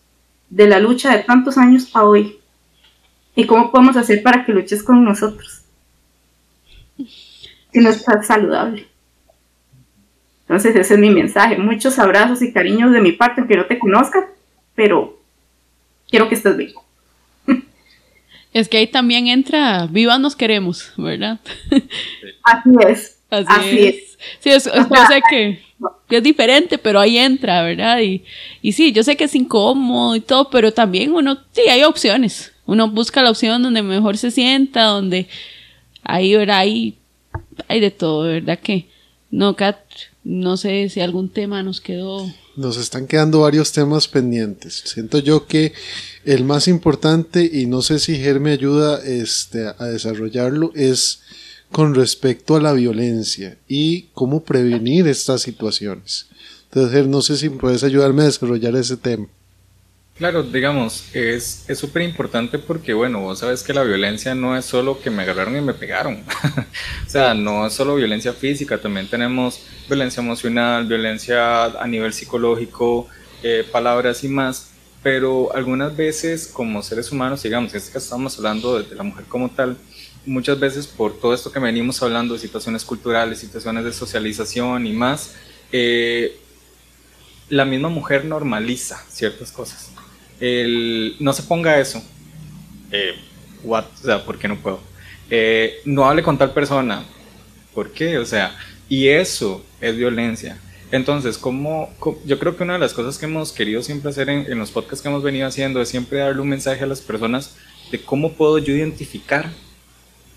de 0.49 0.67
la 0.67 0.81
lucha 0.81 1.15
de 1.15 1.23
tantos 1.23 1.59
años 1.59 1.91
a 1.95 2.05
hoy? 2.05 2.39
¿Y 3.35 3.47
cómo 3.47 3.71
podemos 3.71 3.97
hacer 3.97 4.23
para 4.23 4.45
que 4.45 4.53
luches 4.53 4.83
con 4.83 5.05
nosotros? 5.05 5.63
Si 6.97 7.79
no 7.81 7.91
estás 7.91 8.27
saludable. 8.27 8.89
Entonces 10.43 10.75
ese 10.75 10.95
es 10.95 11.01
mi 11.01 11.11
mensaje. 11.11 11.57
Muchos 11.57 11.99
abrazos 11.99 12.43
y 12.43 12.53
cariños 12.53 12.93
de 12.93 13.01
mi 13.01 13.13
parte, 13.13 13.41
aunque 13.41 13.57
no 13.57 13.67
te 13.67 13.79
conozca, 13.79 14.29
pero 14.75 15.21
quiero 16.09 16.29
que 16.29 16.35
estés 16.35 16.57
bien. 16.57 16.73
Es 18.53 18.69
que 18.69 18.79
ahí 18.79 18.87
también 18.87 19.29
entra, 19.29 19.87
vivas 19.87 20.19
nos 20.19 20.35
queremos, 20.35 20.93
¿verdad? 20.97 21.39
Así 22.43 22.71
es. 22.89 23.17
Así, 23.31 23.79
es. 23.79 24.19
Sí, 24.41 24.51
es, 24.51 24.65
yo 24.65 25.07
sé 25.09 25.23
que, 25.31 25.61
es 26.11 26.23
diferente, 26.23 26.79
pero 26.79 26.99
ahí 26.99 27.17
entra, 27.17 27.63
¿verdad? 27.63 28.01
Y, 28.01 28.25
y 28.61 28.73
sí, 28.73 28.93
yo 28.93 29.05
sé 29.05 29.17
que 29.17 29.25
es 29.25 29.35
incómodo 29.37 30.17
y 30.17 30.21
todo, 30.21 30.51
pero 30.51 30.73
también 30.73 31.13
uno, 31.13 31.39
sí, 31.53 31.63
hay 31.71 31.85
opciones. 31.85 32.53
Uno 32.67 32.89
busca 32.89 33.23
la 33.23 33.31
opción 33.31 33.63
donde 33.63 33.83
mejor 33.83 34.17
se 34.17 34.31
sienta, 34.31 34.85
donde 34.85 35.29
ahí, 36.03 36.35
¿verdad? 36.35 36.59
Ahí 36.59 36.99
hay 37.69 37.81
de 37.81 37.91
todo, 37.91 38.25
¿verdad? 38.25 38.59
Que 38.59 38.87
no, 39.31 39.55
Kat, 39.55 39.79
no 40.25 40.57
sé 40.57 40.89
si 40.89 41.01
algún 41.01 41.29
tema 41.29 41.63
nos 41.63 41.81
quedó. 41.81 42.27
Nos 42.57 42.77
están 42.77 43.07
quedando 43.07 43.41
varios 43.41 43.73
temas 43.73 44.09
pendientes. 44.09 44.83
Siento 44.85 45.19
yo 45.19 45.47
que 45.47 45.73
el 46.25 46.45
más 46.45 46.69
importante, 46.69 47.49
y 47.51 47.67
no 47.67 47.81
sé 47.83 47.99
si 47.99 48.17
Ger 48.17 48.45
ayuda 48.47 49.01
este, 49.05 49.67
a 49.79 49.87
desarrollarlo, 49.87 50.73
es 50.75 51.21
con 51.71 51.95
respecto 51.95 52.57
a 52.57 52.61
la 52.61 52.73
violencia 52.73 53.59
y 53.69 54.09
cómo 54.15 54.43
prevenir 54.43 55.07
estas 55.07 55.43
situaciones. 55.43 56.27
Entonces, 56.65 56.93
Ger, 56.93 57.07
no 57.07 57.23
sé 57.23 57.37
si 57.37 57.49
puedes 57.51 57.85
ayudarme 57.85 58.23
a 58.23 58.27
desarrollar 58.27 58.75
ese 58.77 58.97
tema. 58.97 59.29
Claro, 60.21 60.43
digamos, 60.43 61.07
es 61.15 61.65
súper 61.75 62.03
importante 62.03 62.59
porque, 62.59 62.93
bueno, 62.93 63.21
vos 63.21 63.39
sabes 63.39 63.63
que 63.63 63.73
la 63.73 63.83
violencia 63.83 64.35
no 64.35 64.55
es 64.55 64.67
solo 64.67 65.01
que 65.01 65.09
me 65.09 65.23
agarraron 65.23 65.57
y 65.57 65.63
me 65.63 65.73
pegaron. 65.73 66.23
o 67.07 67.09
sea, 67.09 67.33
no 67.33 67.67
es 67.67 67.73
solo 67.73 67.95
violencia 67.95 68.35
física, 68.35 68.77
también 68.77 69.09
tenemos 69.09 69.63
violencia 69.89 70.23
emocional, 70.23 70.85
violencia 70.87 71.65
a 71.65 71.87
nivel 71.87 72.13
psicológico, 72.13 73.09
eh, 73.43 73.67
palabras 73.73 74.23
y 74.23 74.29
más. 74.29 74.73
Pero 75.03 75.55
algunas 75.55 75.97
veces, 75.97 76.49
como 76.49 76.83
seres 76.83 77.11
humanos, 77.11 77.43
digamos, 77.43 77.73
en 77.73 77.79
este 77.79 77.91
caso 77.91 78.05
estamos 78.05 78.37
hablando 78.37 78.79
de, 78.79 78.95
la 78.95 79.03
mujer 79.03 79.25
como 79.25 79.49
tal, 79.49 79.79
muchas 80.27 80.61
veces 80.61 80.87
por 80.87 81.19
todo 81.19 81.33
esto 81.33 81.51
que 81.51 81.61
venimos 81.61 82.03
hablando 82.03 82.35
de 82.35 82.41
situaciones 82.41 82.85
culturales, 82.85 83.39
situaciones 83.39 83.87
de 83.87 83.93
socialización 83.95 84.87
y 84.87 84.93
más, 84.93 85.35
eh, 85.73 86.39
la 87.49 87.65
misma 87.65 87.89
mujer 87.89 88.27
normaliza 88.27 89.03
ciertas 89.09 89.51
cosas 89.51 89.91
el, 90.41 91.17
no 91.21 91.33
se 91.33 91.43
ponga 91.43 91.79
eso. 91.79 92.03
Eh, 92.91 93.15
what? 93.63 93.85
O 94.03 94.05
sea, 94.05 94.25
¿por 94.25 94.39
qué 94.39 94.49
no 94.49 94.57
puedo? 94.57 94.81
Eh, 95.31 95.81
no 95.85 96.09
hable 96.09 96.23
con 96.23 96.39
tal 96.39 96.53
persona. 96.53 97.05
¿Por 97.75 97.93
qué? 97.93 98.19
O 98.19 98.27
sea, 98.27 98.57
y 98.89 99.09
eso 99.09 99.65
es 99.81 99.97
violencia. 99.97 100.59
Entonces, 100.93 101.39
como 101.39 101.89
yo 102.25 102.39
creo 102.39 102.57
que 102.57 102.65
una 102.65 102.73
de 102.73 102.81
las 102.81 102.93
cosas 102.93 103.17
que 103.17 103.27
hemos 103.27 103.53
querido 103.53 103.83
siempre 103.83 104.11
hacer 104.11 104.29
en, 104.29 104.59
los 104.59 104.73
podcasts 104.73 105.03
que 105.03 105.09
hemos 105.09 105.23
venido 105.23 105.47
haciendo 105.47 105.81
es 105.81 105.89
siempre 105.89 106.19
darle 106.19 106.41
un 106.41 106.49
mensaje 106.49 106.83
a 106.83 106.87
las 106.87 107.01
personas 107.01 107.55
de 107.93 108.03
cómo 108.03 108.33
puedo 108.33 108.59
yo 108.59 108.75
identificar 108.75 109.51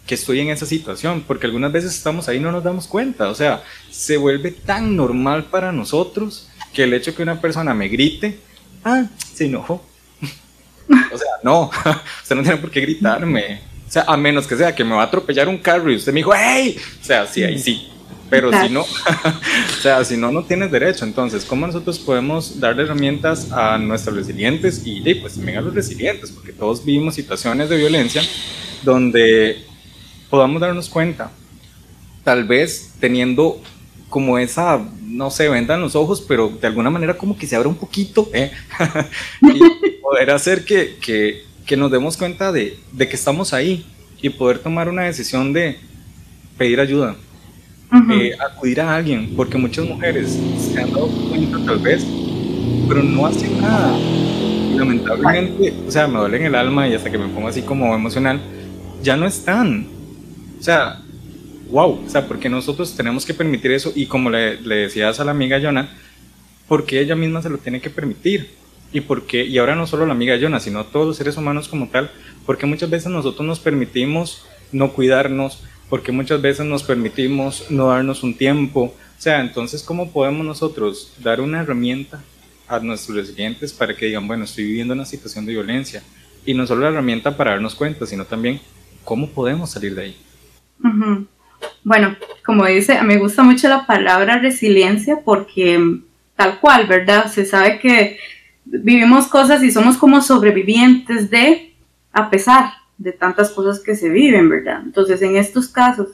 que 0.06 0.16
estoy 0.16 0.42
en 0.42 0.50
esa 0.50 0.66
situación, 0.66 1.24
porque 1.26 1.48
algunas 1.48 1.72
veces 1.72 1.96
estamos 1.96 2.28
ahí 2.28 2.38
y 2.38 2.40
no 2.40 2.52
nos 2.52 2.64
damos 2.64 2.88
cuenta, 2.88 3.30
o 3.30 3.36
sea, 3.36 3.64
se 3.90 4.18
vuelve 4.18 4.52
tan 4.52 4.98
normal 4.98 5.46
para 5.46 5.72
nosotros 5.72 6.50
que 6.74 6.84
el 6.84 6.94
hecho 6.94 7.16
que 7.16 7.24
una 7.24 7.40
persona 7.40 7.74
me 7.74 7.88
grite, 7.88 8.38
ah, 8.84 9.06
se 9.34 9.46
enojó, 9.46 9.82
o 10.90 11.18
sea, 11.18 11.32
no, 11.44 11.70
usted 12.22 12.36
no 12.36 12.42
tiene 12.42 12.58
por 12.58 12.72
qué 12.72 12.82
gritarme. 12.82 13.62
O 13.88 13.92
sea, 13.94 14.06
a 14.08 14.18
menos 14.18 14.48
que 14.48 14.56
sea 14.56 14.74
que 14.74 14.84
me 14.84 14.96
va 14.96 15.02
a 15.04 15.06
atropellar 15.06 15.48
un 15.48 15.58
carro 15.58 15.92
y 15.92 15.96
usted 15.96 16.12
me 16.12 16.20
dijo, 16.20 16.34
¡hey! 16.36 16.78
O 17.02 17.06
sea, 17.06 17.28
sí, 17.28 17.44
ahí 17.44 17.60
sí. 17.60 17.90
Pero 18.30 18.52
si 18.52 18.70
no, 18.74 18.82
o 18.82 19.82
sea, 19.82 20.04
si 20.04 20.18
no, 20.18 20.32
no 20.32 20.44
tienes 20.44 20.72
derecho. 20.72 21.06
Entonces, 21.06 21.46
¿cómo 21.46 21.68
nosotros 21.68 22.00
podemos 22.00 22.60
darle 22.60 22.82
herramientas 22.82 23.52
a 23.52 23.78
nuestros 23.78 24.16
resilientes 24.16 24.82
y, 24.86 25.14
pues 25.16 25.36
también 25.36 25.60
a 25.60 25.62
los 25.62 25.76
resilientes? 25.76 26.32
Porque 26.32 26.52
todos 26.52 26.84
vivimos 26.84 27.14
situaciones 27.14 27.70
de 27.70 27.78
violencia 27.78 28.24
donde 28.82 29.64
podamos 30.32 30.60
darnos 30.60 30.90
cuenta, 30.90 31.30
tal 32.24 32.46
vez 32.46 32.94
teniendo 33.00 33.62
como 34.14 34.38
esa, 34.38 34.80
no 35.02 35.32
sé, 35.32 35.50
vendan 35.50 35.82
los 35.82 35.96
ojos, 35.96 36.22
pero 36.22 36.50
de 36.50 36.68
alguna 36.68 36.92
manera 36.92 37.18
como 37.18 37.36
que 37.36 37.48
se 37.48 37.56
abra 37.56 37.68
un 37.68 37.76
poquito, 37.76 38.30
¿eh? 38.32 38.52
y 39.42 39.90
poder 40.02 40.30
hacer 40.30 40.64
que, 40.64 40.98
que 41.02 41.44
que 41.66 41.78
nos 41.78 41.92
demos 41.92 42.18
cuenta 42.18 42.52
de, 42.52 42.78
de 42.92 43.08
que 43.08 43.16
estamos 43.16 43.54
ahí 43.54 43.86
y 44.22 44.30
poder 44.30 44.60
tomar 44.60 44.90
una 44.90 45.04
decisión 45.04 45.54
de 45.54 45.78
pedir 46.58 46.80
ayuda, 46.80 47.16
eh, 48.12 48.32
acudir 48.40 48.82
a 48.82 48.96
alguien, 48.96 49.34
porque 49.36 49.58
muchas 49.58 49.86
mujeres 49.86 50.38
se 50.58 50.82
han 50.82 50.92
dado 50.92 51.08
cuenta 51.30 51.60
tal 51.66 51.80
vez, 51.80 52.06
pero 52.88 53.04
no 53.04 53.26
hacen 53.26 53.62
nada. 53.62 53.98
Y 53.98 54.76
lamentablemente, 54.76 55.74
o 55.88 55.92
sea, 55.92 56.08
me 56.08 56.20
duele 56.20 56.38
en 56.38 56.46
el 56.46 56.56
alma 56.56 56.88
y 56.88 56.94
hasta 56.94 57.12
que 57.12 57.18
me 57.18 57.28
pongo 57.28 57.48
así 57.48 57.62
como 57.62 57.94
emocional, 57.94 58.42
ya 59.02 59.16
no 59.16 59.26
están. 59.26 59.88
O 60.60 60.64
sea, 60.64 61.02
wow, 61.70 62.04
o 62.06 62.10
sea, 62.10 62.28
porque 62.28 62.50
nosotros 62.50 62.96
tenemos 62.96 63.26
que 63.26 63.34
permitir 63.34 63.72
eso 63.72 63.92
y 63.96 64.06
como 64.06 64.30
le, 64.30 64.62
le 64.62 64.76
decías 64.76 65.20
a 65.20 65.26
la 65.26 65.32
amiga 65.32 65.60
Jonah, 65.62 65.90
porque 66.68 67.00
ella 67.00 67.16
misma 67.16 67.42
se 67.42 67.50
lo 67.50 67.58
tiene 67.58 67.82
que 67.82 67.90
permitir 67.90 68.50
y 68.92 69.02
porque 69.02 69.44
y 69.44 69.58
ahora 69.58 69.76
no 69.76 69.88
solo 69.88 70.06
la 70.06 70.14
amiga 70.14 70.38
Jonah, 70.40 70.60
sino 70.60 70.86
todos 70.86 71.08
los 71.08 71.18
seres 71.18 71.36
humanos 71.36 71.68
como 71.68 71.90
tal, 71.90 72.12
porque 72.46 72.66
muchas 72.66 72.90
veces 72.90 73.12
nosotros 73.12 73.46
nos 73.46 73.60
permitimos 73.60 74.46
no 74.72 74.92
cuidarnos, 74.92 75.64
porque 75.90 76.12
muchas 76.12 76.42
veces 76.42 76.66
nos 76.66 76.84
permitimos 76.84 77.70
no 77.70 77.88
darnos 77.88 78.24
un 78.24 78.36
tiempo. 78.36 78.94
O 79.18 79.22
sea, 79.22 79.42
entonces, 79.42 79.84
¿cómo 79.84 80.12
podemos 80.12 80.46
nosotros 80.46 81.14
dar 81.24 81.42
una 81.42 81.62
herramienta 81.62 82.22
a 82.68 82.80
nuestros 82.80 83.18
residentes 83.18 83.74
para 83.74 83.96
que 83.96 84.08
digan, 84.08 84.28
bueno, 84.28 84.44
estoy 84.44 84.66
viviendo 84.66 84.94
una 84.94 85.06
situación 85.06 85.46
de 85.46 85.54
violencia? 85.54 86.04
Y 86.46 86.54
no 86.54 86.68
solo 86.68 86.82
la 86.82 86.90
herramienta 86.90 87.38
para 87.38 87.52
darnos 87.52 87.76
cuenta, 87.76 88.06
sino 88.06 88.26
también 88.26 88.60
cómo 89.04 89.30
podemos 89.30 89.72
salir 89.72 89.96
de 89.96 90.02
ahí. 90.02 90.18
Bueno, 91.84 92.16
como 92.46 92.66
dice, 92.66 93.02
me 93.04 93.18
gusta 93.18 93.44
mucho 93.44 93.68
la 93.68 93.86
palabra 93.86 94.40
resiliencia 94.40 95.20
porque 95.24 96.00
tal 96.36 96.60
cual, 96.60 96.88
¿verdad? 96.88 97.32
Se 97.32 97.46
sabe 97.46 97.80
que 97.80 98.18
vivimos 98.66 99.28
cosas 99.28 99.64
y 99.64 99.72
somos 99.72 99.98
como 99.98 100.22
sobrevivientes 100.22 101.30
de, 101.30 101.74
a 102.12 102.30
pesar 102.30 102.72
de 102.98 103.12
tantas 103.12 103.50
cosas 103.52 103.80
que 103.80 103.96
se 103.96 104.10
viven, 104.10 104.50
¿verdad? 104.50 104.82
Entonces, 104.84 105.22
en 105.22 105.36
estos 105.36 105.68
casos, 105.68 106.08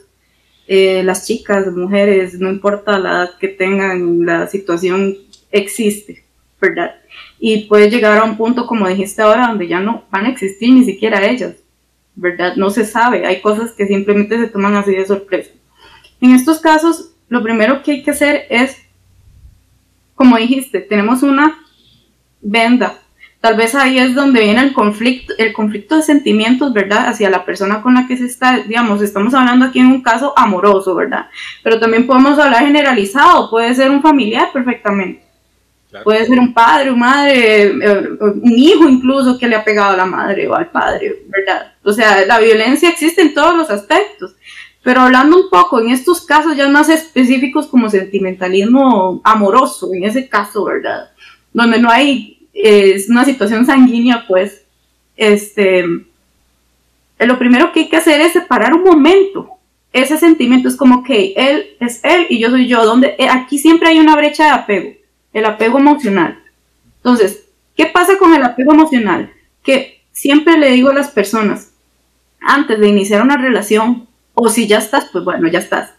eh, 0.67 1.03
las 1.03 1.25
chicas, 1.25 1.67
mujeres, 1.71 2.39
no 2.39 2.49
importa 2.49 2.99
la 2.99 3.09
edad 3.09 3.37
que 3.39 3.47
tengan, 3.47 4.25
la 4.25 4.47
situación 4.47 5.17
existe, 5.51 6.23
¿verdad? 6.61 6.95
Y 7.39 7.65
puede 7.65 7.89
llegar 7.89 8.17
a 8.17 8.23
un 8.23 8.37
punto, 8.37 8.67
como 8.67 8.87
dijiste 8.87 9.21
ahora, 9.21 9.47
donde 9.47 9.67
ya 9.67 9.79
no 9.79 10.05
van 10.11 10.25
a 10.25 10.29
existir 10.29 10.71
ni 10.71 10.83
siquiera 10.83 11.25
ellas, 11.25 11.55
¿verdad? 12.19 12.55
No 12.55 12.69
se 12.69 12.85
sabe, 12.85 13.25
hay 13.25 13.41
cosas 13.41 13.71
que 13.71 13.87
simplemente 13.87 14.37
se 14.37 14.47
toman 14.47 14.75
así 14.75 14.91
de 14.91 15.05
sorpresa. 15.05 15.51
En 16.21 16.33
estos 16.33 16.59
casos, 16.59 17.11
lo 17.29 17.41
primero 17.41 17.81
que 17.81 17.91
hay 17.91 18.03
que 18.03 18.11
hacer 18.11 18.45
es, 18.49 18.77
como 20.15 20.37
dijiste, 20.37 20.81
tenemos 20.81 21.23
una 21.23 21.59
venda 22.41 22.99
Tal 23.41 23.55
vez 23.55 23.73
ahí 23.73 23.97
es 23.97 24.15
donde 24.15 24.41
viene 24.41 24.61
el 24.61 24.73
conflicto, 24.73 25.33
el 25.37 25.53
conflicto 25.53 25.95
de 25.95 26.01
sentimientos, 26.01 26.73
¿verdad? 26.73 27.07
Hacia 27.07 27.29
la 27.29 27.45
persona 27.45 27.81
con 27.81 27.93
la 27.93 28.05
que 28.05 28.17
se 28.17 28.25
está, 28.25 28.57
digamos, 28.57 29.01
estamos 29.01 29.33
hablando 29.33 29.65
aquí 29.65 29.79
en 29.79 29.87
un 29.87 30.01
caso 30.01 30.33
amoroso, 30.37 30.93
¿verdad? 30.93 31.27
Pero 31.63 31.79
también 31.79 32.05
podemos 32.05 32.37
hablar 32.37 32.65
generalizado, 32.65 33.49
puede 33.49 33.73
ser 33.73 33.91
un 33.91 34.01
familiar 34.01 34.49
perfectamente. 34.51 35.23
Puede 36.03 36.25
ser 36.25 36.37
un 36.37 36.53
padre, 36.53 36.91
una 36.91 36.99
madre, 36.99 37.67
eh, 37.67 38.09
un 38.19 38.53
hijo 38.57 38.87
incluso 38.87 39.39
que 39.39 39.47
le 39.47 39.55
ha 39.55 39.63
pegado 39.63 39.93
a 39.93 39.97
la 39.97 40.05
madre 40.05 40.47
o 40.47 40.53
al 40.53 40.69
padre, 40.69 41.23
¿verdad? 41.27 41.71
O 41.89 41.93
sea, 41.93 42.25
la 42.25 42.39
violencia 42.39 42.89
existe 42.89 43.21
en 43.21 43.33
todos 43.33 43.55
los 43.55 43.69
aspectos. 43.69 44.35
Pero 44.83 45.01
hablando 45.01 45.37
un 45.37 45.49
poco 45.49 45.81
en 45.81 45.89
estos 45.89 46.21
casos 46.21 46.55
ya 46.55 46.69
más 46.69 46.87
específicos 46.87 47.67
como 47.67 47.89
sentimentalismo 47.89 49.19
amoroso, 49.23 49.93
en 49.93 50.03
ese 50.03 50.29
caso, 50.29 50.63
¿verdad? 50.63 51.09
Donde 51.51 51.79
no 51.79 51.89
hay 51.89 52.47
es 52.53 53.09
una 53.09 53.25
situación 53.25 53.65
sanguínea, 53.65 54.25
pues, 54.27 54.63
este, 55.17 55.83
lo 57.19 57.39
primero 57.39 57.71
que 57.71 57.81
hay 57.81 57.89
que 57.89 57.97
hacer 57.97 58.21
es 58.21 58.33
separar 58.33 58.73
un 58.73 58.83
momento. 58.83 59.49
Ese 59.91 60.17
sentimiento 60.17 60.67
es 60.67 60.75
como 60.75 61.03
que 61.03 61.33
él 61.35 61.77
es 61.79 62.01
él 62.03 62.27
y 62.29 62.37
yo 62.37 62.49
soy 62.49 62.67
yo, 62.67 62.85
donde 62.85 63.15
eh, 63.17 63.27
aquí 63.29 63.57
siempre 63.57 63.89
hay 63.89 63.99
una 63.99 64.15
brecha 64.15 64.45
de 64.45 64.51
apego, 64.51 64.91
el 65.33 65.45
apego 65.45 65.79
emocional. 65.79 66.39
Entonces, 66.97 67.45
¿qué 67.75 67.87
pasa 67.87 68.17
con 68.17 68.33
el 68.35 68.43
apego 68.43 68.73
emocional? 68.73 69.33
Que 69.63 70.03
siempre 70.11 70.57
le 70.57 70.71
digo 70.71 70.89
a 70.89 70.93
las 70.93 71.09
personas, 71.09 71.68
antes 72.41 72.79
de 72.79 72.87
iniciar 72.87 73.21
una 73.21 73.37
relación, 73.37 74.07
o 74.33 74.49
si 74.49 74.67
ya 74.67 74.77
estás, 74.77 75.09
pues 75.11 75.23
bueno, 75.23 75.47
ya 75.47 75.59
estás 75.59 75.93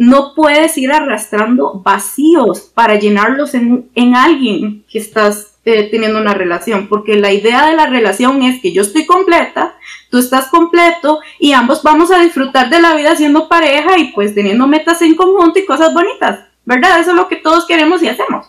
no 0.00 0.32
puedes 0.34 0.78
ir 0.78 0.90
arrastrando 0.92 1.82
vacíos 1.84 2.60
para 2.74 2.94
llenarlos 2.94 3.52
en, 3.52 4.14
alguien 4.14 4.82
que 4.90 4.98
estás 4.98 5.58
eh, 5.66 5.90
teniendo 5.90 6.18
una 6.18 6.32
relación, 6.32 6.88
porque 6.88 7.16
la 7.16 7.34
idea 7.34 7.66
de 7.66 7.76
la 7.76 7.84
relación 7.84 8.42
es 8.42 8.62
que 8.62 8.72
yo 8.72 8.80
estoy 8.80 9.04
completa, 9.04 9.74
tú 10.08 10.16
estás 10.16 10.46
completo 10.46 11.20
y 11.38 11.52
ambos 11.52 11.82
vamos 11.82 12.10
a 12.10 12.18
disfrutar 12.18 12.70
de 12.70 12.80
la 12.80 12.94
vida 12.94 13.14
siendo 13.14 13.46
pareja 13.46 13.98
y 13.98 14.04
pues 14.12 14.34
teniendo 14.34 14.66
metas 14.66 15.02
en 15.02 15.14
conjunto 15.16 15.58
y 15.58 15.66
cosas 15.66 15.92
bonitas, 15.92 16.46
¿verdad? 16.64 16.98
Eso 16.98 17.10
es 17.10 17.16
lo 17.16 17.28
que 17.28 17.36
todos 17.36 17.66
queremos 17.66 18.02
y 18.02 18.08
hacemos. 18.08 18.46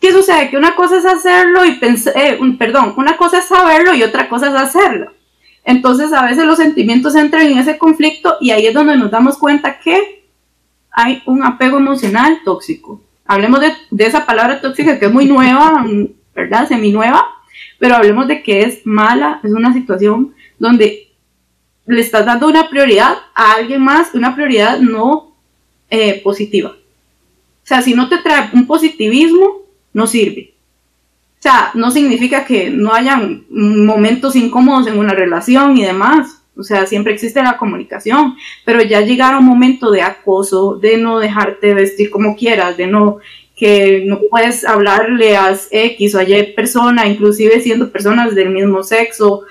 ¿Qué 0.00 0.10
sucede? 0.10 0.50
Que 0.50 0.56
una 0.56 0.74
cosa 0.74 0.98
es 0.98 1.06
hacerlo 1.06 1.64
y 1.64 1.76
pensar, 1.76 2.12
eh, 2.16 2.40
perdón, 2.58 2.94
una 2.96 3.16
cosa 3.16 3.38
es 3.38 3.44
saberlo 3.44 3.94
y 3.94 4.02
otra 4.02 4.28
cosa 4.28 4.48
es 4.48 4.54
hacerlo. 4.54 5.12
Entonces 5.64 6.12
a 6.12 6.24
veces 6.24 6.44
los 6.44 6.58
sentimientos 6.58 7.14
entran 7.14 7.46
en 7.46 7.58
ese 7.58 7.78
conflicto 7.78 8.36
y 8.40 8.50
ahí 8.50 8.66
es 8.66 8.74
donde 8.74 8.96
nos 8.96 9.10
damos 9.10 9.38
cuenta 9.38 9.78
que 9.78 10.24
hay 10.90 11.22
un 11.26 11.42
apego 11.42 11.78
emocional 11.78 12.40
tóxico. 12.44 13.00
Hablemos 13.26 13.60
de, 13.60 14.04
esa 14.04 14.26
palabra 14.26 14.60
tóxica 14.60 14.98
que 14.98 15.06
es 15.06 15.12
muy 15.12 15.26
nueva, 15.26 15.84
¿verdad? 16.34 16.68
Semi 16.68 16.92
nueva, 16.92 17.26
pero 17.78 17.96
hablemos 17.96 18.28
de 18.28 18.42
que 18.42 18.60
es 18.60 18.82
mala, 18.84 19.40
es 19.42 19.52
una 19.52 19.72
situación 19.72 20.34
donde 20.58 21.08
le 21.86 22.00
estás 22.00 22.24
dando 22.24 22.48
una 22.48 22.68
prioridad 22.68 23.16
a 23.34 23.52
alguien 23.52 23.82
más, 23.82 24.14
una 24.14 24.34
prioridad 24.34 24.78
no 24.78 25.34
eh, 25.90 26.20
positiva. 26.22 26.70
O 26.70 27.66
sea, 27.66 27.82
si 27.82 27.94
no 27.94 28.08
te 28.08 28.18
trae 28.18 28.50
un 28.52 28.66
positivismo, 28.66 29.62
no 29.92 30.06
sirve. 30.06 30.53
O 31.44 31.46
sea, 31.46 31.72
no 31.74 31.90
significa 31.90 32.46
que 32.46 32.70
no 32.70 32.94
hayan 32.94 33.44
momentos 33.50 34.34
incómodos 34.34 34.86
en 34.86 34.98
una 34.98 35.12
relación 35.12 35.76
y 35.76 35.84
demás. 35.84 36.40
O 36.56 36.62
sea, 36.62 36.86
siempre 36.86 37.12
existe 37.12 37.42
la 37.42 37.58
comunicación, 37.58 38.34
pero 38.64 38.80
ya 38.80 39.02
llegar 39.02 39.34
a 39.34 39.40
un 39.40 39.44
momento 39.44 39.90
de 39.90 40.00
acoso, 40.00 40.76
de 40.76 40.96
no 40.96 41.18
dejarte 41.18 41.74
vestir 41.74 42.08
como 42.08 42.34
quieras, 42.34 42.78
de 42.78 42.86
no 42.86 43.18
que 43.54 44.04
no 44.06 44.20
puedes 44.30 44.64
hablarle 44.64 45.36
a 45.36 45.54
X 45.70 46.14
o 46.14 46.18
a 46.18 46.22
Y 46.22 46.54
persona, 46.54 47.06
inclusive 47.06 47.60
siendo 47.60 47.92
personas 47.92 48.34
del 48.34 48.48
mismo 48.48 48.82
sexo, 48.82 49.42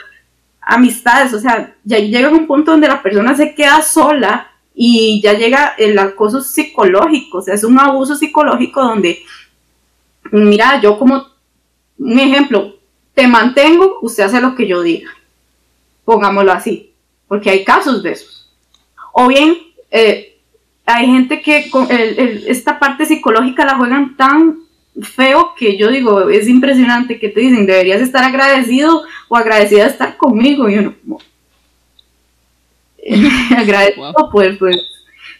amistades, 0.61 1.31
o 1.35 1.39
sea, 1.39 1.75
ya 1.83 1.99
llega 1.99 2.29
un 2.29 2.47
punto 2.47 2.71
donde 2.71 2.87
la 2.87 3.03
persona 3.03 3.35
se 3.35 3.53
queda 3.53 3.83
sola 3.83 4.51
y 4.73 5.21
ya 5.21 5.33
llega 5.33 5.75
el 5.77 5.99
acoso 5.99 6.41
psicológico, 6.41 7.37
o 7.37 7.41
sea, 7.43 7.53
es 7.53 7.63
un 7.63 7.79
abuso 7.79 8.15
psicológico 8.15 8.81
donde, 8.81 9.19
mira, 10.31 10.81
yo 10.81 10.97
como 10.97 11.32
un 12.03 12.19
ejemplo, 12.19 12.75
te 13.13 13.27
mantengo, 13.27 13.99
usted 14.01 14.23
hace 14.23 14.41
lo 14.41 14.55
que 14.55 14.67
yo 14.67 14.81
diga, 14.81 15.11
pongámoslo 16.05 16.51
así 16.51 16.93
porque 17.33 17.49
hay 17.49 17.63
casos 17.63 18.03
de 18.03 18.11
esos. 18.11 18.47
O 19.11 19.27
bien, 19.27 19.57
eh, 19.89 20.37
hay 20.85 21.07
gente 21.07 21.41
que 21.41 21.67
con 21.71 21.87
esta 21.89 22.77
parte 22.77 23.07
psicológica 23.07 23.65
la 23.65 23.75
juegan 23.75 24.15
tan 24.15 24.59
feo 25.01 25.55
que 25.57 25.75
yo 25.75 25.89
digo, 25.89 26.29
es 26.29 26.47
impresionante 26.47 27.19
que 27.19 27.29
te 27.29 27.39
dicen, 27.39 27.65
deberías 27.65 28.01
estar 28.01 28.23
agradecido 28.23 29.01
o 29.29 29.35
agradecida 29.35 29.85
de 29.85 29.89
estar 29.89 30.15
conmigo. 30.15 30.69
Y 30.69 30.77
uno, 30.77 30.93
como, 31.01 31.19
agradecido, 33.57 34.29
pues, 34.31 34.55
pues, 34.59 34.77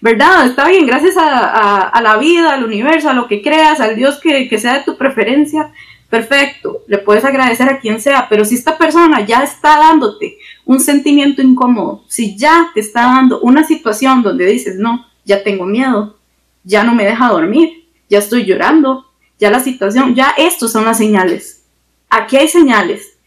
¿verdad? 0.02 0.48
Está 0.48 0.68
bien, 0.68 0.88
gracias 0.88 1.15
a, 1.15 2.02
la 2.02 2.18
vida, 2.18 2.56
al 2.56 2.64
universo, 2.64 3.11
a 3.11 3.14
lo 3.14 3.27
que 3.27 3.44
creas, 3.44 3.80
al 3.80 3.95
Dios 3.95 4.19
que, 4.19 4.49
que 4.49 4.57
sea 4.57 4.80
de 4.80 4.84
tu 4.84 4.98
preferencia, 4.98 5.72
perfecto, 6.14 6.84
le 6.85 6.99
puedes 6.99 7.26
agradecer 7.26 7.68
a 7.68 7.80
quien 7.80 7.99
sea, 7.99 8.27
pero 8.30 8.45
si 8.45 8.53
esta 8.53 8.77
persona 8.77 9.26
ya 9.26 9.41
está 9.41 9.80
dándote 9.80 10.38
un 10.64 10.80
sentimiento 10.80 11.41
incómodo, 11.41 12.03
si 12.07 12.38
ya 12.38 12.69
te 12.76 12.81
está 12.81 13.02
dando 13.02 13.41
una 13.41 13.64
situación 13.65 14.22
donde 14.22 14.45
dices, 14.45 14.76
no, 14.76 15.07
ya 15.26 15.44
tengo 15.44 15.65
miedo, 15.65 16.19
ya 16.64 16.84
no 16.84 16.94
me 16.94 17.03
deja 17.03 17.30
dormir, 17.30 17.90
ya 18.11 18.19
estoy 18.19 18.45
llorando, 18.45 19.07
ya 19.40 19.49
la 19.49 19.60
situación, 19.60 20.14
ya 20.14 20.35
estos 20.38 20.72
son 20.72 20.85
las 20.85 20.99
señales. 20.99 21.64
Aquí 22.11 22.38
hay 22.38 22.48
señales. 22.48 23.18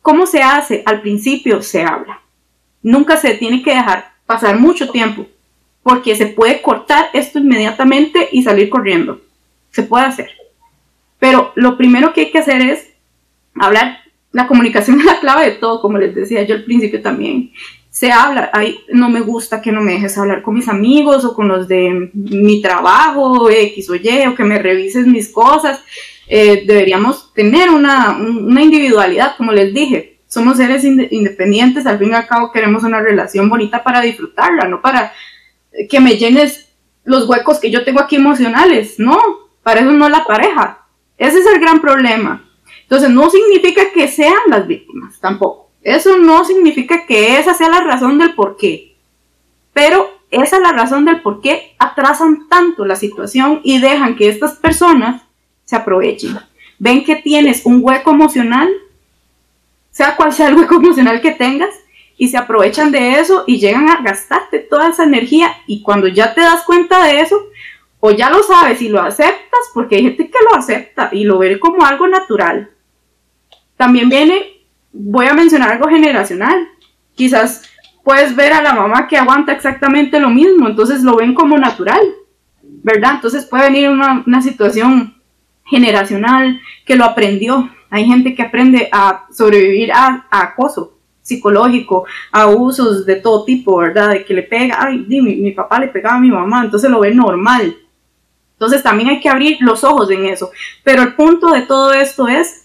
¿Cómo 0.00 0.24
se 0.24 0.42
hace? 0.42 0.82
Al 0.86 1.02
principio 1.02 1.60
se 1.60 1.82
habla. 1.82 2.22
Nunca 2.82 3.18
se 3.18 3.34
tiene 3.34 3.62
que 3.62 3.74
dejar 3.74 4.14
pasar 4.24 4.58
mucho 4.58 4.88
tiempo, 4.88 5.26
porque 5.82 6.16
se 6.16 6.24
puede 6.28 6.62
cortar 6.62 7.10
esto 7.12 7.38
inmediatamente 7.38 8.30
y 8.32 8.42
salir 8.42 8.70
corriendo. 8.70 9.20
Se 9.72 9.82
puede 9.82 10.06
hacer. 10.06 10.43
Pero 11.24 11.52
lo 11.54 11.78
primero 11.78 12.12
que 12.12 12.20
hay 12.20 12.30
que 12.30 12.40
hacer 12.40 12.60
es 12.60 12.86
hablar 13.54 13.96
la 14.30 14.46
comunicación 14.46 14.98
es 15.00 15.06
la 15.06 15.20
clave 15.20 15.46
de 15.46 15.52
todo, 15.52 15.80
como 15.80 15.96
les 15.96 16.14
decía 16.14 16.42
yo 16.42 16.54
al 16.54 16.64
principio 16.64 17.00
también. 17.00 17.50
Se 17.88 18.12
habla, 18.12 18.50
ay, 18.52 18.80
no 18.92 19.08
me 19.08 19.22
gusta 19.22 19.62
que 19.62 19.72
no 19.72 19.80
me 19.80 19.92
dejes 19.92 20.18
hablar 20.18 20.42
con 20.42 20.52
mis 20.52 20.68
amigos 20.68 21.24
o 21.24 21.34
con 21.34 21.48
los 21.48 21.66
de 21.66 22.10
mi 22.12 22.60
trabajo, 22.60 23.48
X 23.48 23.88
o 23.88 23.94
Y, 23.94 24.26
o 24.26 24.34
que 24.34 24.44
me 24.44 24.58
revises 24.58 25.06
mis 25.06 25.30
cosas. 25.32 25.82
eh, 26.28 26.64
deberíamos 26.66 27.32
tener 27.32 27.70
una, 27.70 28.18
una, 28.18 28.62
individualidad, 28.62 29.34
como 29.38 29.50
les 29.50 29.72
dije. 29.72 30.18
Somos 30.26 30.58
seres 30.58 30.84
independientes, 30.84 31.86
al 31.86 31.98
fin 31.98 32.10
y 32.10 32.14
al 32.14 32.26
cabo 32.26 32.52
queremos 32.52 32.84
una 32.84 33.00
relación 33.00 33.48
bonita 33.48 33.82
para 33.82 34.02
disfrutarla, 34.02 34.68
no 34.68 34.82
para 34.82 35.14
que 35.88 36.00
me 36.00 36.18
llenes 36.18 36.68
los 37.04 37.26
huecos 37.26 37.60
que 37.60 37.70
yo 37.70 37.82
tengo 37.82 38.00
aquí 38.00 38.16
emocionales, 38.16 38.98
no, 38.98 39.18
para 39.62 39.80
eso 39.80 39.92
no 39.92 40.10
la 40.10 40.24
pareja. 40.24 40.83
Ese 41.18 41.38
es 41.38 41.46
el 41.46 41.60
gran 41.60 41.80
problema. 41.80 42.44
Entonces, 42.82 43.10
no 43.10 43.30
significa 43.30 43.92
que 43.92 44.08
sean 44.08 44.34
las 44.48 44.66
víctimas, 44.66 45.18
tampoco. 45.20 45.70
Eso 45.82 46.18
no 46.18 46.44
significa 46.44 47.06
que 47.06 47.38
esa 47.38 47.54
sea 47.54 47.68
la 47.68 47.80
razón 47.80 48.18
del 48.18 48.34
por 48.34 48.56
qué. 48.56 48.96
Pero 49.72 50.08
esa 50.30 50.56
es 50.56 50.62
la 50.62 50.72
razón 50.72 51.04
del 51.04 51.20
por 51.20 51.40
qué 51.40 51.74
atrasan 51.78 52.48
tanto 52.48 52.84
la 52.84 52.96
situación 52.96 53.60
y 53.62 53.78
dejan 53.78 54.16
que 54.16 54.28
estas 54.28 54.56
personas 54.56 55.22
se 55.64 55.76
aprovechen. 55.76 56.38
Ven 56.78 57.04
que 57.04 57.16
tienes 57.16 57.64
un 57.64 57.80
hueco 57.82 58.10
emocional, 58.10 58.68
sea 59.90 60.16
cual 60.16 60.32
sea 60.32 60.48
el 60.48 60.56
hueco 60.56 60.76
emocional 60.76 61.20
que 61.20 61.32
tengas, 61.32 61.74
y 62.16 62.28
se 62.28 62.36
aprovechan 62.36 62.92
de 62.92 63.18
eso 63.18 63.44
y 63.46 63.58
llegan 63.58 63.88
a 63.88 64.00
gastarte 64.02 64.60
toda 64.60 64.88
esa 64.88 65.04
energía 65.04 65.52
y 65.66 65.82
cuando 65.82 66.06
ya 66.08 66.34
te 66.34 66.40
das 66.40 66.62
cuenta 66.64 67.04
de 67.04 67.20
eso, 67.20 67.40
o 68.06 68.10
ya 68.10 68.28
lo 68.28 68.42
sabes 68.42 68.82
y 68.82 68.90
lo 68.90 69.00
aceptas, 69.00 69.70
porque 69.72 69.96
hay 69.96 70.02
gente 70.02 70.28
que 70.28 70.38
lo 70.50 70.58
acepta 70.58 71.08
y 71.10 71.24
lo 71.24 71.38
ve 71.38 71.58
como 71.58 71.86
algo 71.86 72.06
natural. 72.06 72.68
También 73.78 74.10
viene, 74.10 74.42
voy 74.92 75.24
a 75.24 75.32
mencionar 75.32 75.70
algo 75.70 75.88
generacional. 75.88 76.68
Quizás 77.14 77.62
puedes 78.02 78.36
ver 78.36 78.52
a 78.52 78.60
la 78.60 78.74
mamá 78.74 79.08
que 79.08 79.16
aguanta 79.16 79.52
exactamente 79.52 80.20
lo 80.20 80.28
mismo, 80.28 80.68
entonces 80.68 81.02
lo 81.02 81.16
ven 81.16 81.32
como 81.32 81.56
natural, 81.56 82.02
¿verdad? 82.62 83.12
Entonces 83.14 83.46
puede 83.46 83.70
venir 83.70 83.88
una, 83.88 84.22
una 84.26 84.42
situación 84.42 85.14
generacional 85.64 86.60
que 86.84 86.96
lo 86.96 87.06
aprendió. 87.06 87.70
Hay 87.88 88.04
gente 88.04 88.34
que 88.34 88.42
aprende 88.42 88.86
a 88.92 89.24
sobrevivir 89.32 89.92
a, 89.92 90.26
acoso 90.30 90.98
psicológico, 91.22 92.04
abusos 92.30 93.06
de 93.06 93.16
todo 93.16 93.46
tipo, 93.46 93.78
¿verdad? 93.78 94.10
De 94.10 94.26
que 94.26 94.34
le 94.34 94.42
pega, 94.42 94.76
ay, 94.78 95.06
mi, 95.08 95.22
mi 95.22 95.52
papá 95.52 95.80
le 95.80 95.88
pegaba 95.88 96.16
a 96.16 96.20
mi 96.20 96.30
mamá, 96.30 96.64
entonces 96.64 96.90
lo 96.90 97.00
ve 97.00 97.14
normal. 97.14 97.78
Entonces 98.54 98.82
también 98.82 99.10
hay 99.10 99.20
que 99.20 99.28
abrir 99.28 99.58
los 99.60 99.84
ojos 99.84 100.10
en 100.10 100.26
eso. 100.26 100.50
Pero 100.82 101.02
el 101.02 101.14
punto 101.14 101.50
de 101.52 101.62
todo 101.62 101.92
esto 101.92 102.28
es 102.28 102.64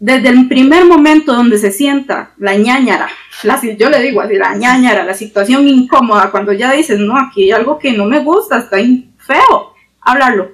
desde 0.00 0.28
el 0.28 0.48
primer 0.48 0.84
momento 0.84 1.34
donde 1.34 1.58
se 1.58 1.72
sienta 1.72 2.32
la 2.38 2.56
ñañara, 2.56 3.08
la, 3.42 3.60
yo 3.76 3.90
le 3.90 4.00
digo 4.00 4.20
así, 4.20 4.34
la 4.34 4.54
ñañara, 4.54 5.04
la 5.04 5.14
situación 5.14 5.66
incómoda, 5.66 6.30
cuando 6.30 6.52
ya 6.52 6.72
dices, 6.72 7.00
no, 7.00 7.16
aquí 7.16 7.44
hay 7.44 7.50
algo 7.52 7.78
que 7.78 7.92
no 7.92 8.04
me 8.04 8.20
gusta, 8.20 8.58
está 8.58 8.76
feo, 8.76 9.74
hablarlo. 10.00 10.52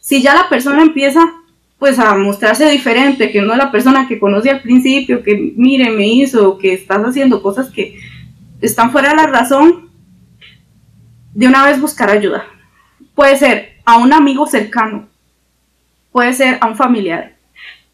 Si 0.00 0.22
ya 0.22 0.34
la 0.34 0.48
persona 0.48 0.82
empieza 0.82 1.20
pues 1.78 1.98
a 1.98 2.16
mostrarse 2.16 2.70
diferente, 2.70 3.30
que 3.30 3.42
no 3.42 3.52
es 3.52 3.58
la 3.58 3.70
persona 3.70 4.08
que 4.08 4.18
conocí 4.18 4.48
al 4.48 4.62
principio, 4.62 5.22
que 5.22 5.52
mire, 5.56 5.90
me 5.90 6.06
hizo, 6.06 6.56
que 6.56 6.72
estás 6.72 7.02
haciendo 7.02 7.42
cosas 7.42 7.70
que 7.70 7.98
están 8.60 8.90
fuera 8.92 9.10
de 9.10 9.16
la 9.16 9.26
razón, 9.26 9.90
de 11.34 11.46
una 11.46 11.66
vez 11.66 11.80
buscar 11.80 12.08
ayuda. 12.08 12.44
Puede 13.16 13.36
ser 13.36 13.80
a 13.84 13.96
un 13.96 14.12
amigo 14.12 14.46
cercano, 14.46 15.08
puede 16.12 16.32
ser 16.34 16.58
a 16.60 16.66
un 16.66 16.76
familiar, 16.76 17.34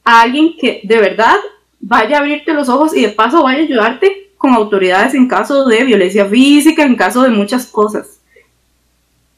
a 0.04 0.20
alguien 0.20 0.56
que 0.60 0.82
de 0.84 0.98
verdad 0.98 1.36
vaya 1.80 2.16
a 2.16 2.20
abrirte 2.20 2.52
los 2.52 2.68
ojos 2.68 2.94
y 2.94 3.02
de 3.02 3.08
paso 3.08 3.42
vaya 3.42 3.60
a 3.60 3.62
ayudarte 3.62 4.32
con 4.36 4.52
autoridades 4.52 5.14
en 5.14 5.28
caso 5.28 5.64
de 5.64 5.84
violencia 5.84 6.26
física, 6.26 6.82
en 6.82 6.96
caso 6.96 7.22
de 7.22 7.30
muchas 7.30 7.66
cosas. 7.66 8.20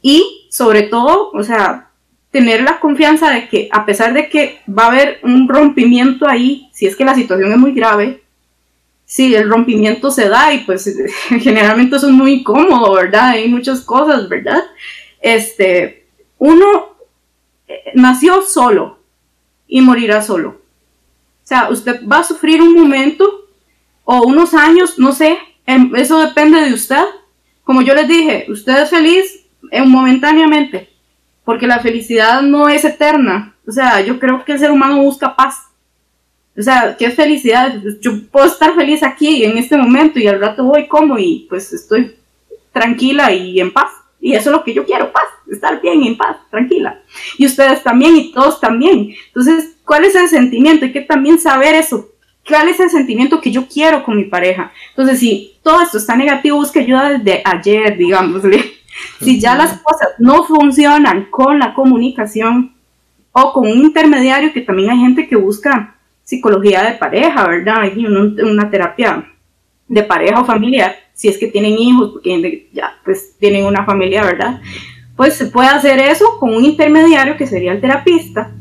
Y 0.00 0.48
sobre 0.50 0.84
todo, 0.84 1.30
o 1.32 1.42
sea, 1.42 1.90
tener 2.30 2.62
la 2.62 2.80
confianza 2.80 3.30
de 3.30 3.48
que 3.48 3.68
a 3.70 3.84
pesar 3.84 4.14
de 4.14 4.28
que 4.28 4.60
va 4.66 4.84
a 4.84 4.88
haber 4.88 5.20
un 5.22 5.48
rompimiento 5.48 6.26
ahí, 6.26 6.68
si 6.72 6.86
es 6.86 6.96
que 6.96 7.04
la 7.04 7.14
situación 7.14 7.52
es 7.52 7.58
muy 7.58 7.72
grave, 7.72 8.22
si 9.04 9.34
el 9.34 9.48
rompimiento 9.48 10.10
se 10.10 10.28
da 10.28 10.52
y 10.52 10.60
pues 10.60 10.90
generalmente 11.40 11.96
eso 11.96 12.08
es 12.08 12.12
muy 12.12 12.40
incómodo, 12.40 12.94
¿verdad? 12.94 13.30
Hay 13.30 13.48
muchas 13.48 13.82
cosas, 13.82 14.28
¿verdad? 14.28 14.62
Este, 15.24 16.06
uno 16.38 16.96
eh, 17.66 17.92
nació 17.94 18.42
solo, 18.42 18.98
y 19.66 19.80
morirá 19.80 20.22
solo. 20.22 20.50
O 20.50 21.46
sea, 21.46 21.68
usted 21.70 22.06
va 22.06 22.18
a 22.18 22.24
sufrir 22.24 22.62
un 22.62 22.74
momento 22.74 23.48
o 24.04 24.26
unos 24.26 24.54
años, 24.54 24.98
no 24.98 25.12
sé, 25.12 25.38
em, 25.66 25.94
eso 25.96 26.18
depende 26.20 26.60
de 26.60 26.72
usted. 26.72 27.04
Como 27.64 27.82
yo 27.82 27.94
les 27.94 28.06
dije, 28.06 28.46
usted 28.48 28.82
es 28.82 28.90
feliz 28.90 29.40
momentáneamente, 29.86 30.90
porque 31.44 31.66
la 31.66 31.80
felicidad 31.80 32.42
no 32.42 32.68
es 32.68 32.84
eterna. 32.84 33.56
O 33.66 33.72
sea, 33.72 34.00
yo 34.02 34.20
creo 34.20 34.44
que 34.44 34.52
el 34.52 34.58
ser 34.58 34.70
humano 34.70 35.02
busca 35.02 35.34
paz. 35.34 35.56
O 36.56 36.62
sea, 36.62 36.96
¿qué 36.96 37.10
felicidad? 37.10 37.82
Yo 38.00 38.12
puedo 38.30 38.46
estar 38.46 38.74
feliz 38.74 39.02
aquí 39.02 39.42
en 39.42 39.58
este 39.58 39.76
momento 39.76 40.20
y 40.20 40.28
al 40.28 40.40
rato 40.40 40.62
voy 40.64 40.86
como 40.86 41.18
y 41.18 41.46
pues 41.48 41.72
estoy 41.72 42.14
tranquila 42.72 43.32
y 43.32 43.58
en 43.58 43.72
paz. 43.72 43.90
Y 44.24 44.32
eso 44.32 44.48
es 44.48 44.56
lo 44.56 44.64
que 44.64 44.72
yo 44.72 44.86
quiero, 44.86 45.12
paz, 45.12 45.24
estar 45.52 45.82
bien, 45.82 46.02
en 46.02 46.16
paz, 46.16 46.38
tranquila. 46.50 46.98
Y 47.36 47.44
ustedes 47.44 47.82
también 47.82 48.16
y 48.16 48.32
todos 48.32 48.58
también. 48.58 49.14
Entonces, 49.26 49.76
¿cuál 49.84 50.06
es 50.06 50.14
el 50.14 50.28
sentimiento? 50.28 50.86
Hay 50.86 50.92
que 50.92 51.02
también 51.02 51.38
saber 51.38 51.74
eso. 51.74 52.08
¿Cuál 52.48 52.70
es 52.70 52.80
el 52.80 52.88
sentimiento 52.88 53.38
que 53.38 53.52
yo 53.52 53.68
quiero 53.68 54.02
con 54.02 54.16
mi 54.16 54.24
pareja? 54.24 54.72
Entonces, 54.88 55.20
si 55.20 55.58
todo 55.62 55.82
esto 55.82 55.98
está 55.98 56.16
negativo, 56.16 56.56
busque 56.56 56.80
ayuda 56.80 57.18
desde 57.18 57.42
ayer, 57.44 57.98
digámosle. 57.98 58.64
Si 59.20 59.40
ya 59.40 59.56
las 59.56 59.80
cosas 59.80 60.10
no 60.18 60.44
funcionan 60.44 61.26
con 61.28 61.58
la 61.58 61.74
comunicación 61.74 62.76
o 63.32 63.52
con 63.52 63.66
un 63.66 63.78
intermediario, 63.78 64.52
que 64.52 64.60
también 64.60 64.88
hay 64.88 65.00
gente 65.00 65.26
que 65.26 65.34
busca 65.34 65.96
psicología 66.22 66.84
de 66.84 66.92
pareja, 66.92 67.46
¿verdad? 67.48 67.80
Hay 67.80 68.06
una 68.06 68.70
terapia 68.70 69.33
de 69.88 70.02
pareja 70.02 70.40
o 70.40 70.44
familiar, 70.44 70.96
si 71.12 71.28
es 71.28 71.38
que 71.38 71.46
tienen 71.46 71.78
hijos, 71.78 72.12
porque 72.12 72.68
ya 72.72 72.96
pues 73.04 73.36
tienen 73.38 73.66
una 73.66 73.84
familia, 73.84 74.24
¿verdad? 74.24 74.60
Pues 75.16 75.34
se 75.34 75.46
puede 75.46 75.68
hacer 75.68 75.98
eso 76.00 76.38
con 76.40 76.54
un 76.54 76.64
intermediario 76.64 77.36
que 77.36 77.46
sería 77.46 77.72
el 77.72 77.80
terapista. 77.80 78.52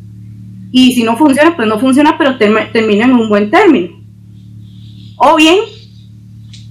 Y 0.71 0.93
si 0.93 1.03
no 1.03 1.15
funciona, 1.17 1.55
pues 1.55 1.67
no 1.67 1.79
funciona, 1.79 2.17
pero 2.17 2.37
termina 2.37 3.05
en 3.05 3.13
un 3.13 3.29
buen 3.29 3.49
término. 3.49 3.99
O 5.17 5.35
bien, 5.35 5.59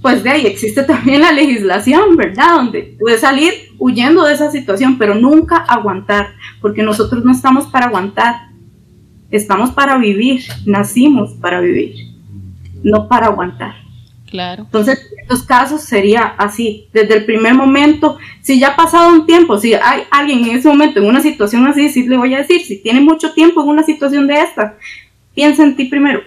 pues 0.01 0.23
de 0.23 0.29
ahí 0.29 0.45
existe 0.45 0.83
también 0.83 1.21
la 1.21 1.31
legislación, 1.31 2.15
¿verdad? 2.15 2.55
Donde 2.55 2.95
puede 2.99 3.17
salir 3.17 3.53
huyendo 3.79 4.25
de 4.25 4.33
esa 4.33 4.51
situación, 4.51 4.97
pero 4.97 5.15
nunca 5.15 5.57
aguantar, 5.57 6.33
porque 6.61 6.83
nosotros 6.83 7.23
no 7.23 7.31
estamos 7.31 7.65
para 7.67 7.85
aguantar, 7.87 8.49
estamos 9.31 9.71
para 9.71 9.97
vivir, 9.97 10.43
nacimos 10.65 11.33
para 11.35 11.61
vivir, 11.61 11.95
no 12.83 13.07
para 13.07 13.27
aguantar. 13.27 13.82
Entonces, 14.33 15.11
en 15.11 15.19
estos 15.19 15.43
casos 15.43 15.81
sería 15.81 16.23
así, 16.37 16.87
desde 16.91 17.17
el 17.17 17.25
primer 17.25 17.53
momento, 17.53 18.17
si 18.41 18.59
ya 18.59 18.69
ha 18.69 18.75
pasado 18.75 19.13
un 19.13 19.27
tiempo, 19.27 19.59
si 19.59 19.75
hay 19.75 20.03
alguien 20.09 20.43
en 20.45 20.57
ese 20.57 20.67
momento 20.67 20.99
en 20.99 21.05
una 21.05 21.21
situación 21.21 21.67
así, 21.67 21.89
sí 21.89 22.07
le 22.07 22.17
voy 22.17 22.33
a 22.33 22.39
decir, 22.39 22.61
si 22.61 22.81
tiene 22.81 22.99
mucho 22.99 23.33
tiempo 23.33 23.61
en 23.61 23.69
una 23.69 23.83
situación 23.83 24.25
de 24.25 24.41
esta, 24.41 24.75
piensa 25.35 25.63
en 25.63 25.75
ti 25.75 25.85
primero. 25.85 26.21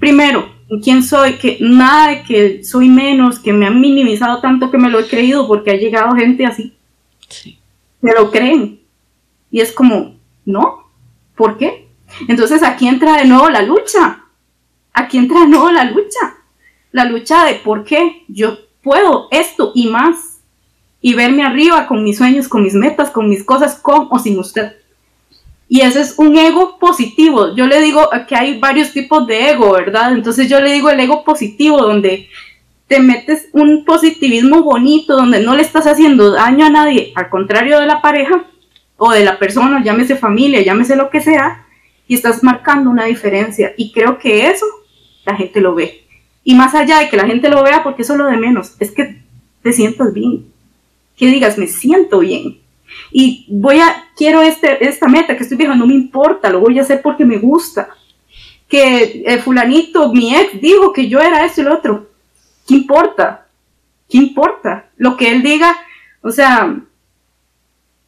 Primero, 0.00 0.50
en 0.68 0.80
quién 0.80 1.02
soy, 1.04 1.34
que 1.34 1.58
nada 1.60 2.08
de 2.08 2.22
que 2.24 2.64
soy 2.64 2.88
menos, 2.88 3.38
que 3.38 3.52
me 3.52 3.66
han 3.66 3.80
minimizado 3.80 4.40
tanto 4.40 4.70
que 4.70 4.78
me 4.78 4.90
lo 4.90 4.98
he 4.98 5.06
creído 5.06 5.46
porque 5.46 5.70
ha 5.70 5.76
llegado 5.76 6.16
gente 6.16 6.44
así. 6.44 6.74
Sí. 7.28 7.56
Me 8.00 8.12
lo 8.14 8.32
creen. 8.32 8.80
Y 9.52 9.60
es 9.60 9.70
como, 9.70 10.16
no, 10.44 10.90
¿por 11.36 11.56
qué? 11.56 11.86
Entonces 12.26 12.64
aquí 12.64 12.88
entra 12.88 13.18
de 13.18 13.26
nuevo 13.26 13.48
la 13.48 13.62
lucha 13.62 14.24
aquí 14.92 15.18
entra 15.18 15.46
no 15.46 15.70
la 15.70 15.84
lucha. 15.84 16.36
La 16.92 17.04
lucha 17.04 17.44
de 17.44 17.54
por 17.54 17.84
qué 17.84 18.24
yo 18.28 18.58
puedo 18.82 19.28
esto 19.30 19.72
y 19.74 19.88
más. 19.88 20.40
Y 21.00 21.14
verme 21.14 21.42
arriba 21.44 21.86
con 21.86 22.04
mis 22.04 22.18
sueños, 22.18 22.48
con 22.48 22.62
mis 22.62 22.74
metas, 22.74 23.10
con 23.10 23.28
mis 23.28 23.42
cosas, 23.44 23.76
con 23.76 24.08
o 24.10 24.18
sin 24.18 24.38
usted. 24.38 24.76
Y 25.68 25.82
ese 25.82 26.00
es 26.00 26.18
un 26.18 26.36
ego 26.36 26.78
positivo. 26.78 27.54
Yo 27.54 27.66
le 27.66 27.80
digo 27.80 28.10
que 28.28 28.34
hay 28.34 28.58
varios 28.58 28.92
tipos 28.92 29.26
de 29.26 29.50
ego, 29.50 29.72
¿verdad? 29.72 30.12
Entonces 30.12 30.48
yo 30.48 30.60
le 30.60 30.72
digo 30.72 30.90
el 30.90 30.98
ego 30.98 31.22
positivo, 31.24 31.78
donde 31.78 32.28
te 32.88 32.98
metes 32.98 33.48
un 33.52 33.84
positivismo 33.84 34.64
bonito, 34.64 35.14
donde 35.14 35.40
no 35.40 35.54
le 35.54 35.62
estás 35.62 35.86
haciendo 35.86 36.32
daño 36.32 36.66
a 36.66 36.70
nadie, 36.70 37.12
al 37.14 37.30
contrario 37.30 37.78
de 37.78 37.86
la 37.86 38.02
pareja 38.02 38.46
o 38.96 39.12
de 39.12 39.24
la 39.24 39.38
persona, 39.38 39.80
llámese 39.84 40.16
familia, 40.16 40.60
llámese 40.60 40.96
lo 40.96 41.08
que 41.08 41.20
sea, 41.20 41.64
y 42.08 42.16
estás 42.16 42.42
marcando 42.42 42.90
una 42.90 43.04
diferencia. 43.04 43.72
Y 43.76 43.92
creo 43.92 44.18
que 44.18 44.48
eso 44.48 44.66
la 45.24 45.36
gente 45.36 45.60
lo 45.60 45.74
ve. 45.74 46.04
Y 46.44 46.54
más 46.54 46.74
allá 46.74 46.98
de 47.00 47.08
que 47.08 47.16
la 47.16 47.26
gente 47.26 47.48
lo 47.48 47.62
vea, 47.62 47.82
porque 47.82 48.02
eso 48.02 48.14
es 48.14 48.18
lo 48.18 48.26
de 48.26 48.36
menos, 48.36 48.74
es 48.80 48.90
que 48.90 49.22
te 49.62 49.72
sientas 49.72 50.12
bien. 50.12 50.46
Que 51.16 51.26
digas, 51.26 51.58
me 51.58 51.66
siento 51.66 52.20
bien. 52.20 52.60
Y 53.12 53.46
voy 53.48 53.78
a, 53.78 54.08
quiero 54.16 54.42
este, 54.42 54.86
esta 54.86 55.08
meta 55.08 55.36
que 55.36 55.42
estoy 55.42 55.58
viendo, 55.58 55.76
no 55.76 55.86
me 55.86 55.94
importa, 55.94 56.50
lo 56.50 56.60
voy 56.60 56.78
a 56.78 56.82
hacer 56.82 57.02
porque 57.02 57.24
me 57.24 57.38
gusta. 57.38 57.90
Que 58.68 59.22
el 59.26 59.40
fulanito, 59.40 60.12
mi 60.12 60.34
ex, 60.34 60.60
dijo 60.60 60.92
que 60.92 61.08
yo 61.08 61.20
era 61.20 61.44
esto 61.44 61.60
y 61.60 61.64
lo 61.64 61.74
otro. 61.74 62.08
¿Qué 62.66 62.74
importa? 62.74 63.46
¿Qué 64.08 64.18
importa? 64.18 64.90
Lo 64.96 65.16
que 65.16 65.30
él 65.30 65.42
diga, 65.42 65.76
o 66.22 66.30
sea, 66.30 66.76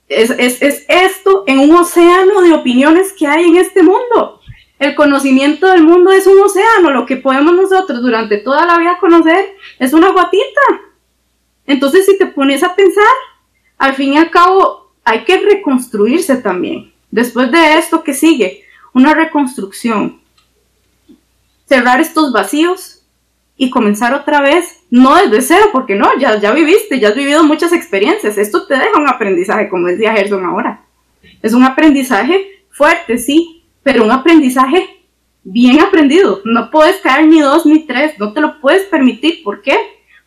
es, 0.08 0.30
es, 0.30 0.84
esto 0.88 1.44
en 1.46 1.58
un 1.60 1.72
océano 1.72 2.42
de 2.42 2.52
opiniones 2.52 3.12
que 3.12 3.26
hay 3.26 3.44
en 3.44 3.56
este 3.56 3.82
mundo. 3.82 4.40
El 4.78 4.94
conocimiento 4.94 5.68
del 5.68 5.82
mundo 5.82 6.10
es 6.10 6.26
un 6.26 6.40
océano, 6.40 6.90
lo 6.90 7.06
que 7.06 7.16
podemos 7.16 7.54
nosotros 7.54 8.02
durante 8.02 8.38
toda 8.38 8.66
la 8.66 8.78
vida 8.78 8.98
conocer 8.98 9.56
es 9.78 9.92
una 9.92 10.10
gotita. 10.10 10.60
Entonces, 11.66 12.06
si 12.06 12.18
te 12.18 12.26
pones 12.26 12.62
a 12.62 12.74
pensar, 12.74 13.04
al 13.78 13.94
fin 13.94 14.14
y 14.14 14.18
al 14.18 14.30
cabo, 14.30 14.92
hay 15.04 15.24
que 15.24 15.38
reconstruirse 15.38 16.36
también. 16.36 16.92
Después 17.10 17.50
de 17.52 17.74
esto, 17.74 18.02
¿qué 18.02 18.14
sigue? 18.14 18.64
Una 18.92 19.14
reconstrucción. 19.14 20.20
Cerrar 21.66 22.00
estos 22.00 22.32
vacíos 22.32 23.02
y 23.56 23.70
comenzar 23.70 24.14
otra 24.14 24.40
vez, 24.40 24.82
no 24.90 25.14
desde 25.16 25.42
cero, 25.42 25.66
porque 25.72 25.94
no, 25.94 26.18
ya, 26.18 26.40
ya 26.40 26.50
viviste, 26.52 26.98
ya 26.98 27.08
has 27.08 27.14
vivido 27.14 27.44
muchas 27.44 27.72
experiencias. 27.72 28.38
Esto 28.38 28.66
te 28.66 28.74
deja 28.74 28.98
un 28.98 29.08
aprendizaje, 29.08 29.68
como 29.68 29.86
decía 29.86 30.12
Gerson 30.12 30.44
ahora. 30.44 30.84
Es 31.42 31.52
un 31.52 31.62
aprendizaje 31.62 32.64
fuerte, 32.70 33.18
sí, 33.18 33.61
pero 33.82 34.04
un 34.04 34.10
aprendizaje 34.10 35.02
bien 35.44 35.80
aprendido. 35.80 36.40
No 36.44 36.70
puedes 36.70 36.96
caer 36.98 37.26
ni 37.26 37.40
dos 37.40 37.66
ni 37.66 37.80
tres, 37.86 38.18
no 38.18 38.32
te 38.32 38.40
lo 38.40 38.60
puedes 38.60 38.84
permitir. 38.84 39.42
¿Por 39.42 39.62
qué? 39.62 39.76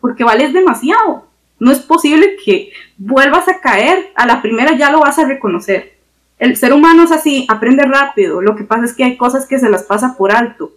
Porque 0.00 0.24
vales 0.24 0.52
demasiado. 0.52 1.26
No 1.58 1.72
es 1.72 1.78
posible 1.80 2.36
que 2.44 2.72
vuelvas 2.98 3.48
a 3.48 3.60
caer, 3.60 4.12
a 4.14 4.26
la 4.26 4.42
primera 4.42 4.76
ya 4.76 4.90
lo 4.90 5.00
vas 5.00 5.18
a 5.18 5.26
reconocer. 5.26 5.96
El 6.38 6.56
ser 6.56 6.74
humano 6.74 7.04
es 7.04 7.12
así, 7.12 7.46
aprende 7.48 7.84
rápido. 7.84 8.42
Lo 8.42 8.56
que 8.56 8.64
pasa 8.64 8.84
es 8.84 8.92
que 8.92 9.04
hay 9.04 9.16
cosas 9.16 9.46
que 9.46 9.58
se 9.58 9.70
las 9.70 9.84
pasa 9.84 10.16
por 10.18 10.32
alto. 10.32 10.72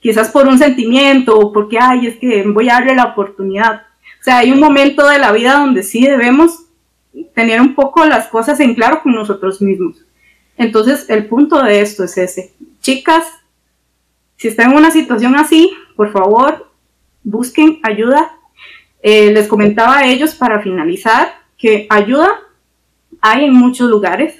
Quizás 0.00 0.30
por 0.30 0.46
un 0.46 0.58
sentimiento 0.58 1.38
o 1.38 1.52
porque, 1.52 1.78
ay, 1.80 2.06
es 2.06 2.16
que 2.16 2.42
voy 2.42 2.68
a 2.68 2.74
darle 2.74 2.94
la 2.94 3.06
oportunidad. 3.06 3.82
O 4.20 4.24
sea, 4.24 4.38
hay 4.38 4.52
un 4.52 4.60
momento 4.60 5.06
de 5.08 5.18
la 5.18 5.32
vida 5.32 5.54
donde 5.54 5.82
sí 5.82 6.04
debemos 6.06 6.64
tener 7.34 7.60
un 7.60 7.74
poco 7.74 8.04
las 8.04 8.28
cosas 8.28 8.60
en 8.60 8.74
claro 8.74 9.00
con 9.02 9.14
nosotros 9.14 9.62
mismos. 9.62 10.04
Entonces, 10.56 11.08
el 11.08 11.26
punto 11.26 11.62
de 11.62 11.80
esto 11.80 12.04
es 12.04 12.16
ese. 12.18 12.52
Chicas, 12.80 13.24
si 14.36 14.48
están 14.48 14.72
en 14.72 14.78
una 14.78 14.90
situación 14.90 15.36
así, 15.36 15.72
por 15.96 16.12
favor, 16.12 16.70
busquen 17.22 17.80
ayuda, 17.82 18.32
eh, 19.02 19.32
les 19.32 19.48
comentaba 19.48 19.98
a 19.98 20.06
ellos 20.06 20.34
para 20.34 20.60
finalizar 20.62 21.40
que 21.56 21.86
ayuda 21.88 22.28
hay 23.20 23.44
en 23.44 23.54
muchos 23.54 23.88
lugares, 23.88 24.34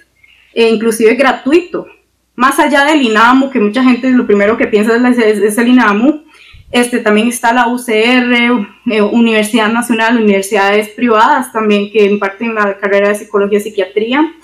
e 0.52 0.68
inclusive 0.68 1.14
gratuito. 1.14 1.86
Más 2.34 2.58
allá 2.58 2.84
del 2.84 3.02
INAMU, 3.02 3.50
que 3.50 3.60
mucha 3.60 3.82
gente 3.82 4.10
lo 4.10 4.26
primero 4.26 4.56
que 4.56 4.66
piensa 4.66 4.96
es, 5.08 5.58
el 5.58 5.68
INAMU, 5.68 6.24
este, 6.70 6.98
también 6.98 7.28
está 7.28 7.52
la 7.52 7.68
UCR, 7.68 8.66
eh, 8.90 9.02
Universidad 9.02 9.70
Nacional, 9.70 10.16
universidades 10.16 10.88
privadas 10.88 11.52
también 11.52 11.90
que 11.92 12.06
imparten 12.06 12.54
la 12.54 12.78
carrera 12.78 13.08
de 13.08 13.14
psicología 13.14 13.58
y 13.58 13.62
psiquiatría. 13.62 14.34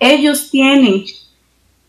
Ellos 0.00 0.50
tienen 0.50 1.04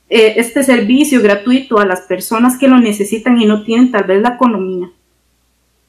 eh, 0.10 0.34
este 0.36 0.62
servicio 0.62 1.22
gratuito 1.22 1.80
a 1.80 1.86
las 1.86 2.02
personas 2.02 2.58
que 2.60 2.68
lo 2.68 2.78
necesitan 2.78 3.42
y 3.42 3.46
no 3.46 3.64
tienen 3.64 3.92
tal 3.92 4.04
vez 4.04 4.22
la 4.22 4.36
economía. 4.36 4.92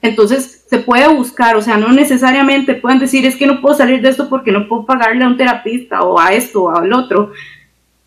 Entonces 0.00 0.64
se 0.70 0.78
puede 0.78 1.08
buscar, 1.08 1.56
o 1.56 1.62
sea, 1.62 1.76
no 1.76 1.92
necesariamente 1.92 2.74
pueden 2.74 3.00
decir 3.00 3.26
es 3.26 3.36
que 3.36 3.46
no 3.46 3.60
puedo 3.60 3.76
salir 3.76 4.00
de 4.00 4.10
esto 4.10 4.28
porque 4.28 4.52
no 4.52 4.68
puedo 4.68 4.86
pagarle 4.86 5.24
a 5.24 5.28
un 5.28 5.36
terapista 5.36 6.02
o 6.02 6.18
a 6.18 6.32
esto 6.32 6.62
o 6.62 6.70
al 6.70 6.92
otro. 6.92 7.32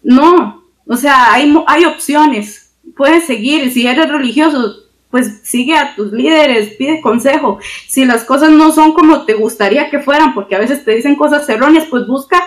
No, 0.01 0.63
o 0.87 0.95
sea, 0.95 1.33
hay, 1.33 1.53
hay 1.67 1.85
opciones. 1.85 2.73
Puedes 2.95 3.25
seguir, 3.25 3.71
si 3.71 3.85
eres 3.85 4.09
religioso, 4.09 4.75
pues 5.09 5.41
sigue 5.43 5.75
a 5.75 5.95
tus 5.95 6.11
líderes, 6.11 6.75
pide 6.75 7.01
consejo. 7.01 7.59
Si 7.87 8.05
las 8.05 8.23
cosas 8.23 8.51
no 8.51 8.71
son 8.71 8.93
como 8.93 9.25
te 9.25 9.33
gustaría 9.33 9.89
que 9.89 9.99
fueran, 9.99 10.33
porque 10.33 10.55
a 10.55 10.59
veces 10.59 10.83
te 10.83 10.91
dicen 10.91 11.15
cosas 11.15 11.47
erróneas, 11.47 11.87
pues 11.89 12.05
busca 12.07 12.43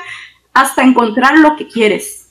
hasta 0.59 0.83
encontrar 0.83 1.39
lo 1.39 1.55
que 1.55 1.69
quieres, 1.69 2.31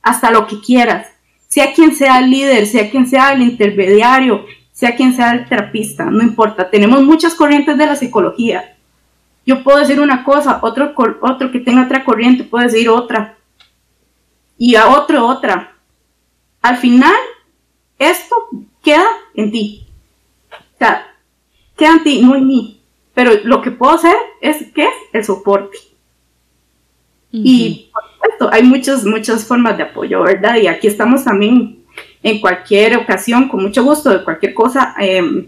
hasta 0.00 0.30
lo 0.30 0.46
que 0.46 0.58
quieras. 0.58 1.08
Sea 1.48 1.74
quien 1.74 1.94
sea 1.94 2.18
el 2.18 2.30
líder, 2.30 2.66
sea 2.66 2.90
quien 2.90 3.06
sea 3.06 3.32
el 3.32 3.42
intermediario, 3.42 4.46
sea 4.72 4.96
quien 4.96 5.12
sea 5.14 5.32
el 5.32 5.46
terapista, 5.46 6.06
no 6.06 6.22
importa. 6.22 6.70
Tenemos 6.70 7.02
muchas 7.02 7.34
corrientes 7.34 7.76
de 7.76 7.84
la 7.84 7.94
psicología. 7.94 8.74
Yo 9.44 9.62
puedo 9.62 9.78
decir 9.78 10.00
una 10.00 10.24
cosa, 10.24 10.60
otro, 10.62 10.94
otro 11.20 11.52
que 11.52 11.60
tenga 11.60 11.84
otra 11.84 12.04
corriente 12.04 12.44
puede 12.44 12.66
decir 12.66 12.88
otra. 12.88 13.36
Y 14.56 14.74
a 14.74 14.88
otro 14.88 15.26
otra. 15.26 15.74
Al 16.62 16.78
final, 16.78 17.16
esto 17.98 18.34
queda 18.82 19.06
en 19.34 19.50
ti. 19.52 19.86
O 20.50 20.78
sea, 20.78 21.06
queda 21.76 21.92
en 21.92 22.02
ti, 22.02 22.22
no 22.22 22.34
en 22.34 22.46
mí. 22.46 22.80
Pero 23.12 23.32
lo 23.44 23.60
que 23.60 23.72
puedo 23.72 23.92
hacer 23.92 24.16
es, 24.40 24.72
¿qué 24.74 24.84
es? 24.84 24.94
El 25.12 25.24
soporte. 25.24 25.76
Y 27.30 27.90
por 27.92 28.02
supuesto, 28.10 28.50
hay 28.52 28.62
muchas, 28.62 29.04
muchas 29.04 29.46
formas 29.46 29.76
de 29.76 29.84
apoyo, 29.84 30.22
¿verdad? 30.22 30.56
Y 30.56 30.66
aquí 30.66 30.86
estamos 30.86 31.24
también 31.24 31.84
en 32.22 32.40
cualquier 32.40 32.96
ocasión, 32.96 33.48
con 33.48 33.62
mucho 33.62 33.84
gusto, 33.84 34.10
de 34.10 34.24
cualquier 34.24 34.54
cosa, 34.54 34.94
em, 34.98 35.46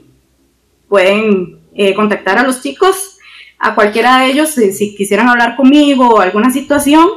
pueden 0.89 1.59
eh, 1.75 1.95
contactar 1.95 2.39
a 2.39 2.43
los 2.43 2.63
chicos, 2.63 3.19
a 3.59 3.75
cualquiera 3.75 4.21
de 4.21 4.31
ellos, 4.31 4.57
eh, 4.59 4.73
si 4.73 4.95
quisieran 4.95 5.29
hablar 5.29 5.57
conmigo 5.57 6.09
o 6.09 6.21
alguna 6.21 6.51
situación, 6.51 7.09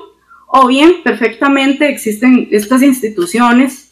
o 0.48 0.68
bien 0.68 1.02
perfectamente 1.04 1.90
existen 1.90 2.48
estas 2.52 2.84
instituciones, 2.84 3.90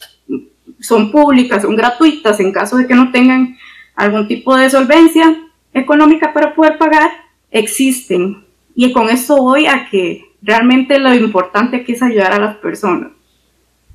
son 0.80 1.12
públicas, 1.12 1.64
son 1.64 1.76
gratuitas 1.76 2.40
en 2.40 2.52
caso 2.52 2.78
de 2.78 2.88
que 2.88 2.96
no 2.96 3.12
tengan 3.12 3.58
algún 3.96 4.28
tipo 4.28 4.56
de 4.56 4.70
solvencia 4.70 5.38
económica 5.74 6.34
para 6.34 6.54
poder 6.54 6.78
pagar, 6.78 7.12
existen. 7.50 8.44
Y 8.76 8.92
con 8.92 9.10
esto 9.10 9.38
voy 9.38 9.68
a 9.68 9.88
que 9.90 10.31
realmente 10.42 11.00
lo 11.00 11.14
importante 11.14 11.78
aquí 11.78 11.94
es 11.94 12.02
ayudar 12.02 12.34
a 12.34 12.40
las 12.40 12.58
personas, 12.58 13.12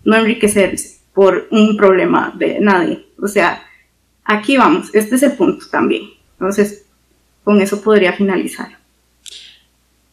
no 0.04 0.16
enriquecerse 0.16 1.00
por 1.14 1.48
un 1.50 1.76
problema 1.76 2.32
de 2.36 2.60
nadie. 2.60 3.06
O 3.20 3.26
sea, 3.26 3.62
aquí 4.24 4.56
vamos, 4.56 4.94
este 4.94 5.16
es 5.16 5.22
el 5.22 5.32
punto 5.32 5.66
también. 5.70 6.02
Entonces, 6.32 6.84
con 7.42 7.60
eso 7.60 7.80
podría 7.80 8.12
finalizar. 8.12 8.76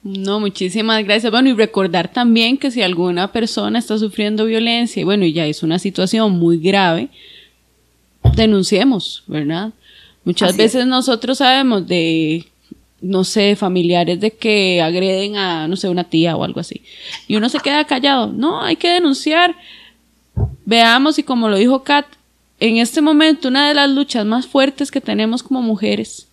No, 0.04 0.40
muchísimas 0.40 1.04
gracias. 1.04 1.32
Bueno, 1.32 1.50
y 1.50 1.54
recordar 1.54 2.12
también 2.12 2.58
que 2.58 2.72
si 2.72 2.82
alguna 2.82 3.32
persona 3.32 3.80
está 3.80 3.98
sufriendo 3.98 4.46
violencia 4.46 5.02
y 5.02 5.04
bueno, 5.06 5.26
ya 5.26 5.46
es 5.46 5.64
una 5.64 5.80
situación 5.80 6.32
muy 6.34 6.58
grave, 6.58 7.10
denunciemos, 8.36 9.24
¿verdad? 9.28 9.72
Muchas 10.26 10.56
veces 10.56 10.86
nosotros 10.86 11.38
sabemos 11.38 11.88
de, 11.88 12.46
no 13.04 13.26
sé, 13.26 13.56
familiares 13.56 14.20
de 14.20 14.32
que 14.32 14.82
agreden 14.82 15.36
a, 15.36 15.68
no 15.68 15.76
sé, 15.76 15.90
una 15.90 16.06
tía 16.06 16.36
o 16.38 16.44
algo 16.44 16.62
así. 16.62 16.82
Y 17.28 17.36
uno 17.36 17.50
se 17.50 17.60
queda 17.60 17.86
callado. 17.86 18.28
No, 18.28 18.62
hay 18.62 18.78
que 18.78 18.90
denunciar. 18.90 19.56
Veamos 20.66 21.20
y 21.20 21.24
como 21.24 21.50
lo 21.50 21.58
dijo 21.58 21.84
Kat, 21.84 22.06
en 22.60 22.78
este 22.78 23.02
momento 23.02 23.50
una 23.50 23.68
de 23.68 23.74
las 23.74 23.90
luchas 23.90 24.26
más 24.26 24.48
fuertes 24.48 24.90
que 24.90 25.02
tenemos 25.02 25.44
como 25.44 25.62
mujeres 25.62 26.30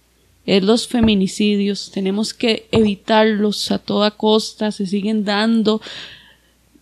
es 0.47 0.63
los 0.63 0.87
feminicidios. 0.87 1.91
Tenemos 1.91 2.33
que 2.33 2.69
evitarlos 2.71 3.71
a 3.73 3.79
toda 3.79 4.13
costa, 4.13 4.71
se 4.71 4.87
siguen 4.87 5.25
dando. 5.25 5.83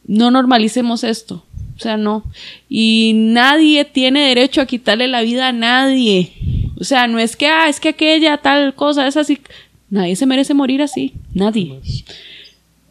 No 0.04 0.30
normalicemos 0.30 1.02
esto. 1.02 1.44
O 1.76 1.80
sea, 1.80 1.96
no. 1.96 2.24
Y 2.68 3.12
nadie 3.14 3.84
tiene 3.86 4.28
derecho 4.28 4.60
a 4.60 4.66
quitarle 4.66 5.08
la 5.08 5.22
vida 5.22 5.48
a 5.48 5.52
nadie. 5.52 6.32
O 6.78 6.84
sea, 6.84 7.06
no 7.06 7.18
es 7.18 7.36
que, 7.36 7.46
ah, 7.46 7.68
es 7.68 7.80
que 7.80 7.90
aquella 7.90 8.36
tal 8.36 8.74
cosa 8.74 9.06
es 9.06 9.16
así. 9.16 9.40
Nadie 9.90 10.16
se 10.16 10.26
merece 10.26 10.54
morir 10.54 10.82
así. 10.82 11.14
Nadie. 11.34 11.80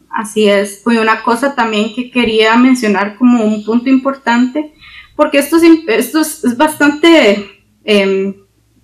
Así 0.10 0.48
es, 0.48 0.82
fue 0.84 1.00
una 1.00 1.22
cosa 1.22 1.54
también 1.54 1.94
que 1.94 2.10
quería 2.10 2.56
mencionar 2.58 3.18
como 3.18 3.44
un 3.44 3.64
punto 3.64 3.90
importante, 3.90 4.74
porque 5.16 5.38
esto 5.38 5.58
es, 5.58 5.64
esto 5.88 6.22
es, 6.22 6.58
bastante 6.58 7.62
em, 7.84 8.34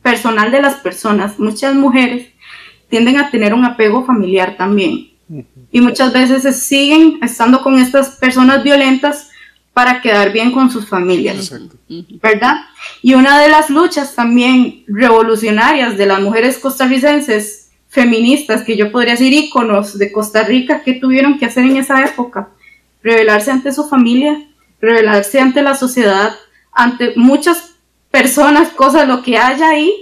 personal 0.02 0.52
de 0.52 0.62
las 0.62 0.76
personas. 0.76 1.40
Muchas 1.40 1.74
mujeres 1.74 2.28
tienden 2.90 3.18
a 3.18 3.32
tener 3.32 3.54
un 3.54 3.66
apego 3.66 4.06
familiar 4.06 4.56
también. 4.58 5.10
Y 5.72 5.82
muchas 5.82 6.14
veces 6.14 6.60
siguen 6.60 7.18
estando 7.24 7.64
con 7.64 7.80
estas 7.80 8.18
personas 8.18 8.64
violentas 8.64 9.32
para 9.74 10.02
quedar 10.02 10.32
bien 10.32 10.52
con 10.52 10.70
sus 10.70 10.88
familias, 10.88 11.52
¿verdad? 12.22 12.58
Y 13.02 13.16
una 13.16 13.40
de 13.42 13.50
las 13.50 13.72
luchas 13.72 14.14
también 14.14 14.84
revolucionarias 14.88 15.98
de 15.98 16.06
las 16.06 16.22
mujeres 16.22 16.60
costarricenses 16.60 17.63
feministas, 17.94 18.64
que 18.64 18.76
yo 18.76 18.92
podría 18.92 19.14
decir 19.14 19.32
íconos 19.32 19.98
de 20.00 20.12
Costa 20.12 20.44
Rica, 20.44 20.82
que 20.82 20.94
tuvieron 20.94 21.38
que 21.38 21.46
hacer 21.46 21.64
en 21.64 21.78
esa 21.78 22.04
época? 22.04 22.50
Revelarse 23.04 23.52
ante 23.52 23.72
su 23.72 23.88
familia, 23.88 24.44
revelarse 24.82 25.40
ante 25.40 25.62
la 25.62 25.76
sociedad, 25.76 26.36
ante 26.72 27.14
muchas 27.16 27.76
personas, 28.10 28.70
cosas, 28.70 29.08
lo 29.08 29.22
que 29.22 29.38
haya 29.38 29.70
ahí, 29.70 29.94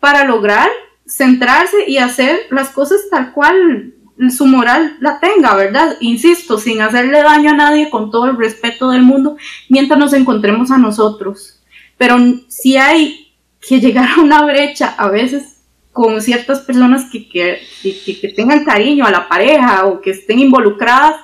para 0.00 0.24
lograr 0.24 0.68
centrarse 1.06 1.76
y 1.86 1.98
hacer 1.98 2.40
las 2.50 2.70
cosas 2.70 3.02
tal 3.10 3.32
cual 3.32 3.92
su 4.30 4.46
moral 4.46 4.96
la 5.00 5.20
tenga, 5.20 5.54
¿verdad? 5.54 5.96
Insisto, 6.00 6.58
sin 6.58 6.80
hacerle 6.80 7.22
daño 7.22 7.50
a 7.50 7.54
nadie, 7.54 7.90
con 7.90 8.10
todo 8.10 8.30
el 8.30 8.38
respeto 8.38 8.90
del 8.90 9.02
mundo, 9.02 9.36
mientras 9.68 9.98
nos 9.98 10.14
encontremos 10.14 10.70
a 10.70 10.78
nosotros. 10.78 11.60
Pero 11.98 12.16
si 12.48 12.78
hay 12.78 13.34
que 13.60 13.78
llegar 13.78 14.08
a 14.16 14.22
una 14.22 14.42
brecha 14.44 14.94
a 14.96 15.10
veces 15.10 15.55
con 15.96 16.20
ciertas 16.20 16.60
personas 16.60 17.06
que, 17.10 17.26
que, 17.26 17.58
que, 17.82 18.28
tengan 18.28 18.66
cariño 18.66 19.06
a 19.06 19.10
la 19.10 19.26
pareja 19.26 19.86
o 19.86 19.98
que 20.02 20.10
estén 20.10 20.38
involucradas, 20.40 21.14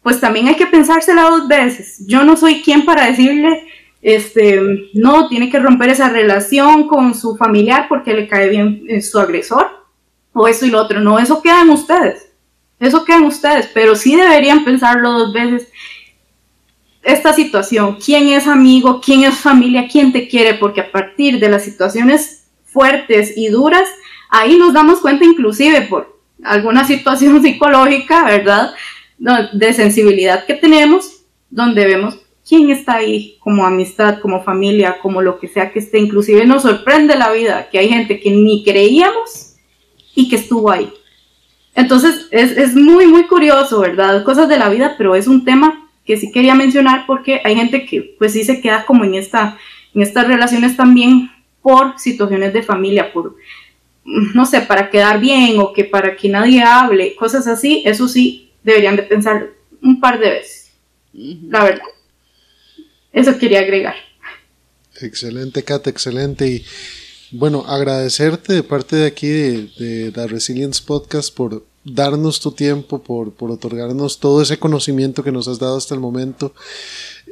pues 0.00 0.20
también 0.20 0.46
hay 0.46 0.54
que 0.54 0.68
pensársela 0.68 1.22
dos 1.22 1.48
veces. 1.48 2.06
Yo 2.06 2.22
no 2.22 2.36
soy 2.36 2.62
quien 2.62 2.84
para 2.84 3.06
decirle, 3.06 3.66
este, 4.00 4.62
no, 4.94 5.26
tiene 5.26 5.50
que 5.50 5.58
romper 5.58 5.88
esa 5.90 6.08
relación 6.08 6.86
con 6.86 7.16
su 7.16 7.36
familiar 7.36 7.86
porque 7.88 8.14
le 8.14 8.28
cae 8.28 8.48
bien 8.48 8.84
eh, 8.88 9.02
su 9.02 9.18
agresor, 9.18 9.66
o 10.32 10.46
eso 10.46 10.64
y 10.66 10.70
lo 10.70 10.80
otro. 10.80 11.00
No, 11.00 11.18
eso 11.18 11.42
queda 11.42 11.62
en 11.62 11.70
ustedes. 11.70 12.30
Eso 12.78 13.04
queda 13.04 13.16
en 13.16 13.24
ustedes, 13.24 13.68
pero 13.74 13.96
sí 13.96 14.14
deberían 14.14 14.64
pensarlo 14.64 15.10
dos 15.10 15.32
veces. 15.32 15.66
Esta 17.02 17.32
situación, 17.32 17.98
quién 18.02 18.28
es 18.28 18.46
amigo, 18.46 19.00
quién 19.04 19.24
es 19.24 19.34
familia, 19.34 19.88
quién 19.90 20.12
te 20.12 20.28
quiere, 20.28 20.54
porque 20.54 20.80
a 20.80 20.92
partir 20.92 21.40
de 21.40 21.48
las 21.48 21.64
situaciones 21.64 22.43
fuertes 22.74 23.32
y 23.36 23.48
duras, 23.48 23.88
ahí 24.28 24.58
nos 24.58 24.74
damos 24.74 25.00
cuenta 25.00 25.24
inclusive 25.24 25.82
por 25.82 26.18
alguna 26.42 26.84
situación 26.84 27.40
psicológica, 27.42 28.24
¿verdad? 28.24 28.74
De 29.52 29.72
sensibilidad 29.72 30.44
que 30.44 30.54
tenemos, 30.54 31.22
donde 31.48 31.86
vemos 31.86 32.18
quién 32.46 32.70
está 32.70 32.96
ahí 32.96 33.38
como 33.40 33.64
amistad, 33.64 34.18
como 34.20 34.42
familia, 34.42 34.98
como 35.00 35.22
lo 35.22 35.38
que 35.38 35.48
sea 35.48 35.72
que 35.72 35.78
esté. 35.78 35.98
Inclusive 35.98 36.44
nos 36.44 36.62
sorprende 36.62 37.16
la 37.16 37.30
vida 37.30 37.68
que 37.70 37.78
hay 37.78 37.88
gente 37.88 38.20
que 38.20 38.30
ni 38.32 38.64
creíamos 38.64 39.54
y 40.14 40.28
que 40.28 40.36
estuvo 40.36 40.70
ahí. 40.70 40.92
Entonces 41.74 42.28
es, 42.30 42.74
muy, 42.74 43.06
muy 43.06 43.24
curioso, 43.24 43.80
¿verdad? 43.80 44.22
Cosas 44.24 44.48
de 44.48 44.58
la 44.58 44.68
vida, 44.68 44.94
pero 44.98 45.14
es 45.14 45.26
un 45.26 45.44
tema 45.44 45.88
que 46.04 46.16
sí 46.16 46.30
quería 46.30 46.54
mencionar 46.54 47.04
porque 47.06 47.40
hay 47.44 47.56
gente 47.56 47.86
que 47.86 48.14
pues 48.18 48.32
sí 48.32 48.44
se 48.44 48.60
queda 48.60 48.84
como 48.84 49.04
en, 49.04 49.14
esta, 49.14 49.58
en 49.94 50.02
estas 50.02 50.26
relaciones 50.28 50.76
también 50.76 51.30
por 51.64 51.98
situaciones 51.98 52.52
de 52.52 52.62
familia, 52.62 53.10
por, 53.10 53.36
no 54.04 54.44
sé, 54.44 54.60
para 54.60 54.90
quedar 54.90 55.18
bien 55.18 55.58
o 55.58 55.72
que 55.72 55.84
para 55.84 56.14
que 56.14 56.28
nadie 56.28 56.62
hable, 56.62 57.16
cosas 57.16 57.46
así, 57.46 57.82
eso 57.86 58.06
sí 58.06 58.52
deberían 58.62 58.96
de 58.96 59.02
pensar 59.04 59.48
un 59.80 59.98
par 59.98 60.20
de 60.20 60.28
veces, 60.28 60.72
la 61.14 61.64
verdad. 61.64 61.86
Eso 63.14 63.38
quería 63.38 63.60
agregar. 63.60 63.94
Excelente, 65.00 65.62
Kat, 65.62 65.86
excelente. 65.86 66.46
Y 66.46 66.64
bueno, 67.30 67.64
agradecerte 67.66 68.52
de 68.52 68.62
parte 68.62 68.96
de 68.96 69.06
aquí 69.06 69.28
de, 69.28 69.62
de 69.78 70.12
The 70.12 70.26
Resilience 70.26 70.82
Podcast 70.84 71.34
por 71.34 71.64
darnos 71.82 72.40
tu 72.40 72.52
tiempo, 72.52 73.02
por, 73.02 73.32
por 73.32 73.50
otorgarnos 73.50 74.20
todo 74.20 74.42
ese 74.42 74.58
conocimiento 74.58 75.24
que 75.24 75.32
nos 75.32 75.48
has 75.48 75.58
dado 75.58 75.78
hasta 75.78 75.94
el 75.94 76.00
momento. 76.00 76.54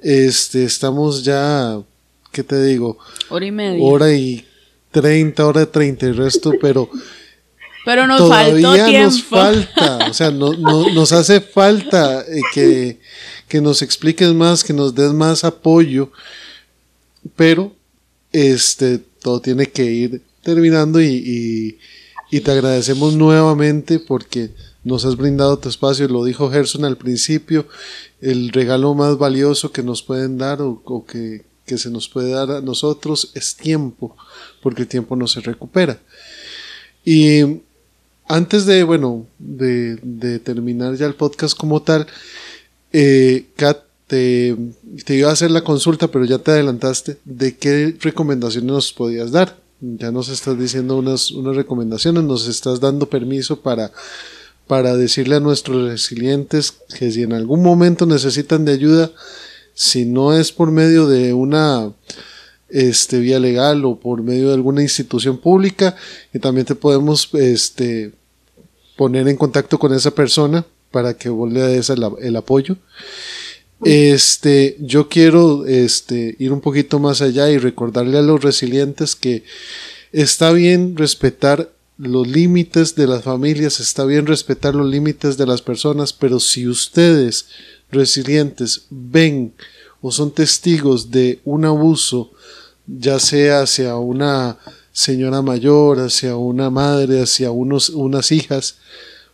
Este, 0.02 0.64
estamos 0.64 1.22
ya, 1.22 1.82
¿qué 2.32 2.42
te 2.42 2.62
digo? 2.64 2.98
Hora 3.28 3.46
y 3.46 3.52
media. 3.52 3.84
Hora 3.84 4.12
y 4.12 4.44
treinta, 4.90 5.46
hora 5.46 5.62
y 5.62 5.66
treinta 5.66 6.06
y 6.06 6.12
resto, 6.12 6.52
pero... 6.60 6.90
Pero 7.84 8.06
nos 8.06 8.18
todavía 8.18 9.02
nos 9.02 9.24
falta, 9.24 10.06
o 10.08 10.14
sea, 10.14 10.30
no, 10.30 10.52
no, 10.52 10.88
nos 10.90 11.10
hace 11.10 11.40
falta 11.40 12.20
eh, 12.20 12.40
que 12.54 13.00
que 13.52 13.60
nos 13.60 13.82
expliques 13.82 14.32
más, 14.32 14.64
que 14.64 14.72
nos 14.72 14.94
des 14.94 15.12
más 15.12 15.44
apoyo, 15.44 16.10
pero 17.36 17.70
este, 18.32 18.96
todo 18.96 19.42
tiene 19.42 19.66
que 19.66 19.84
ir 19.84 20.22
terminando 20.42 21.02
y, 21.02 21.78
te 22.30 22.50
agradecemos 22.50 23.14
nuevamente 23.14 23.98
porque 23.98 24.52
nos 24.84 25.04
has 25.04 25.18
brindado 25.18 25.58
tu 25.58 25.68
espacio, 25.68 26.08
lo 26.08 26.24
dijo 26.24 26.50
Gerson 26.50 26.86
al 26.86 26.96
principio, 26.96 27.66
el 28.22 28.48
regalo 28.52 28.94
más 28.94 29.18
valioso 29.18 29.70
que 29.70 29.82
nos 29.82 30.02
pueden 30.02 30.38
dar 30.38 30.62
o, 30.62 31.04
que, 31.06 31.44
se 31.66 31.90
nos 31.90 32.08
puede 32.08 32.30
dar 32.30 32.50
a 32.50 32.60
nosotros 32.60 33.30
es 33.34 33.56
tiempo, 33.56 34.16
porque 34.62 34.82
el 34.82 34.88
tiempo 34.88 35.16
no 35.16 35.26
se 35.26 35.40
recupera. 35.40 35.98
Y 37.04 37.60
antes 38.28 38.66
de, 38.66 38.82
bueno, 38.84 39.26
de 39.38 40.40
terminar 40.44 40.94
ya 40.96 41.06
el 41.06 41.14
podcast 41.14 41.56
como 41.56 41.82
tal, 41.82 42.06
eh, 42.92 43.46
Kat, 43.56 43.84
te, 44.06 44.56
iba 45.08 45.30
a 45.30 45.32
hacer 45.32 45.50
la 45.50 45.64
consulta, 45.64 46.08
pero 46.08 46.24
ya 46.24 46.38
te 46.38 46.50
adelantaste 46.50 47.18
de 47.24 47.56
qué 47.56 47.96
recomendaciones 48.00 48.70
nos 48.70 48.92
podías 48.92 49.32
dar. 49.32 49.56
Ya 49.80 50.12
nos 50.12 50.28
estás 50.28 50.58
diciendo 50.58 50.96
unas, 50.96 51.30
unas 51.30 51.56
recomendaciones, 51.56 52.22
nos 52.22 52.46
estás 52.46 52.78
dando 52.78 53.08
permiso 53.08 53.60
para, 53.60 53.90
para 54.66 54.96
decirle 54.96 55.36
a 55.36 55.40
nuestros 55.40 55.90
resilientes 55.90 56.74
que 56.98 57.10
si 57.10 57.22
en 57.22 57.32
algún 57.32 57.62
momento 57.62 58.04
necesitan 58.06 58.64
de 58.64 58.72
ayuda, 58.72 59.10
si 59.74 60.04
no 60.04 60.36
es 60.36 60.52
por 60.52 60.70
medio 60.70 61.06
de 61.06 61.32
una 61.32 61.92
este, 62.68 63.20
vía 63.20 63.38
legal 63.38 63.84
o 63.84 64.00
por 64.00 64.22
medio 64.22 64.48
de 64.48 64.54
alguna 64.54 64.82
institución 64.82 65.38
pública, 65.38 65.96
y 66.32 66.38
también 66.38 66.66
te 66.66 66.74
podemos 66.74 67.28
este, 67.34 68.12
poner 68.96 69.28
en 69.28 69.36
contacto 69.36 69.78
con 69.78 69.92
esa 69.94 70.10
persona 70.12 70.64
para 70.90 71.14
que 71.14 71.28
vos 71.28 71.52
le 71.52 71.60
des 71.60 71.90
el, 71.90 72.36
apoyo. 72.36 72.76
Este, 73.84 74.76
yo 74.78 75.08
quiero 75.08 75.66
este, 75.66 76.36
ir 76.38 76.52
un 76.52 76.60
poquito 76.60 77.00
más 77.00 77.20
allá 77.20 77.50
y 77.50 77.58
recordarle 77.58 78.18
a 78.18 78.22
los 78.22 78.42
resilientes 78.42 79.16
que 79.16 79.42
está 80.12 80.52
bien 80.52 80.96
respetar 80.96 81.72
los 81.98 82.26
límites 82.26 82.94
de 82.94 83.06
las 83.06 83.24
familias, 83.24 83.80
está 83.80 84.04
bien 84.04 84.26
respetar 84.26 84.74
los 84.74 84.88
límites 84.88 85.36
de 85.36 85.46
las 85.46 85.62
personas, 85.62 86.12
pero 86.12 86.40
si 86.40 86.68
ustedes 86.68 87.46
resilientes 87.92 88.86
ven 88.90 89.54
o 90.00 90.10
son 90.10 90.32
testigos 90.32 91.10
de 91.12 91.38
un 91.44 91.64
abuso, 91.64 92.32
ya 92.86 93.20
sea 93.20 93.60
hacia 93.60 93.96
una 93.96 94.58
señora 94.92 95.40
mayor, 95.42 96.00
hacia 96.00 96.36
una 96.36 96.70
madre, 96.70 97.22
hacia 97.22 97.52
unos, 97.52 97.90
unas 97.90 98.32
hijas, 98.32 98.78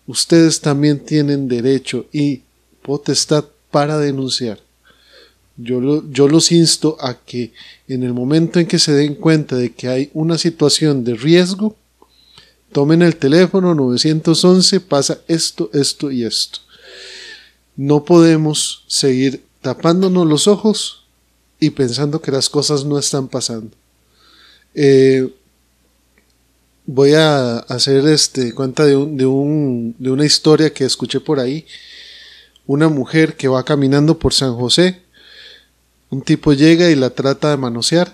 ustedes 0.07 0.61
también 0.61 1.01
tienen 1.01 1.49
derecho 1.49 2.07
y 2.13 2.43
potestad 2.83 3.45
para 3.71 3.99
denunciar. 3.99 4.61
Yo, 5.57 6.09
yo, 6.11 6.29
los 6.29 6.53
insto 6.53 6.97
a 7.01 7.15
que 7.15 7.53
en 7.89 8.05
el 8.05 8.13
momento 8.13 8.61
en 8.61 8.67
que 8.67 8.79
se 8.79 8.93
den 8.93 9.17
cuenta 9.17 9.57
de 9.57 9.73
que 9.73 9.89
hay 9.89 10.11
una 10.15 10.39
situación 10.39 11.03
de 11.03 11.15
riesgo, 11.15 11.75
tomen 12.71 13.03
el 13.03 13.17
teléfono 13.17 13.75
911, 13.75 14.81
pasa 14.81 15.19
esto, 15.27 15.69
esto 15.73 16.13
y 16.13 16.25
esto. 16.25 16.61
No 17.79 18.05
podemos 18.05 18.83
seguir 18.89 19.45
tapándonos 19.63 20.27
los 20.27 20.49
ojos 20.49 21.05
y 21.61 21.71
pensando 21.71 22.21
que 22.21 22.33
las 22.33 22.51
cosas 22.51 22.85
no 22.85 22.99
están 22.99 23.29
pasando. 23.29 23.71
Eh, 24.75 25.33
voy 26.87 27.13
a 27.13 27.59
hacer 27.59 28.05
este 28.09 28.53
cuenta 28.53 28.85
de, 28.85 28.97
un, 28.97 29.17
de, 29.17 29.27
un, 29.27 29.95
de 29.97 30.11
una 30.11 30.27
historia 30.27 30.75
que 30.75 30.85
escuché 30.85 31.21
por 31.21 31.39
ahí. 31.39 31.65
Una 32.67 32.89
mujer 32.89 33.37
que 33.37 33.47
va 33.47 33.65
caminando 33.65 34.19
por 34.19 34.35
San 34.35 34.57
José. 34.57 35.01
Un 36.11 36.23
tipo 36.23 36.55
llega 36.55 36.91
y 36.91 36.97
la 36.97 37.11
trata 37.11 37.51
de 37.51 37.59
manosear. 37.59 38.13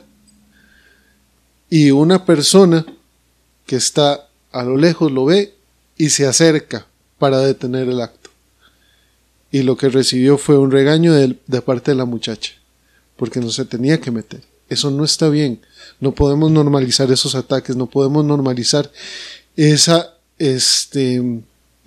Y 1.71 1.91
una 1.91 2.27
persona 2.27 2.85
que 3.65 3.77
está 3.77 4.29
a 4.53 4.63
lo 4.63 4.77
lejos 4.77 5.11
lo 5.11 5.25
ve 5.25 5.55
y 5.97 6.11
se 6.11 6.27
acerca 6.27 6.87
para 7.19 7.39
detener 7.39 7.89
el 7.89 8.03
acto. 8.03 8.24
Y 9.55 9.63
lo 9.63 9.77
que 9.77 9.89
recibió 9.89 10.37
fue 10.37 10.59
un 10.59 10.73
regaño 10.73 11.13
de, 11.15 11.63
parte 11.65 11.93
de 11.93 11.97
la 11.97 12.07
muchacha, 12.07 12.55
porque 13.15 13.39
no 13.39 13.51
se 13.51 13.65
tenía 13.65 14.01
que 14.01 14.11
meter. 14.11 14.41
Eso 14.69 14.91
no 14.91 15.05
está 15.05 15.29
bien. 15.29 15.61
No 16.01 16.11
podemos 16.11 16.51
normalizar 16.51 17.13
esos 17.13 17.37
ataques, 17.37 17.77
no 17.77 17.87
podemos 17.87 18.25
normalizar 18.25 18.91
esa, 19.55 20.13
este, 20.41 21.23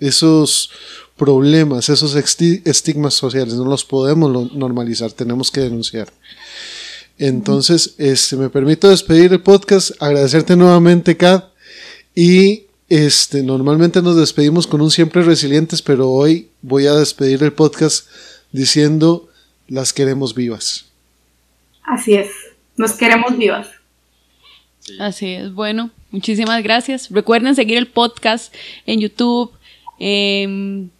esos 0.00 0.70
problemas, 1.18 1.90
esos 1.90 2.14
estigmas 2.14 3.12
sociales, 3.12 3.52
no 3.52 3.66
los 3.66 3.84
podemos 3.84 4.50
normalizar, 4.54 5.12
tenemos 5.12 5.50
que 5.50 5.60
denunciar. 5.60 6.10
Entonces, 7.18 7.96
este, 7.98 8.36
me 8.36 8.48
permito 8.48 8.88
despedir 8.88 9.30
el 9.30 9.42
podcast, 9.42 9.90
agradecerte 10.00 10.56
nuevamente, 10.56 11.18
Kat, 11.18 11.50
y 12.14 12.67
este, 12.88 13.42
normalmente 13.42 14.00
nos 14.00 14.16
despedimos 14.16 14.66
con 14.66 14.80
un 14.80 14.90
siempre 14.90 15.22
resilientes, 15.22 15.82
pero 15.82 16.08
hoy 16.08 16.48
voy 16.62 16.86
a 16.86 16.94
despedir 16.94 17.42
el 17.42 17.52
podcast 17.52 18.08
diciendo 18.50 19.28
las 19.68 19.92
queremos 19.92 20.34
vivas. 20.34 20.86
Así 21.82 22.14
es, 22.14 22.30
nos 22.76 22.92
queremos 22.92 23.36
vivas. 23.36 23.68
Así 24.98 25.34
es, 25.34 25.52
bueno, 25.52 25.90
muchísimas 26.10 26.62
gracias. 26.62 27.10
Recuerden 27.10 27.54
seguir 27.54 27.76
el 27.76 27.88
podcast 27.88 28.54
en 28.86 29.00
YouTube, 29.00 29.52
en, 29.98 30.90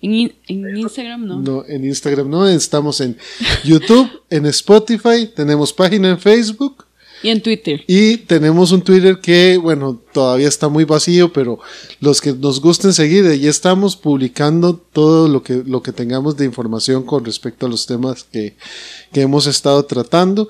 Instagram, 0.00 1.26
¿no? 1.26 1.40
No, 1.40 1.64
en 1.66 1.84
Instagram 1.84 2.30
no, 2.30 2.48
estamos 2.48 3.02
en 3.02 3.18
YouTube, 3.64 4.08
en 4.30 4.46
Spotify, 4.46 5.30
tenemos 5.34 5.72
página 5.72 6.08
en 6.08 6.18
Facebook. 6.18 6.86
Y 7.22 7.28
en 7.28 7.42
Twitter. 7.42 7.84
Y 7.86 8.18
tenemos 8.18 8.72
un 8.72 8.82
Twitter 8.82 9.18
que, 9.20 9.58
bueno, 9.58 10.00
todavía 10.12 10.48
está 10.48 10.68
muy 10.68 10.84
vacío, 10.84 11.32
pero 11.32 11.58
los 12.00 12.20
que 12.20 12.32
nos 12.32 12.60
gusten 12.60 12.92
seguir, 12.92 13.26
ahí 13.26 13.46
estamos 13.46 13.96
publicando 13.96 14.74
todo 14.74 15.28
lo 15.28 15.42
que, 15.42 15.62
lo 15.66 15.82
que 15.82 15.92
tengamos 15.92 16.36
de 16.36 16.46
información 16.46 17.04
con 17.04 17.24
respecto 17.24 17.66
a 17.66 17.68
los 17.68 17.86
temas 17.86 18.24
que, 18.24 18.56
que 19.12 19.20
hemos 19.20 19.46
estado 19.46 19.84
tratando. 19.84 20.48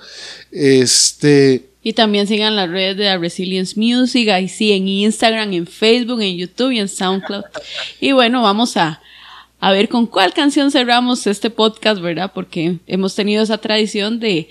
Este, 0.52 1.70
y 1.82 1.94
también 1.94 2.26
sigan 2.26 2.56
las 2.56 2.68
redes 2.68 2.96
de 2.96 3.04
la 3.04 3.18
Resilience 3.18 3.78
Music, 3.78 4.28
ahí 4.28 4.48
sí, 4.48 4.72
en 4.72 4.86
Instagram, 4.86 5.52
en 5.54 5.66
Facebook, 5.66 6.20
en 6.20 6.36
YouTube 6.36 6.72
y 6.72 6.78
en 6.78 6.88
SoundCloud. 6.88 7.44
Y 8.00 8.12
bueno, 8.12 8.42
vamos 8.42 8.76
a, 8.76 9.00
a 9.60 9.72
ver 9.72 9.88
con 9.88 10.06
cuál 10.06 10.34
canción 10.34 10.70
cerramos 10.70 11.26
este 11.26 11.48
podcast, 11.48 12.02
¿verdad? 12.02 12.32
Porque 12.34 12.76
hemos 12.86 13.14
tenido 13.14 13.42
esa 13.42 13.58
tradición 13.58 14.20
de 14.20 14.48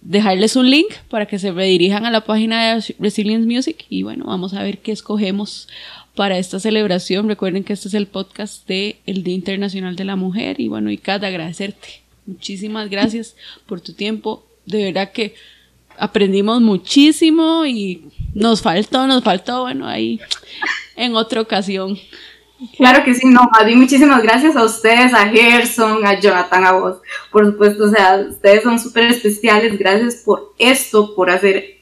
dejarles 0.00 0.56
un 0.56 0.70
link 0.70 0.92
para 1.08 1.26
que 1.26 1.38
se 1.38 1.52
redirijan 1.52 2.06
a 2.06 2.10
la 2.10 2.22
página 2.22 2.74
de 2.74 2.94
Resilience 2.98 3.46
Music 3.46 3.84
y 3.88 4.02
bueno, 4.02 4.24
vamos 4.26 4.54
a 4.54 4.62
ver 4.62 4.78
qué 4.78 4.92
escogemos 4.92 5.68
para 6.14 6.38
esta 6.38 6.58
celebración. 6.58 7.28
Recuerden 7.28 7.64
que 7.64 7.72
este 7.72 7.88
es 7.88 7.94
el 7.94 8.06
podcast 8.06 8.66
de 8.66 9.00
el 9.06 9.22
Día 9.22 9.34
Internacional 9.34 9.96
de 9.96 10.04
la 10.04 10.16
Mujer 10.16 10.60
y 10.60 10.68
bueno, 10.68 10.90
y 10.90 10.98
cada 10.98 11.28
agradecerte. 11.28 12.02
Muchísimas 12.26 12.88
gracias 12.90 13.36
por 13.66 13.80
tu 13.80 13.92
tiempo. 13.92 14.44
De 14.66 14.84
verdad 14.84 15.12
que 15.12 15.34
aprendimos 15.98 16.60
muchísimo 16.60 17.66
y 17.66 18.04
nos 18.34 18.62
faltó, 18.62 19.06
nos 19.06 19.22
faltó, 19.22 19.62
bueno, 19.62 19.86
ahí 19.86 20.20
en 20.96 21.14
otra 21.14 21.40
ocasión. 21.40 21.98
Claro 22.76 23.04
que 23.04 23.14
sí, 23.14 23.26
no, 23.26 23.48
Madi, 23.52 23.74
muchísimas 23.74 24.22
gracias 24.22 24.54
a 24.54 24.64
ustedes, 24.64 25.14
a 25.14 25.28
Gerson, 25.28 26.06
a 26.06 26.20
Jonathan, 26.20 26.66
a 26.66 26.72
vos, 26.72 26.98
por 27.32 27.46
supuesto, 27.46 27.84
o 27.84 27.88
sea, 27.88 28.26
ustedes 28.28 28.62
son 28.62 28.78
súper 28.78 29.04
especiales, 29.04 29.78
gracias 29.78 30.16
por 30.16 30.54
esto, 30.58 31.14
por 31.14 31.30
hacer 31.30 31.80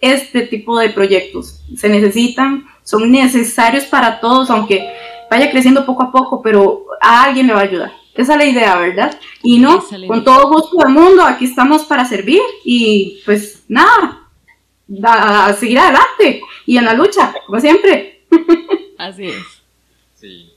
este 0.00 0.42
tipo 0.42 0.78
de 0.78 0.90
proyectos. 0.90 1.62
Se 1.76 1.88
necesitan, 1.88 2.66
son 2.82 3.10
necesarios 3.10 3.84
para 3.84 4.20
todos, 4.20 4.50
aunque 4.50 4.86
vaya 5.30 5.50
creciendo 5.50 5.86
poco 5.86 6.02
a 6.02 6.12
poco, 6.12 6.42
pero 6.42 6.84
a 7.00 7.24
alguien 7.24 7.46
le 7.46 7.54
va 7.54 7.60
a 7.60 7.64
ayudar. 7.64 7.92
Esa 8.14 8.32
es 8.32 8.38
la 8.38 8.44
idea, 8.46 8.76
¿verdad? 8.76 9.18
Y 9.42 9.58
no, 9.58 9.82
con 10.06 10.24
todo 10.24 10.50
gusto 10.50 10.78
del 10.78 10.88
mundo, 10.88 11.22
aquí 11.22 11.44
estamos 11.44 11.84
para 11.84 12.04
servir 12.04 12.40
y 12.64 13.20
pues 13.24 13.64
nada, 13.68 14.28
a 15.02 15.52
seguir 15.54 15.78
adelante 15.78 16.42
y 16.64 16.76
en 16.76 16.84
la 16.84 16.94
lucha, 16.94 17.34
como 17.46 17.60
siempre. 17.60 18.26
Así 18.98 19.26
es. 19.26 19.55
Sí. 20.16 20.52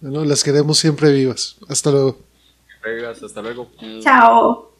Bueno, 0.00 0.24
las 0.24 0.42
queremos 0.42 0.78
siempre 0.78 1.12
vivas. 1.12 1.56
Hasta 1.68 1.90
luego. 1.90 2.18
Siempre 2.66 2.96
vivas, 2.96 3.22
hasta 3.22 3.40
luego. 3.42 3.70
Chao. 4.00 4.71